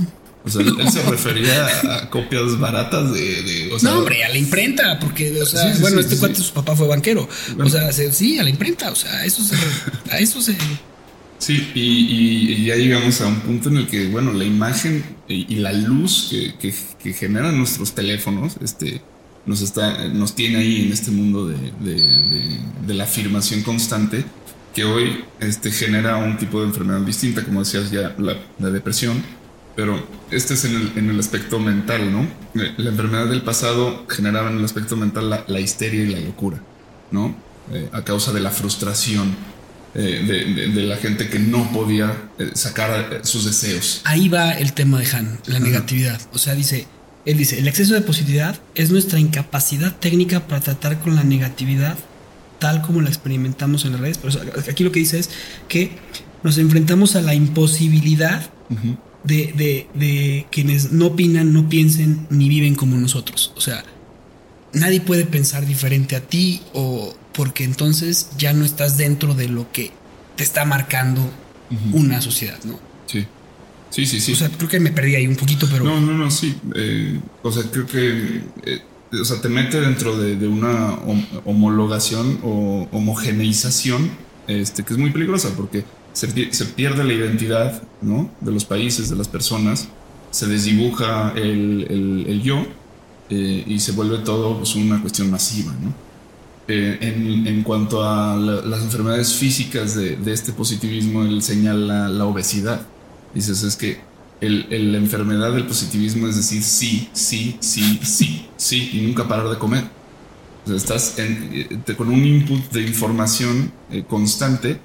O 0.45 0.49
sea, 0.49 0.61
él, 0.61 0.73
él 0.79 0.89
se 0.89 1.01
refería 1.09 1.67
a 1.97 2.09
copias 2.09 2.57
baratas 2.59 3.11
de. 3.13 3.43
de 3.43 3.73
o 3.73 3.79
sea, 3.79 3.91
no, 3.91 3.99
hombre, 3.99 4.23
a 4.23 4.29
la 4.29 4.37
imprenta, 4.37 4.99
porque, 4.99 5.41
o 5.41 5.45
sea, 5.45 5.63
sí, 5.63 5.75
sí, 5.75 5.81
bueno, 5.81 5.97
sí, 5.97 6.05
este 6.05 6.17
cuate, 6.17 6.35
su 6.35 6.53
papá 6.53 6.75
fue 6.75 6.87
banquero. 6.87 7.27
Bueno. 7.55 7.65
O 7.65 7.69
sea, 7.69 7.91
se, 7.91 8.13
sí, 8.13 8.39
a 8.39 8.43
la 8.43 8.49
imprenta, 8.49 8.91
o 8.91 8.95
sea, 8.95 9.11
a 9.11 9.25
eso 9.25 9.43
se. 9.43 9.55
A 10.09 10.19
eso 10.19 10.41
se 10.41 10.55
Sí, 11.39 11.71
y, 11.75 12.51
y, 12.51 12.65
ya 12.65 12.75
llegamos 12.75 13.21
a 13.21 13.27
un 13.27 13.39
punto 13.41 13.69
en 13.69 13.77
el 13.77 13.87
que, 13.87 14.07
bueno, 14.07 14.33
la 14.33 14.43
imagen 14.43 15.03
y, 15.27 15.53
y 15.53 15.59
la 15.59 15.71
luz 15.71 16.29
que, 16.31 16.55
que, 16.55 16.73
que, 17.01 17.13
generan 17.13 17.57
nuestros 17.57 17.93
teléfonos, 17.93 18.57
este, 18.61 19.01
nos 19.45 19.61
está, 19.61 20.07
nos 20.09 20.33
tiene 20.33 20.57
ahí 20.57 20.85
en 20.85 20.91
este 20.91 21.11
mundo 21.11 21.47
de, 21.47 21.57
de, 21.79 21.93
de, 21.93 22.59
de 22.87 22.93
la 22.95 23.03
afirmación 23.03 23.61
constante, 23.61 24.25
que 24.73 24.83
hoy 24.83 25.23
este, 25.39 25.71
genera 25.71 26.17
un 26.17 26.37
tipo 26.37 26.59
de 26.61 26.67
enfermedad 26.67 27.01
distinta, 27.01 27.43
como 27.43 27.59
decías 27.59 27.91
ya, 27.91 28.15
la, 28.17 28.35
la 28.59 28.69
depresión, 28.71 29.21
pero 29.75 30.03
este 30.31 30.55
es 30.55 30.65
en 30.65 30.75
el, 30.75 30.91
en 30.95 31.09
el, 31.11 31.19
aspecto 31.19 31.59
mental, 31.59 32.11
¿no? 32.11 32.27
La 32.55 32.89
enfermedad 32.89 33.27
del 33.27 33.43
pasado 33.43 34.05
generaba 34.09 34.49
en 34.49 34.57
el 34.57 34.65
aspecto 34.65 34.97
mental 34.97 35.29
la, 35.29 35.45
la 35.47 35.59
histeria 35.59 36.03
y 36.03 36.07
la 36.07 36.19
locura, 36.19 36.59
¿no? 37.11 37.35
Eh, 37.71 37.89
a 37.91 38.03
causa 38.03 38.33
de 38.33 38.39
la 38.39 38.49
frustración 38.49 39.35
eh, 39.97 40.23
de, 40.27 40.53
de, 40.53 40.67
de, 40.69 40.81
la 40.83 40.95
gente 40.97 41.27
que 41.27 41.39
no 41.39 41.71
podía 41.71 42.29
eh, 42.37 42.51
sacar 42.53 43.21
sus 43.23 43.45
deseos. 43.45 44.01
Ahí 44.03 44.29
va 44.29 44.51
el 44.51 44.73
tema 44.73 44.99
de 44.99 45.07
Han, 45.07 45.39
la 45.47 45.57
Ajá. 45.57 45.65
negatividad. 45.65 46.21
O 46.33 46.37
sea, 46.37 46.53
dice, 46.53 46.85
él 47.25 47.37
dice, 47.37 47.57
el 47.57 47.67
exceso 47.67 47.95
de 47.95 48.01
positividad 48.01 48.59
es 48.75 48.91
nuestra 48.91 49.19
incapacidad 49.19 49.95
técnica 49.95 50.47
para 50.47 50.61
tratar 50.61 50.99
con 50.99 51.15
la 51.15 51.23
negatividad 51.23 51.97
tal 52.59 52.81
como 52.81 53.01
la 53.01 53.09
experimentamos 53.09 53.85
en 53.85 53.93
las 53.93 54.01
redes. 54.01 54.19
Pero 54.19 54.39
aquí 54.71 54.83
lo 54.83 54.91
que 54.91 54.99
dice 54.99 55.19
es 55.19 55.29
que 55.67 55.91
nos 56.43 56.57
enfrentamos 56.57 57.15
a 57.15 57.21
la 57.21 57.33
imposibilidad 57.33 58.49
uh 58.69 58.75
-huh. 58.75 58.97
de, 59.23 59.53
de, 59.55 59.87
de 59.95 60.45
quienes 60.51 60.91
no 60.91 61.07
opinan, 61.07 61.53
no 61.53 61.69
piensen 61.69 62.27
ni 62.29 62.49
viven 62.49 62.75
como 62.75 62.95
nosotros. 62.97 63.51
O 63.55 63.61
sea, 63.61 63.83
nadie 64.73 65.01
puede 65.01 65.25
pensar 65.25 65.65
diferente 65.65 66.15
a 66.15 66.21
ti 66.21 66.61
o 66.73 67.15
porque 67.33 67.63
entonces 67.63 68.29
ya 68.37 68.53
no 68.53 68.65
estás 68.65 68.97
dentro 68.97 69.33
de 69.33 69.47
lo 69.47 69.71
que 69.71 69.91
te 70.35 70.43
está 70.43 70.65
marcando 70.65 71.21
uh 71.21 71.73
-huh. 71.73 71.93
una 71.93 72.21
sociedad, 72.21 72.59
¿no? 72.63 72.79
Sí. 73.05 73.25
Sí, 73.89 74.05
sí, 74.05 74.19
sí. 74.19 74.33
O 74.33 74.35
sea, 74.35 74.49
creo 74.49 74.69
que 74.69 74.79
me 74.79 74.91
perdí 74.91 75.15
ahí 75.15 75.27
un 75.27 75.35
poquito, 75.35 75.67
pero. 75.71 75.85
No, 75.85 76.01
no, 76.01 76.13
no, 76.13 76.29
sí. 76.29 76.55
Eh, 76.75 77.19
o 77.41 77.51
sea, 77.51 77.63
creo 77.71 77.87
que. 77.87 78.41
Eh, 78.65 78.81
o 79.13 79.23
sea, 79.23 79.39
te 79.39 79.47
mete 79.47 79.79
dentro 79.79 80.17
de, 80.17 80.35
de 80.35 80.47
una 80.49 80.95
homologación 81.45 82.39
o 82.43 82.89
homogeneización 82.91 84.11
este, 84.47 84.83
que 84.83 84.93
es 84.93 84.99
muy 84.99 85.11
peligrosa 85.11 85.49
porque 85.55 85.83
se, 86.13 86.27
pierde 86.27 87.03
la 87.03 87.13
identidad 87.13 87.83
¿no? 88.01 88.31
de 88.41 88.51
los 88.51 88.65
países, 88.65 89.09
de 89.09 89.15
las 89.15 89.27
personas, 89.27 89.89
se 90.31 90.47
desdibuja 90.47 91.33
el, 91.35 92.41
yo 92.43 92.65
eh, 93.29 93.63
y 93.67 93.79
se 93.79 93.91
vuelve 93.91 94.19
todo 94.19 94.57
pues, 94.57 94.75
una 94.75 95.01
cuestión 95.01 95.29
masiva. 95.29 95.73
¿no? 95.73 95.93
Eh, 96.67 96.97
en, 97.01 97.63
cuanto 97.63 98.03
a 98.03 98.35
las 98.35 98.81
enfermedades 98.81 99.33
físicas 99.35 99.95
de, 99.95 100.17
este 100.27 100.53
positivismo, 100.53 101.23
él 101.23 101.41
señala 101.41 102.09
la 102.09 102.25
obesidad. 102.25 102.81
Dices, 103.33 103.63
es 103.63 103.75
que 103.75 103.99
el, 104.41 104.91
la 104.91 104.97
enfermedad 104.97 105.51
del 105.53 105.65
positivismo 105.65 106.27
es 106.27 106.35
decir 106.35 106.61
sí, 106.63 107.09
sí, 107.13 107.57
sí, 107.59 107.99
sí, 108.03 108.47
sí, 108.55 108.91
y 108.93 109.01
nunca 109.01 109.27
parar 109.27 109.49
de 109.49 109.57
comer. 109.57 109.85
O 110.65 110.67
sea, 110.67 110.75
estás 110.75 111.15
eh, 111.17 111.67
con 111.97 112.09
un 112.09 112.25
input 112.25 112.71
de 112.71 112.81
información 112.81 113.71
constante 114.07 114.79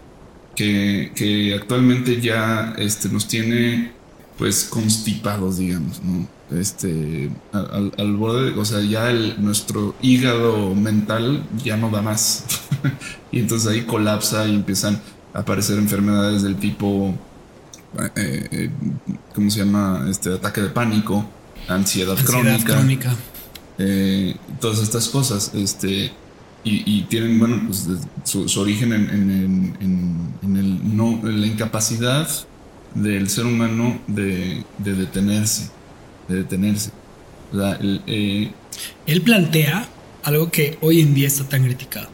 que, 0.55 1.57
actualmente 1.61 2.21
ya 2.21 2.75
este, 2.79 3.09
nos 3.09 3.27
tiene 3.29 3.93
pues 4.39 4.65
constipados, 4.65 5.59
digamos, 5.59 6.03
¿no? 6.03 6.27
Este, 6.59 7.31
al, 7.53 8.17
borde, 8.17 8.53
o 8.59 8.65
sea, 8.65 8.81
ya 8.81 9.11
el, 9.11 9.43
nuestro 9.43 9.95
hígado 10.03 10.75
mental 10.75 11.45
ya 11.63 11.77
no 11.77 11.91
da 11.91 12.03
más. 12.03 12.45
y 13.33 13.41
entonces 13.41 13.71
ahí 13.71 13.83
colapsa 13.83 14.47
y 14.47 14.55
empiezan 14.55 15.01
a 15.35 15.41
aparecer 15.41 15.79
enfermedades 15.79 16.43
del 16.43 16.57
tipo, 16.57 17.15
eh, 18.17 18.49
eh, 18.51 18.71
¿cómo 19.35 19.51
se 19.51 19.61
llama? 19.61 20.07
Este 20.11 20.35
ataque 20.35 20.61
de 20.61 20.69
pánico, 20.69 21.25
ansiedad, 21.69 22.17
crónica. 22.17 23.17
Eh, 23.79 24.37
todas 24.61 24.81
estas 24.81 25.09
cosas, 25.09 25.53
este, 25.55 26.13
y, 26.65 27.03
tienen, 27.03 27.41
bueno, 27.41 27.61
pues 27.67 27.89
su, 28.25 28.61
origen 28.61 28.93
en, 28.93 29.77
el 30.57 30.97
no, 30.97 31.21
la 31.25 31.47
incapacidad 31.47 32.29
del 32.95 33.29
ser 33.29 33.47
humano 33.47 33.99
de, 34.07 34.65
detenerse, 34.79 35.71
de 36.29 36.37
detenerse. 36.37 36.91
Eh, 38.07 38.51
Él 39.07 39.23
plantea 39.23 39.89
algo 40.23 40.51
que 40.51 40.79
hoy 40.81 41.01
en 41.01 41.15
día 41.15 41.27
está 41.27 41.45
tan 41.45 41.65
criticado, 41.65 42.09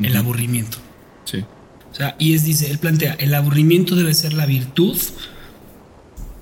el 0.00 0.16
aburrimiento. 0.16 0.78
Sí. 1.24 1.44
O 1.92 1.94
sea, 1.94 2.16
y 2.18 2.34
es, 2.34 2.44
dice, 2.44 2.70
él 2.70 2.78
plantea, 2.78 3.14
el 3.14 3.34
aburrimiento 3.34 3.94
debe 3.94 4.14
ser 4.14 4.32
la 4.32 4.46
virtud 4.46 4.98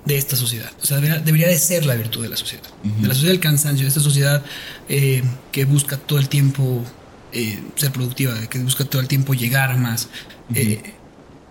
de 0.04 0.16
esta 0.16 0.36
sociedad. 0.36 0.70
O 0.82 0.86
sea, 0.86 0.98
debería, 1.00 1.48
de 1.48 1.58
ser 1.58 1.84
la 1.84 1.94
virtud 1.94 2.22
de 2.22 2.28
la 2.28 2.36
sociedad. 2.36 2.64
De 2.82 3.08
la 3.08 3.14
sociedad 3.14 3.32
del 3.32 3.40
cansancio, 3.40 3.84
de 3.84 3.88
esta 3.88 4.00
sociedad 4.00 4.42
eh, 4.88 5.22
que 5.52 5.64
busca 5.64 5.96
todo 5.96 6.18
el 6.18 6.28
tiempo 6.28 6.84
eh, 7.32 7.60
ser 7.76 7.92
productiva, 7.92 8.34
que 8.48 8.58
busca 8.60 8.84
todo 8.84 9.00
el 9.02 9.08
tiempo 9.08 9.34
llegar 9.34 9.70
a 9.70 9.76
más, 9.76 10.08
eh, 10.54 10.94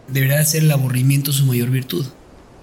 deberá 0.07 0.43
ser 0.45 0.63
el 0.63 0.71
aburrimiento 0.71 1.31
su 1.31 1.45
mayor 1.45 1.69
virtud. 1.69 2.05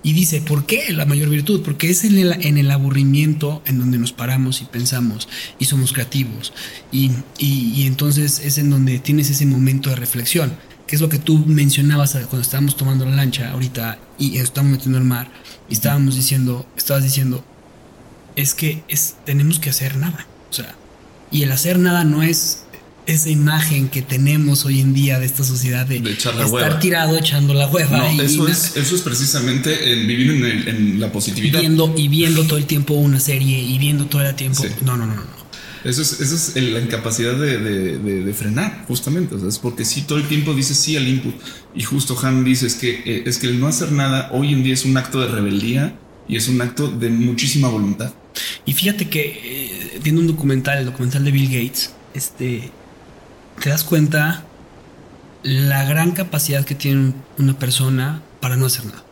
Y 0.02 0.12
dice, 0.12 0.40
¿por 0.40 0.66
qué 0.66 0.92
la 0.92 1.04
mayor 1.04 1.28
virtud? 1.28 1.62
Porque 1.62 1.90
es 1.90 2.04
en 2.04 2.16
el, 2.18 2.32
en 2.44 2.58
el 2.58 2.70
aburrimiento 2.70 3.62
en 3.66 3.78
donde 3.78 3.98
nos 3.98 4.12
paramos 4.12 4.62
y 4.62 4.64
pensamos 4.66 5.28
y 5.58 5.64
somos 5.64 5.92
creativos. 5.92 6.52
Y, 6.92 7.10
y, 7.38 7.86
entonces 7.86 8.40
es 8.44 8.58
en 8.58 8.70
donde 8.70 8.98
tienes 9.00 9.30
ese 9.30 9.46
momento 9.46 9.90
de 9.90 9.96
reflexión, 9.96 10.52
que 10.86 10.94
es 10.94 11.02
lo 11.02 11.08
que 11.08 11.18
tú 11.18 11.38
mencionabas 11.46 12.12
cuando 12.12 12.40
estábamos 12.40 12.76
tomando 12.76 13.04
la 13.04 13.16
lancha 13.16 13.50
ahorita 13.50 13.98
y 14.18 14.38
estábamos 14.38 14.78
metiendo 14.78 14.98
el 14.98 15.04
mar 15.04 15.28
y 15.68 15.72
estábamos 15.74 16.14
diciendo, 16.14 16.66
estabas 16.76 17.02
diciendo, 17.02 17.44
es 18.36 18.54
que 18.54 18.84
es, 18.86 19.16
tenemos 19.24 19.58
que 19.58 19.70
hacer 19.70 19.96
nada. 19.96 20.26
O 20.50 20.52
sea, 20.52 20.76
y 21.30 21.42
el 21.42 21.50
hacer 21.50 21.78
nada 21.78 22.04
no 22.04 22.22
es 22.22 22.65
esa 23.06 23.30
imagen 23.30 23.88
que 23.88 24.02
tenemos 24.02 24.64
hoy 24.64 24.80
en 24.80 24.92
día 24.92 25.18
de 25.18 25.26
esta 25.26 25.44
sociedad 25.44 25.86
de, 25.86 25.98
estar 25.98 26.80
tirado 26.80 27.16
echando 27.16 27.54
la 27.54 27.68
hueva. 27.68 27.98
No, 27.98 28.22
eso, 28.22 28.48
es, 28.48 28.76
eso 28.76 28.96
es 28.96 29.02
precisamente 29.02 29.92
el 29.92 30.06
vivir 30.06 30.30
en, 30.68 31.00
la 31.00 31.12
positividad. 31.12 31.60
Viendo, 31.60 31.94
y 31.96 32.08
viendo 32.08 32.44
todo 32.44 32.58
el 32.58 32.66
tiempo 32.66 32.94
una 32.94 33.20
serie 33.20 33.58
y 33.58 33.78
viendo 33.78 34.06
todo 34.06 34.22
el 34.22 34.34
tiempo. 34.34 34.64
No, 34.84 34.96
no, 34.96 35.06
no, 35.06 35.14
no. 35.14 35.46
Eso 35.84 36.02
es, 36.02 36.20
eso 36.20 36.34
es 36.34 36.56
la 36.56 36.80
incapacidad 36.80 37.34
de, 37.34 38.34
frenar, 38.36 38.84
justamente. 38.88 39.36
O 39.36 39.38
sea, 39.38 39.48
es 39.48 39.58
porque 39.58 39.84
si 39.84 40.02
todo 40.02 40.18
el 40.18 40.26
tiempo 40.26 40.52
dices 40.52 40.76
sí 40.76 40.96
al 40.96 41.06
input. 41.06 41.34
Y 41.76 41.82
justo 41.82 42.18
Han 42.22 42.44
dice 42.44 42.66
es 42.66 42.74
que, 42.74 43.02
eh, 43.04 43.22
es 43.26 43.38
que 43.38 43.46
el 43.46 43.60
no 43.60 43.68
hacer 43.68 43.92
nada 43.92 44.30
hoy 44.32 44.52
en 44.52 44.64
día 44.64 44.74
es 44.74 44.84
un 44.84 44.96
acto 44.96 45.20
de 45.20 45.28
rebeldía 45.28 45.96
y 46.26 46.36
es 46.36 46.48
un 46.48 46.60
acto 46.60 46.88
de 46.88 47.08
muchísima 47.10 47.68
voluntad. 47.68 48.12
Y 48.64 48.72
fíjate 48.72 49.08
que 49.08 49.20
eh, 49.44 50.00
viendo 50.02 50.22
un 50.22 50.26
documental, 50.26 50.78
el 50.78 50.86
documental 50.86 51.24
de 51.24 51.30
Bill 51.30 51.46
Gates, 51.46 51.92
este, 52.14 52.72
te 53.60 53.70
das 53.70 53.84
cuenta 53.84 54.44
la 55.42 55.84
gran 55.84 56.12
capacidad 56.12 56.64
que 56.64 56.74
tiene 56.74 57.12
una 57.38 57.58
persona 57.58 58.22
para 58.40 58.56
no 58.56 58.66
hacer 58.66 58.86
nada. 58.86 59.04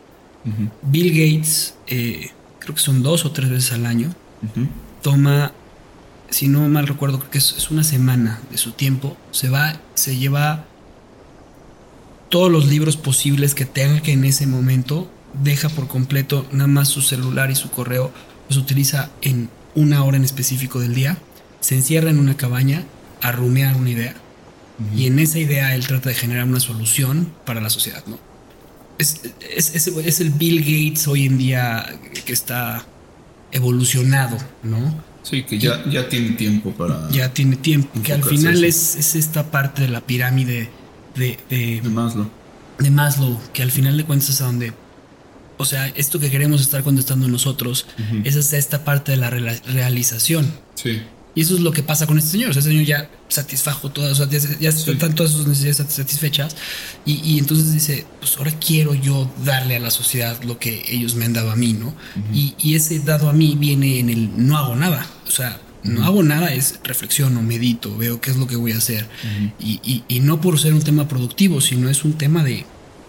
Bill 0.83 1.09
Gates, 1.09 1.73
eh, 1.87 2.29
creo 2.59 2.75
que 2.75 2.81
son 2.81 3.01
dos 3.01 3.25
o 3.25 3.31
tres 3.31 3.49
veces 3.49 3.71
al 3.71 3.87
año, 3.87 4.13
toma, 5.01 5.53
si 6.29 6.47
no 6.47 6.67
mal 6.67 6.85
recuerdo, 6.87 7.17
creo 7.17 7.31
que 7.31 7.37
es, 7.39 7.71
una 7.71 7.83
semana 7.83 8.41
de 8.51 8.57
su 8.57 8.73
tiempo, 8.73 9.17
se 9.31 9.49
va, 9.49 9.79
se 9.95 10.17
lleva 10.17 10.65
todos 12.29 12.51
los 12.51 12.67
libros 12.67 12.95
posibles 12.95 13.55
que 13.55 13.65
tenga 13.65 14.01
que 14.01 14.11
en 14.11 14.23
ese 14.23 14.45
momento, 14.45 15.09
deja 15.41 15.69
por 15.69 15.87
completo 15.87 16.45
nada 16.51 16.67
más 16.67 16.89
su 16.89 17.01
celular 17.01 17.49
y 17.49 17.55
su 17.55 17.71
correo, 17.71 18.11
los 18.47 18.57
utiliza 18.57 19.09
en 19.21 19.49
una 19.73 20.03
hora 20.03 20.17
en 20.17 20.23
específico 20.23 20.79
del 20.79 20.93
día, 20.93 21.17
se 21.59 21.75
encierra 21.75 22.11
en 22.11 22.19
una 22.19 22.37
cabaña 22.37 22.83
a 23.21 23.31
rumear 23.31 23.77
una 23.77 23.89
idea 23.89 24.15
y 24.95 25.07
en 25.07 25.19
esa 25.19 25.39
idea 25.39 25.73
él 25.75 25.85
trata 25.87 26.09
de 26.09 26.15
generar 26.15 26.45
una 26.45 26.59
solución 26.59 27.31
para 27.45 27.61
la 27.61 27.69
sociedad, 27.69 28.03
¿no? 28.07 28.19
Es, 28.97 29.21
es, 29.55 30.21
el 30.21 30.29
Bill 30.31 30.59
Gates 30.59 31.07
hoy 31.07 31.25
en 31.25 31.37
día 31.37 31.85
que 32.25 32.31
está 32.31 32.85
evolucionado, 33.51 34.37
¿no? 34.63 35.03
Sí, 35.23 35.43
que 35.43 35.57
ya, 35.57 35.83
ya 35.89 36.07
tiene 36.07 36.31
tiempo 36.31 36.71
para. 36.71 37.09
Ya 37.09 37.33
tiene 37.33 37.55
tiempo. 37.55 37.89
Que 38.01 38.13
al 38.13 38.23
final 38.23 38.63
es, 38.63 39.15
esta 39.15 39.49
parte 39.51 39.81
de 39.81 39.87
la 39.89 40.01
pirámide 40.01 40.69
de, 41.15 41.39
de, 41.49 41.81
Maslow. 41.89 42.29
De 42.77 42.89
Maslow, 42.91 43.39
que 43.51 43.63
al 43.63 43.71
final 43.71 43.97
de 43.97 44.05
cuentas 44.05 44.29
es 44.29 44.41
a 44.41 44.45
donde. 44.45 44.73
O 45.57 45.65
sea, 45.65 45.87
esto 45.87 46.19
que 46.19 46.29
queremos 46.29 46.61
estar 46.61 46.83
contestando 46.83 47.27
nosotros 47.27 47.87
es 48.25 48.35
hasta 48.35 48.57
esta 48.57 48.83
parte 48.83 49.13
de 49.13 49.17
la 49.17 49.29
realización. 49.29 50.53
Sí. 50.75 51.01
Y 51.35 51.41
eso 51.41 51.55
es 51.55 51.59
lo 51.59 51.71
que 51.71 51.83
pasa 51.83 52.07
con 52.07 52.17
este 52.17 52.31
señor. 52.31 52.49
O 52.49 52.53
sea, 52.53 52.61
este 52.61 52.71
señor 52.71 52.85
ya 52.85 53.09
satisfajo 53.27 53.91
todas, 53.91 54.17
sea, 54.17 54.27
ya, 54.27 54.69
están 54.69 55.13
todas 55.15 55.33
sus 55.33 55.45
necesidades 55.45 55.77
satisfechas. 55.93 56.55
Y, 57.05 57.37
entonces 57.37 57.73
dice, 57.73 58.05
pues 58.19 58.37
ahora 58.37 58.51
quiero 58.51 58.95
yo 58.95 59.29
darle 59.43 59.75
a 59.75 59.79
la 59.79 59.91
sociedad 59.91 60.41
lo 60.43 60.57
que 60.57 60.85
ellos 60.87 61.15
me 61.15 61.25
han 61.25 61.33
dado 61.33 61.51
a 61.51 61.55
mí, 61.55 61.73
¿no? 61.73 61.93
y, 62.33 62.73
ese 62.73 62.99
dado 62.99 63.29
a 63.29 63.33
mí 63.33 63.55
viene 63.59 63.99
en 63.99 64.09
el 64.09 64.47
no 64.47 64.57
hago 64.57 64.75
nada. 64.75 65.05
O 65.27 65.31
sea, 65.31 65.59
no 65.83 66.03
hago 66.03 66.23
nada 66.23 66.53
es 66.53 66.79
reflexiono, 66.83 67.41
medito, 67.41 67.95
veo 67.95 68.19
qué 68.19 68.31
es 68.31 68.37
lo 68.37 68.47
que 68.47 68.55
voy 68.55 68.71
a 68.71 68.77
hacer. 68.77 69.07
y, 69.59 70.03
y, 70.07 70.19
no 70.21 70.41
por 70.41 70.59
ser 70.59 70.73
un 70.73 70.81
tema 70.81 71.07
productivo, 71.07 71.61
sino 71.61 71.89
es 71.89 72.03
un 72.03 72.13
tema 72.13 72.43
de 72.43 72.65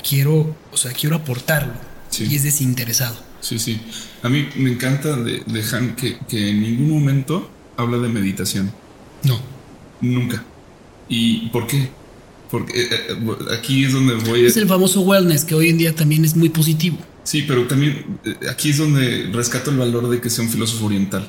quiero, 0.08 0.56
o 0.72 0.76
sea, 0.76 0.92
quiero 0.92 1.16
aportarlo. 1.16 1.74
Y 2.18 2.34
es 2.34 2.44
desinteresado. 2.44 3.16
Sí, 3.40 3.58
sí. 3.58 3.80
A 4.22 4.28
mí 4.28 4.48
me 4.56 4.72
encanta 4.72 5.16
de, 5.16 5.42
de 5.46 5.64
Han 5.72 5.96
que, 5.96 6.18
que 6.28 6.50
en 6.50 6.62
ningún 6.62 6.90
momento 6.90 7.50
habla 7.76 7.98
de 7.98 8.08
meditación. 8.08 8.72
No. 9.22 9.38
Nunca. 10.00 10.42
¿Y 11.08 11.48
por 11.48 11.66
qué? 11.66 11.88
Porque 12.50 12.80
eh, 12.80 12.88
eh, 12.90 13.36
aquí 13.58 13.84
es 13.84 13.92
donde 13.92 14.14
voy 14.14 14.44
a... 14.44 14.46
Es 14.48 14.56
el 14.56 14.68
famoso 14.68 15.00
wellness 15.02 15.44
que 15.44 15.54
hoy 15.54 15.68
en 15.68 15.78
día 15.78 15.94
también 15.94 16.24
es 16.24 16.36
muy 16.36 16.48
positivo. 16.48 16.98
Sí, 17.24 17.44
pero 17.46 17.66
también 17.66 18.18
eh, 18.24 18.36
aquí 18.50 18.70
es 18.70 18.78
donde 18.78 19.30
rescato 19.32 19.70
el 19.70 19.78
valor 19.78 20.08
de 20.08 20.20
que 20.20 20.30
sea 20.30 20.44
un 20.44 20.50
filósofo 20.50 20.86
oriental. 20.86 21.28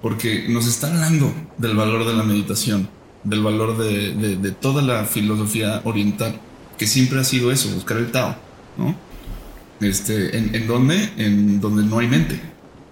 Porque 0.00 0.46
nos 0.48 0.66
está 0.66 0.88
hablando 0.88 1.32
del 1.58 1.76
valor 1.76 2.06
de 2.06 2.14
la 2.14 2.22
meditación, 2.22 2.88
del 3.24 3.42
valor 3.42 3.78
de, 3.78 4.50
toda 4.60 4.82
la 4.82 5.06
filosofía 5.06 5.80
oriental, 5.84 6.38
que 6.76 6.86
siempre 6.86 7.20
ha 7.20 7.24
sido 7.24 7.50
eso, 7.50 7.70
buscar 7.70 7.96
el 7.96 8.10
Tao, 8.10 8.36
¿no? 8.76 8.94
Este, 9.80 10.36
¿en, 10.36 10.54
en 10.54 10.66
dónde? 10.66 11.10
En 11.16 11.58
donde 11.58 11.84
no 11.84 12.00
hay 12.00 12.08
mente, 12.08 12.38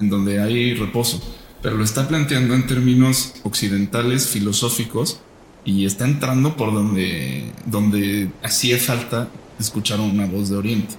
en 0.01 0.09
donde 0.09 0.41
hay 0.41 0.75
reposo 0.75 1.21
pero 1.63 1.77
lo 1.77 1.85
está 1.85 2.09
planteando 2.09 2.55
en 2.55 2.67
términos 2.67 3.35
occidentales, 3.45 4.27
filosóficos, 4.27 5.21
y 5.65 5.87
está 5.87 6.05
entrando 6.05 6.57
por 6.57 6.75
donde, 6.75 7.53
donde 7.67 8.31
hacía 8.43 8.79
falta 8.79 9.29
escuchar 9.61 10.01
una 10.01 10.27
voz 10.27 10.49
de 10.49 10.57
Oriente, 10.57 10.95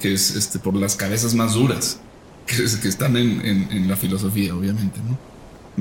que 0.00 0.12
es 0.12 0.34
este, 0.34 0.58
por 0.58 0.74
las 0.74 0.96
cabezas 0.96 1.34
más 1.34 1.54
duras 1.54 2.00
que, 2.44 2.56
que 2.56 2.88
están 2.88 3.16
en, 3.16 3.68
en, 3.70 3.88
la 3.88 3.96
filosofía, 3.96 4.54
obviamente, 4.54 4.98
¿no? 5.08 5.16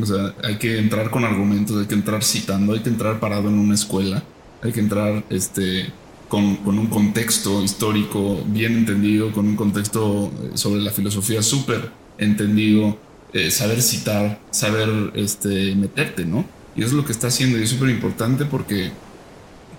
O 0.01 0.05
sea, 0.05 0.35
hay 0.43 0.57
que 0.57 0.77
entrar 0.77 1.09
con 1.09 1.25
argumentos, 1.25 1.75
hay 1.77 1.87
que 1.87 1.95
entrar 1.95 2.23
citando, 2.23 2.73
hay 2.73 2.81
que 2.81 2.89
entrar 2.89 3.19
parado 3.19 3.49
en 3.49 3.57
una 3.57 3.73
escuela, 3.73 4.23
hay 4.61 4.71
que 4.71 4.79
entrar 4.79 5.23
este, 5.31 5.91
con, 6.29 6.57
con 6.57 6.77
un 6.77 6.85
contexto 6.87 7.63
histórico 7.63 8.43
bien 8.45 8.77
entendido, 8.77 9.33
con 9.33 9.47
un 9.47 9.55
contexto 9.55 10.31
sobre 10.53 10.81
la 10.81 10.91
filosofía 10.91 11.41
súper 11.41 11.89
entendido, 12.19 12.97
eh, 13.33 13.51
saber 13.51 13.81
citar, 13.81 14.41
saber 14.51 15.11
este, 15.15 15.75
meterte, 15.75 16.25
¿no? 16.25 16.45
Y 16.75 16.81
eso 16.81 16.89
es 16.89 16.93
lo 16.93 17.05
que 17.05 17.11
está 17.11 17.27
haciendo 17.27 17.57
y 17.57 17.63
es 17.63 17.69
súper 17.69 17.89
importante 17.89 18.45
porque, 18.45 18.91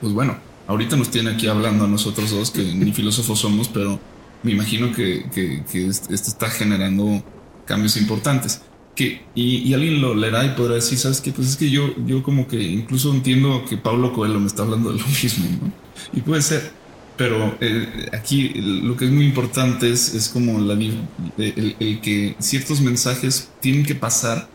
pues 0.00 0.12
bueno, 0.12 0.36
ahorita 0.66 0.96
nos 0.96 1.10
tiene 1.10 1.30
aquí 1.30 1.48
hablando 1.48 1.84
a 1.84 1.88
nosotros 1.88 2.30
dos, 2.30 2.50
que 2.50 2.62
ni 2.62 2.92
filósofos 2.92 3.38
somos, 3.38 3.68
pero 3.68 3.98
me 4.42 4.52
imagino 4.52 4.92
que, 4.92 5.24
esto 5.72 6.12
está 6.12 6.50
generando 6.50 7.22
cambios 7.66 7.96
importantes. 7.96 8.62
Que, 8.94 9.22
y, 9.34 9.72
alguien 9.72 10.02
lo 10.02 10.14
leerá 10.14 10.44
y 10.44 10.50
podrá 10.50 10.74
decir, 10.74 10.98
¿sabes 10.98 11.22
qué? 11.22 11.32
Pues 11.32 11.48
es 11.48 11.56
que 11.56 11.70
yo, 11.70 11.94
yo 12.04 12.22
como 12.22 12.46
que 12.46 12.62
incluso 12.62 13.10
entiendo 13.12 13.64
que 13.68 13.78
Pablo 13.78 14.12
Coelho 14.12 14.38
me 14.38 14.46
está 14.46 14.62
hablando 14.62 14.92
de 14.92 14.98
lo 14.98 15.06
mismo, 15.06 15.46
¿no? 15.62 15.72
Y 16.12 16.20
puede 16.20 16.42
ser, 16.42 16.72
pero 17.16 17.56
eh, 17.60 18.08
aquí 18.12 18.48
lo 18.54 18.96
que 18.96 19.04
es 19.04 19.10
muy 19.10 19.26
importante 19.26 19.90
es, 19.90 20.14
es 20.14 20.28
como 20.28 20.58
la, 20.58 20.74
el, 20.74 21.76
el, 21.78 22.00
que 22.00 22.34
ciertos 22.38 22.80
mensajes 22.80 23.50
tienen 23.60 23.84
que 23.84 23.94
pasar 23.94 24.48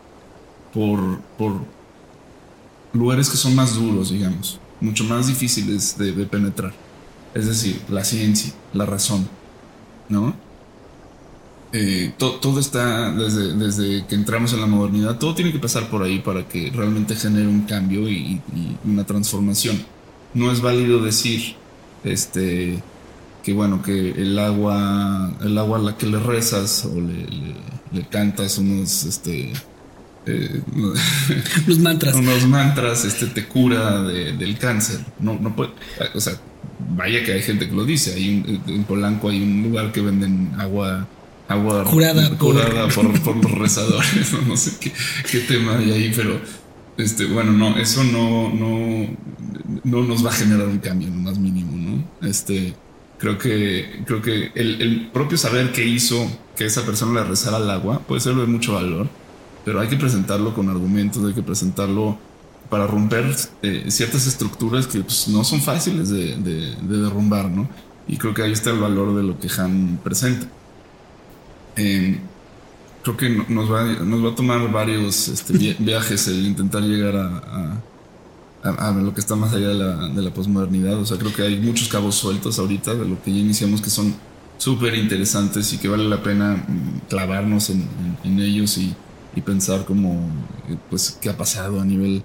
por, 0.72 1.20
por 1.38 1.60
lugares 2.92 3.30
que 3.30 3.36
son 3.36 3.54
más 3.54 3.74
duros, 3.74 4.10
digamos, 4.10 4.58
mucho 4.80 5.04
más 5.04 5.26
difíciles 5.26 5.96
de, 5.98 6.12
penetrar. 6.26 6.72
Es 7.34 7.46
decir, 7.46 7.80
la 7.88 8.04
ciencia, 8.04 8.52
la 8.72 8.86
razón, 8.86 9.28
¿no? 10.08 10.34
Eh, 11.72 12.14
todo 12.18 12.58
está, 12.58 13.12
desde, 13.12 13.54
desde, 13.54 14.06
que 14.06 14.14
entramos 14.14 14.54
en 14.54 14.60
la 14.60 14.66
modernidad, 14.66 15.18
todo 15.18 15.34
tiene 15.34 15.52
que 15.52 15.58
pasar 15.58 15.90
por 15.90 16.02
ahí 16.02 16.20
para 16.20 16.48
que 16.48 16.70
realmente 16.74 17.14
genere 17.14 17.46
un 17.46 17.62
cambio 17.62 18.08
y, 18.08 18.40
una 18.84 19.04
transformación. 19.04 19.84
No 20.34 20.50
es 20.50 20.60
válido 20.60 21.02
decir, 21.02 21.56
este, 22.12 22.82
que 23.42 23.52
bueno, 23.52 23.82
que 23.82 24.10
el 24.10 24.38
agua, 24.38 25.32
el 25.42 25.56
agua 25.58 25.78
a 25.78 25.82
la 25.82 25.96
que 25.96 26.06
le 26.06 26.18
rezas 26.18 26.84
o 26.84 27.00
le, 27.00 27.26
le 27.92 28.06
cantas 28.08 28.58
unos, 28.58 29.04
este, 29.04 29.52
eh, 30.26 30.62
los 31.66 31.78
mantras. 31.78 32.14
Unos 32.16 32.46
mantras 32.46 33.04
este, 33.04 33.26
te 33.26 33.46
cura 33.46 34.02
del 34.02 34.58
cáncer. 34.58 35.00
No, 35.20 35.38
no 35.38 35.54
puede, 35.56 35.72
o 36.14 36.20
sea, 36.20 36.34
vaya 36.94 37.24
que 37.24 37.32
hay 37.32 37.42
gente 37.42 37.68
que 37.68 37.74
lo 37.74 37.84
dice. 37.84 38.14
Hay 38.14 38.60
en 38.66 38.84
Polanco 38.84 39.30
hay 39.30 39.42
un 39.42 39.62
lugar 39.62 39.92
que 39.92 40.00
venden 40.00 40.52
agua 40.58 41.06
agua 41.48 41.82
curada, 41.84 42.28
curada 42.36 42.88
por, 42.88 43.04
los 43.04 43.50
rezadores. 43.52 44.32
No, 44.46 44.56
sé 44.56 44.72
qué, 44.80 44.92
qué, 45.30 45.40
tema 45.40 45.78
hay 45.78 45.92
ahí, 45.92 46.12
pero 46.14 46.38
este, 46.98 47.26
bueno, 47.26 47.52
no, 47.52 47.78
eso 47.78 48.04
no, 48.04 48.50
no, 48.50 49.06
no 49.84 50.02
nos 50.02 50.24
va 50.24 50.30
a 50.30 50.34
generar 50.34 50.68
un 50.68 50.78
cambio, 50.78 51.08
lo 51.08 51.14
más 51.14 51.38
mínimo, 51.38 51.72
¿no? 51.76 52.28
Este, 52.28 52.74
creo 53.18 53.38
que, 53.38 54.02
creo 54.04 54.20
que 54.20 54.52
el, 54.54 54.82
el 54.82 55.10
propio 55.12 55.38
saber 55.38 55.72
que 55.72 55.86
hizo 55.86 56.30
que 56.56 56.66
esa 56.66 56.84
persona 56.84 57.22
le 57.22 57.28
rezara 57.28 57.56
al 57.56 57.70
agua 57.70 58.00
puede 58.00 58.20
ser 58.20 58.34
de 58.34 58.46
mucho 58.46 58.74
valor 58.74 59.08
pero 59.68 59.80
hay 59.80 59.88
que 59.88 59.96
presentarlo 59.96 60.54
con 60.54 60.70
argumentos, 60.70 61.22
hay 61.22 61.34
que 61.34 61.42
presentarlo 61.42 62.16
para 62.70 62.86
romper 62.86 63.36
eh, 63.60 63.84
ciertas 63.88 64.26
estructuras 64.26 64.86
que 64.86 65.00
pues, 65.00 65.28
no 65.28 65.44
son 65.44 65.60
fáciles 65.60 66.08
de, 66.08 66.74
derrumbar, 66.80 67.50
¿no? 67.50 67.68
Y 68.06 68.16
creo 68.16 68.32
que 68.32 68.42
ahí 68.42 68.52
está 68.52 68.70
el 68.70 68.78
valor 68.78 69.14
de 69.14 69.22
lo 69.22 69.38
que 69.38 69.48
Han 69.58 70.00
presenta. 70.02 70.46
Eh, 71.76 72.18
creo 73.14 73.46
que 73.46 73.52
nos 73.52 73.70
va, 73.70 73.84
nos 73.84 74.24
va 74.24 74.30
a 74.30 74.34
tomar 74.34 74.70
varios 74.70 75.28
este, 75.28 75.52
viajes 75.78 76.28
el 76.28 76.46
intentar 76.46 76.82
llegar 76.82 77.16
a, 77.16 77.82
lo 78.92 79.14
que 79.14 79.20
está 79.20 79.36
más 79.36 79.54
allá 79.54 79.68
de 79.68 79.74
la, 79.74 80.08
de 80.08 80.22
la 80.22 80.32
posmodernidad. 80.32 80.98
O 80.98 81.06
sea, 81.06 81.16
creo 81.18 81.32
que 81.32 81.42
hay 81.42 81.58
muchos 81.60 81.88
cabos 81.88 82.16
sueltos 82.16 82.58
ahorita 82.58 82.94
de 82.94 83.08
lo 83.08 83.22
que 83.22 83.32
ya 83.32 83.38
iniciamos 83.38 83.80
que 83.80 83.90
son 83.90 84.14
súper 84.58 84.94
interesantes 84.94 85.72
y 85.72 85.78
que 85.78 85.88
vale 85.88 86.08
la 86.08 86.22
pena 86.22 86.56
mm, 86.56 87.08
clavarnos 87.08 87.70
en, 87.70 87.86
en 88.24 88.40
ellos 88.40 88.76
y, 88.78 88.94
y 89.34 89.40
pensar 89.40 89.84
como, 89.84 90.12
eh, 90.68 90.76
pues, 90.90 91.18
qué 91.20 91.30
ha 91.30 91.36
pasado 91.36 91.80
a 91.80 91.84
nivel 91.84 92.22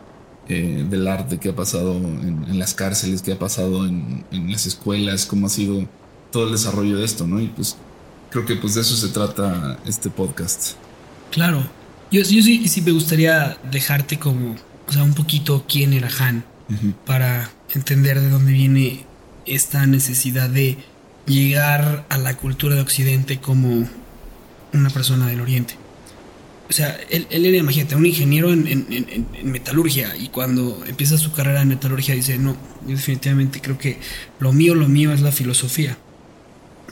eh, 0.49 0.85
del 0.89 1.07
arte, 1.07 1.37
qué 1.37 1.49
ha 1.49 1.55
pasado 1.55 1.95
en, 1.95 2.59
las 2.59 2.73
cárceles, 2.73 3.21
qué 3.21 3.33
ha 3.33 3.39
pasado 3.39 3.85
en, 3.85 4.25
las 4.49 4.65
escuelas, 4.65 5.25
cómo 5.25 5.47
ha 5.47 5.49
sido 5.49 5.87
todo 6.31 6.47
el 6.47 6.51
desarrollo 6.51 6.97
de 6.97 7.05
esto, 7.05 7.25
¿no? 7.27 7.39
Y 7.39 7.47
pues 7.47 7.77
creo 8.33 8.45
que 8.45 8.55
pues 8.57 8.73
de 8.75 8.81
eso 8.81 8.97
se 8.97 9.07
trata 9.09 9.79
este 9.85 10.09
podcast. 10.09 10.73
Claro, 11.31 11.63
yo, 12.11 12.21
yo 12.21 12.43
sí, 12.43 12.67
sí 12.67 12.81
me 12.81 12.91
gustaría 12.91 13.57
dejarte 13.71 14.19
como, 14.19 14.57
o 14.87 14.91
sea, 14.91 15.03
un 15.03 15.13
poquito 15.13 15.63
quién 15.69 15.93
era 15.93 16.09
Han, 16.19 16.43
para 17.05 17.49
entender 17.73 18.19
de 18.19 18.29
dónde 18.29 18.51
viene 18.51 19.05
esta 19.45 19.85
necesidad 19.85 20.49
de 20.49 20.77
llegar 21.25 22.05
a 22.09 22.17
la 22.17 22.35
cultura 22.35 22.75
de 22.75 22.81
Occidente 22.81 23.39
como 23.39 23.87
una 24.73 24.89
persona 24.89 25.27
del 25.27 25.39
Oriente 25.39 25.77
o 26.69 26.73
sea, 26.75 26.97
él, 27.11 27.27
él 27.29 27.45
era, 27.45 27.57
imagínate, 27.57 27.95
un 27.95 28.05
ingeniero 28.05 28.51
en, 28.51 29.27
metalurgia 29.43 30.15
y 30.17 30.29
cuando 30.29 30.83
empieza 30.87 31.19
su 31.19 31.31
carrera 31.31 31.61
en 31.61 31.67
metalurgia 31.67 32.15
dice, 32.15 32.37
no, 32.39 32.57
yo 32.87 32.95
definitivamente 32.95 33.61
creo 33.61 33.77
que 33.77 33.99
lo 34.39 34.53
mío, 34.53 34.73
lo 34.73 34.87
mío 34.87 35.13
es 35.13 35.21
la 35.21 35.31
filosofía. 35.31 35.97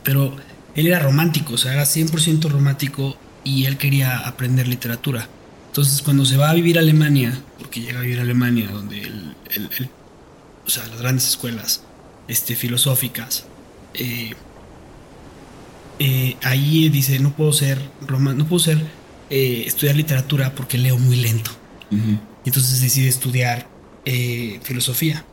Pero 0.03 0.35
él 0.75 0.87
era 0.87 0.99
romántico, 0.99 1.53
o 1.53 1.57
sea, 1.57 1.73
era 1.73 1.83
100% 1.83 2.49
romántico 2.49 3.17
y 3.43 3.65
él 3.65 3.77
quería 3.77 4.19
aprender 4.19 4.67
literatura. 4.67 5.27
Entonces, 5.67 6.01
cuando 6.01 6.25
se 6.25 6.37
va 6.37 6.49
a 6.49 6.53
vivir 6.53 6.77
a 6.77 6.81
Alemania, 6.81 7.41
porque 7.57 7.81
llega 7.81 7.99
a 7.99 8.01
vivir 8.03 8.19
a 8.19 8.23
Alemania, 8.23 8.69
donde 8.69 9.01
él, 9.01 9.35
o 10.65 10.69
sea, 10.69 10.85
las 10.87 10.99
grandes 10.99 11.27
escuelas 11.27 11.83
este, 12.27 12.55
filosóficas, 12.55 13.45
eh, 13.93 14.33
eh, 15.99 16.35
ahí 16.41 16.89
dice, 16.89 17.19
no 17.19 17.31
puedo 17.31 17.53
ser 17.53 17.79
no 18.09 18.47
puedo 18.47 18.59
ser 18.59 18.79
eh, 19.29 19.63
estudiar 19.67 19.95
literatura 19.95 20.53
porque 20.55 20.77
leo 20.77 20.97
muy 20.97 21.15
lento. 21.17 21.51
Y 21.91 22.49
entonces 22.49 22.81
decide 22.81 23.07
estudiar 23.07 23.67
eh, 24.05 24.59
filosofía. 24.63 25.25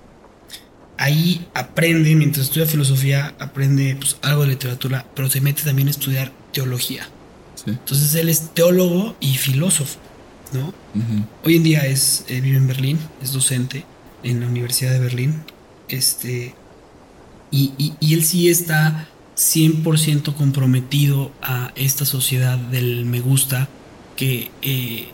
Ahí 0.98 1.46
aprende, 1.54 2.14
mientras 2.14 2.46
estudia 2.46 2.66
filosofía, 2.66 3.34
aprende 3.38 3.96
pues, 3.96 4.16
algo 4.22 4.42
de 4.42 4.48
literatura, 4.48 5.06
pero 5.14 5.30
se 5.30 5.40
mete 5.40 5.62
también 5.62 5.88
a 5.88 5.92
estudiar 5.92 6.32
teología. 6.52 7.08
Entonces 7.66 8.14
él 8.14 8.28
es 8.28 8.54
teólogo 8.54 9.16
y 9.20 9.36
filósofo, 9.36 9.98
¿no? 10.52 10.72
Hoy 11.44 11.56
en 11.56 11.62
día 11.62 11.80
es, 11.86 12.24
eh, 12.28 12.40
vive 12.40 12.56
en 12.56 12.66
Berlín, 12.66 12.98
es 13.22 13.32
docente 13.32 13.84
en 14.22 14.40
la 14.40 14.46
Universidad 14.46 14.92
de 14.92 15.00
Berlín. 15.00 15.42
Este, 15.88 16.54
y, 17.50 17.94
y 18.00 18.14
él 18.14 18.24
sí 18.24 18.48
está 18.48 19.08
100% 19.38 20.34
comprometido 20.34 21.30
a 21.40 21.72
esta 21.76 22.04
sociedad 22.04 22.58
del 22.58 23.04
me 23.06 23.20
gusta, 23.20 23.68
que, 24.16 24.50
eh, 24.62 25.08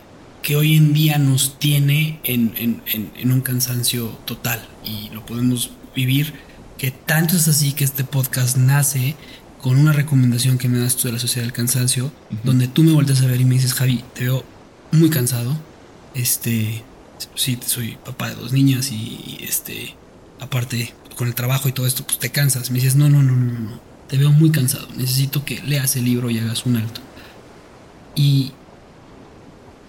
que 0.45 0.57
hoy 0.57 0.77
en 0.77 0.93
día 0.93 1.17
nos 1.17 1.59
tiene 1.59 2.21
en, 2.23 2.83
un 3.25 3.41
cansancio 3.41 4.09
total 4.27 4.63
y 4.85 5.09
lo 5.09 5.25
podemos 5.25 5.71
vivir, 5.97 6.35
que 6.77 6.91
tanto 6.91 7.35
es 7.35 7.49
así 7.49 7.73
que 7.73 7.83
este 7.83 8.05
podcast 8.05 8.59
nace 8.59 9.17
con 9.63 9.79
una 9.79 9.95
recomendación 9.95 10.59
que 10.59 10.69
me 10.69 10.79
das 10.79 10.97
tú 10.97 11.09
de 11.09 11.15
la 11.15 11.19
Sociedad 11.19 11.47
del 11.47 11.55
Cansancio, 11.55 12.13
donde 12.43 12.69
tú 12.69 12.83
me 12.83 12.93
vuelves 12.93 13.23
a 13.23 13.27
ver 13.27 13.41
y 13.41 13.47
me 13.47 13.55
dices, 13.55 13.73
Javi, 13.73 14.05
te 14.13 14.25
veo 14.25 14.45
muy 14.93 15.09
cansado, 15.09 15.57
este, 16.15 16.85
sí, 17.35 17.59
soy 17.65 17.97
papá 18.05 18.29
de 18.29 18.35
dos 18.35 18.53
niñas 18.53 18.93
y, 18.93 19.39
este, 19.41 19.97
aparte 20.41 20.93
con 21.17 21.27
el 21.27 21.35
trabajo 21.35 21.71
y 21.71 21.73
todo 21.73 21.87
esto, 21.87 22.05
pues 22.05 22.19
te 22.19 22.31
cansas. 22.31 22.71
Me 22.71 22.81
dices, 22.81 22.97
no, 22.97 23.09
no, 23.09 23.23
no, 23.23 23.35
no, 23.35 23.59
no, 23.61 23.81
te 24.09 24.19
veo 24.19 24.31
muy 24.31 24.51
cansado, 24.51 24.87
necesito 24.95 25.43
que 25.47 25.63
leas 25.63 25.97
el 25.97 26.05
libro 26.05 26.29
y 26.29 26.39
hagas 26.39 26.67
un 26.67 26.77
alto. 26.77 27.01
Y, 28.15 28.53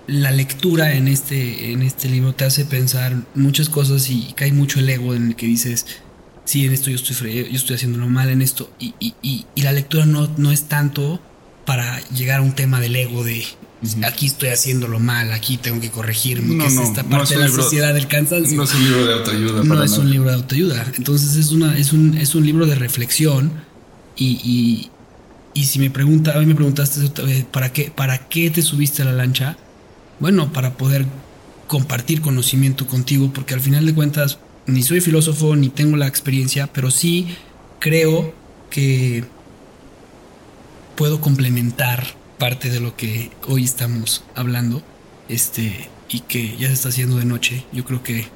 la 0.08 0.32
lectura 0.32 0.94
en 0.94 1.08
este, 1.08 1.72
en 1.72 1.82
este 1.82 2.10
libro 2.10 2.34
te 2.34 2.46
hace 2.46 2.66
pensar 2.66 3.16
muchas 3.34 3.70
cosas 3.70 4.10
y 4.10 4.34
cae 4.36 4.52
mucho 4.52 4.80
el 4.80 4.90
ego 4.90 5.16
en 5.16 5.30
el 5.30 5.36
que 5.36 5.46
dices, 5.46 5.86
sí, 6.46 6.66
en 6.66 6.74
esto 6.74 6.90
yo 6.90 6.96
estoy, 6.96 7.48
yo 7.50 7.56
estoy 7.56 7.76
haciéndolo 7.76 8.08
mal 8.08 8.30
en 8.30 8.42
esto. 8.42 8.72
Y, 8.80 8.94
y, 9.00 9.16
y, 9.22 9.62
la 9.62 9.72
lectura 9.72 10.06
no, 10.06 10.30
no 10.38 10.52
es 10.52 10.64
tanto 10.64 11.20
para 11.66 12.00
llegar 12.10 12.40
a 12.40 12.44
un 12.44 12.54
tema 12.54 12.80
del 12.80 12.96
ego 12.96 13.24
de 13.24 13.44
aquí 14.06 14.28
estoy 14.28 14.50
haciéndolo 14.50 15.00
mal, 15.00 15.32
aquí 15.32 15.58
tengo 15.58 15.80
que 15.80 15.92
corregirme, 15.92 16.58
que 16.58 16.68
es 16.68 16.78
esta 16.78 17.04
parte 17.04 17.36
de 17.36 17.42
la 17.42 17.50
sociedad 17.50 17.94
del 17.94 18.08
cansancio. 18.08 18.58
No 18.58 18.64
es 18.64 18.74
un 18.74 18.84
libro 18.84 19.06
de 19.06 19.14
autoayuda. 19.14 19.64
No 19.64 19.84
es 19.84 19.98
un 19.98 20.10
libro 20.10 20.30
de 20.30 20.36
autoayuda. 20.36 20.92
Entonces 20.98 21.36
es, 21.36 21.52
una, 21.52 21.78
es, 21.78 21.94
un, 21.94 22.18
es 22.18 22.36
un 22.36 22.46
libro 22.46 22.66
de 22.66 22.76
reflexión 22.76 23.52
y, 24.16 24.90
y 25.56 25.64
si 25.64 25.80
me 25.80 25.90
pregunta, 25.90 26.38
hoy 26.38 26.46
me 26.46 26.54
preguntaste 26.54 27.10
¿para 27.50 27.72
qué, 27.72 27.90
para 27.90 28.28
qué 28.28 28.52
te 28.52 28.62
subiste 28.62 29.02
a 29.02 29.06
la 29.06 29.14
lancha, 29.14 29.58
bueno, 30.20 30.52
para 30.52 30.74
poder 30.74 31.06
compartir 31.68 32.22
conocimiento 32.22 32.88
contigo, 32.88 33.32
porque 33.34 33.54
al 33.54 33.62
final 33.62 33.86
de 33.86 33.94
cuentas 33.94 34.40
ni 34.68 34.84
soy 34.84 35.02
filósofo 35.02 35.56
ni 35.56 35.70
tengo 35.70 35.98
la 35.98 36.08
experiencia, 36.08 36.68
pero 36.68 36.92
sí 36.92 37.36
creo 37.80 38.34
que 38.70 39.24
puedo 40.96 41.22
complementar 41.22 42.16
parte 42.38 42.70
de 42.70 42.80
lo 42.80 42.96
que 42.96 43.32
hoy 43.48 43.64
estamos 43.64 44.24
hablando, 44.36 44.84
este, 45.30 45.90
y 46.10 46.22
que 46.22 46.58
ya 46.58 46.68
se 46.68 46.74
está 46.74 46.90
haciendo 46.90 47.18
de 47.18 47.26
noche. 47.26 47.66
Yo 47.72 47.86
creo 47.86 48.04
que 48.04 48.28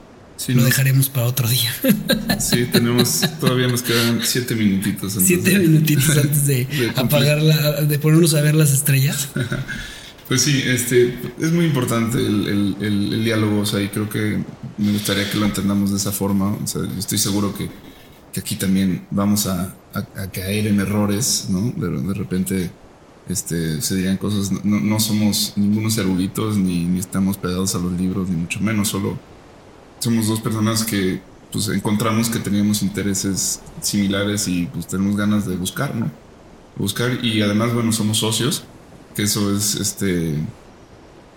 lo 0.48 0.64
dejaremos 0.64 1.10
para 1.10 1.28
otro 1.28 1.48
día. 1.48 1.74
Sí, 2.40 2.66
tenemos, 2.72 3.26
todavía 3.42 3.68
nos 3.68 3.82
quedan 3.82 4.22
siete 4.24 4.56
minutitos. 4.56 5.18
siete 5.22 5.60
minutitos 5.60 6.18
antes 6.18 6.48
de, 6.48 6.68
apagar 6.96 7.42
la, 7.42 7.82
de 7.82 8.00
ponernos 8.00 8.34
a 8.34 8.42
ver 8.42 8.56
las 8.56 8.72
estrellas. 8.72 9.28
Pues 10.30 10.44
sí, 10.44 10.62
este, 10.64 11.18
es 11.40 11.52
muy 11.52 11.66
importante 11.66 12.20
el, 12.20 13.24
diálogo, 13.26 13.62
o 13.62 13.66
sea, 13.66 13.82
y 13.82 13.90
creo 13.90 14.08
que 14.08 14.42
me 14.78 14.92
gustaría 14.94 15.30
que 15.30 15.38
lo 15.38 15.46
entendamos 15.46 15.90
de 15.90 15.98
esa 15.98 16.12
forma, 16.12 16.56
o 16.64 16.68
sea, 16.68 16.84
estoy 16.98 17.18
seguro 17.18 17.54
que 17.54 17.70
aquí 18.40 18.56
también 18.56 19.06
vamos 19.12 19.48
a, 19.48 19.76
caer 20.32 20.68
en 20.68 20.80
errores, 20.80 21.48
¿no? 21.50 21.72
De, 21.72 22.14
repente 22.14 22.70
este, 23.28 23.82
se 23.82 23.96
dirían 23.96 24.18
cosas, 24.18 24.52
no, 24.64 25.00
somos 25.00 25.54
ningunos 25.56 25.98
eruditos, 25.98 26.58
ni, 26.58 26.86
ni, 26.86 27.00
estamos 27.00 27.38
pegados 27.38 27.74
a 27.74 27.80
los 27.80 27.94
libros, 27.94 28.30
ni 28.30 28.36
mucho 28.36 28.60
menos, 28.60 28.90
solo 28.90 29.18
somos 29.98 30.28
dos 30.28 30.40
personas 30.40 30.84
que 30.84 31.22
pues 31.52 31.68
encontramos 31.70 32.30
que 32.30 32.38
teníamos 32.38 32.84
intereses 32.84 33.60
similares 33.82 34.48
y 34.48 34.68
pues 34.68 34.86
tenemos 34.86 35.18
ganas 35.18 35.48
de 35.48 35.56
buscar, 35.56 35.96
¿no? 35.96 36.12
Buscar 36.78 37.26
y 37.26 37.42
además, 37.42 37.74
bueno, 37.74 37.92
somos 37.92 38.20
socios, 38.20 38.64
que 39.20 39.26
eso 39.26 39.54
es 39.54 39.76
este 39.76 40.34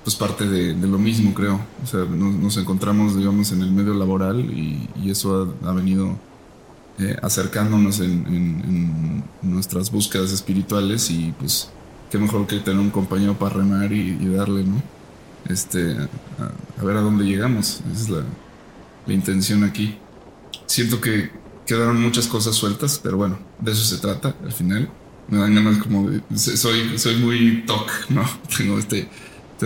pues 0.04 0.14
parte 0.14 0.48
de, 0.48 0.74
lo 0.86 0.98
mismo, 0.98 1.34
creo. 1.34 1.60
O 1.82 1.86
sea, 1.86 2.04
nos, 2.04 2.56
encontramos, 2.56 3.16
digamos, 3.16 3.50
en 3.50 3.62
el 3.62 3.72
medio 3.72 3.92
laboral 3.94 4.38
y, 4.40 4.88
eso 5.10 5.52
ha, 5.64 5.72
venido 5.72 6.16
eh, 7.00 7.16
acercándonos 7.22 7.98
en, 7.98 9.24
nuestras 9.42 9.90
búsquedas 9.90 10.30
espirituales 10.30 11.10
y 11.10 11.34
pues 11.38 11.70
qué 12.08 12.18
mejor 12.18 12.46
que 12.46 12.60
tener 12.60 12.78
un 12.78 12.90
compañero 12.90 13.36
para 13.36 13.56
remar 13.56 13.92
y, 13.92 14.16
darle, 14.28 14.62
¿no? 14.62 14.80
Este, 15.48 15.96
a, 16.78 16.84
ver 16.84 16.96
a 16.96 17.00
dónde 17.00 17.24
llegamos. 17.24 17.80
Esa 17.92 18.00
es 18.00 18.08
la, 18.10 18.22
la 19.08 19.12
intención 19.12 19.64
aquí. 19.64 19.98
Siento 20.66 21.00
que 21.00 21.32
quedaron 21.66 22.00
muchas 22.00 22.28
cosas 22.28 22.54
sueltas, 22.54 23.00
pero 23.02 23.16
bueno, 23.16 23.40
de 23.60 23.72
eso 23.72 23.82
se 23.82 24.00
trata 24.00 24.36
al 24.44 24.52
final. 24.52 24.88
Me 25.32 25.38
dan 25.38 25.54
ganas 25.54 25.78
como 25.78 26.10
de... 26.10 26.20
Soy, 26.36 26.98
soy 26.98 27.16
muy 27.16 27.64
toc, 27.66 27.90
¿no? 28.10 28.22
Tengo 28.56 28.78
este 28.78 29.08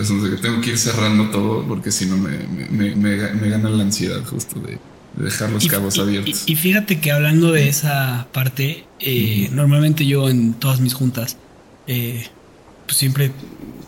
entonces, 0.01 0.29
que 0.29 0.41
tengo 0.41 0.61
que 0.61 0.71
ir 0.71 0.77
cerrando 0.77 1.29
todo 1.29 1.67
porque 1.67 1.91
si 1.91 2.05
no 2.05 2.17
me, 2.17 2.37
me, 2.69 2.95
me, 2.95 3.17
gana 3.49 3.69
la 3.69 3.83
ansiedad 3.83 4.23
justo 4.25 4.59
de, 4.59 4.77
dejar 5.15 5.49
los 5.49 5.65
cabos 5.67 5.97
abiertos. 5.97 6.43
Y, 6.45 6.55
fíjate 6.55 6.99
que 6.99 7.11
hablando 7.11 7.51
de 7.51 7.67
esa 7.67 8.27
parte, 8.31 8.85
eh, 8.99 9.49
normalmente 9.51 10.05
yo 10.05 10.29
en 10.29 10.53
todas 10.53 10.79
mis 10.79 10.93
juntas, 10.93 11.37
eh, 11.87 12.27
pues 12.85 12.97
siempre 12.97 13.31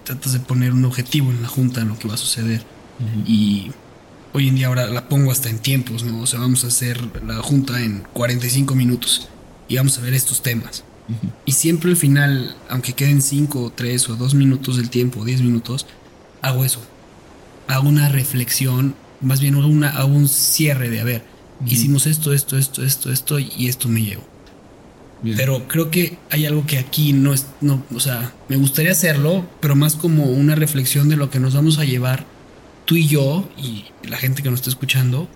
tratas 0.04 0.34
de 0.34 0.40
poner 0.40 0.74
un 0.74 0.84
objetivo 0.86 1.30
en 1.30 1.44
la 1.44 1.48
junta, 1.48 1.82
en 1.82 1.90
lo 1.90 2.00
que 2.00 2.08
va 2.08 2.16
a 2.16 2.18
suceder. 2.18 2.64
Y 3.26 3.72
hoy 4.34 4.50
en 4.50 4.56
día 4.56 4.68
ahora 4.68 4.88
la 4.88 5.08
pongo 5.08 5.32
hasta 5.32 5.50
en 5.50 5.60
tiempos, 5.60 6.04
¿no? 6.04 6.22
O 6.22 6.26
sea, 6.26 6.40
vamos 6.40 6.64
a 6.64 6.68
hacer 6.68 7.00
la 7.26 7.36
junta 7.44 7.82
en 7.82 8.04
45 8.14 8.76
minutos 8.76 9.30
y 9.68 9.78
vamos 9.78 9.98
a 9.98 10.02
ver 10.02 10.14
estos 10.14 10.42
temas. 10.42 10.84
Y 11.45 11.53
siempre 11.53 11.90
al 11.90 11.98
final, 11.98 12.56
aunque 12.69 12.94
queden 12.94 13.22
5, 13.22 13.73
3 13.76 14.10
o 14.10 14.15
2 14.15 14.36
minutos 14.36 14.77
del 14.77 14.90
tiempo, 14.90 15.26
10 15.26 15.41
minutos, 15.41 15.86
hago 16.41 16.65
eso. 16.65 16.81
Hago 17.68 17.90
una 17.90 18.10
reflexión, 18.10 18.95
más 19.22 19.40
bien 19.40 19.56
una, 19.56 19.90
hago 19.90 20.14
un 20.14 20.27
cierre 20.27 20.90
de, 20.90 21.02
a 21.02 21.03
ver, 21.03 21.23
hicimos 21.65 22.07
esto, 22.07 22.34
esto, 22.34 22.57
esto, 22.57 22.84
esto, 22.84 23.11
esto 23.11 23.40
y 23.40 23.68
esto 23.68 23.90
me 23.90 24.02
llevo. 24.02 24.23
Pero 25.22 25.68
creo 25.68 25.91
que 25.91 26.18
hay 26.30 26.45
algo 26.45 26.65
que 26.65 26.77
aquí 26.77 27.11
no 27.11 27.34
es, 27.34 27.48
no, 27.60 27.84
o 27.94 27.99
sea, 27.99 28.34
me 28.48 28.56
gustaría 28.56 28.91
hacerlo, 28.91 29.45
pero 29.60 29.76
más 29.76 29.95
como 29.95 30.26
una 30.26 30.56
reflexión 30.56 31.10
de 31.10 31.18
lo 31.18 31.30
que 31.30 31.40
nos 31.40 31.53
vamos 31.53 31.77
a 31.77 31.84
llevar 31.84 32.26
tú 32.86 32.95
y 32.95 33.07
yo 33.07 33.49
y 33.57 33.86
la 34.07 34.18
gente 34.18 34.41
que 34.41 34.49
nos 34.49 34.60
está 34.60 34.69
escuchando 34.69 35.27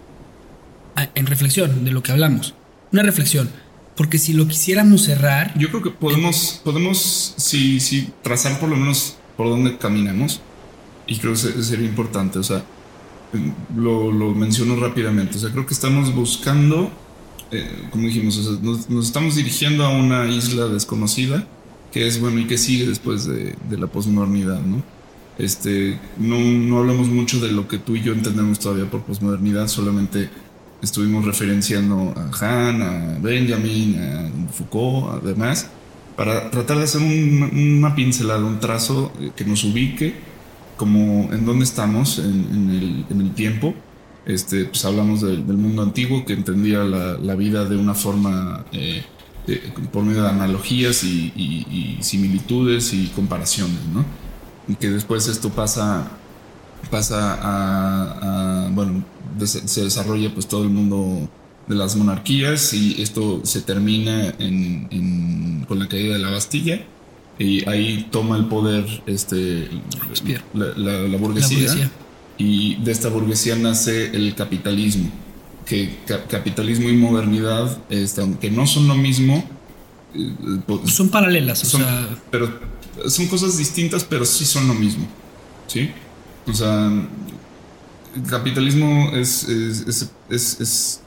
en 1.15 1.25
reflexión 1.25 1.83
de 1.83 1.91
lo 1.91 2.01
que 2.01 2.11
hablamos. 2.13 2.53
Una 2.91 3.03
reflexión. 3.03 3.49
Porque 3.95 4.17
si 4.17 4.33
lo 4.33 4.47
quisiéramos 4.47 5.03
cerrar. 5.03 5.57
Yo 5.57 5.69
creo 5.69 5.81
que 5.81 5.91
podemos, 5.91 6.61
podemos, 6.63 7.35
si, 7.37 7.79
si 7.79 8.09
trazar 8.23 8.59
por 8.59 8.69
lo 8.69 8.75
menos 8.75 9.17
por 9.37 9.49
dónde 9.49 9.77
caminamos 9.77 10.41
y 11.07 11.17
creo 11.17 11.33
que 11.33 11.37
sería 11.37 11.87
importante, 11.87 12.39
o 12.39 12.43
sea, 12.43 12.63
lo, 13.75 14.11
lo 14.11 14.33
menciono 14.33 14.75
rápidamente, 14.75 15.37
o 15.37 15.39
sea, 15.39 15.51
creo 15.51 15.65
que 15.65 15.73
estamos 15.73 16.13
buscando, 16.13 16.91
eh, 17.51 17.87
como 17.91 18.07
dijimos, 18.07 18.59
nos, 18.61 19.05
estamos 19.05 19.35
dirigiendo 19.35 19.85
a 19.85 19.89
una 19.89 20.27
isla 20.27 20.67
desconocida, 20.67 21.45
que 21.91 22.07
es 22.07 22.19
bueno 22.19 22.39
y 22.39 22.47
que 22.47 22.57
sigue 22.57 22.87
después 22.87 23.25
de, 23.25 23.55
de 23.69 23.77
la 23.77 23.87
posmodernidad, 23.87 24.61
¿no? 24.61 24.81
Este, 25.37 25.99
no, 26.19 26.39
no 26.39 26.79
hablamos 26.79 27.07
mucho 27.07 27.39
de 27.39 27.51
lo 27.51 27.67
que 27.67 27.79
tú 27.79 27.95
y 27.95 28.03
yo 28.03 28.13
entendemos 28.13 28.59
todavía 28.59 28.89
por 28.89 29.01
posmodernidad, 29.03 29.67
solamente 29.67 30.29
estuvimos 30.83 31.25
referenciando 31.25 32.13
a 32.15 32.67
Han, 32.67 32.81
a 32.81 33.17
Benjamin, 33.19 33.97
a 33.97 34.51
Foucault, 34.51 35.23
además, 35.23 35.67
para 36.15 36.51
tratar 36.51 36.77
de 36.77 36.83
hacer 36.83 37.01
una 37.01 37.95
pincelada, 37.95 38.43
un 38.43 38.59
trazo 38.59 39.11
que 39.35 39.45
nos 39.45 39.63
ubique 39.63 40.13
como 40.77 41.31
en 41.33 41.45
dónde 41.45 41.63
estamos 41.63 42.19
en, 42.19 43.05
el, 43.09 43.31
tiempo. 43.31 43.73
Este, 44.25 44.65
pues 44.65 44.85
hablamos 44.85 45.21
del 45.21 45.43
mundo 45.43 45.81
antiguo 45.81 46.25
que 46.25 46.33
entendía 46.33 46.83
la, 46.83 47.35
vida 47.35 47.65
de 47.65 47.77
una 47.77 47.93
forma 47.93 48.65
eh, 48.71 49.03
por 49.91 50.03
medio 50.03 50.23
de 50.23 50.29
analogías 50.29 51.03
y, 51.03 51.97
similitudes 52.01 52.93
y 52.93 53.07
comparaciones, 53.07 53.79
¿no? 53.93 54.05
Y 54.67 54.75
que 54.75 54.89
después 54.89 55.27
esto 55.27 55.49
pasa, 55.49 56.11
pasa 56.89 57.37
a, 57.41 58.69
bueno, 58.71 59.03
se 59.45 59.83
desarrolla 59.83 60.33
pues 60.33 60.47
todo 60.47 60.63
el 60.63 60.69
mundo 60.69 61.29
de 61.67 61.75
las 61.75 61.95
monarquías 61.95 62.73
y 62.73 63.01
esto 63.01 63.41
se 63.43 63.61
termina 63.61 64.35
con 65.67 65.79
la 65.79 65.87
caída 65.87 66.13
de 66.13 66.19
la 66.19 66.29
Bastilla 66.29 66.85
y 67.39 67.67
ahí 67.67 68.07
toma 68.11 68.37
el 68.37 68.45
poder 68.45 68.85
este, 69.05 69.69
la, 70.53 71.17
burguesía, 71.17 71.89
Y 72.37 72.75
de 72.75 72.91
esta 72.91 73.09
burguesía 73.09 73.55
nace 73.55 74.07
el 74.07 74.35
capitalismo. 74.35 75.09
Que 75.65 75.97
capitalismo 76.29 76.89
y 76.89 76.93
modernidad, 76.97 77.77
este, 77.89 78.21
aunque 78.21 78.51
no 78.51 78.67
son 78.67 78.87
lo 78.87 78.95
mismo, 78.95 79.43
eh, 80.13 80.33
son 80.85 81.09
paralelas. 81.09 81.59
Son, 81.59 81.81
Pero 82.29 82.59
son 83.07 83.27
cosas 83.27 83.57
distintas, 83.57 84.03
pero 84.03 84.25
sí 84.25 84.45
son 84.45 84.67
lo 84.67 84.73
mismo. 84.73 85.07
¿Sí? 85.67 85.89
O 86.47 86.53
sea, 86.53 86.87
el 88.15 88.23
capitalismo 88.29 89.11
es, 89.13 89.43
es, 89.47 90.09
es 90.29 91.03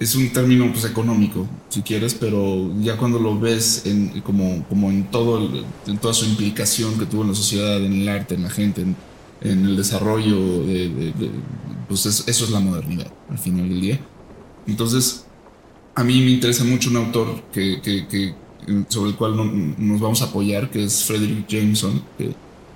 es 0.00 0.14
un 0.14 0.32
término 0.32 0.70
pues 0.72 0.84
económico, 0.84 1.46
si 1.68 1.82
quieres, 1.82 2.14
pero 2.14 2.72
ya 2.80 2.96
cuando 2.96 3.18
lo 3.18 3.38
ves 3.38 3.82
en, 3.86 4.20
como, 4.22 4.64
como 4.68 4.90
en, 4.90 5.04
todo 5.04 5.48
en 5.86 5.98
toda 5.98 6.12
su 6.12 6.26
implicación 6.26 6.98
que 6.98 7.06
tuvo 7.06 7.22
en 7.22 7.28
la 7.28 7.34
sociedad, 7.34 7.82
en 7.82 7.92
el 7.92 8.08
arte, 8.08 8.34
en 8.34 8.42
la 8.42 8.50
gente, 8.50 8.82
en, 8.82 8.96
el 9.42 9.76
desarrollo, 9.76 10.66
de, 10.66 11.12
pues 11.88 12.06
eso 12.06 12.44
es 12.44 12.50
la 12.50 12.60
modernidad 12.60 13.12
al 13.30 13.38
final 13.38 13.68
del 13.68 13.80
día. 13.80 14.00
Entonces, 14.66 15.26
a 15.94 16.02
mí 16.02 16.20
me 16.20 16.30
interesa 16.30 16.64
mucho 16.64 16.90
un 16.90 16.96
autor 16.96 17.42
que, 17.52 18.34
sobre 18.88 19.10
el 19.10 19.16
cual 19.16 19.36
nos 19.78 20.00
vamos 20.00 20.22
a 20.22 20.26
apoyar, 20.26 20.70
que 20.70 20.84
es 20.84 21.04
Frederick 21.04 21.46
Jameson, 21.46 22.02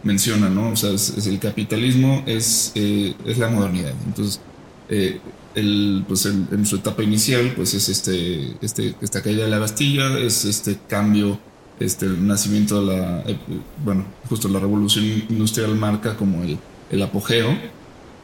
menciona, 0.03 0.49
¿no? 0.49 0.71
O 0.71 0.77
sea, 0.77 0.91
es, 0.91 1.27
el 1.27 1.39
capitalismo 1.39 2.23
es, 2.27 2.73
eh, 2.75 3.15
es 3.27 3.39
la 3.39 3.49
modernidad. 3.49 3.95
Entonces, 4.07 4.41
eh, 4.89 5.21
el, 5.55 6.05
pues 6.07 6.27
en 6.27 6.65
su 6.67 6.77
etapa 6.77 7.03
inicial, 7.03 7.53
pues 7.57 7.75
es 7.75 7.89
este, 7.89 8.57
este, 8.61 8.95
esta 9.01 9.23
caída 9.23 9.45
de 9.45 9.51
la 9.51 9.59
Bastilla, 9.59 10.19
es 10.19 10.45
este 10.45 10.79
cambio, 10.89 11.39
este 11.81 12.07
nacimiento 12.07 12.81
de 12.81 12.97
la, 12.97 13.21
eh, 13.21 13.39
bueno, 13.85 14.05
justo 14.29 14.49
la 14.49 14.61
revolución 14.61 15.05
industrial 15.29 15.75
marca 15.75 16.17
como 16.17 16.43
el, 16.43 16.59
el 16.91 17.03
apogeo, 17.03 17.57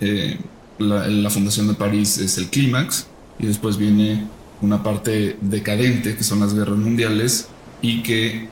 eh, 0.00 0.38
la, 0.78 1.30
fundación 1.30 1.68
de 1.68 1.74
París 1.74 2.18
es 2.18 2.38
el 2.38 2.48
clímax, 2.48 3.06
y 3.38 3.46
después 3.46 3.76
viene 3.76 4.26
una 4.60 4.82
parte 4.82 5.36
decadente, 5.40 6.16
que 6.16 6.24
son 6.24 6.40
las 6.40 6.54
guerras 6.54 6.78
mundiales, 6.78 7.48
y 7.84 8.02
que 8.02 8.48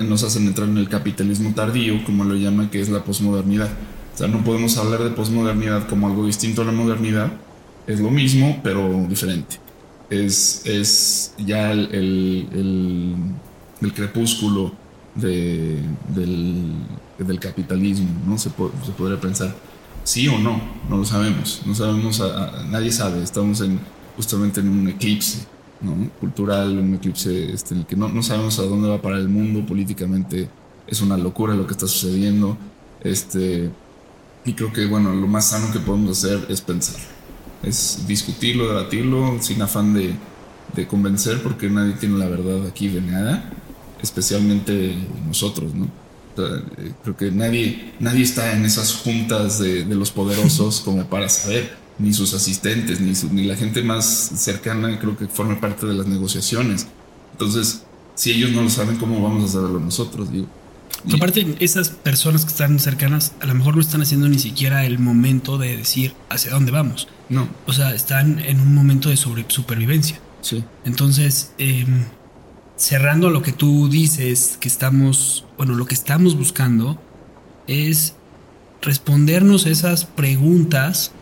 nos 0.00 0.24
hacen 0.24 0.44
entrar 0.48 0.68
en 0.68 0.76
el 0.76 0.88
capitalismo 0.88 1.54
tardío, 1.54 2.02
como 2.04 2.24
lo 2.24 2.34
llama, 2.34 2.68
que 2.68 2.80
es 2.80 2.88
la 2.88 3.04
posmodernidad. 3.04 3.70
O 4.12 4.18
sea, 4.18 4.26
no 4.26 4.42
podemos 4.42 4.76
hablar 4.76 5.04
de 5.04 5.10
posmodernidad 5.10 5.86
como 5.88 6.08
algo 6.08 6.26
distinto 6.26 6.62
a 6.62 6.64
la 6.64 6.72
modernidad, 6.72 7.30
es 7.86 8.00
lo 8.00 8.10
mismo, 8.10 8.58
pero 8.64 9.06
diferente. 9.08 9.60
Es, 10.10 10.62
es 10.64 11.32
ya 11.38 11.70
el, 11.70 11.94
el, 11.94 13.16
el, 13.80 13.92
crepúsculo 13.92 14.72
de, 15.14 15.78
del, 16.08 16.72
del, 17.18 17.38
capitalismo, 17.38 18.08
¿no? 18.26 18.36
Se, 18.36 18.50
se, 18.50 18.92
podría 18.98 19.20
pensar, 19.20 19.54
sí 20.02 20.26
o 20.26 20.40
no, 20.40 20.60
no 20.90 20.96
lo 20.96 21.04
sabemos, 21.04 21.62
no 21.64 21.72
sabemos, 21.72 22.20
nadie 22.68 22.90
sabe, 22.90 23.22
estamos 23.22 23.60
en, 23.60 23.78
justamente 24.16 24.58
en 24.58 24.68
un 24.70 24.88
eclipse 24.88 25.46
cultural, 26.20 26.78
un 26.78 26.94
eclipse 26.94 27.52
este, 27.52 27.74
en 27.74 27.80
el 27.80 27.86
que 27.86 27.96
no, 27.96 28.08
no 28.08 28.22
sabemos 28.22 28.58
a 28.58 28.62
dónde 28.62 28.88
va 28.88 29.00
para 29.00 29.16
el 29.16 29.28
mundo 29.28 29.64
políticamente, 29.66 30.48
es 30.86 31.00
una 31.00 31.16
locura 31.16 31.54
lo 31.54 31.66
que 31.66 31.72
está 31.72 31.86
sucediendo, 31.86 32.56
este, 33.02 33.70
y 34.44 34.52
creo 34.54 34.72
que, 34.72 34.86
bueno, 34.86 35.14
lo 35.14 35.26
más 35.26 35.48
sano 35.48 35.72
que 35.72 35.78
podemos 35.78 36.18
hacer 36.18 36.46
es 36.48 36.60
pensar 36.60 37.00
es 37.62 38.06
discutirlo, 38.06 38.68
debatirlo, 38.68 39.38
sin 39.40 39.62
afán 39.62 39.94
de, 39.94 40.14
convencer, 40.88 41.42
porque 41.42 41.68
nadie 41.68 41.92
tiene 41.92 42.18
la 42.18 42.26
verdad 42.26 42.66
aquí 42.66 42.88
de 42.88 43.02
nada, 43.02 43.50
especialmente 44.02 44.96
nosotros, 45.26 45.74
¿no? 45.74 45.84
Eh, 46.38 46.94
creo 47.02 47.16
que 47.16 47.30
nadie, 47.30 47.92
nadie 48.00 48.22
está 48.22 48.54
en 48.54 48.64
esas 48.64 48.94
juntas 48.94 49.58
de, 49.58 49.84
los 49.84 50.10
poderosos 50.10 50.80
como 50.80 51.04
para 51.04 51.28
saber 51.28 51.76
ni 51.98 52.12
sus 52.12 52.34
asistentes, 52.34 53.00
ni, 53.00 53.12
ni 53.32 53.44
la 53.46 53.56
gente 53.56 53.82
más 53.82 54.32
cercana 54.36 54.98
creo 54.98 55.16
que 55.16 55.26
forme 55.26 55.56
parte 55.56 55.86
de 55.86 55.94
las 55.94 56.06
negociaciones. 56.06 56.86
Entonces, 57.32 57.82
si 58.14 58.30
ellos 58.30 58.52
no 58.52 58.62
lo 58.62 58.70
saben, 58.70 58.96
¿cómo 58.96 59.22
vamos 59.22 59.50
a 59.50 59.52
saberlo 59.52 59.80
nosotros? 59.80 60.30
Digo. 60.30 60.46
aparte, 61.14 61.56
esas 61.60 61.90
personas 61.90 62.44
que 62.44 62.50
están 62.50 62.78
cercanas 62.78 63.32
a 63.40 63.46
lo 63.46 63.54
mejor 63.54 63.74
no 63.74 63.80
están 63.80 64.02
haciendo 64.02 64.28
ni 64.28 64.38
siquiera 64.38 64.84
el 64.84 64.98
momento 64.98 65.58
de 65.58 65.76
decir 65.76 66.14
hacia 66.28 66.52
dónde 66.52 66.72
vamos. 66.72 67.08
No. 67.28 67.48
O 67.66 67.72
sea, 67.72 67.94
están 67.94 68.38
en 68.40 68.60
un 68.60 68.74
momento 68.74 69.08
de 69.08 69.16
sobre 69.16 69.44
supervivencia. 69.48 70.20
Sí. 70.42 70.64
Entonces, 70.84 71.52
em, 71.58 72.04
cerrando 72.76 73.30
lo 73.30 73.42
que 73.42 73.52
tú 73.52 73.88
dices, 73.88 74.58
que 74.60 74.68
estamos, 74.68 75.44
bueno, 75.56 75.74
lo 75.74 75.86
que 75.86 75.94
estamos 75.94 76.36
buscando 76.36 77.00
es 77.66 78.14
respondernos 78.82 79.66
esas 79.66 80.04
preguntas 80.04 81.12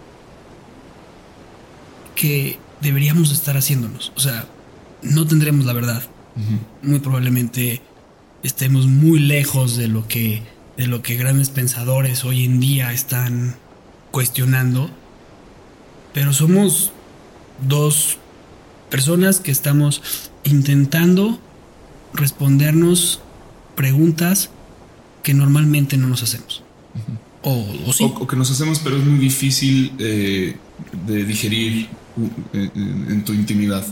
que 2.21 2.59
deberíamos 2.83 3.33
estar 3.33 3.57
haciéndonos. 3.57 4.13
O 4.15 4.21
sea, 4.21 4.47
no 5.01 5.27
tendremos 5.27 5.65
la 5.65 5.73
verdad. 5.73 6.03
Muy 6.83 6.99
probablemente 6.99 7.81
estemos 8.43 8.87
muy 8.87 9.19
lejos 9.19 9.79
de 9.79 9.89
lo 9.89 10.07
que 10.07 10.43
de 10.77 10.87
lo 10.87 11.01
que 11.01 11.17
grandes 11.17 11.49
pensadores 11.49 12.25
hoy 12.25 12.45
en 12.45 12.61
día 12.61 12.93
están 12.93 13.57
cuestionando. 14.11 14.91
Pero 16.13 16.35
somos 16.35 16.93
dos 17.67 18.19
personas 18.91 19.41
que 19.41 19.51
estamos 19.51 20.03
intentando 20.45 21.41
respondernos 22.13 23.21
preguntas 23.77 24.51
que 25.23 25.33
normalmente 25.33 25.97
no 25.97 26.07
nos 26.07 26.23
hacemos. 26.23 26.63
o, 27.41 27.93
sí. 27.95 28.05
o, 28.05 28.27
que 28.27 28.37
nos 28.37 28.51
hacemos, 28.51 28.79
pero 28.81 28.99
es 28.99 29.05
muy 29.05 29.19
difícil 29.19 29.95
eh, 29.99 30.57
de 31.07 31.25
digerir 31.25 31.89
eh, 32.53 32.71
en, 32.75 33.25
tu 33.25 33.33
intimidad. 33.33 33.85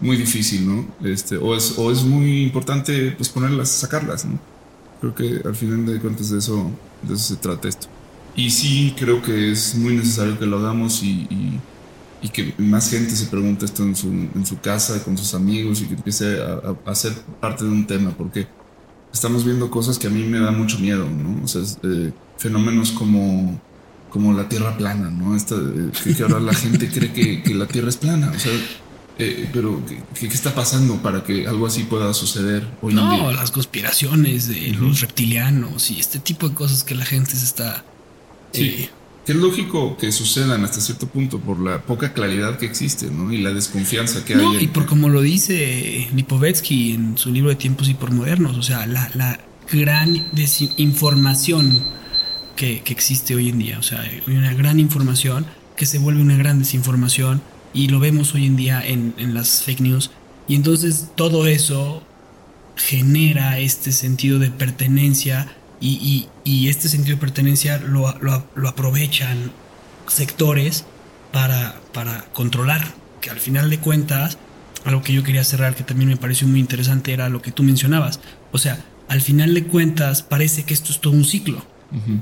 Muy 0.00 0.16
difícil, 0.16 0.66
¿no? 0.66 0.86
Este, 1.06 1.36
o, 1.36 1.54
es, 1.54 1.74
o 1.76 1.90
es 1.90 2.02
muy 2.02 2.42
importante 2.42 3.12
pues 3.12 3.28
ponerlas, 3.28 3.68
sacarlas, 3.68 4.24
¿no? 4.24 4.38
Creo 5.00 5.14
que 5.14 5.46
al 5.46 5.54
final 5.54 5.86
de 5.86 5.98
cuentas 5.98 6.30
de 6.30 6.38
eso, 6.38 6.70
de 7.02 7.14
eso 7.14 7.34
se 7.34 7.36
trata 7.36 7.68
esto. 7.68 7.86
Y 8.36 8.50
sí 8.50 8.94
creo 8.98 9.22
que 9.22 9.52
es 9.52 9.74
muy 9.74 9.96
necesario 9.96 10.38
que 10.38 10.46
lo 10.46 10.58
hagamos 10.58 11.02
y, 11.02 11.26
y, 12.22 12.28
que 12.28 12.54
más 12.58 12.90
gente 12.90 13.10
se 13.16 13.26
pregunte 13.26 13.64
esto 13.64 13.82
en 13.82 13.96
su, 13.96 14.08
en 14.08 14.46
su, 14.46 14.58
casa, 14.60 15.02
con 15.02 15.18
sus 15.18 15.34
amigos 15.34 15.80
y 15.80 15.86
que 15.86 15.94
empiece 15.94 16.40
a, 16.40 16.76
a, 16.84 16.94
ser 16.94 17.12
parte 17.40 17.64
de 17.64 17.70
un 17.70 17.86
tema, 17.86 18.10
porque 18.16 18.46
estamos 19.12 19.44
viendo 19.44 19.70
cosas 19.70 19.98
que 19.98 20.06
a 20.06 20.10
mí 20.10 20.22
me 20.24 20.38
dan 20.38 20.56
mucho 20.56 20.78
miedo, 20.78 21.06
¿no? 21.10 21.42
O 21.44 21.48
sea, 21.48 21.62
eh, 21.82 22.12
fenómenos 22.36 22.92
como 22.92 23.60
como 24.10 24.32
la 24.32 24.48
Tierra 24.48 24.76
plana, 24.76 25.08
¿no? 25.10 25.36
Esta, 25.36 25.54
eh, 25.54 26.14
que, 26.16 26.22
ahora 26.22 26.40
la 26.40 26.52
gente 26.52 26.88
cree 26.88 27.42
que, 27.42 27.54
la 27.54 27.66
Tierra 27.66 27.88
es 27.88 27.96
plana, 27.96 28.32
o 28.34 28.38
sea, 28.38 28.52
eh, 29.18 29.48
pero 29.52 29.80
¿qué, 30.18 30.26
está 30.26 30.54
pasando 30.54 30.96
para 30.96 31.24
que 31.24 31.46
algo 31.46 31.66
así 31.66 31.84
pueda 31.84 32.12
suceder 32.12 32.66
hoy 32.82 32.94
no, 32.94 33.12
en 33.14 33.20
día? 33.20 33.32
las 33.32 33.50
conspiraciones 33.50 34.48
de 34.48 34.72
los 34.72 35.00
reptilianos 35.00 35.90
y 35.90 36.00
este 36.00 36.18
tipo 36.18 36.48
de 36.48 36.54
cosas 36.54 36.84
que 36.84 36.94
la 36.94 37.04
gente 37.04 37.30
se 37.32 37.44
está... 37.44 37.84
Sí, 38.52 38.62
eh, 38.62 38.90
que 39.24 39.32
es 39.32 39.38
lógico 39.38 39.96
que 39.98 40.10
sucedan 40.12 40.64
hasta 40.64 40.80
cierto 40.80 41.06
punto 41.06 41.38
por 41.38 41.60
la 41.60 41.82
poca 41.82 42.14
claridad 42.14 42.56
que 42.56 42.64
existe, 42.64 43.10
¿no? 43.10 43.30
Y 43.30 43.38
la 43.38 43.52
desconfianza 43.52 44.24
que 44.24 44.34
no, 44.34 44.52
hay. 44.52 44.64
Y 44.64 44.66
por 44.68 44.86
como 44.86 45.10
lo 45.10 45.20
dice 45.20 46.08
Lipovetsky 46.14 46.94
en 46.94 47.18
su 47.18 47.30
libro 47.30 47.50
de 47.50 47.56
Tiempos 47.56 47.88
Hipermodernos, 47.90 48.56
o 48.56 48.62
sea, 48.62 48.86
la, 48.86 49.10
la 49.14 49.38
gran 49.70 50.26
desinformación 50.32 51.82
que, 52.60 52.92
existe 52.92 53.34
hoy 53.34 53.48
en 53.48 53.58
día. 53.58 53.78
O 53.78 53.82
sea, 53.82 54.00
hay 54.00 54.22
una 54.26 54.52
gran 54.52 54.78
información 54.78 55.46
que 55.76 55.86
se 55.86 55.98
vuelve 55.98 56.20
una 56.20 56.36
gran 56.36 56.58
desinformación 56.58 57.40
y 57.72 57.88
lo 57.88 58.00
vemos 58.00 58.34
hoy 58.34 58.44
en 58.44 58.56
día 58.56 58.86
en, 58.86 59.14
las 59.34 59.62
fake 59.62 59.80
news. 59.80 60.10
Y 60.46 60.56
entonces 60.56 61.08
todo 61.14 61.46
eso 61.46 62.02
genera 62.76 63.58
este 63.58 63.92
sentido 63.92 64.38
de 64.38 64.50
pertenencia 64.50 65.56
y, 65.80 66.28
este 66.68 66.88
sentido 66.88 67.16
de 67.16 67.20
pertenencia 67.20 67.78
lo, 67.78 68.14
lo, 68.20 68.68
aprovechan 68.68 69.52
sectores 70.06 70.84
para, 71.32 71.80
para 71.94 72.24
controlar, 72.32 72.92
que 73.22 73.30
al 73.30 73.38
final 73.38 73.70
de 73.70 73.78
cuentas, 73.78 74.36
algo 74.84 75.02
que 75.02 75.14
yo 75.14 75.22
quería 75.22 75.44
cerrar 75.44 75.74
que 75.74 75.84
también 75.84 76.10
me 76.10 76.16
pareció 76.16 76.46
muy 76.46 76.60
interesante 76.60 77.12
era 77.12 77.30
lo 77.30 77.40
que 77.40 77.52
tú 77.52 77.62
mencionabas. 77.62 78.20
O 78.52 78.58
sea, 78.58 78.84
al 79.08 79.22
final 79.22 79.54
de 79.54 79.64
cuentas 79.64 80.22
parece 80.22 80.64
que 80.64 80.74
esto 80.74 80.92
es 80.92 81.00
todo 81.00 81.14
un 81.14 81.24
ciclo. 81.24 81.64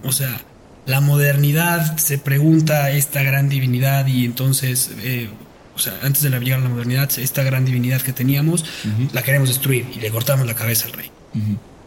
O 0.03 0.13
sea, 0.13 0.41
la 0.87 1.01
modernidad 1.01 1.99
se 1.99 2.19
pregunta 2.19 2.91
esta 2.91 3.23
gran 3.23 3.49
divinidad 3.49 4.07
y 4.07 4.25
entonces, 4.25 4.91
eh, 5.03 5.29
o 5.77 5.79
sea, 5.79 5.95
antes 6.03 6.23
de 6.23 6.31
llegar 6.31 6.61
a 6.61 6.63
la 6.63 6.71
modernidad, 6.71 7.11
esta 7.19 7.43
gran 7.43 7.65
divinidad 7.65 8.01
que 8.01 8.13
teníamos, 8.13 8.65
la 9.13 9.23
queremos 9.23 9.49
destruir 9.49 9.87
y 9.95 10.01
le 10.01 10.11
cortamos 10.11 10.47
la 10.47 10.55
cabeza 10.55 10.87
al 10.87 10.95
rey. 10.95 11.11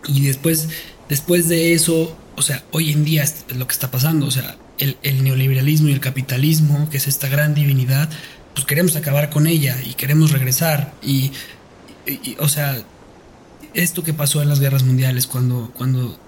Y 0.07 0.21
después, 0.27 0.69
después 1.09 1.49
de 1.49 1.73
eso, 1.73 2.15
o 2.35 2.41
sea, 2.41 2.63
hoy 2.71 2.91
en 2.91 3.03
día 3.03 3.23
es 3.23 3.45
lo 3.55 3.65
que 3.67 3.73
está 3.73 3.89
pasando, 3.89 4.27
o 4.27 4.31
sea, 4.31 4.55
el, 4.77 5.23
neoliberalismo 5.23 5.89
y 5.89 5.93
el 5.93 5.99
capitalismo, 5.99 6.89
que 6.89 6.97
es 6.97 7.07
esta 7.07 7.27
gran 7.27 7.53
divinidad, 7.53 8.09
pues 8.53 8.65
queremos 8.65 8.95
acabar 8.95 9.29
con 9.29 9.47
ella 9.47 9.77
y 9.83 9.93
queremos 9.93 10.31
regresar. 10.31 10.93
Y, 11.01 11.31
o 12.39 12.47
sea, 12.47 12.77
esto 13.73 14.03
que 14.03 14.13
pasó 14.13 14.41
en 14.41 14.49
las 14.49 14.59
guerras 14.59 14.83
mundiales, 14.83 15.27
cuando, 15.27 15.71
cuando 15.75 16.19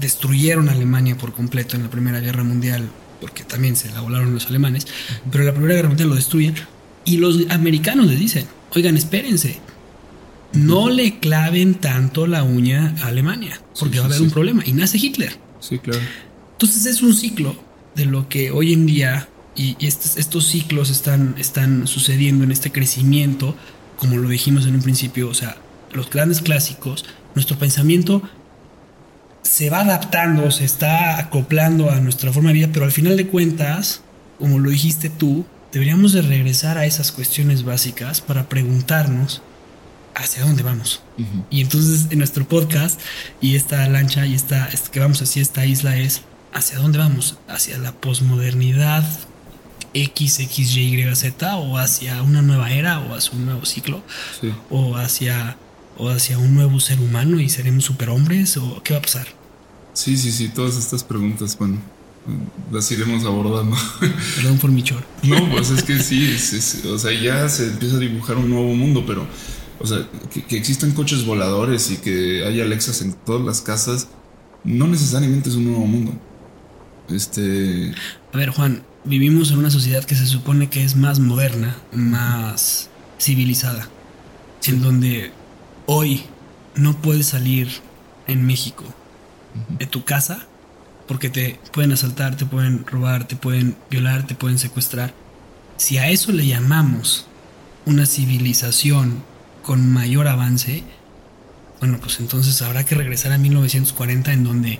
destruyeron 0.00 0.68
Alemania 0.68 1.16
por 1.16 1.32
completo 1.32 1.76
en 1.76 1.82
la 1.82 1.90
Primera 1.90 2.20
Guerra 2.20 2.42
Mundial, 2.42 2.88
porque 3.20 3.44
también 3.44 3.76
se 3.76 3.90
la 3.90 4.00
volaron 4.00 4.32
los 4.32 4.46
alemanes, 4.46 4.86
pero 5.30 5.42
en 5.42 5.48
la 5.48 5.52
Primera 5.52 5.74
Guerra 5.74 5.88
Mundial 5.88 6.08
lo 6.08 6.14
destruyen 6.14 6.54
y 7.04 7.18
los 7.18 7.38
americanos 7.50 8.06
les 8.06 8.18
dicen, 8.18 8.46
oigan, 8.74 8.96
espérense, 8.96 9.58
no 10.52 10.90
le 10.90 11.18
claven 11.18 11.74
tanto 11.74 12.26
la 12.26 12.42
uña 12.42 12.94
a 13.02 13.08
Alemania, 13.08 13.60
porque 13.78 13.98
va 13.98 14.06
a 14.06 14.08
haber 14.08 14.22
un 14.22 14.30
problema. 14.30 14.62
Y 14.66 14.72
nace 14.72 14.98
Hitler. 14.98 15.36
Sí, 15.60 15.78
claro. 15.78 16.00
Entonces 16.52 16.86
es 16.86 17.02
un 17.02 17.14
ciclo 17.14 17.56
de 17.94 18.06
lo 18.06 18.28
que 18.28 18.50
hoy 18.50 18.72
en 18.72 18.86
día, 18.86 19.28
y 19.54 19.76
estos, 19.80 20.16
estos 20.16 20.46
ciclos 20.46 20.90
están, 20.90 21.34
están 21.38 21.86
sucediendo 21.86 22.44
en 22.44 22.52
este 22.52 22.72
crecimiento, 22.72 23.54
como 23.96 24.16
lo 24.16 24.28
dijimos 24.28 24.66
en 24.66 24.74
un 24.74 24.82
principio, 24.82 25.28
o 25.28 25.34
sea, 25.34 25.56
los 25.92 26.10
grandes 26.10 26.40
clásicos, 26.40 27.04
nuestro 27.34 27.58
pensamiento 27.58 28.22
se 29.42 29.70
va 29.70 29.80
adaptando, 29.80 30.50
se 30.50 30.64
está 30.64 31.18
acoplando 31.18 31.90
a 31.90 32.00
nuestra 32.00 32.32
forma 32.32 32.50
de 32.50 32.54
vida, 32.54 32.68
pero 32.72 32.84
al 32.84 32.92
final 32.92 33.16
de 33.16 33.26
cuentas, 33.26 34.02
como 34.38 34.58
lo 34.58 34.70
dijiste 34.70 35.08
tú, 35.10 35.44
deberíamos 35.72 36.12
de 36.12 36.22
regresar 36.22 36.78
a 36.78 36.86
esas 36.86 37.12
cuestiones 37.12 37.64
básicas 37.64 38.20
para 38.20 38.48
preguntarnos 38.48 39.42
hacia 40.14 40.44
dónde 40.44 40.62
vamos. 40.62 41.02
Y 41.50 41.60
entonces 41.60 42.08
en 42.10 42.18
nuestro 42.18 42.46
podcast 42.46 43.00
y 43.40 43.56
esta 43.56 43.88
lancha 43.88 44.26
y 44.26 44.34
esta, 44.34 44.68
que 44.90 45.00
vamos 45.00 45.22
hacia 45.22 45.42
esta 45.42 45.64
isla 45.64 45.96
es 45.96 46.22
hacia 46.52 46.78
dónde 46.78 46.98
vamos, 46.98 47.38
hacia 47.48 47.78
la 47.78 47.92
posmodernidad 47.92 49.04
X, 49.94 50.40
X, 50.40 50.76
Y, 50.76 51.14
Z 51.14 51.56
o 51.56 51.78
hacia 51.78 52.22
una 52.22 52.42
nueva 52.42 52.70
era 52.72 53.00
o 53.00 53.14
hacia 53.14 53.32
un 53.32 53.46
nuevo 53.46 53.64
ciclo 53.64 54.02
o 54.68 54.96
hacia 54.96 55.56
o 56.00 56.08
hacia 56.08 56.38
un 56.38 56.54
nuevo 56.54 56.80
ser 56.80 56.98
humano 56.98 57.40
y 57.40 57.48
seremos 57.48 57.84
superhombres 57.84 58.56
o 58.56 58.82
qué 58.82 58.94
va 58.94 59.00
a 59.00 59.02
pasar? 59.02 59.26
Sí, 59.92 60.16
sí, 60.16 60.32
sí, 60.32 60.48
todas 60.48 60.76
estas 60.76 61.04
preguntas, 61.04 61.56
bueno, 61.58 61.78
las 62.72 62.90
iremos 62.90 63.24
abordando. 63.24 63.76
Perdón 64.36 64.58
por 64.58 64.70
mi 64.70 64.82
chor. 64.82 65.04
No, 65.22 65.50
pues 65.50 65.70
es 65.70 65.82
que 65.82 65.98
sí, 65.98 66.36
o 66.88 66.98
sea, 66.98 67.12
ya 67.12 67.48
se 67.48 67.66
empieza 67.66 67.96
a 67.96 67.98
dibujar 67.98 68.36
un 68.36 68.48
nuevo 68.48 68.74
mundo, 68.74 69.04
pero, 69.06 69.26
o 69.78 69.86
sea, 69.86 70.08
que, 70.32 70.42
que 70.42 70.56
existan 70.56 70.92
coches 70.92 71.26
voladores 71.26 71.90
y 71.90 71.98
que 71.98 72.44
haya 72.46 72.64
Alexas 72.64 73.02
en 73.02 73.12
todas 73.12 73.44
las 73.44 73.60
casas, 73.60 74.08
no 74.64 74.86
necesariamente 74.86 75.50
es 75.50 75.56
un 75.56 75.66
nuevo 75.66 75.86
mundo. 75.86 76.12
Este. 77.10 77.92
A 78.32 78.36
ver, 78.36 78.50
Juan, 78.50 78.84
vivimos 79.04 79.50
en 79.50 79.58
una 79.58 79.70
sociedad 79.70 80.04
que 80.04 80.14
se 80.14 80.26
supone 80.26 80.70
que 80.70 80.84
es 80.84 80.96
más 80.96 81.18
moderna, 81.18 81.76
más 81.92 82.88
civilizada, 83.18 83.88
en 84.66 84.80
donde 84.80 85.32
hoy 85.92 86.22
no 86.76 86.96
puedes 87.02 87.26
salir 87.26 87.68
en 88.28 88.46
México 88.46 88.84
de 89.70 89.86
tu 89.86 90.04
casa 90.04 90.46
porque 91.08 91.28
te 91.30 91.58
pueden 91.72 91.90
asaltar, 91.90 92.36
te 92.36 92.46
pueden 92.46 92.86
robar, 92.86 93.26
te 93.26 93.34
pueden 93.34 93.76
violar, 93.90 94.24
te 94.24 94.36
pueden 94.36 94.60
secuestrar. 94.60 95.12
Si 95.78 95.98
a 95.98 96.08
eso 96.08 96.30
le 96.30 96.46
llamamos 96.46 97.26
una 97.86 98.06
civilización 98.06 99.24
con 99.64 99.92
mayor 99.92 100.28
avance, 100.28 100.84
bueno, 101.80 101.98
pues 102.00 102.20
entonces 102.20 102.62
habrá 102.62 102.84
que 102.84 102.94
regresar 102.94 103.32
a 103.32 103.38
1940 103.38 104.32
en 104.32 104.44
donde 104.44 104.78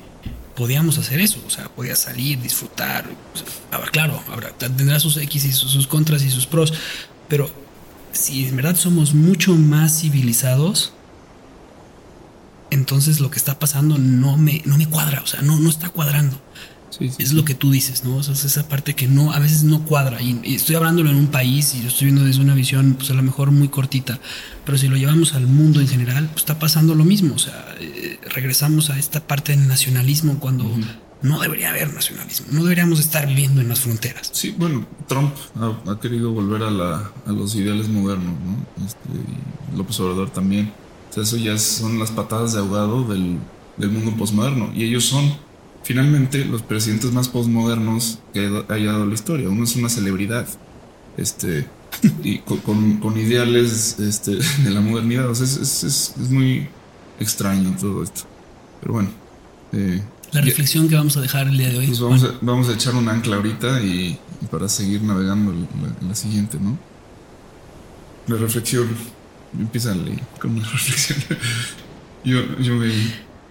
podíamos 0.54 0.96
hacer 0.98 1.18
eso, 1.18 1.42
o 1.44 1.50
sea, 1.50 1.68
podías 1.70 1.98
salir, 1.98 2.40
disfrutar, 2.40 3.04
claro, 3.90 4.22
habrá, 4.30 4.50
tendrá 4.50 5.00
sus 5.00 5.16
X 5.16 5.44
y 5.44 5.52
sus 5.52 5.88
contras 5.88 6.22
y 6.22 6.30
sus 6.30 6.46
pros, 6.46 6.72
pero 7.26 7.50
si 8.12 8.46
en 8.46 8.54
verdad 8.54 8.76
somos 8.76 9.12
mucho 9.12 9.56
más 9.56 10.00
civilizados, 10.00 10.92
entonces 12.70 13.20
lo 13.20 13.30
que 13.30 13.38
está 13.38 13.58
pasando 13.58 13.98
no 13.98 14.36
me, 14.36 14.62
no 14.64 14.76
me 14.78 14.86
cuadra, 14.86 15.20
o 15.22 15.26
sea, 15.26 15.42
no, 15.42 15.58
no 15.58 15.68
está 15.68 15.88
cuadrando. 15.88 16.40
es 17.00 17.32
lo 17.32 17.44
que 17.44 17.54
tú 17.54 17.70
dices, 17.70 18.04
¿no? 18.04 18.16
O 18.16 18.22
sea, 18.22 18.34
es 18.34 18.44
esa 18.44 18.68
parte 18.68 18.94
que 18.94 19.08
no, 19.08 19.32
a 19.32 19.38
veces 19.38 19.64
no 19.64 19.84
cuadra. 19.84 20.20
Y, 20.20 20.40
estoy 20.54 20.76
hablándolo 20.76 21.10
en 21.10 21.16
un 21.16 21.28
país 21.28 21.74
y 21.74 21.82
lo 21.82 21.88
estoy 21.88 22.06
viendo 22.06 22.24
desde 22.24 22.40
una 22.40 22.54
visión, 22.54 22.94
pues 22.94 23.10
a 23.10 23.14
lo 23.14 23.22
mejor 23.22 23.50
muy 23.50 23.68
cortita. 23.68 24.20
Pero 24.64 24.78
si 24.78 24.88
lo 24.88 24.96
llevamos 24.96 25.34
al 25.34 25.46
mundo 25.46 25.80
en 25.80 25.88
general, 25.88 26.26
pues 26.28 26.42
está 26.42 26.58
pasando 26.58 26.94
lo 26.94 27.04
mismo. 27.04 27.34
O 27.34 27.38
sea, 27.38 27.74
eh, 27.80 28.18
regresamos 28.34 28.90
a 28.90 28.98
esta 28.98 29.26
parte 29.26 29.52
del 29.52 29.66
nacionalismo 29.66 30.38
cuando 30.38 30.64
no 31.22 31.40
debería 31.40 31.70
haber 31.70 31.92
nacionalismo. 31.92 32.48
No 32.50 32.62
deberíamos 32.62 33.00
estar 33.00 33.26
viviendo 33.26 33.60
en 33.60 33.68
las 33.68 33.80
fronteras. 33.80 34.30
Sí, 34.32 34.54
bueno, 34.56 34.86
Trump 35.06 35.34
ha, 35.86 35.98
querido 36.00 36.32
volver 36.32 36.62
a, 36.62 36.70
la, 36.70 37.10
a, 37.26 37.32
los 37.32 37.54
ideales 37.54 37.88
modernos, 37.88 38.34
¿no? 38.40 38.84
Este, 38.84 39.08
y 39.72 39.76
López 39.76 39.98
Obrador 40.00 40.30
también. 40.30 40.72
O 41.10 41.12
sea, 41.12 41.22
eso 41.24 41.36
ya 41.36 41.58
son 41.58 41.98
las 41.98 42.10
patadas 42.10 42.52
de 42.52 42.60
ahogado 42.60 43.04
del, 43.04 43.38
del 43.76 43.90
mundo 43.90 44.12
postmoderno. 44.16 44.70
Y 44.74 44.84
ellos 44.84 45.04
son 45.04 45.34
finalmente 45.82 46.44
los 46.44 46.62
presidentes 46.62 47.12
más 47.12 47.28
postmodernos 47.28 48.18
que 48.32 48.64
haya 48.68 48.92
dado 48.92 49.06
la 49.06 49.14
historia. 49.14 49.48
Uno 49.48 49.64
es 49.64 49.74
una 49.76 49.88
celebridad, 49.88 50.46
este, 51.16 51.66
y 52.22 52.38
con, 52.38 53.18
ideales 53.18 53.98
este, 53.98 54.36
de 54.64 54.70
la 54.70 54.80
modernidad. 54.80 55.28
O 55.28 55.34
sea, 55.34 55.46
es, 55.46 56.14
muy 56.30 56.68
extraño 57.18 57.76
todo 57.80 58.02
esto. 58.02 58.22
Pero 58.80 58.94
bueno. 58.94 59.10
Eh, 59.72 60.02
la 60.32 60.40
reflexión 60.42 60.88
que 60.88 60.94
vamos 60.94 61.16
a 61.16 61.20
dejar 61.20 61.48
el 61.48 61.58
día 61.58 61.70
de 61.70 61.78
hoy. 61.78 61.86
Pues 61.88 62.00
vamos, 62.00 62.24
a, 62.24 62.34
vamos 62.40 62.68
a 62.68 62.74
echar 62.74 62.94
un 62.94 63.08
ancla 63.08 63.36
ahorita 63.36 63.82
y, 63.82 64.18
para 64.50 64.68
seguir 64.68 65.02
navegando 65.02 65.52
la, 65.52 66.08
la, 66.08 66.14
siguiente, 66.14 66.58
¿no? 66.60 66.78
La 68.28 68.36
reflexión. 68.36 68.88
Empieza 69.58 69.94
con 70.40 70.60
la 70.60 70.68
reflexión. 70.72 71.18
yo, 72.24 72.58
yo 72.58 72.74
me 72.74 72.90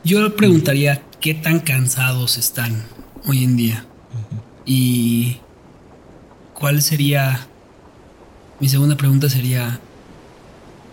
yo 0.04 0.34
preguntaría 0.36 1.02
qué 1.20 1.34
tan 1.34 1.60
cansados 1.60 2.38
están 2.38 2.84
hoy 3.26 3.44
en 3.44 3.58
día. 3.58 3.86
Y 4.66 5.38
cuál 6.54 6.82
sería... 6.82 7.48
Mi 8.62 8.70
segunda 8.70 8.96
pregunta 8.98 9.30
sería, 9.30 9.80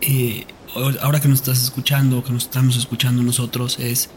eh, 0.00 0.46
ahora 1.00 1.20
que 1.20 1.28
nos 1.28 1.40
estás 1.40 1.62
escuchando, 1.62 2.22
que 2.22 2.32
nos 2.32 2.44
estamos 2.44 2.76
escuchando 2.76 3.22
nosotros, 3.22 3.78
es, 3.80 4.10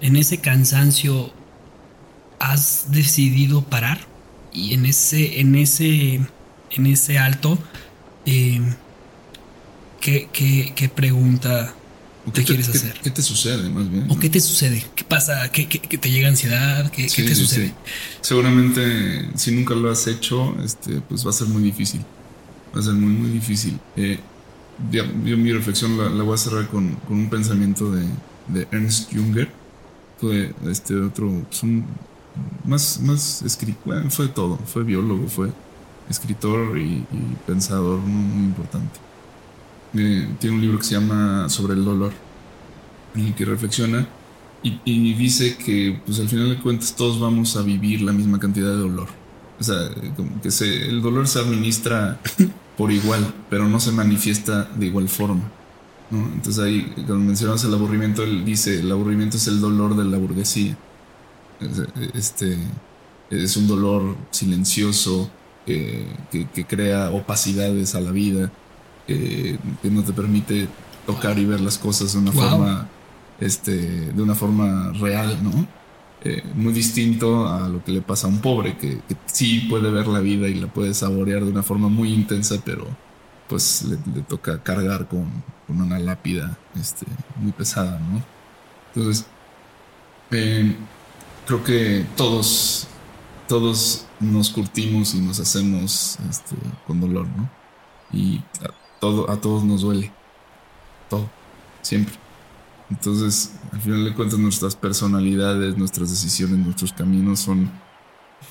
en 0.00 0.14
ese 0.14 0.38
cansancio, 0.38 1.32
¿has 2.38 2.90
decidido 2.90 3.62
parar? 3.62 3.98
Y 4.52 4.74
en 4.74 4.86
ese, 4.86 5.40
en 5.40 5.56
ese, 5.56 6.20
en 6.70 6.86
ese 6.86 7.18
alto, 7.18 7.58
eh, 8.26 8.60
¿qué, 10.00 10.28
qué, 10.32 10.72
qué 10.74 10.88
pregunta 10.88 11.74
¿Qué, 12.32 12.44
quieres 12.44 12.68
hacer? 12.68 12.98
Qué, 13.02 13.10
te 13.10 13.22
sucede 13.22 13.68
más 13.70 13.90
bien? 13.90 14.06
¿O 14.10 14.18
qué 14.18 14.28
te 14.28 14.40
sucede? 14.40 14.84
¿Qué 14.94 15.04
pasa? 15.04 15.50
¿Qué, 15.50 15.66
te 15.66 16.10
llega 16.10 16.28
ansiedad? 16.28 16.90
¿Qué, 16.90 17.06
te 17.06 17.34
sucede? 17.34 17.72
Seguramente 18.20 19.30
si 19.36 19.52
nunca 19.52 19.74
lo 19.74 19.90
has 19.90 20.06
hecho, 20.06 20.56
este, 20.62 21.00
pues 21.00 21.24
va 21.26 21.30
a 21.30 21.32
ser 21.32 21.48
muy 21.48 21.62
difícil. 21.62 22.00
Va 22.74 22.80
a 22.80 22.82
ser 22.82 22.94
muy, 22.94 23.12
muy 23.12 23.30
difícil. 23.30 23.78
Eh, 23.96 24.18
yo, 24.90 25.04
mi 25.06 25.52
reflexión 25.52 25.96
la, 25.96 26.22
voy 26.22 26.34
a 26.34 26.38
cerrar 26.38 26.68
con, 26.68 26.96
un 27.08 27.30
pensamiento 27.30 27.90
de, 27.92 28.06
Ernst 28.70 29.12
Junger. 29.12 29.50
Fue 30.18 30.52
este 30.68 30.96
otro, 30.96 31.46
pues 31.48 31.62
más, 32.64 33.00
más 33.00 33.42
escritor, 33.42 34.10
fue 34.10 34.28
todo. 34.28 34.58
Fue 34.66 34.82
biólogo, 34.84 35.28
fue 35.28 35.50
escritor 36.10 36.76
y, 36.78 37.04
pensador 37.46 37.98
muy 38.00 38.46
importante 38.46 39.07
tiene 39.92 40.56
un 40.56 40.60
libro 40.60 40.78
que 40.78 40.84
se 40.84 40.94
llama 40.94 41.48
Sobre 41.48 41.74
el 41.74 41.84
dolor, 41.84 42.12
en 43.14 43.26
el 43.26 43.34
que 43.34 43.44
reflexiona 43.44 44.06
y, 44.62 45.14
dice 45.14 45.56
que 45.56 46.00
pues 46.04 46.18
al 46.18 46.28
final 46.28 46.50
de 46.50 46.58
cuentas 46.58 46.94
todos 46.94 47.20
vamos 47.20 47.56
a 47.56 47.62
vivir 47.62 48.02
la 48.02 48.12
misma 48.12 48.38
cantidad 48.38 48.68
de 48.68 48.76
dolor. 48.76 49.08
O 49.60 49.62
sea, 49.62 49.90
que 50.42 50.50
se, 50.50 50.88
el 50.88 51.00
dolor 51.00 51.26
se 51.26 51.38
administra 51.38 52.20
por 52.76 52.90
igual, 52.90 53.34
pero 53.50 53.68
no 53.68 53.80
se 53.80 53.92
manifiesta 53.92 54.64
de 54.64 54.86
igual 54.86 55.08
forma. 55.08 55.42
¿no? 56.10 56.18
Entonces 56.34 56.62
ahí, 56.62 56.92
cuando 56.94 57.18
mencionamos 57.18 57.64
el 57.64 57.74
aburrimiento, 57.74 58.22
él 58.24 58.44
dice, 58.44 58.80
el 58.80 58.90
aburrimiento 58.90 59.36
es 59.36 59.46
el 59.46 59.60
dolor 59.60 59.96
de 59.96 60.04
la 60.04 60.18
burguesía. 60.18 60.76
Este, 62.14 62.56
es 63.30 63.56
un 63.56 63.66
dolor 63.66 64.16
silencioso 64.30 65.30
que, 65.66 66.06
que 66.30 66.64
crea 66.64 67.10
opacidades 67.10 67.94
a 67.94 68.00
la 68.00 68.10
vida 68.10 68.50
que 69.08 69.90
no 69.90 70.02
te 70.02 70.12
permite 70.12 70.68
tocar 71.06 71.38
y 71.38 71.46
ver 71.46 71.60
las 71.60 71.78
cosas 71.78 72.12
de 72.12 72.18
una 72.18 72.32
forma 72.32 72.88
este 73.40 74.12
de 74.12 74.22
una 74.22 74.34
forma 74.34 74.92
real 74.92 75.42
no 75.42 75.66
eh, 76.22 76.42
muy 76.54 76.74
distinto 76.74 77.48
a 77.48 77.68
lo 77.68 77.82
que 77.82 77.92
le 77.92 78.02
pasa 78.02 78.26
a 78.26 78.30
un 78.30 78.40
pobre 78.40 78.76
que, 78.76 79.00
sí 79.24 79.60
puede 79.70 79.90
ver 79.90 80.06
la 80.08 80.20
vida 80.20 80.48
y 80.48 80.54
la 80.54 80.66
puede 80.66 80.92
saborear 80.92 81.44
de 81.44 81.50
una 81.50 81.62
forma 81.62 81.88
muy 81.88 82.12
intensa 82.12 82.56
pero 82.62 82.86
pues 83.48 83.84
le, 83.84 83.96
toca 84.22 84.62
cargar 84.62 85.08
con, 85.08 85.26
una 85.68 85.98
lápida 85.98 86.58
este, 86.78 87.06
muy 87.36 87.52
pesada 87.52 87.98
no 87.98 88.22
entonces 88.94 89.26
eh, 90.30 90.76
creo 91.46 91.64
que 91.64 92.04
todos 92.16 92.86
todos 93.46 94.04
nos 94.20 94.50
curtimos 94.50 95.14
y 95.14 95.20
nos 95.20 95.40
hacemos 95.40 96.18
este, 96.28 96.56
con 96.86 97.00
dolor 97.00 97.26
no 97.34 97.48
y 98.12 98.42
todo, 99.00 99.30
a 99.30 99.40
todos 99.40 99.64
nos 99.64 99.82
duele. 99.82 100.12
Todo. 101.08 101.28
Siempre. 101.82 102.14
Entonces, 102.90 103.54
al 103.72 103.80
final 103.80 104.04
de 104.04 104.14
cuentas, 104.14 104.38
nuestras 104.38 104.74
personalidades, 104.74 105.76
nuestras 105.76 106.10
decisiones, 106.10 106.58
nuestros 106.58 106.92
caminos 106.92 107.40
son 107.40 107.70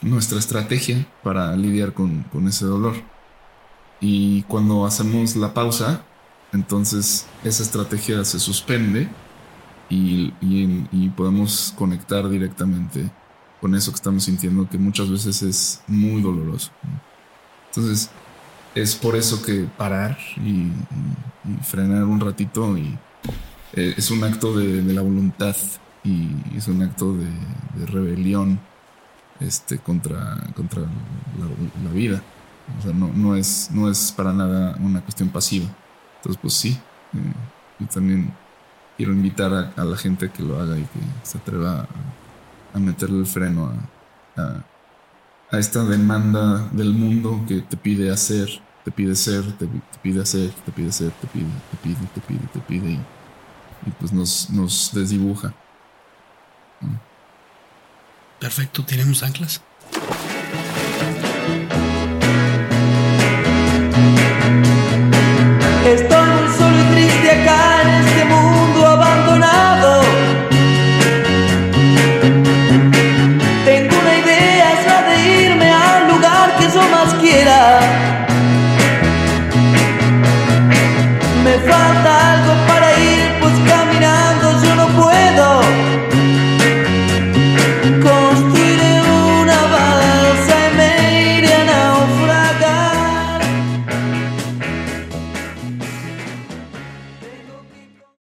nuestra 0.02 0.38
estrategia 0.38 1.08
para 1.24 1.56
lidiar 1.56 1.94
con, 1.94 2.26
ese 2.48 2.66
dolor. 2.66 2.96
Y 4.00 4.44
cuando 4.44 4.86
hacemos 4.86 5.36
la 5.36 5.54
pausa, 5.54 6.04
entonces 6.54 7.26
esa 7.44 7.64
estrategia 7.64 8.24
se 8.26 8.40
suspende 8.40 9.10
y, 9.90 10.34
y, 10.42 11.10
podemos 11.16 11.74
conectar 11.78 12.30
directamente 12.30 13.10
con 13.60 13.74
eso 13.74 13.92
que 13.92 13.96
estamos 13.96 14.26
sintiendo, 14.26 14.70
que 14.70 14.78
muchas 14.78 15.10
veces 15.10 15.42
es 15.42 15.82
muy 15.88 16.22
doloroso. 16.22 16.72
Entonces, 17.70 18.12
es 18.82 18.96
por 18.96 19.16
eso 19.16 19.42
que 19.42 19.68
parar 19.78 20.18
y, 20.38 20.72
frenar 21.64 22.04
un 22.04 22.20
ratito 22.20 22.78
y 22.78 22.98
eh, 23.74 23.94
es 23.96 24.12
un 24.12 24.22
acto 24.26 24.54
de, 24.58 24.82
la 24.94 25.02
voluntad 25.02 25.56
y 26.04 26.30
es 26.58 26.68
un 26.68 26.84
acto 26.84 27.14
de, 27.14 27.28
rebelión 27.86 28.60
este, 29.40 29.78
contra, 29.78 30.38
contra 30.56 30.82
la, 30.82 31.92
vida. 31.92 32.22
O 32.80 32.82
sea, 32.82 32.92
no, 32.92 33.10
no, 33.14 33.36
es, 33.36 33.70
no 33.72 33.90
es 33.90 34.12
para 34.12 34.34
nada 34.34 34.76
una 34.82 35.02
cuestión 35.02 35.30
pasiva. 35.30 35.68
Entonces, 36.18 36.40
pues 36.42 36.54
sí, 36.54 36.78
eh, 37.14 37.34
yo 37.80 37.88
también 37.88 38.34
quiero 38.98 39.14
invitar 39.14 39.74
a, 39.76 39.86
la 39.86 39.96
gente 39.96 40.30
que 40.30 40.44
lo 40.44 40.60
haga 40.60 40.78
y 40.78 40.82
que 40.82 41.00
se 41.24 41.38
atreva 41.38 41.88
a, 42.74 42.80
meterle 42.80 43.20
el 43.20 43.26
freno 43.26 43.72
a, 44.36 44.64
a 45.50 45.60
esta 45.60 45.86
demanda 45.86 46.68
del 46.74 46.94
mundo 46.94 47.46
que 47.48 47.62
te 47.62 47.78
pide 47.78 48.12
hacer 48.12 48.67
te 48.88 48.92
pide 48.92 49.18
ser, 49.18 49.44
te, 49.58 49.68
pide 50.02 50.22
hacer, 50.22 50.50
te 50.66 50.72
pide 50.72 50.94
ser, 50.94 51.12
te 51.12 51.28
pide, 51.28 51.46
te 51.72 51.78
pide, 51.84 52.08
te 52.16 52.22
pide, 52.22 52.48
te 52.54 52.60
pide 52.62 52.92
y, 52.92 53.92
pues 54.00 54.14
nos, 54.14 54.50
nos 54.50 54.92
desdibuja. 54.94 55.54
Perfecto, 58.40 58.86
¿tenemos 58.86 59.24
anclas? 59.24 59.62
Estoy 65.86 66.30
muy 66.30 66.58
solo 66.58 66.80
y 66.80 66.94
triste 66.94 67.32
acá 67.32 67.82
en 67.82 68.08
este 68.08 68.24
mundo 68.24 68.97